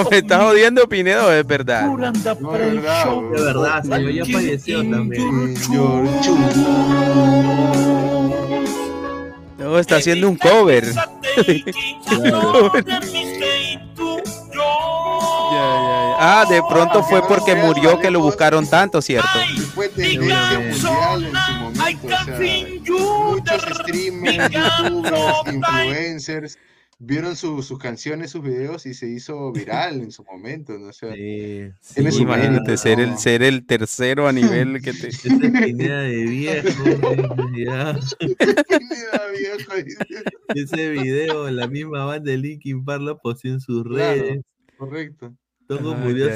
[0.10, 1.32] ¿Me estás jodiendo, Pinedo?
[1.32, 1.86] Es verdad.
[1.86, 3.22] No, verdad.
[3.32, 5.54] De verdad, señor, ya falleció también.
[9.58, 10.86] No, está haciendo un cover.
[16.26, 19.28] Ah, de pronto fue porque murió que lo buscaron tanto, ¿cierto?
[19.74, 22.08] Fue tendencia mundial en su momento.
[22.08, 22.40] O sea,
[22.90, 26.58] muchos streamers, youtubers, influencers
[27.00, 30.78] vieron su- sus canciones, sus videos y se hizo viral en su momento.
[30.80, 30.88] ¿no?
[30.88, 34.94] O sea, Sí, tiene Sí, su imagínate ser el, ser el tercero a nivel que
[34.94, 35.10] te.
[35.10, 36.84] Esa es idea de viejo.
[37.58, 38.00] ya.
[38.20, 39.74] Pineda, viejo.
[40.56, 44.22] Ese video, la misma banda de Linkin Park lo posteó en sus Claro.
[44.22, 44.42] redes.
[44.78, 45.34] Correcto.
[45.78, 46.28] Todo Ah, murió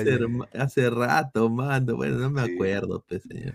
[0.54, 1.96] hace, rato, mando.
[1.96, 2.54] Bueno, no me Sí.
[2.54, 3.54] acuerdo, pues, señor.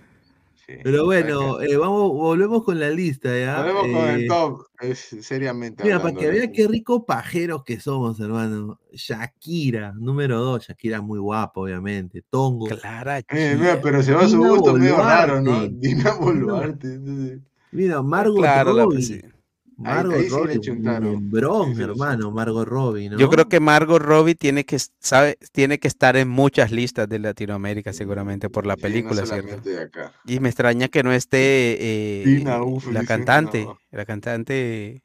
[0.67, 3.59] Sí, Pero bueno, eh, vamos, volvemos con la lista, ¿ya?
[3.59, 5.83] Volvemos con el Eh, top, es, seriamente.
[5.83, 6.33] Mira, para que ¿no?
[6.33, 8.79] vea qué rico pajeros que somos, hermano.
[8.93, 10.67] Shakira, número dos.
[10.69, 12.23] Shakira muy guapa, obviamente.
[12.31, 12.67] Tongo.
[12.67, 15.51] Clara, Eh, mira, pero se va a su gusto medio raro, ¿no?
[15.51, 15.77] Boluarte.
[15.89, 17.41] Dina Boluarte.
[17.73, 19.21] Mira, Margot Claro, la- Robbie.
[19.83, 23.19] Margot ahí le Robbie, Ahí sí hermano, Margot Robbie, ¿no?
[23.19, 27.19] Yo creo que Margot Robbie tiene que, sabe, tiene que estar en muchas listas de
[27.19, 29.43] Latinoamérica, seguramente, por la sí, película, no ¿cierto?
[29.43, 30.13] solamente de acá.
[30.27, 33.79] Y me extraña que no esté eh, Dina, uf, la cantante, no.
[33.91, 35.03] la cantante.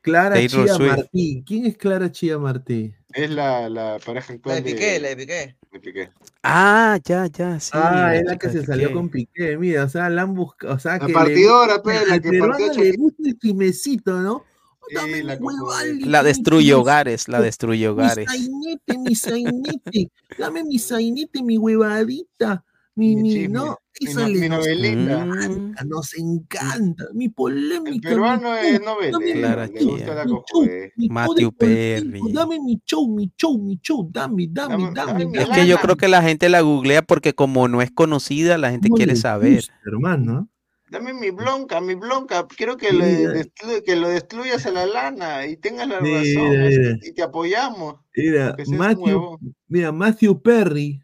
[0.00, 0.96] Clara Taylor Chía Swift.
[0.96, 1.44] Martí.
[1.44, 2.94] ¿Quién es Clara Chía Martí?
[3.12, 5.56] Es la, la pareja La actual de de, Piqué, la de Piqué.
[5.76, 6.10] De Piqué.
[6.42, 7.70] Ah, ya, ya, sí.
[7.74, 10.78] ah, es la que se salió con Piqué, mira, o sea, la han buscado, o
[10.78, 14.44] sea, La que partidora, pe, la que peruano partió le gusta el chismecito, ¿no?
[14.88, 18.26] Sí, Dame la mi La destruye mi hogares, la destruye Mi hogares.
[18.30, 22.64] sainete, mi sainete, dame mi sainete, mi huevadita,
[22.96, 25.22] mi, Mi mi, chisme, no, mi esa mi novelita.
[25.22, 30.92] Encanta, nos encanta, mi polémica, El mi peruano es novelero, Clara le gusta la cojude.
[30.96, 32.32] Matthew Perry.
[32.32, 35.66] dame mi show, mi show, mi show, dame, dame, Dame- dame, dame mi Es que
[35.66, 38.96] yo creo que la gente la googlea porque como no es conocida, la gente ¿Cómo
[38.96, 39.56] quiere saber.
[39.56, 40.48] gusta, hermano?
[40.88, 42.46] Dame mi blonca, mi blonca.
[42.46, 46.24] Quiero que, Sí, le que lo destruyas a la lana y tengas la razón.
[46.24, 47.96] mira, y te apoyamos.
[48.14, 51.02] Mira, Matthew, mira, Matthew Perry,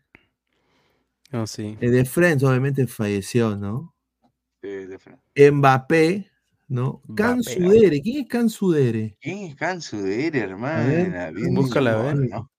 [1.47, 1.77] Sí.
[1.81, 3.95] eh, de Friends, obviamente falleció, ¿no?
[4.63, 5.51] Sí, de frente.
[5.51, 6.31] Mbappé,
[6.69, 7.03] ¿no?
[7.17, 7.55] Can Mbappé.
[7.55, 9.17] Sudere, ¿quién es Can Sudere?
[9.21, 11.31] ¿Quién es Cansu de Ere, A ver, hermana?
[11.31, 12.17] Bien búscala, a ver.
[12.31, 12.51] ¿no?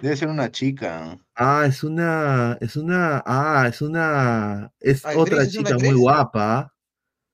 [0.00, 1.18] Debe ser una chica.
[1.34, 5.22] Ah, es una, es una, ah, es una, es ¿Actriz?
[5.22, 6.74] otra ¿Es una chica muy guapa.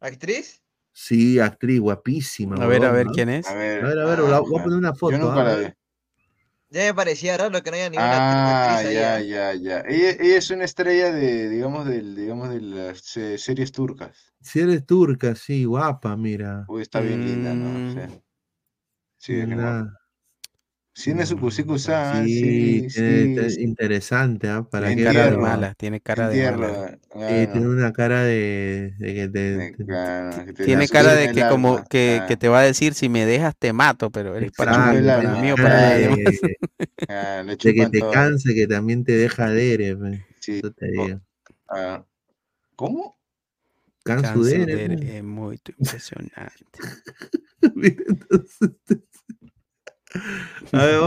[0.00, 0.62] ¿Actriz?
[0.92, 2.56] Sí, actriz guapísima.
[2.56, 3.46] A ver, a ver quién es.
[3.46, 5.18] A ver, A ver, a ver, ah, la- voy a poner una Yo foto.
[5.18, 5.44] nunca ¿ah?
[5.44, 5.72] la vi.
[6.70, 9.20] Ya me parecía raro que no haya ninguna Ah, actriz ya.
[9.20, 9.28] ¿eh?
[9.28, 9.80] ya, ya.
[9.88, 14.34] Ella, ella es una estrella de, digamos, del, digamos, de las eh, series turcas.
[14.42, 16.64] Si eres turca, sí, guapa, mira.
[16.68, 17.70] Uy, está bien linda, ¿no?
[17.70, 17.94] Mm.
[17.94, 18.22] Sí.
[19.16, 19.56] Sí, es que.
[21.02, 24.66] Tiene su cusicusa, sí, tiene- interesante, ¿ah?
[24.68, 26.98] Para qué Cara de mala, tiene cara de mala.
[27.14, 31.14] Eh, tiene una cara de, de, que te- De- te- claro, que te Tiene cara
[31.14, 32.26] de que como alma, que, claro.
[32.28, 34.98] que te va a decir si me dejas te mato, pero eres para chupa mí,
[34.98, 36.58] el para de.
[37.08, 38.10] Ah, de que te todo.
[38.10, 39.48] canse, que también te deja.
[40.40, 40.58] Sí.
[40.58, 41.20] Eso te Oh, digo.
[41.68, 42.04] ah,
[42.76, 43.18] ¿Cómo?
[44.04, 45.16] Cansudere, Cansudere pe.
[45.18, 46.64] es muy impresionante.
[47.74, 48.70] Mira, entonces,
[50.72, 51.00] A ver,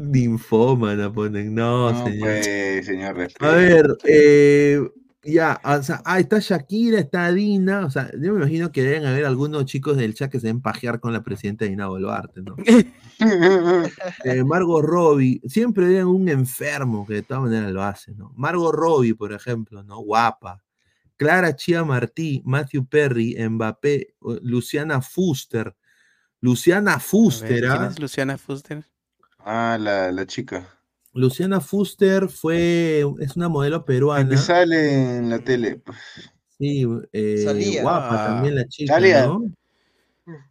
[0.00, 2.20] ninfómana ponen, no, No, señor.
[2.20, 4.80] pues, señor, A ver, eh,
[5.22, 9.06] ya, o sea, ah, está Shakira, está Dina, o sea, yo me imagino que deben
[9.06, 12.56] haber algunos chicos del chat que se deben pajear con la presidenta Dina Boluarte, ¿no?
[14.24, 18.34] Eh, Margot Robbie, siempre vean un enfermo que de todas maneras lo hace, ¿no?
[18.36, 20.00] Margot Robbie, por ejemplo, ¿no?
[20.00, 20.62] Guapa.
[21.16, 25.74] Clara Chia Martí, Matthew Perry, Mbappé, Luciana Fuster.
[26.40, 27.88] Luciana Fuster, ¿Quién ¿ah?
[27.90, 28.84] es Luciana Fuster?
[29.38, 30.68] Ah, la, la chica.
[31.12, 34.28] Luciana Fuster fue, es una modelo peruana.
[34.30, 35.76] Que sale en la tele.
[35.76, 35.96] pues.
[36.58, 37.82] Sí, eh, Salía.
[37.82, 39.26] guapa también la chica, Salía.
[39.26, 39.44] ¿no?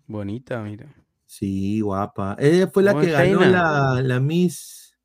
[0.07, 0.93] Bonita, mira.
[1.25, 2.35] Sí, guapa.
[2.39, 4.95] Ella fue la que ganó la, la Miss.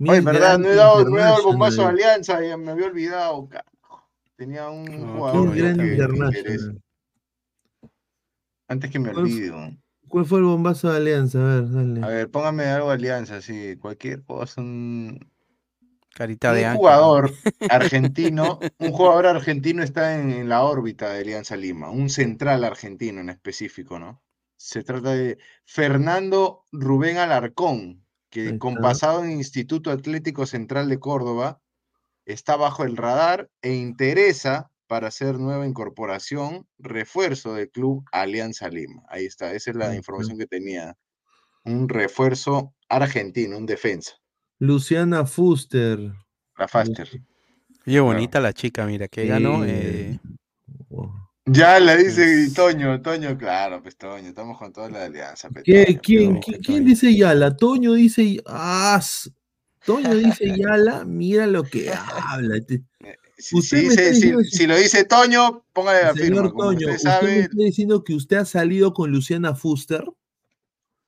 [0.00, 1.88] Oye, Miss verdad, Grand no he dado, no he dado el bombazo de.
[1.88, 3.48] Alianza, ya me había olvidado.
[3.48, 4.10] carajo.
[4.36, 5.58] Tenía un No, jugador que.
[5.70, 6.82] International.
[8.68, 9.78] Antes que me olvide.
[10.08, 11.38] ¿Cuál fue el bombazo de Alianza?
[11.38, 12.04] A ver, dale.
[12.04, 14.60] A ver, póngame algo de Alianza, sí, cualquier cosa.
[14.60, 15.18] Un,
[16.16, 17.30] Carita de un jugador
[17.68, 23.20] argentino, un jugador argentino está en, en la órbita de Alianza Lima, un central argentino
[23.20, 24.22] en específico, ¿no?
[24.56, 25.36] Se trata de
[25.66, 28.82] Fernando Rubén Alarcón, que Ahí con está.
[28.82, 31.60] pasado en Instituto Atlético Central de Córdoba,
[32.24, 39.02] está bajo el radar e interesa para ser nueva incorporación, refuerzo del club Alianza Lima.
[39.08, 40.96] Ahí está, esa es la información que tenía.
[41.64, 44.12] Un refuerzo argentino, un defensa,
[44.58, 45.98] Luciana Fuster.
[46.56, 47.08] la Faster.
[47.86, 49.64] Oye, bonita la chica, mira, que ganó.
[49.64, 49.70] Sí.
[49.70, 50.18] eh,
[51.44, 55.48] Ya la dice Toño, Toño, claro, pues Toño, estamos con toda la alianza.
[55.50, 57.56] pues, ¿Qué- Toño, quién, pero- quién- quién dice Yala?
[57.56, 58.38] Toño dice.
[58.46, 59.00] Ah,
[59.84, 62.56] Toño dice Yala, mira lo que habla.
[63.38, 66.26] Si, Usted si dice- si- que- si lo dice Toño, póngale la firma.
[66.42, 70.04] Señor Toño, usted ¿usted me sabe, está diciendo que usted ha salido con Luciana Fuster?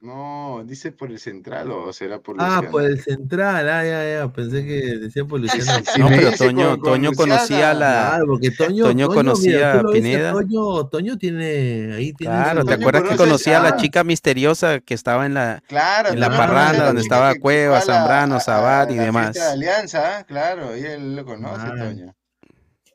[0.00, 2.70] no, dice por el central o será por Ah, Luciana.
[2.70, 5.40] por el central, ah, ya, ya, pensé que decía por
[5.81, 5.82] Luciana.
[5.92, 8.08] Si no, pero Toño, con- con Toño conocía a Luciana, la.
[8.10, 10.32] Claro, porque Toño, Toño conocía mira, a Pineda.
[10.34, 13.76] Toño, Toño tiene ahí tiene Claro, su- ¿te Toño acuerdas que conocía a la ah.
[13.76, 18.36] chica misteriosa que estaba en la, Claro, en la Toño parranda donde estaba Cueva, Zambrano,
[18.36, 19.34] a y la demás?
[19.34, 21.74] de Alianza, claro, y él lo conoce, Ah.
[21.76, 22.15] Toño.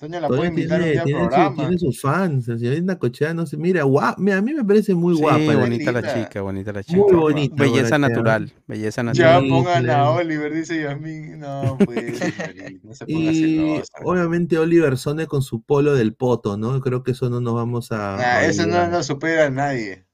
[0.03, 1.55] Toño la Toño puede invitar un tiene, día al tiene, su- programa.
[1.55, 4.93] tiene sus fans, el señor Cochea, no sé, mira, guau, mira, a mí me parece
[4.93, 5.37] muy Sí, guapa.
[5.39, 6.99] la bonita la chica, bonita la chica.
[6.99, 9.43] Muy bonita, Belleza natural, belleza Ya natural.
[9.43, 10.09] Sí, pongan a.
[10.09, 11.39] Oliver, dice Yasmin.
[11.39, 12.19] No, pues,
[12.83, 13.93] no se ponga Y celosa.
[14.03, 16.81] obviamente Oliver Sone con su polo del poto, ¿no?
[16.81, 18.17] Creo que eso no nos vamos a.
[18.17, 20.05] Nah, a eso no lo supera a nadie.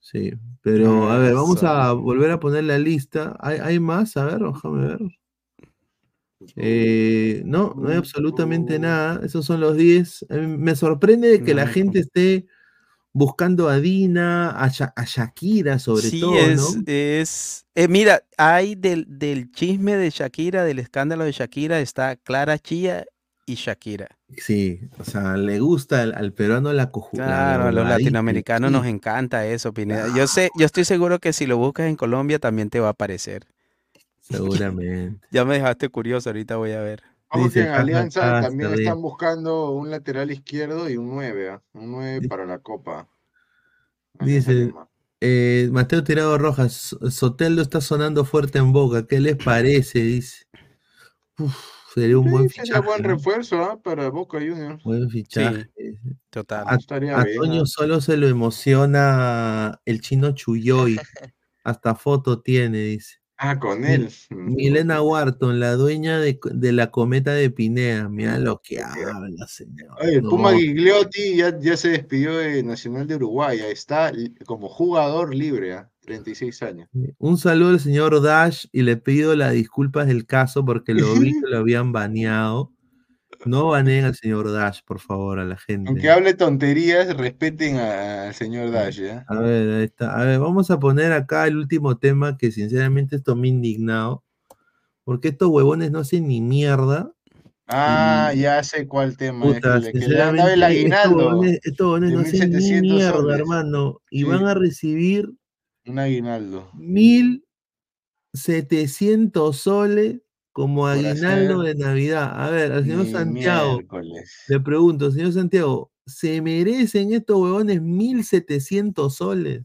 [0.00, 3.36] Sí, pero a ver, vamos a volver a poner la lista.
[3.38, 4.16] ¿Hay, hay más?
[4.16, 4.98] A ver, déjame ver.
[6.56, 9.20] Eh, no, no hay absolutamente nada.
[9.24, 10.24] Esos son los 10.
[10.30, 12.46] A mí Me sorprende de que la gente esté
[13.12, 16.82] buscando a Dina, a, Sha- a Shakira sobre Sí, todo, es, ¿no?
[16.86, 22.58] es eh, mira, hay del, del chisme de Shakira, del escándalo de Shakira, está Clara
[22.58, 23.04] Chía
[23.46, 24.08] y Shakira.
[24.36, 27.24] Sí, o sea, le gusta al, al peruano la cojuda.
[27.26, 30.06] Claro, a los latinoamericanos nos encanta eso, Pineda.
[30.16, 32.90] Yo sé, yo estoy seguro que si lo buscas en Colombia también te va a
[32.90, 33.46] aparecer.
[34.24, 35.18] Seguramente.
[35.30, 37.02] Ya me dejaste curioso, ahorita voy a ver.
[37.28, 41.62] Ojo Dice que en Alianza también están buscando un lateral izquierdo y un 9, ¿ah?
[41.72, 43.08] un 9 para la Copa.
[44.20, 44.72] Dice,
[45.20, 49.06] eh, Mateo Tirado Rojas, "So- Soteldo está sonando fuerte en boca.
[49.06, 49.98] ¿Qué les parece?
[50.00, 50.46] Dice.
[51.38, 51.56] Uf,
[51.92, 53.02] sería un buen sería fichaje.
[53.02, 53.82] refuerzo ¿ah?
[53.82, 54.82] para Boca Juniors.
[54.84, 55.68] Buen fichaje.
[56.30, 56.64] Total.
[56.68, 57.66] A, estaría a bien, Toño ¿ah?
[57.66, 60.96] solo se lo emociona el chino Chuyoy.
[61.64, 63.16] Hasta foto tiene, dice.
[63.36, 64.08] Ah, con él.
[64.30, 68.08] Milena Wharton, la dueña de, de la cometa de Pinea.
[68.08, 69.96] Mira lo que habla, señor.
[70.00, 70.54] Oye, Puma.
[70.54, 73.58] Gigliotti ya, ya se despidió de Nacional de Uruguay.
[73.60, 74.12] Está
[74.46, 75.90] como jugador libre, ¿ah?
[76.04, 76.88] 36 años.
[77.18, 81.32] Un saludo al señor Dash y le pido las disculpas del caso porque lo vi
[81.40, 82.73] que lo habían baneado.
[83.44, 85.88] No baneen al señor Dash, por favor, a la gente.
[85.90, 89.24] Aunque hable tonterías, respeten al señor Dash, ¿ya?
[89.28, 90.18] A ver, ahí está.
[90.18, 94.24] A ver, vamos a poner acá el último tema que sinceramente esto me ha indignado.
[95.04, 97.12] Porque estos huevones no hacen ni mierda.
[97.66, 99.54] Ah, ya sé cuál tema es.
[99.56, 101.16] Puta, Que le, que le han dado el sinceramente, estos aguinaldo.
[101.16, 103.38] huevones, estos huevones de no hacen ni 1700 mierda, soles.
[103.40, 104.02] hermano.
[104.10, 104.24] Y Sí.
[104.24, 105.30] van a recibir
[105.86, 106.70] Un aguinaldo.
[108.32, 110.20] 1.700 soles
[110.54, 112.30] como aguinaldo de Navidad.
[112.32, 114.44] A ver, al señor Santiago, miércoles.
[114.46, 119.62] le pregunto, señor Santiago, ¿se merecen estos huevones 1.700 soles?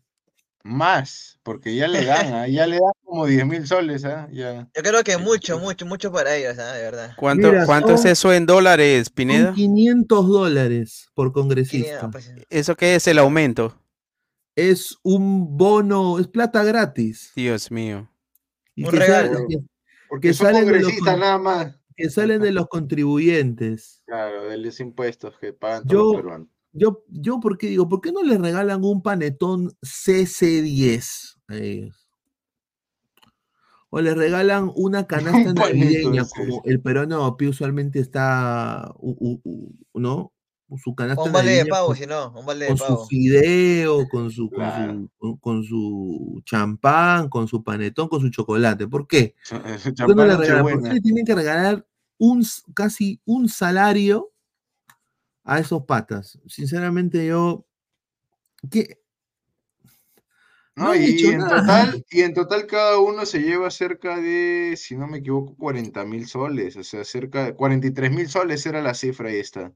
[0.63, 2.47] Más, porque ya le dan, ¿ah?
[2.47, 4.27] ya le dan como 10 mil soles, ¿ah?
[4.31, 4.67] Ya.
[4.75, 6.73] Yo creo que mucho, mucho, mucho para ellos, ¿ah?
[6.73, 7.13] de verdad.
[7.15, 9.53] ¿Cuánto, Mira, cuánto es eso en dólares, Pineda?
[9.53, 12.09] 500 dólares por congresista.
[12.09, 13.79] pues, ¿Eso qué es el aumento?
[14.55, 17.31] Es un bono, es plata gratis.
[17.35, 18.09] Dios mío.
[18.73, 19.45] Y Un regalo.
[20.09, 21.75] Porque son salen de los congresistas nada más.
[21.95, 24.03] que salen de los contribuyentes.
[24.05, 26.47] Claro, de los impuestos que pagan todos los Yo, peruanos.
[26.71, 27.87] yo, yo, ¿por qué digo?
[27.87, 32.05] ¿Por qué no les regalan un panetón CC10 a ellos?
[33.91, 38.93] o le regalan una canasta navideña, como el peruano que usualmente está,
[39.95, 40.33] ¿no?
[40.77, 42.97] Su canasta un balde de pavo, si no, un balde de pavo.
[42.97, 44.49] Con su fideo, con su,
[45.39, 48.87] con su, champán, con su panetón, con su chocolate.
[48.87, 49.35] ¿Por qué?
[49.49, 50.63] ¿Por no le regalan?
[50.63, 51.87] Porque le tienen que regalar
[52.19, 54.31] un, casi un salario
[55.43, 56.37] a esos patas.
[56.47, 57.65] Sinceramente, yo.
[58.69, 58.99] ¿qué?
[60.95, 65.17] y, en total, y en total cada uno se lleva cerca de, si no me
[65.17, 69.39] equivoco, 40 mil soles, o sea, cerca de 43 mil soles era la cifra, ahí
[69.39, 69.73] está.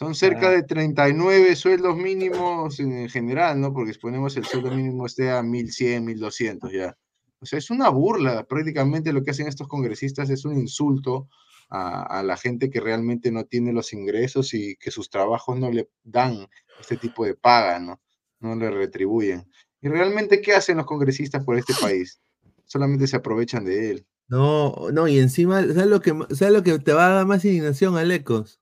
[0.00, 3.74] Son cerca de 39 sueldos mínimos en general, ¿no?
[3.74, 6.96] Porque ponemos el sueldo mínimo esté a 1100, 1200 ya.
[7.38, 8.44] O sea, es una burla.
[8.44, 11.28] Prácticamente lo que hacen estos congresistas es un insulto
[11.68, 15.70] a, a, la gente que realmente no tiene los ingresos y que sus trabajos no
[15.70, 16.46] le dan
[16.80, 18.00] este tipo de paga, ¿no?
[18.38, 19.52] No le retribuyen.
[19.82, 22.22] ¿Y realmente qué hacen los congresistas por este país?
[22.64, 24.06] Solamente se aprovechan de él.
[24.28, 27.44] No, no, y encima, ¿sabes lo que, ¿sabes lo que te va a dar más
[27.44, 28.59] indignación, Alecos?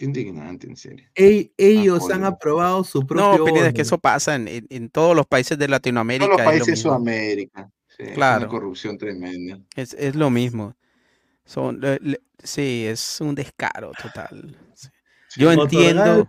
[0.00, 1.06] Indignante, en serio.
[1.14, 3.46] ellos han aprobado su propio.
[3.46, 6.24] No, es que eso pasa en, en, todos los países de Latinoamérica.
[6.24, 7.70] En todos los países de Sudamérica.
[8.14, 8.38] claro.
[8.38, 9.60] Es una corrupción tremenda.
[9.76, 10.74] Es, es lo mismo.
[11.44, 11.80] Son,
[12.42, 14.56] sí, es un descaro total.
[15.36, 16.28] Yo entiendo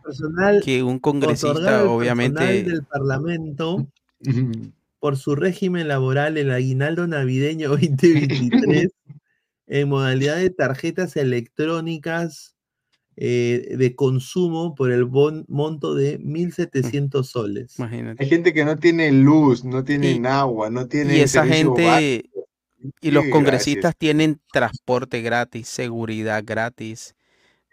[0.64, 2.64] que un congresista, obviamente.
[2.64, 3.88] del Parlamento,
[5.00, 8.90] por su régimen laboral, el aguinaldo navideño 2023,
[9.68, 12.56] en modalidad de tarjetas electrónicas
[13.16, 17.80] eh, de consumo por el monto de 1.700 soles.
[17.80, 21.18] Hay gente que no tiene luz, no tiene agua, no tiene.
[21.18, 22.26] Y esa gente.
[23.00, 27.16] Y los congresistas tienen transporte gratis, seguridad gratis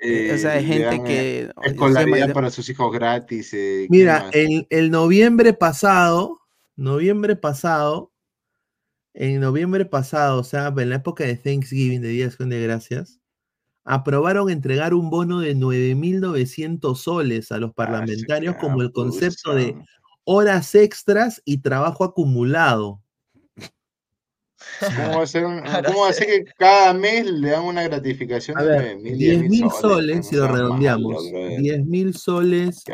[0.00, 1.50] eh, o sea, hay gente que...
[1.65, 3.52] Escolaridad para sus hijos gratis.
[3.52, 6.41] Eh, Mira, el, el, noviembre pasado,
[6.76, 8.12] noviembre pasado,
[9.12, 12.62] en noviembre pasado, o sea, en la época de Thanksgiving, de Día de Acción de
[12.62, 13.17] Gracias,
[13.89, 19.75] aprobaron entregar un bono de 9.900 soles a los ah, parlamentarios como el concepto de
[20.25, 23.00] horas extras y trabajo acumulado.
[24.81, 30.28] ¿Cómo va a ser, que cada mes le dan una gratificación de 10 mil soles,
[30.28, 31.25] si lo redondeamos?
[31.33, 32.84] 10 mil soles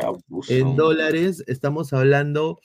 [0.47, 2.57] en dólares, estamos hablando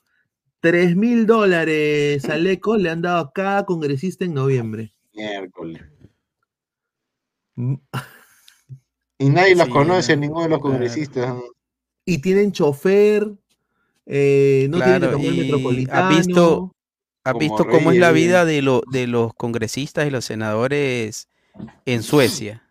[0.61, 4.95] 3 mil dólares al ECO le han dado a cada congresista en noviembre.
[5.15, 5.83] Miércoles.
[9.21, 11.37] Y nadie los conoce, ninguno de los congresistas.
[12.07, 13.31] Y tienen chofer,
[14.07, 16.07] eh, no tienen que tomar metropolitano.
[16.07, 16.75] ¿Ha visto,
[17.23, 21.29] ¿Has visto cómo es la vida de, lo, de los congresistas y los senadores
[21.85, 22.63] en Suecia?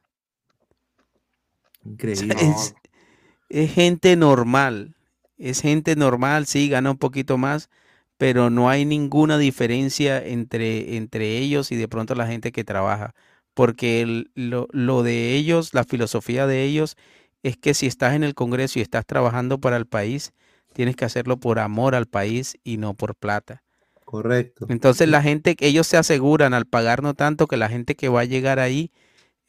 [1.86, 2.36] Increíble.
[3.50, 4.96] es, gente normal.
[5.38, 7.70] Es gente normal, sí, gana un poquito más,
[8.18, 13.14] pero no hay ninguna diferencia entre, entre ellos y de pronto la gente que trabaja.
[13.60, 16.96] Porque lo, lo de ellos, la filosofía de ellos,
[17.44, 20.32] es que si estás en el Congreso y estás trabajando para el país,
[20.72, 23.62] tienes que hacerlo por amor al país y no por plata.
[24.06, 24.66] Correcto.
[24.70, 28.22] Entonces la gente, ellos se aseguran al pagar no tanto que la gente que va
[28.22, 28.94] a llegar ahí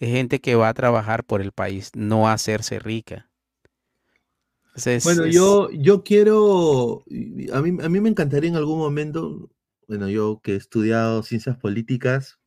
[0.01, 3.31] es gente que va a trabajar por el país, no a hacerse rica.
[5.05, 7.05] bueno, yo, yo quiero,
[7.53, 9.53] a mí, a mí me encantaría en algún momento,
[9.87, 12.40] bueno, yo que he estudiado ciencias políticas,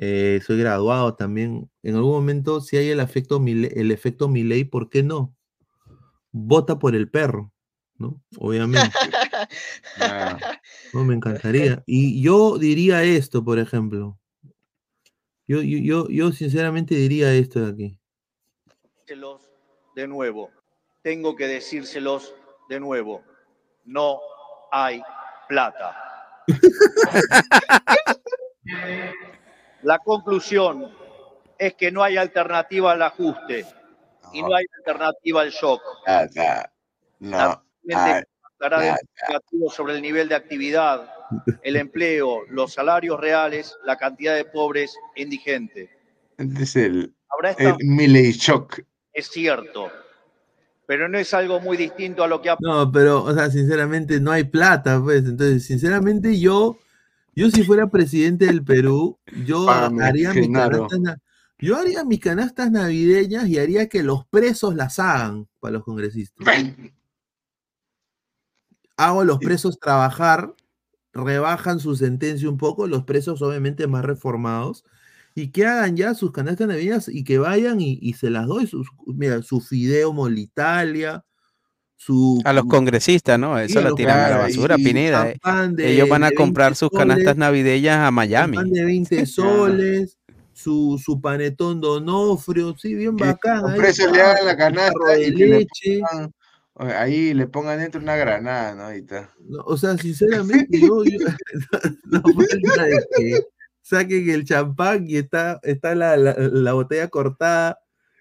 [0.00, 4.90] eh, soy graduado también, en algún momento si hay el efecto, el efecto Milley, ¿por
[4.90, 5.34] qué no?
[6.30, 7.52] Vota por el perro.
[7.98, 8.20] ¿no?
[8.38, 8.90] Obviamente.
[10.92, 11.82] no, me encantaría.
[11.86, 14.18] Y yo diría esto, por ejemplo.
[15.46, 17.98] Yo, yo, yo, sinceramente diría esto de aquí.
[19.96, 20.50] De nuevo,
[21.02, 22.34] tengo que decírselos
[22.68, 23.24] de nuevo.
[23.84, 24.20] No
[24.70, 25.02] hay
[25.48, 25.96] plata.
[29.82, 30.90] La conclusión
[31.58, 33.66] es que no hay alternativa al ajuste
[34.32, 35.82] y no hay alternativa al shock.
[37.20, 37.62] No
[39.70, 41.08] sobre el nivel de actividad,
[41.62, 45.90] el empleo, los salarios reales, la cantidad de pobres indigentes.
[46.38, 47.14] Es el,
[47.78, 48.80] el Shock.
[49.12, 49.90] Es cierto,
[50.86, 54.20] pero no es algo muy distinto a lo que ha No, pero, o sea, sinceramente
[54.20, 55.24] no hay plata, pues.
[55.24, 56.78] Entonces, sinceramente, yo,
[57.38, 61.00] yo si fuera presidente del Perú, yo haría mis canastas,
[61.58, 66.46] yo haría mis canastas navideñas y haría que los presos las hagan para los congresistas.
[68.96, 70.52] Hago a los presos trabajar,
[71.12, 74.84] rebajan su sentencia un poco, los presos obviamente más reformados,
[75.36, 78.88] y que hagan ya sus canastas navideñas y que vayan y, se las doy, sus,
[79.06, 81.24] mira, su fideo molitalia,
[81.98, 82.40] su...
[82.44, 83.58] A los congresistas, ¿no?
[83.58, 85.30] Eso lo tiran a la basura, Pineda.
[85.30, 85.38] Eh.
[85.78, 88.56] Ellos van a comprar sus canastas navideñas a Miami.
[88.70, 90.16] de 20 soles,
[90.52, 93.64] su, su panetón donofrio, sí, bien bacán.
[93.64, 96.00] Un precio le hagan la canasta de leche.
[96.76, 98.82] ahí le pongan dentro una granada, ¿no?
[98.84, 99.34] Ahorita.
[99.66, 101.02] o sea, sinceramente, yo,
[102.04, 103.40] no, falta de que
[103.82, 107.80] saquen el champán y está, está la, la, botella cortada.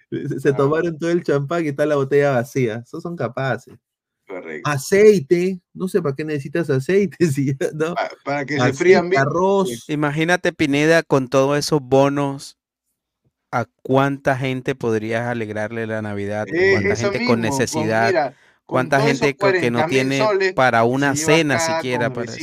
[0.10, 2.84] Se, tomaron todo el champán y está la botella vacía.
[2.86, 3.76] Esos son capaces.
[4.28, 4.70] Correcto.
[4.70, 7.18] Aceite, no sé para qué necesitas aceite,
[7.74, 7.96] ¿no?
[8.26, 9.22] para, que se frían bien.
[9.22, 9.90] Arroz.
[9.90, 12.58] Imagínate, Pineda, con todos esos bonos,
[13.52, 16.46] ¿a cuánta gente podrías alegrarle la Navidad?
[16.48, 18.36] ¿Cuánta gente con necesidad?
[18.66, 22.12] ¿Cuánta gente que no tiene para una cena siquiera?
[22.12, 22.34] Para...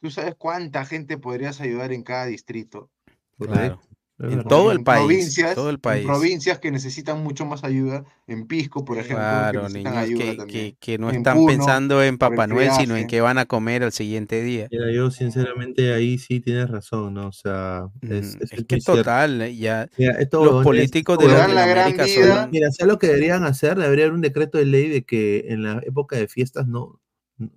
[0.00, 2.90] ¿Tú sabes cuánta gente podrías ayudar en cada distrito?
[3.38, 3.80] Claro.
[4.20, 5.00] En todo el país.
[5.00, 6.06] Provincias, todo el país.
[6.06, 8.04] provincias que necesitan mucho más ayuda.
[8.28, 9.16] En Pisco, por ejemplo.
[9.16, 13.46] Claro, que niños que, no están pensando en Papá Noel, sino en qué van a
[13.46, 14.68] comer al siguiente día.
[14.70, 17.28] yo sinceramente ahí sí tienes razón, ¿no?
[17.28, 19.88] O sea, es, es, que total, eh, ya
[20.30, 22.50] los políticos de Latinoamérica son...
[22.52, 23.76] Mira, ¿sabes lo que deberían hacer?
[23.76, 27.00] Debería haber un decreto de ley de que en la época de fiestas no...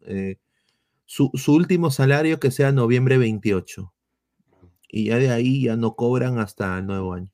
[0.08, 0.38] Eh,
[1.06, 3.94] su, su último salario que sea noviembre 28
[4.90, 7.30] y ya de ahí ya no cobran hasta el nuevo año.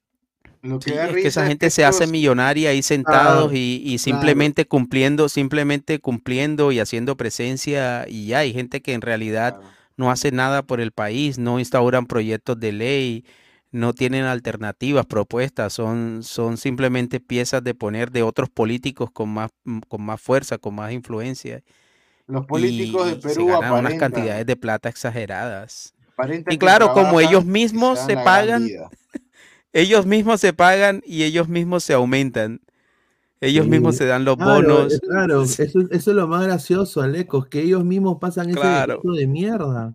[0.61, 5.99] Lo que, es que esa gente se hace millonaria ahí sentados y, simplemente cumpliendo, simplemente
[5.99, 9.59] cumpliendo y haciendo presencia y ya hay gente que en realidad
[9.97, 13.25] no hace nada por el país, no instauran proyectos de ley,
[13.71, 19.51] no tienen alternativas, propuestas, son, son simplemente piezas de poner de otros políticos con más,
[19.65, 21.61] mm, con más fuerza, con más influencia.
[22.25, 25.93] Los políticos de Perú se ganan unas cantidades de plata exageradas
[26.49, 28.67] y claro, como ellos mismos se pagan,
[29.73, 32.61] ellos mismos se pagan y ellos mismos se aumentan.
[33.41, 35.01] Ellos mismos se dan los bonos.
[35.01, 39.93] Claro, eso, es lo más gracioso, Alecos, que ellos mismos pasan ese de mierda.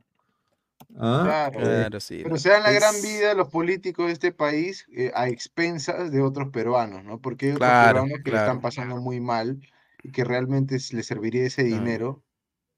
[1.00, 2.20] Ah, claro, sí.
[2.24, 6.20] Pero se dan la gran vida los políticos de este país eh, a expensas de
[6.20, 7.20] otros peruanos, ¿no?
[7.20, 9.58] Porque hay otros peruanos que le están pasando muy mal
[10.02, 12.22] y que realmente les serviría ese dinero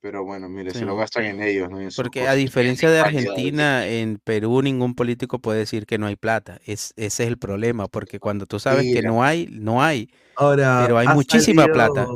[0.01, 1.79] pero bueno, mire, se lo gastan en ellos, ¿no?
[1.95, 6.61] Porque a diferencia de Argentina, en Perú ningún político puede decir que no hay plata.
[6.65, 10.11] Es, ese es el problema, porque cuando tú sabes que no hay, no hay.
[10.37, 12.07] Ahora, pero hay muchísima plata.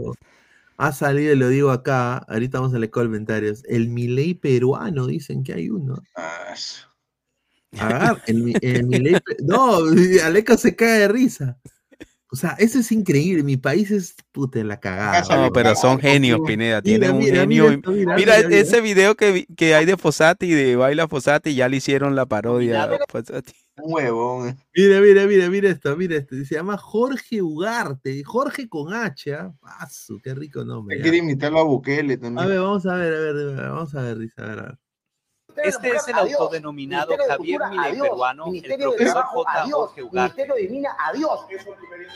[0.76, 3.62] Ha salido, lo digo acá, ahorita vamos a leer comentarios.
[3.68, 6.02] El Milei peruano, dicen que hay uno.
[6.16, 6.56] Ah,
[8.26, 9.76] el, el Milei, no,
[10.24, 11.58] Aleca se cae de risa.
[12.34, 13.44] O sea, eso es increíble.
[13.44, 15.22] Mi país es puta en la cagada.
[15.36, 16.82] No, pero son genios, Pineda.
[16.82, 17.80] Tienen un genio.
[17.86, 22.26] Mira, ese video que, que, hay de Fosati, de Baila Fosati, ya le hicieron la
[22.26, 22.90] parodia.
[23.76, 24.52] Un huevo.
[24.74, 26.34] Mira, mira, mira, mira esto, mira esto.
[26.44, 28.24] Se llama Jorge Ugarte.
[28.24, 29.32] Jorge con H.
[29.32, 29.54] ¿ah?
[29.60, 31.00] Paso, qué rico nombre.
[31.00, 32.44] Quiere imitarlo a Bukele también.
[32.44, 34.78] A ver, vamos a ver, a ver, vamos a ver, Risa, a ver.
[35.62, 39.68] Este es el autodenominado Javier Milei peruano, el profesor J.
[39.70, 40.42] Jorge Ugarte.
[40.42, 41.40] Ministerio de Mina, adiós.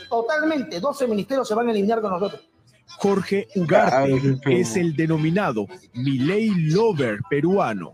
[0.09, 2.49] Totalmente, 12 ministerios se van a eliminar con nosotros.
[2.97, 7.93] Jorge Ugarte es el denominado Milei Lover peruano.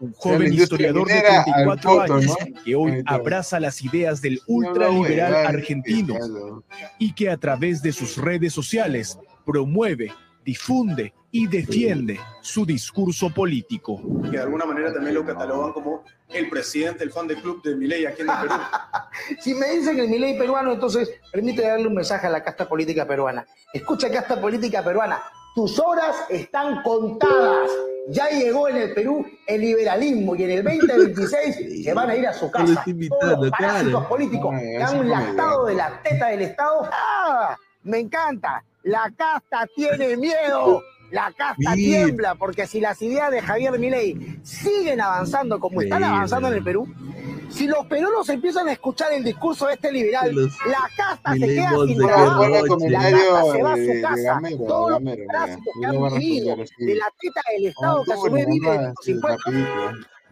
[0.00, 6.64] Un joven historiador de 34 años que hoy abraza las ideas del ultraliberal argentino
[6.98, 10.12] y que a través de sus redes sociales promueve,
[10.44, 14.00] difunde y defiende su discurso político.
[14.24, 17.74] Que de alguna manera también lo catalogan como el presidente, del fan del club de
[17.74, 18.54] Milei aquí en el Perú.
[19.40, 23.06] si me dicen el Milei peruano, entonces permite darle un mensaje a la casta política
[23.06, 23.46] peruana.
[23.72, 25.22] Escucha casta política peruana,
[25.54, 27.70] tus horas están contadas.
[28.08, 32.26] Ya llegó en el Perú el liberalismo y en el 2026 se van a ir
[32.26, 32.84] a su casa.
[33.20, 36.88] Todos los políticos que han lactado de la teta del Estado.
[36.90, 37.56] ¡Ah!
[37.84, 38.64] Me encanta.
[38.84, 40.82] La casta tiene miedo.
[41.10, 46.48] La casta tiembla, porque si las ideas de Javier Milei siguen avanzando como están avanzando
[46.48, 46.88] en el Perú,
[47.50, 51.70] si los peruanos empiezan a escuchar el discurso de este liberal, la casta se queda
[51.86, 52.48] sin trabajo,
[52.88, 57.06] la casta se va a su casa, todos los parásitos que han vivido de la
[57.20, 59.54] teta del Estado que a su vez vive de los impuestos,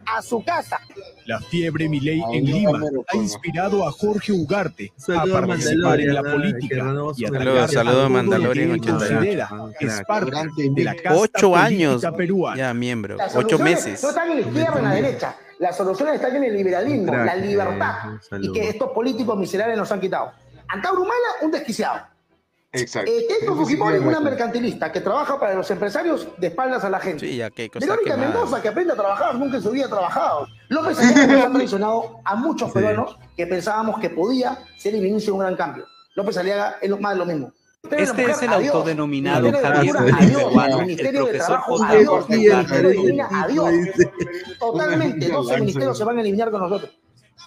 [0.05, 0.79] a su casa.
[1.25, 6.93] La fiebre Milei en Lima ha inspirado a Jorge Ugarte a participar en la política
[7.17, 8.81] y a Saludos a Mandalorian
[9.79, 12.01] es parte de la Ocho años
[12.55, 14.01] ya miembro, ocho meses.
[14.01, 15.35] No están en la izquierda, en la derecha.
[15.59, 17.95] Las soluciones están en el liberalismo, la libertad
[18.39, 20.31] y que estos políticos miserables nos han quitado.
[20.67, 22.10] Antauro Humala, un desquiciado.
[22.73, 23.11] Exacto.
[23.11, 27.27] Eh, Fujimori es una mercantilista que trabaja para los empresarios de espaldas a la gente.
[27.27, 27.41] Sí,
[27.79, 30.47] Verónica Mendoza, que aprende a trabajar, nunca en su vida ha trabajado.
[30.69, 35.31] López Aliaga ha traicionado a muchos peruanos que pensábamos que podía ser el inicio de
[35.33, 35.85] un gran cambio.
[36.15, 37.51] López Aliaga es más de lo mismo.
[37.89, 39.95] Este es el autodenominado Javier
[40.99, 41.59] el profesor
[44.59, 46.91] Totalmente, 12 ministerios se van a eliminar con nosotros.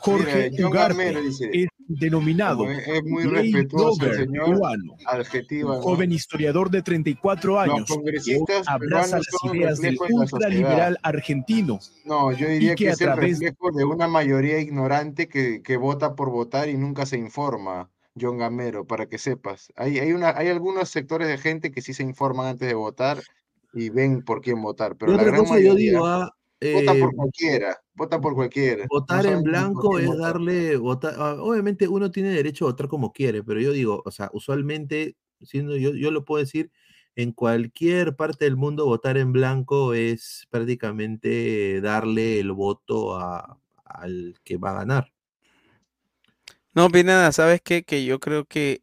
[0.00, 1.14] Jorge Ugarte
[1.52, 4.58] es denominado es muy respetuoso el señor
[5.06, 7.88] adjetiva, joven historiador de 34 años
[8.24, 11.78] que abraza las ideas del ultraliberal argentino.
[12.04, 16.30] No, yo diría que, es el reflejo de una mayoría ignorante que, que vota por
[16.30, 17.90] votar y nunca se informa.
[18.18, 19.72] John Gamero, para que sepas.
[19.76, 23.20] Hay, hay, una, hay algunos sectores de gente que sí se informan antes de votar
[23.72, 24.96] y ven por quién votar.
[24.96, 26.32] Pero la gran mayoría, yo digo, ah,
[26.72, 28.86] vota por eh, cualquiera, vota por cualquiera.
[28.88, 33.42] Votar en blanco es darle, votar, ah, obviamente uno tiene derecho a votar como quiere,
[33.42, 36.70] pero yo digo, o sea, usualmente, siendo yo, yo lo puedo decir,
[37.16, 44.34] en cualquier parte del mundo votar en blanco es prácticamente darle el voto a, al
[44.44, 45.12] que va a ganar.
[46.74, 47.84] No, nada, ¿sabes qué?
[47.84, 48.82] Que yo creo que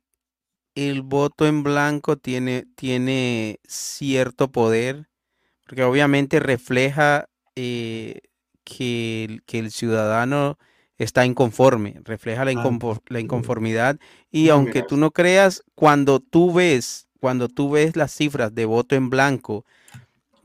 [0.76, 5.10] el voto en blanco tiene, tiene cierto poder,
[5.66, 7.27] porque obviamente refleja
[7.61, 8.22] eh,
[8.64, 10.57] que, el, que, el, ciudadano
[10.98, 12.53] está inconforme, refleja la,
[13.07, 13.99] la inconformidad
[14.31, 18.95] y aunque tú no creas, cuando tú ves, cuando tú ves las cifras de voto
[18.95, 19.65] en blanco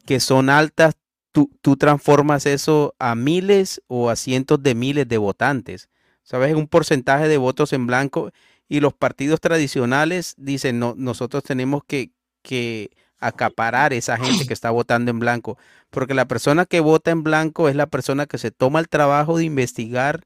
[0.05, 0.95] que son altas,
[1.33, 5.89] tú, tú transformas eso a miles o a cientos de miles de votantes.
[6.27, 6.55] ¿sabes?
[6.55, 8.31] Un porcentaje de votos en blanco
[8.69, 12.11] y los partidos tradicionales dicen, no, nosotros tenemos que,
[12.43, 15.59] que acaparar esa gente que está votando en blanco,
[15.91, 19.39] porque la persona que vota en blanco es la persona que se toma el trabajo
[19.39, 20.23] de investigar,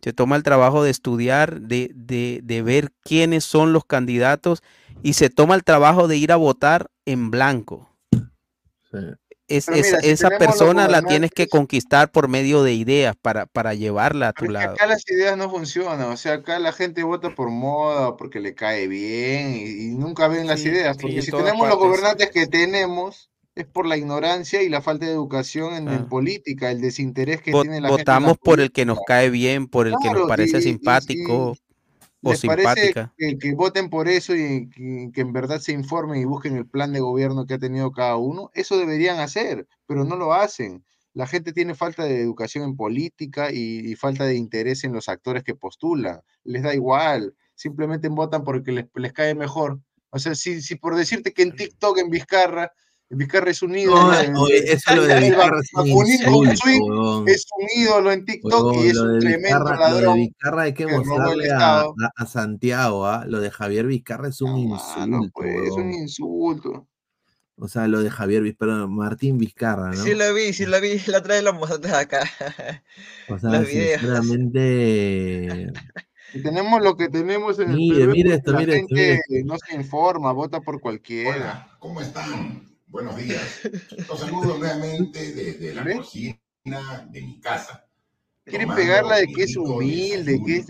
[0.00, 4.62] se toma el trabajo de estudiar, de, de, de ver quiénes son los candidatos
[5.02, 7.88] y se toma el trabajo de ir a votar en blanco.
[8.90, 8.98] Sí
[9.48, 14.46] esa persona la tienes que conquistar por medio de ideas para, para llevarla a tu
[14.46, 14.74] lado.
[14.74, 18.54] Acá las ideas no funcionan, o sea, acá la gente vota por moda, porque le
[18.54, 23.66] cae bien y, nunca ven las ideas, porque si tenemos los gobernantes que tenemos es
[23.66, 26.06] por la ignorancia y la falta de educación en, ah.
[26.08, 28.02] política, el desinterés que tiene la gente.
[28.02, 31.56] Votamos por el que nos cae bien, por el que nos parece simpático
[32.22, 33.14] o simpática.
[33.16, 37.00] que, voten por eso y que, en verdad se informen y busquen el plan de
[37.00, 40.84] gobierno que ha tenido cada uno, eso deberían hacer, pero no lo hacen.
[41.14, 45.42] La gente tiene falta de educación en política y, falta de interés en los actores
[45.42, 46.20] que postulan.
[46.44, 49.80] Les da igual, simplemente votan porque les, les cae mejor.
[50.10, 52.72] O sea, si, si por decirte que en TikTok, en Vizcarra,
[53.10, 54.12] Vizcarra es un ídolo.
[54.48, 59.18] eso lo de Vizcarra es un insulto, Es un ídolo en TikTok y es un
[59.18, 60.04] tremendo ladrón.
[60.04, 63.24] Lo de Vizcarra hay que, mostrarle a, a, Santiago, ¿ah?
[63.26, 65.30] lo de Javier Vizcarra es un insulto.
[65.32, 66.86] pues, es un insulto.
[67.60, 69.96] O sea, lo de Javier Vizcarra, Martín Vizcarra, ¿no?
[69.96, 72.30] Sí lo vi, sí lo vi, la trae los mostraste acá.
[73.28, 75.72] O sea, sinceramente...
[76.34, 79.74] Y tenemos lo que tenemos en mire, el Mire esto, mire esto, mire No se
[79.74, 81.30] informa, vota por cualquiera.
[81.30, 82.68] Hola, ¿cómo están?
[82.88, 83.60] Buenos días.
[84.08, 86.38] Los saludo nuevamente desde la cocina
[87.10, 87.84] de mi casa.
[88.44, 90.66] Quieren pegarla de que es humilde, que es...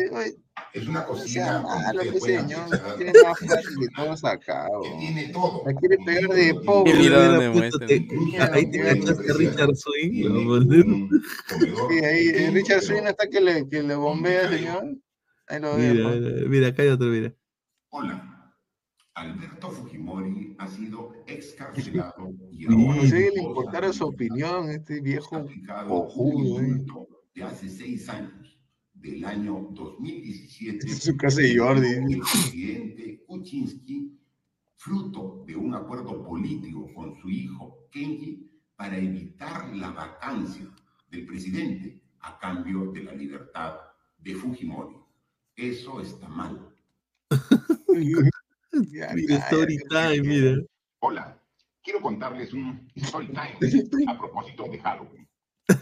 [0.74, 1.60] Es una cocina.
[1.62, 2.68] Malo, que señor.
[2.96, 4.82] Tiene más fácil que todo sacado.
[4.98, 5.62] tiene todo.
[5.64, 6.92] La quiere pegar de pobre.
[8.52, 11.08] Ahí tiene este Richard Swing.
[11.88, 14.96] Sí, ahí Richard Swing hasta que le, que le bombea, señor.
[15.46, 17.32] Ahí lo mira, mira, acá hay otro, mira.
[17.90, 18.37] Hola.
[19.18, 25.44] Alberto Fujimori ha sido excarcelado y ahora no sé le importara su opinión, este viejo
[25.88, 26.60] cojudo.
[26.60, 26.84] ¿eh?
[27.34, 28.60] De hace seis años,
[28.94, 30.88] del año 2017.
[30.94, 31.88] su casa de Jordi.
[31.88, 34.16] El presidente Kuczynski,
[34.76, 40.70] fruto de un acuerdo político con su hijo Kenji para evitar la vacancia
[41.10, 43.78] del presidente a cambio de la libertad
[44.18, 44.96] de Fujimori.
[45.56, 46.72] Eso está mal.
[48.82, 50.62] story time, mira.
[51.00, 51.40] Hola,
[51.82, 53.58] quiero contarles un story time
[54.08, 55.28] a propósito de Halloween.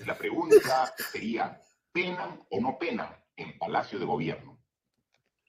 [0.07, 1.61] La pregunta sería,
[1.93, 4.59] ¿pena o no pena en Palacio de Gobierno?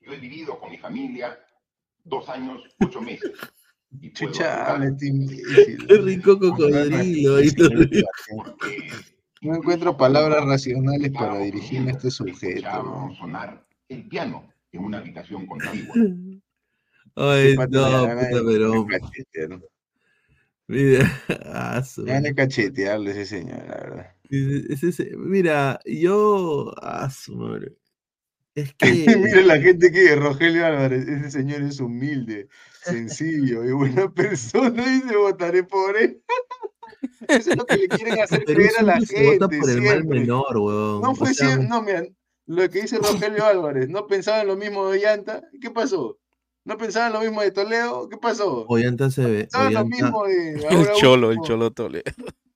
[0.02, 1.38] Yo he vivido con mi familia
[2.04, 3.32] dos años, ocho meses.
[4.00, 4.80] Y Chucha,
[5.88, 7.38] Qué rico cocodrilo.
[9.42, 13.12] No encuentro palabras racionales para dirigirme a este sujeto.
[13.18, 15.96] sonar el piano en una habitación contigua.
[17.20, 18.86] Ay, no, puta, pero.
[20.68, 21.10] Mira,
[21.46, 24.16] ah, Ya no cachetearle ese señor, la verdad.
[25.18, 26.74] mira, yo.
[26.80, 27.74] Ah, madre.
[28.54, 28.86] Es que.
[29.18, 32.50] mira la gente que Rogelio Álvarez, ese señor es humilde,
[32.84, 36.22] sencillo y buena persona y se votaré por él.
[37.28, 39.40] Eso es lo que le quieren hacer creer a la gente.
[39.40, 41.02] Vota por el mal menor, weón.
[41.02, 41.32] No fue
[41.68, 42.04] no, mira,
[42.46, 46.20] lo que dice Rogelio Álvarez, no pensaba en lo mismo de Llanta, ¿qué pasó?
[46.68, 48.10] ¿No pensaban lo mismo de Toledo?
[48.10, 48.66] ¿Qué pasó?
[48.68, 49.40] Ollanta se ve.
[49.44, 50.54] Pensaban lo mismo de.
[50.70, 52.04] El ahora cholo, el cholo Toledo.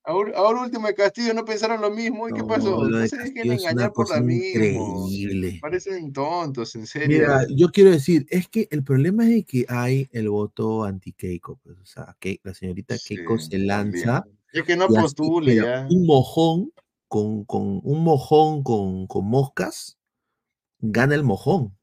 [0.03, 2.27] Ahora, ahora último de Castillo, ¿no pensaron lo mismo?
[2.27, 2.83] ¿Y qué pasó?
[2.90, 5.59] No se dejen Castillo es una engañar por la increíble.
[5.61, 7.19] Parecen tontos, en serio.
[7.19, 11.61] Mira, yo quiero decir, es que el problema es de que hay el voto anti-Keiko.
[11.64, 14.25] Pues, o sea, que la señorita Keiko se lanza.
[14.51, 15.88] Es que no postule ya.
[15.90, 16.73] Un mojón
[17.07, 19.98] con, con un mojón con, con moscas,
[20.80, 21.77] gana el mojón.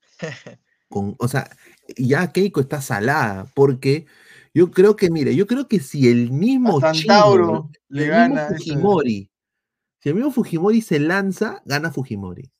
[0.88, 1.50] Con, o sea,
[1.96, 4.06] ya Keiko está salada, porque
[4.54, 8.56] yo creo que, mire, yo creo que si el mismo chino, le el gana mismo
[8.56, 9.30] Fujimori,
[10.00, 12.50] si el mismo Fujimori se lanza, gana Fujimori.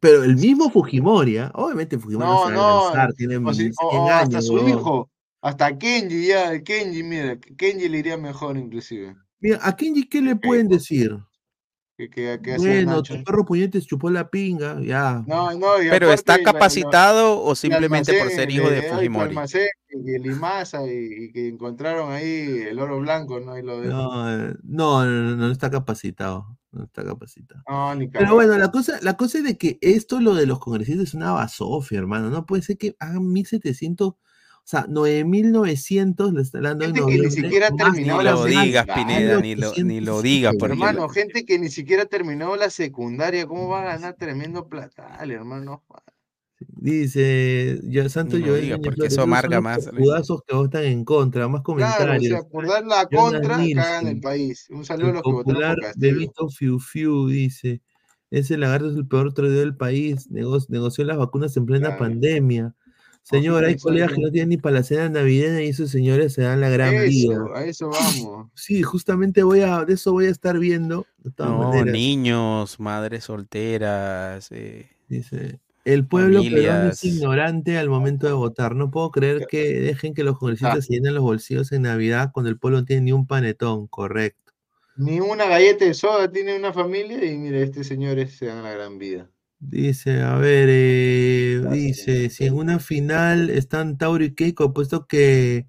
[0.00, 1.50] Pero el mismo Fujimori, ¿ah?
[1.54, 2.80] obviamente Fujimori no, No, se va a no.
[2.82, 5.10] lanzar, tiene o si- 100 o- o hasta su hijo.
[5.40, 6.62] Hasta Kenji, ya.
[6.62, 7.38] Kenji, mira.
[7.38, 9.16] Kenji le iría mejor, inclusive.
[9.40, 11.16] Mira, ¿a Kenji qué le pueden decir?
[11.98, 13.16] Que, que, que hacía Bueno, Nacho.
[13.16, 15.24] tu perro puñete chupó la pinga, ya.
[15.26, 19.30] No, no, y Pero está la- capacitado o simplemente por ser hijo de tu Fujimori.
[19.30, 20.90] almacén, y el Imasa, y,
[21.24, 23.58] y que encontraron ahí el oro blanco, ¿no?
[23.58, 23.88] Y lo de...
[23.88, 26.56] No, eh, no, no, no, está capacitado.
[26.70, 27.62] No está capacitado.
[27.68, 30.60] No, ni Pero bueno, la cosa, la cosa es de que esto, lo de los
[30.60, 32.30] congresistas, es una basofia, hermano.
[32.30, 34.16] No puede ser que hagan 1700, o
[34.70, 38.30] sea, 9900 le están dando en Gente que ni siquiera ha más terminado Ni la
[38.32, 38.86] lo digas.
[38.94, 43.46] Pineda, ni lo, ni lo digas, porque Hermano, gente que ni siquiera terminó la secundaria,
[43.46, 45.84] ¿cómo va a ganar tremendo platal, hermano?
[46.80, 49.28] Dice, ya Santo Ni lo Joel Núñez porque eso los
[49.62, 49.86] más.
[49.88, 51.64] cojudazos que votan en contra, más Claro, o
[51.96, 52.32] comentarios.
[52.40, 54.66] sea, por dar la Jonas contra, cagan el país.
[54.70, 56.14] Un saludo a los que votaron popular por Castillo.
[56.14, 57.80] Bebito Fiu Fiu dice,
[58.30, 62.00] ese lagarto es el peor traidor del país, nego- negoció las vacunas en plena Claro.
[62.00, 62.74] pandemia.
[63.30, 66.42] Señor, hay colegas que no tienen ni para la cena navideña y esos señores se
[66.42, 67.44] dan la gran vida.
[67.54, 68.48] A eso vamos.
[68.54, 71.92] Sí, justamente voy a, de eso voy a estar viendo, de todas No, maneras.
[71.92, 74.48] niños, madres solteras.
[74.52, 78.74] eh, Dice, el pueblo peruano es ignorante al momento de votar.
[78.74, 80.38] No puedo creer que dejen que los Ah.
[80.38, 83.86] congresistas se llenen los bolsillos en Navidad cuando el pueblo no tiene ni un panetón,
[83.86, 84.52] correcto.
[84.96, 88.72] Ni una galleta de soda tiene una familia y mira, este señor se dan la
[88.72, 89.30] gran vida.
[89.60, 95.66] Dice, a ver, eh, dice, si en una final están Tauro y Keiko, apuesto que,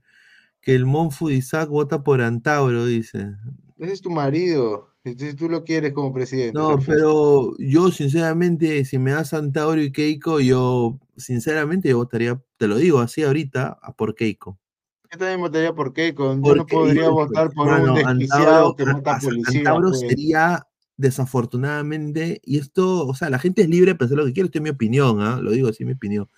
[0.61, 3.31] que el Monfu Isaac vota por Antauro, dice.
[3.79, 4.89] Ese es tu marido.
[5.03, 6.53] Entonces tú lo quieres como presidente.
[6.53, 12.67] No, pero yo sinceramente, si me das Antauro y Keiko, yo sinceramente yo votaría, te
[12.67, 14.59] lo digo así ahorita, a por Keiko.
[15.11, 16.39] Yo también votaría por Keiko.
[16.43, 19.55] Yo no podría votar por mano, un desquiciado Antauro- que mata a- policías.
[19.55, 19.99] Antauro pues.
[20.01, 20.67] sería
[20.99, 24.59] desafortunadamente, y esto, o sea, la gente es libre de pensar lo que quiere, esto
[24.59, 25.39] es mi opinión, ¿ah?
[25.41, 26.29] lo digo así, mi opinión.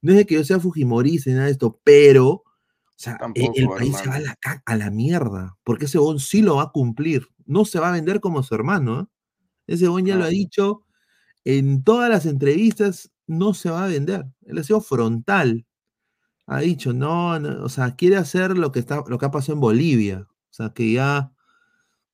[0.00, 2.44] No es de que yo sea fujimorista ni nada de esto, pero, o
[2.96, 6.20] sea, e- Tampoco, el país se va a la, a la mierda, porque ese bon
[6.20, 9.08] sí lo va a cumplir, no se va a vender como su hermano, ¿ah?
[9.66, 10.84] Ese bon ya lo ha dicho
[11.44, 15.66] en todas las entrevistas, no se va a vender, él ha sido frontal,
[16.46, 19.54] ha dicho, no, no, o sea, quiere hacer lo que, está, lo que ha pasado
[19.54, 21.32] en Bolivia, o sea, que ya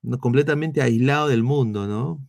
[0.05, 2.27] no, completamente aislado del mundo, ¿no?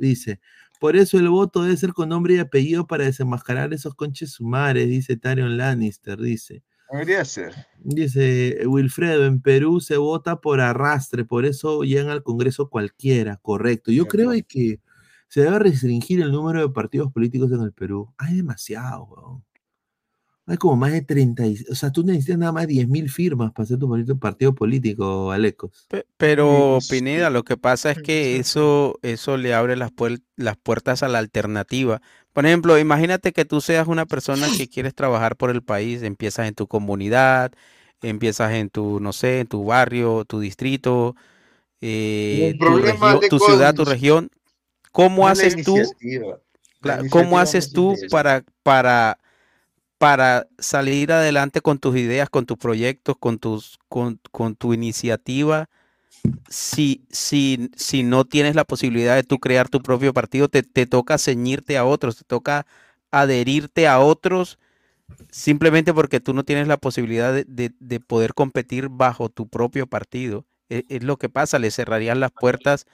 [0.00, 0.40] Dice,
[0.80, 4.88] por eso el voto debe ser con nombre y apellido para desenmascarar esos conches sumares,
[4.88, 6.62] dice Tyrion Lannister, dice.
[6.90, 7.52] Debería ser.
[7.78, 13.90] Dice Wilfredo, en Perú se vota por arrastre, por eso llegan al Congreso cualquiera, correcto.
[13.90, 14.80] Yo creo que
[15.28, 18.12] se debe restringir el número de partidos políticos en el Perú.
[18.18, 19.45] Hay demasiado, weón.
[20.48, 23.64] Hay como más de 30, y- o sea, tú necesitas nada más 10.000 firmas para
[23.64, 25.86] hacer tu partido político, Alecos.
[25.88, 30.56] Pe- Pero Pineda, lo que pasa es que eso, eso le abre las, puer- las
[30.56, 32.00] puertas a la alternativa.
[32.32, 36.46] Por ejemplo, imagínate que tú seas una persona que quieres trabajar por el país, empiezas
[36.46, 37.52] en tu comunidad,
[38.02, 41.16] empiezas en tu, no sé, en tu barrio, tu distrito,
[41.80, 44.30] eh, tu, de tu ciudad, tu región.
[44.92, 45.80] ¿Cómo haces tú?
[47.10, 49.18] ¿Cómo haces es tú para, para,
[49.98, 55.68] para salir adelante con tus ideas, con tus proyectos, con, tus, con, con tu iniciativa?
[56.48, 60.86] Si, si, si no tienes la posibilidad de tú crear tu propio partido, te, te
[60.86, 62.66] toca ceñirte a otros, te toca
[63.10, 64.58] adherirte a otros
[65.30, 69.86] simplemente porque tú no tienes la posibilidad de, de- de poder competir bajo tu propio
[69.86, 70.44] partido.
[70.68, 72.86] E- Es, lo que pasa, le cerrarían las puertas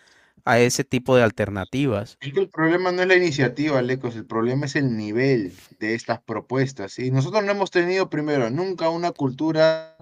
[0.45, 2.17] a ese tipo de alternativas.
[2.21, 6.99] El problema no es la iniciativa, Lecos, el problema es el nivel de estas propuestas.
[6.99, 9.97] Y nosotros no hemos tenido, primero, nunca una cultura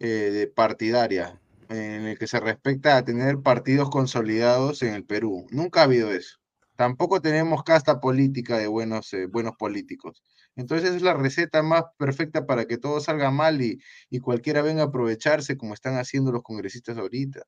[0.00, 5.46] eh, partidaria en el que se respecta a tener partidos consolidados en el Perú.
[5.50, 6.38] Nunca ha habido eso.
[6.76, 10.22] Tampoco tenemos casta política de buenos, eh, buenos políticos.
[10.56, 14.82] Entonces es la receta más perfecta para que todo salga mal y, y cualquiera venga
[14.82, 17.42] a aprovecharse como están haciendo los congresistas ahorita.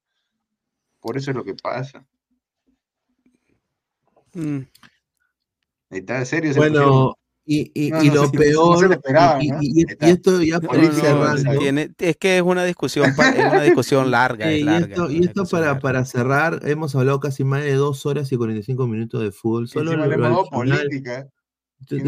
[1.01, 2.07] Por eso es lo que pasa.
[4.35, 4.59] Mm.
[5.91, 6.53] Ahí está, en serio.
[6.53, 7.15] se Bueno, pusieron-
[7.51, 9.01] Y, y, lo peor,
[9.41, 11.51] y, esto ya cerrando.
[11.99, 14.53] es que es una discusión, es una discusión larga.
[14.55, 18.37] y esto, y esto para, para cerrar, hemos hablado casi más de dos horas y
[18.37, 19.67] 45 minutos de fútbol.
[19.67, 21.27] Solo lo, política.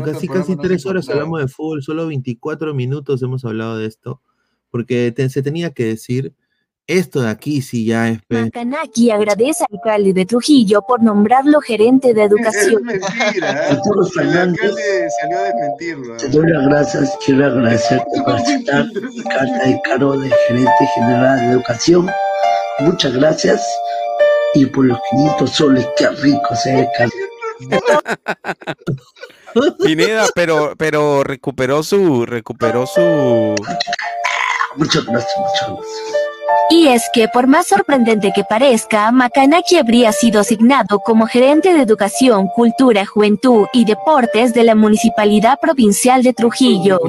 [0.04, 4.20] Casi, casi tres horas hablamos de fútbol, solo 24 minutos hemos hablado de esto,
[4.68, 6.34] porque se tenía que decir
[6.86, 8.18] esto de aquí sí ya es.
[8.28, 12.88] Macanaki agradece al alcalde de Trujillo por nombrarlo gerente de educación.
[12.90, 13.70] Es mentira, ¿eh?
[13.70, 16.16] el alcalde salió a desmentirlo.
[16.16, 21.38] Te doy las gracias, quiero agradecerte por aceptar mi carta de cargo de gerente general
[21.38, 22.10] de educación.
[22.80, 23.64] Muchas gracias.
[24.54, 26.88] Y por los 500 soles, qué rico se ve,
[29.84, 33.54] Pineda, pero, pero recuperó su, recuperó su.
[34.76, 36.29] Muchas gracias, muchas gracias.
[36.72, 41.82] Y es que por más sorprendente que parezca, Macanaki habría sido asignado como gerente de
[41.82, 47.00] Educación, Cultura, Juventud y Deportes de la Municipalidad Provincial de Trujillo.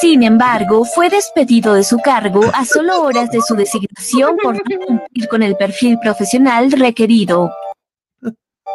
[0.00, 5.28] Sin embargo, fue despedido de su cargo a solo horas de su designación por cumplir
[5.28, 7.52] con el perfil profesional requerido.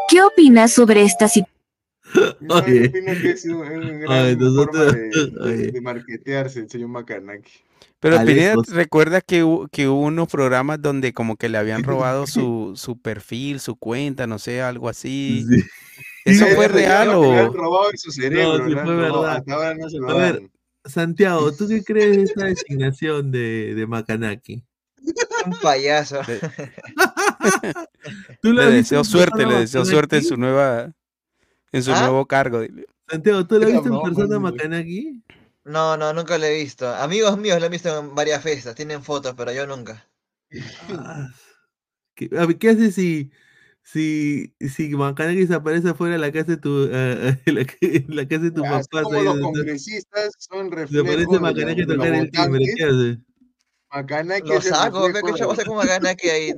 [0.08, 1.60] ¿Qué opinas sobre esta situación?
[2.50, 2.92] Oye.
[2.92, 7.52] que es una forma de, de marketearse el señor Macanaki.
[8.00, 12.74] Pero Pineda, ¿recuerdas que, que hubo unos programas donde como que le habían robado su,
[12.76, 15.46] su perfil, su cuenta, no sé, algo así?
[16.26, 17.24] ¿Eso fue real o...?
[17.24, 19.44] Le han robado su cerebro, no, fue verdad.
[20.08, 20.50] A ver,
[20.86, 24.64] Santiago, ¿tú qué crees de esta designación de, de Macanaki?
[25.46, 26.22] Un payaso.
[28.42, 30.94] le deseo suerte, le deseo suerte en su nueva,
[31.72, 32.02] en su ¿Ah?
[32.02, 32.62] nuevo cargo.
[33.08, 35.24] Santiago, ¿tú lo has visto en persona Macanaki?
[35.70, 36.88] No, no, nunca lo he visto.
[36.88, 40.04] Amigos míos lo han visto en varias fiestas, tienen fotos, pero yo nunca.
[40.90, 41.28] Ah,
[42.16, 42.28] ¿qué,
[42.60, 43.32] ¿qué haces si,
[43.84, 46.88] si, si Macanaki se aparece afuera de la casa de tu, uh,
[47.46, 47.68] la,
[48.08, 49.04] la, casa de tu papá?
[49.04, 51.08] Como los congresistas son reflejos.
[51.08, 53.18] Se aparece tocar el timbre, ¿qué hace?
[53.92, 56.56] Macanaki lo saco, ¿qué hace con Macanaki ahí?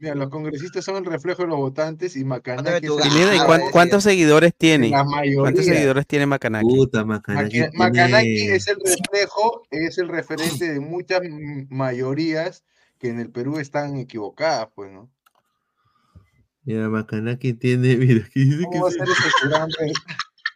[0.00, 2.86] Mira, los congresistas son el reflejo de los votantes y Macanaki.
[2.86, 4.90] ¿Y, cuántos seguidores tiene?
[4.90, 6.74] ¿Cuántos seguidores tiene Macanaki?
[6.74, 11.20] Puta, Macanaki, Macanaki es el reflejo, es el referente de muchas
[11.68, 12.64] mayorías
[12.98, 15.10] que en el Perú están equivocadas, pues, ¿no?
[16.62, 19.68] Mira, Macanaki tiene, mira, aquí dice ¿Cómo va a ser ese gran,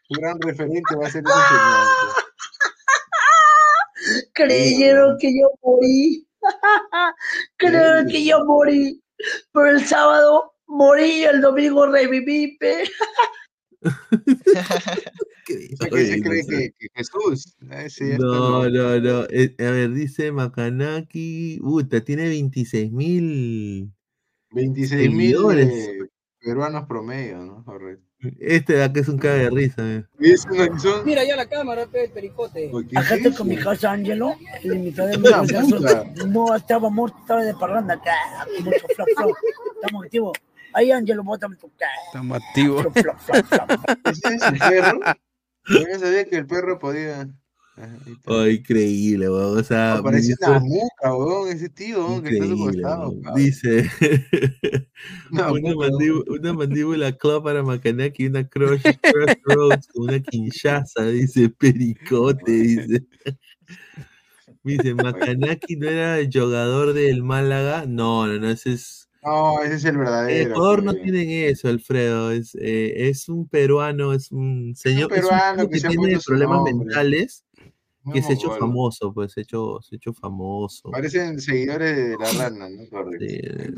[0.09, 0.97] gran referente?
[0.97, 1.87] Va a ser ese señor.
[4.33, 6.27] Creyeron que yo morí.
[7.59, 9.04] Creyeron que yo morí.
[9.53, 12.59] Pero el sábado morí, el domingo reviví.
[15.47, 16.47] ¿Qué se cree
[16.79, 17.57] que, Jesús?
[18.19, 19.21] no, no, no.
[19.21, 21.59] A ver, dice Macanaki.
[21.61, 23.93] Puta, tiene 26 mil.
[24.53, 25.37] 26 mil
[26.45, 27.65] peruanos promedio, ¿no?
[27.65, 28.05] Correcto.
[28.41, 29.83] Este de acá es un caga de risa.
[29.83, 30.05] Eh.
[31.05, 32.71] Mira ya la cámara, pe, pericote.
[32.97, 34.35] Acá estoy con mi casa, Ángelo.
[34.63, 35.29] En mitad de mi
[36.27, 38.01] No, estaba muerto, estaba de parranda.
[38.61, 39.31] Mucho flop, flop.
[39.77, 40.39] Estamos activos.
[40.73, 41.71] Ahí, Ángelo, bótame tu.
[42.07, 42.87] Estamos activos.
[44.05, 45.01] ¿Ese es el perro?
[45.69, 47.29] Yo sabía que el perro podía.
[48.27, 49.59] Oh, increíble, weón.
[49.59, 53.11] O sea, parece una muca, weón, ese tío, weón, que está.
[53.35, 53.91] Dice
[55.33, 58.83] una, mandíbula, una, mandíbula claw para Macanaki y una crush,
[59.93, 63.07] con una quinchaza, dice pericote, dice.
[64.63, 67.85] Dice, Macanaki no era el jugador del Málaga.
[67.87, 69.11] No, no, no, ese es.
[69.23, 70.47] No, ese es el verdadero.
[70.47, 72.31] El Ecuador no tienen eso, Alfredo.
[72.31, 75.89] Es, eh, es un peruano, es un señor es un peruano es un que, que
[75.89, 77.44] tiene problemas mentales
[78.13, 80.91] que se ha hecho famoso, pues se ha hecho, se hecho famoso.
[80.91, 82.85] Parecen seguidores de la rana, ¿no?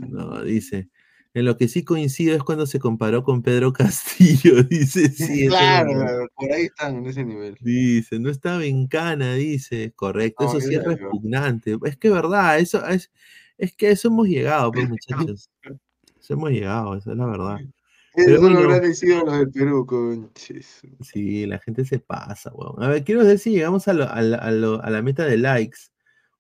[0.09, 0.89] no, dice.
[1.37, 5.09] En lo que sí coincido es cuando se comparó con Pedro Castillo, dice.
[5.13, 7.59] Sí, claro, por ahí están en ese nivel.
[7.61, 9.93] Dice, no estaba en cana, dice.
[9.95, 11.77] Correcto, eso sí es repugnante.
[11.85, 13.11] Es que verdad, eso es,
[13.59, 15.51] es que a eso hemos llegado, pues muchachos.
[16.19, 17.59] Eso hemos llegado, eso es la verdad.
[18.17, 20.81] Eso bueno, lo agradecido los del Perú, conches.
[21.03, 22.83] Sí, la gente se pasa, weón.
[22.83, 25.25] A ver, quiero ver si llegamos a, lo, a, la, a, lo, a, la, meta
[25.27, 25.79] de likes.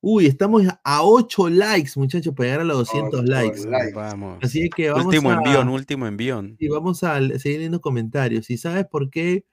[0.01, 3.61] Uy, estamos a 8 likes, muchachos, para llegar a los 200 likes.
[3.95, 4.39] Vamos.
[4.43, 6.57] Así que vamos último a, envión, último envión.
[6.59, 8.49] Y vamos a seguir viendo comentarios.
[8.49, 9.45] ¿Y sabes por qué?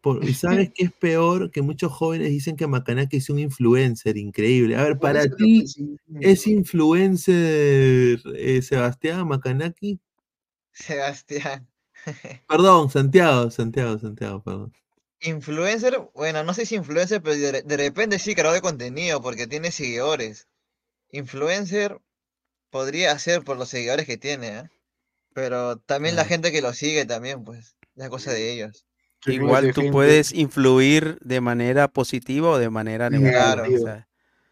[0.00, 1.52] Por, ¿Y sabes qué es peor?
[1.52, 4.76] Que muchos jóvenes dicen que Macanaki es un influencer increíble.
[4.76, 5.64] A ver, para ti,
[6.20, 10.00] ¿es influencer eh, Sebastián Macanaki?
[10.74, 11.68] Sebastián.
[12.48, 14.72] Perdón, Santiago, Santiago, Santiago, perdón.
[15.20, 19.70] Influencer, bueno, no sé si influencer, pero de, repente sí creador de contenido porque tiene
[19.70, 20.48] seguidores.
[21.12, 21.98] Influencer
[22.68, 24.70] podría ser por los seguidores que tiene, ¿eh?
[25.32, 28.84] pero también la gente que lo sigue también, pues, es cosa de ellos.
[29.24, 34.06] igual tú puedes influir de manera positiva o de manera negativa.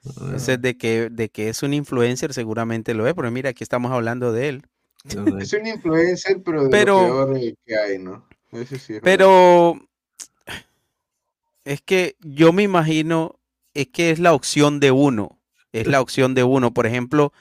[0.05, 3.93] Entonces, de que, de que es un influencer, seguramente lo es, pero mira, aquí estamos
[3.93, 4.63] hablando de él.
[5.05, 8.27] Es un influencer, pero de pero, lo que hay, ¿no?
[9.03, 9.81] pero
[11.65, 13.39] es que yo me imagino,
[13.75, 15.39] es que es la opción de uno,
[15.73, 16.73] es la opción de uno.
[16.73, 17.33] Por ejemplo,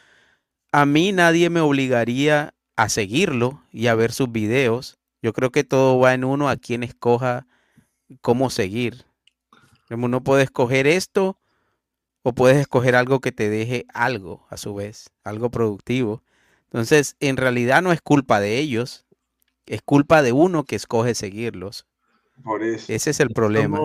[0.72, 4.98] a mí nadie me obligaría a seguirlo y a ver sus videos.
[5.22, 7.46] Yo creo que todo va en uno a quien escoja
[8.22, 9.06] cómo seguir.
[9.90, 11.38] Uno puede escoger esto
[12.24, 16.24] o puedes escoger algo que te deje algo a su vez, algo productivo.
[16.72, 19.06] Entonces, en realidad no es culpa de ellos,
[19.66, 21.86] es culpa de uno que escoge seguirlos.
[22.44, 22.92] Por eso.
[22.92, 23.80] Ese es el problema.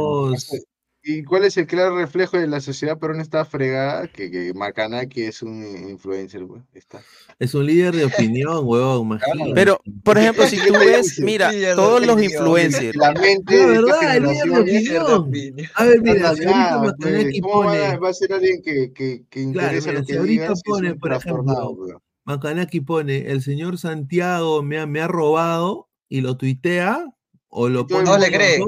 [1.08, 4.08] ¿Y cuál es el claro reflejo de la sociedad peruana está fregada?
[4.08, 6.62] Que, que Macanaki es un influencer, güey.
[6.74, 7.00] Está.
[7.38, 9.20] Es un líder de opinión, huevón,
[9.54, 12.96] Pero, por ejemplo, si tú ves, mira, todos los influencers.
[12.96, 14.24] La mente verdad, el
[14.64, 15.68] líder de opinión.
[15.74, 17.98] A ver, mira, si ahorita Macanaki pone...
[17.98, 22.02] Va a ser alguien que, que, que interesa lo que si ahorita pone, por ejemplo,
[22.26, 27.06] Macanaki pone, el señor Santiago me ha, me ha robado y lo tuitea,
[27.48, 28.04] o lo pone...
[28.04, 28.60] No le cree.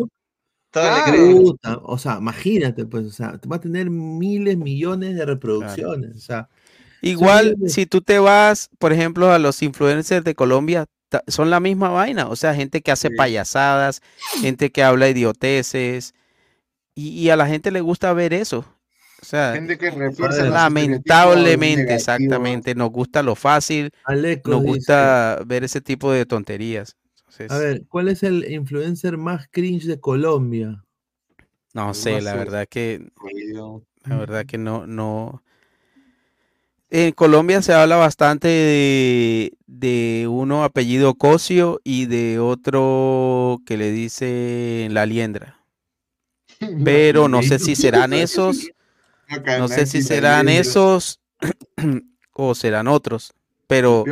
[1.82, 6.16] o sea, imagínate, pues, o sea, va a tener miles, millones de reproducciones.
[6.16, 6.48] O sea,
[7.00, 10.86] Igual, si tú te vas, por ejemplo, a los influencers de Colombia,
[11.26, 12.28] son la misma vaina.
[12.28, 14.02] O sea, gente que hace payasadas,
[14.40, 16.14] gente que habla idioteces,
[16.94, 18.64] y, a la gente le gusta ver eso.
[19.20, 19.60] O sea,
[20.50, 23.90] lamentablemente, exactamente, nos gusta lo fácil,
[24.44, 26.97] nos gusta ver ese tipo de tonterías.
[27.48, 30.84] A ver, ¿cuál es el influencer más cringe de Colombia?
[31.74, 33.10] No sé, la verdad que
[34.05, 35.42] la verdad que no no
[36.90, 38.48] en Colombia se habla bastante
[39.66, 45.62] de, uno apellido Cosio y de otro que le dice la liendra.
[46.84, 48.70] Pero no sé si serán esos,
[49.58, 51.20] no sé si serán esos
[52.32, 53.34] o serán otros.
[53.66, 54.05] Pero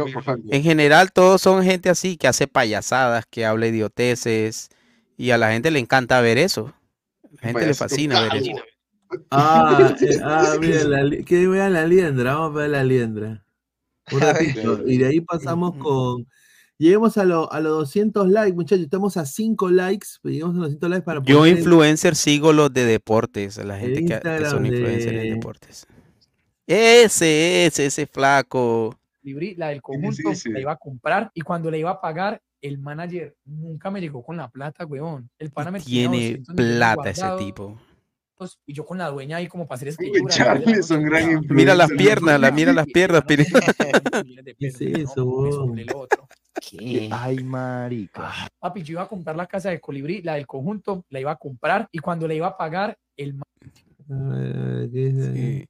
[0.50, 4.68] en general todos son gente así que hace payasadas, que habla idioteces
[5.16, 6.74] y a la gente le encanta ver eso.
[7.24, 8.52] A la gente le fascina ver eso.
[9.30, 13.44] Ah, eh, ah mira, la, que vean la liendra, vamos a ver la liendra.
[14.12, 14.82] Un ratito.
[14.86, 16.26] Y de ahí pasamos con.
[16.78, 18.84] Lleguemos a, lo, a los 200 likes, muchachos.
[18.84, 20.08] Estamos a 5 likes.
[20.22, 23.56] Lleguemos a los 200 likes para Yo, influencer, sigo los de deportes.
[23.58, 25.30] La gente que, son influencers de...
[25.30, 25.86] deportes.
[26.66, 28.98] Ese, ese, ese flaco.
[29.22, 33.34] La del conjunto la iba a comprar y cuando le iba a pagar, el manager
[33.44, 35.28] nunca me llegó con la plata, weón.
[35.38, 37.76] El pana me tiene plata ese tipo
[38.66, 40.60] y yo con la dueña ahí como para hacer escritura.
[41.48, 45.72] Mira las piernas, la, mira las piernas, ¿Qué es eso?
[46.60, 47.08] ¿Qué?
[47.12, 48.30] Ay, marica.
[48.32, 51.32] Ah, papi, yo iba a comprar la casa de colibrí, la del conjunto, la iba
[51.32, 53.38] a comprar y cuando la iba a pagar, el...
[54.92, 55.68] Sí.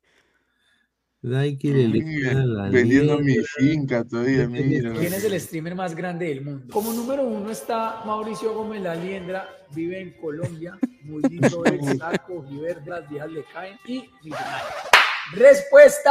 [1.22, 4.92] Nike le Vendiendo mi finca todavía, mira.
[4.92, 6.66] ¿Quién es el streamer más grande del mundo?
[6.72, 12.44] Como número uno está Mauricio Gómez La Liendra, vive en Colombia, muy lindo el saco,
[12.60, 14.08] verde, las viejas le caen y
[15.32, 16.10] Respuesta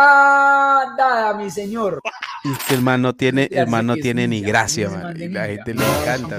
[0.98, 2.02] dada, mi señor.
[2.44, 5.20] Es que el man no tiene, el man no tiene ni gracia, man.
[5.20, 6.38] Y la gente le encanta.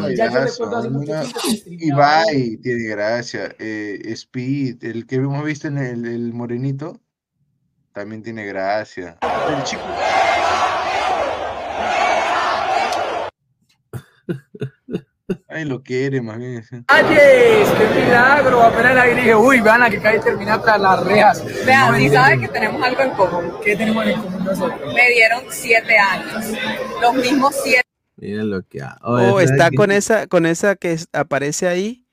[1.66, 3.54] Ibai tiene gracia.
[3.58, 7.00] Eh, Speed, el que hemos visto en el, el morenito,
[7.92, 9.16] también tiene gracia.
[9.22, 9.82] El chico.
[15.48, 16.62] Ay, lo quiere, más bien.
[16.86, 17.68] ¡Ayes!
[17.68, 18.62] ¡Qué milagro!
[18.62, 21.44] Apenas la dije, uy, vean a que cae terminar tras las rejas.
[21.64, 23.52] Vean, y saben que tenemos algo en común.
[23.64, 24.94] ¿Qué tenemos en común nosotros?
[24.94, 26.44] Me dieron siete años.
[27.00, 27.82] Los mismos siete.
[28.16, 28.98] Mira lo que ha.
[29.02, 32.04] Oh, está con esa, con esa que aparece ahí.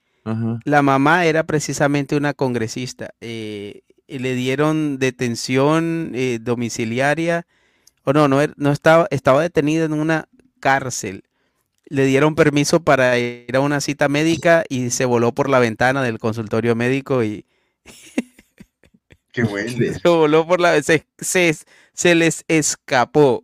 [0.64, 3.10] La mamá era precisamente una congresista.
[3.22, 7.46] Eh, le dieron detención eh, domiciliaria,
[8.04, 11.24] o no, no, er, no estaba, estaba detenida en una cárcel.
[11.94, 16.02] Le dieron permiso para ir a una cita médica y se voló por la ventana
[16.02, 17.46] del consultorio médico y...
[19.32, 19.70] Qué bueno.
[19.70, 20.82] se voló por la...
[20.82, 23.44] Se, se, les escapó.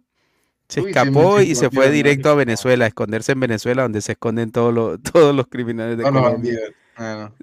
[0.67, 4.51] Se escapó y se fue directo a Venezuela, a esconderse en Venezuela, donde se esconden
[4.51, 6.57] todos los, todos los criminales de Colombia.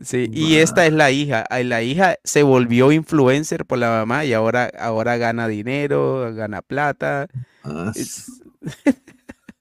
[0.03, 1.47] Sí, y esta es la hija.
[1.63, 7.29] La hija se volvió influencer por la mamá y ahora, ahora gana dinero, gana plata.
[7.63, 7.93] Ah,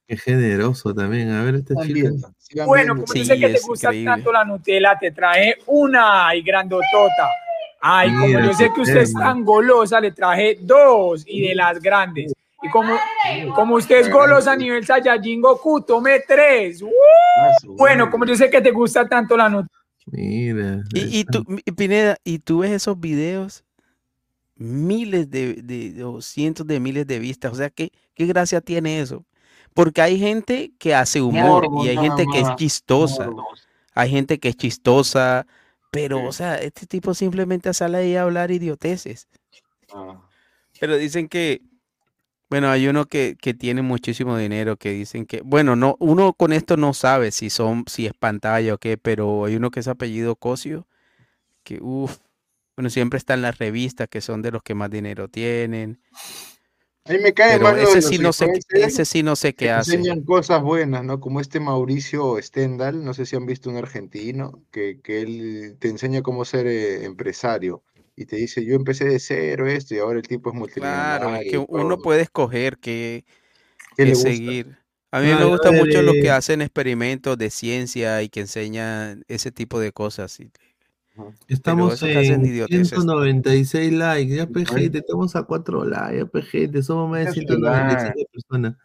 [0.06, 1.30] qué generoso también.
[1.30, 2.08] A ver, este chico.
[2.66, 7.28] Bueno, como sé que te gusta tanto la Nutella, te traje una y grandotota.
[7.80, 11.80] Ay, como yo sé que usted es tan golosa, le traje dos y de las
[11.80, 12.32] grandes.
[12.62, 12.96] Y como,
[13.54, 16.82] como usted es golosa a nivel Saiyajin Goku, tome tres.
[16.82, 19.68] Ah, Bueno, como yo sé que te gusta tanto la nota.
[20.06, 20.82] Mira.
[20.94, 23.62] Y, y tú, y Pineda, y tú ves esos videos,
[24.56, 27.52] miles de, de- o cientos de miles de vistas.
[27.52, 29.24] O sea, ¿qué, qué gracia tiene eso?
[29.76, 33.28] Porque hay gente que hace humor y hay gente que es chistosa.
[33.94, 35.46] Hay gente que es chistosa,
[35.90, 39.28] pero, o sea, este tipo simplemente sale ahí a hablar idioteces.
[39.92, 40.18] Ah.
[40.80, 41.60] Pero dicen que,
[42.48, 46.54] bueno, hay uno que, que tiene muchísimo dinero que dicen que, bueno, no, uno con
[46.54, 49.88] esto no sabe si son, si es pantalla o qué, pero hay uno que es
[49.88, 50.86] apellido Cosio,
[51.64, 52.16] que uff,
[52.76, 56.00] bueno, siempre está en las revistas que son de los que más dinero tienen.
[57.08, 59.36] A mí me cae mal lo de ese los sí no sé, ese sí no
[59.36, 60.06] sé que qué hace.
[60.06, 61.20] enseñan cosas buenas, ¿no?
[61.20, 65.88] Como este Mauricio Stendhal, no sé si han visto un argentino, que, que él te
[65.88, 67.82] enseña cómo ser eh, empresario
[68.16, 71.18] y te dice, yo empecé de cero esto y ahora el tipo es multimillonario.
[71.18, 72.02] Claro, es que uno todo".
[72.02, 73.24] puede escoger qué,
[73.96, 74.52] ¿Qué le qué gusta?
[74.54, 74.78] seguir.
[75.12, 79.24] A mí me Claro, gusta mucho los que hacen experimentos de ciencia y que enseñan
[79.28, 80.40] ese tipo de cosas.
[80.40, 80.50] y-
[81.48, 82.88] Estamos en idioteces.
[82.88, 84.36] 196 likes.
[84.36, 86.18] Ya, PGT, estamos a 4 likes.
[86.18, 88.76] Ya, PGT, somos más de Dejen su 195 personas.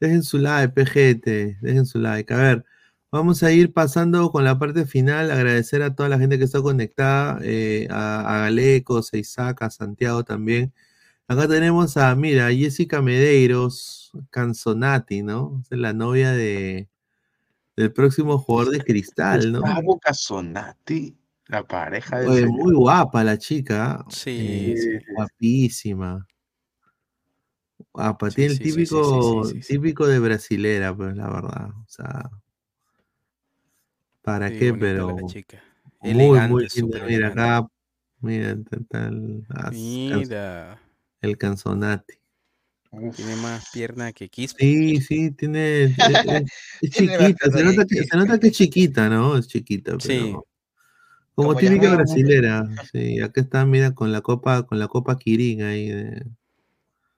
[0.00, 1.60] Dejen su like, PGT.
[1.60, 2.32] Dejen su like.
[2.32, 2.64] A ver,
[3.10, 5.30] vamos a ir pasando con la parte final.
[5.30, 7.38] Agradecer a toda la gente que está conectada.
[7.42, 10.72] eh, a, a Galecos, a Isaac, a Santiago también.
[11.28, 15.60] Acá tenemos a, mira, Jessica Medeiros, Canzonati, ¿no?
[15.70, 16.88] Es la novia de,
[17.76, 19.60] del próximo jugador de cristal, ¿no?
[19.60, 21.16] Gustavo Casonati,
[21.48, 22.50] la pareja Oye, señor.
[22.50, 24.04] muy guapa la chica.
[24.08, 25.12] Sí, eh, sí.
[25.14, 26.26] guapísima.
[27.92, 29.74] Guapa, Sí, tiene el sí, sí, sí, sí, típico, sí, sí, sí.
[29.74, 31.68] típico de brasilera, pues la verdad.
[31.70, 32.30] O sea,
[34.22, 34.72] ¿para Sí, qué?
[34.72, 35.62] la Pero chica.
[36.00, 37.06] muy, Elegante, muy linda.
[37.06, 37.40] Mira elegante.
[37.42, 37.68] acá,
[38.20, 38.56] mira,
[38.90, 40.80] canz- Mira,
[41.20, 42.14] el canzonati.
[43.14, 44.58] tiene más pierna que Quispe.
[44.62, 45.84] Sí, sí, tiene,
[46.82, 49.36] es, chiquita, se nota que se nota que es chiquita, ¿no?
[49.36, 50.34] Es chiquita, Sí.
[51.36, 52.66] Como Como típica brasilera.
[52.92, 56.24] Sí, acá está, mira, con la copa, con la copa Kirin ahí de,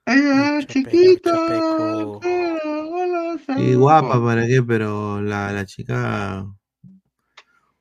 [0.05, 1.31] ¡Ay, Chapeco, chiquita!
[1.31, 2.19] chapeco.
[2.25, 4.23] hola, Sí, guapa.
[4.23, 4.63] ¿para qué?
[4.63, 6.45] Pero la, la chica,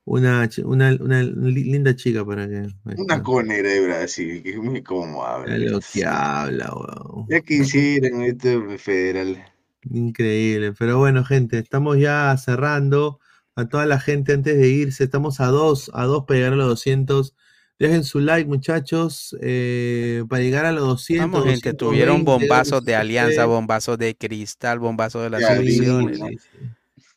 [0.04, 2.56] una, una, una li- linda chica, ¿para qué?
[2.86, 3.22] Ahí Una está.
[3.22, 5.56] conera de Brasil, que es muy cómo habla.
[5.58, 7.28] Lo que habla, weón.
[7.28, 9.44] Ya quisieran esto federal.
[9.90, 10.72] Increíble.
[10.78, 13.20] Pero bueno, gente, estamos ya cerrando.
[13.58, 16.56] A toda la gente antes de irse, estamos a dos, a dos para llegar a
[16.56, 17.34] los 200.
[17.76, 21.28] Dejen su like, muchachos, eh, para llegar a los 200.
[21.28, 23.46] Vamos, gente, tuvieron 220, bombazos de alianza, 260.
[23.46, 25.82] bombazos de cristal, bombazos de las sí.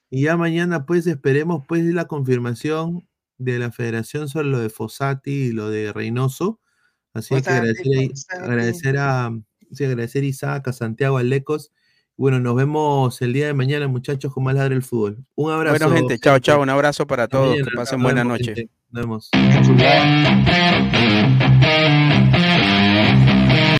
[0.09, 5.31] Y ya mañana, pues, esperemos, pues, la confirmación de la federación sobre lo de Fossati
[5.31, 6.59] y lo de Reynoso.
[7.13, 9.31] Así que agradecer a,
[9.71, 11.71] sí, agradecer a Isaac, a Santiago, a Lecos.
[12.21, 15.25] Bueno, nos vemos el día de mañana, muchachos, con más ladre el fútbol.
[15.33, 15.79] Un abrazo.
[15.79, 16.61] Bueno, gente, chao, chao.
[16.61, 17.47] Un abrazo para todos.
[17.49, 17.65] mañana.
[17.71, 18.53] Que pasen buena vemos, noche.
[18.53, 18.69] gente.
[18.91, 19.31] Nos vemos.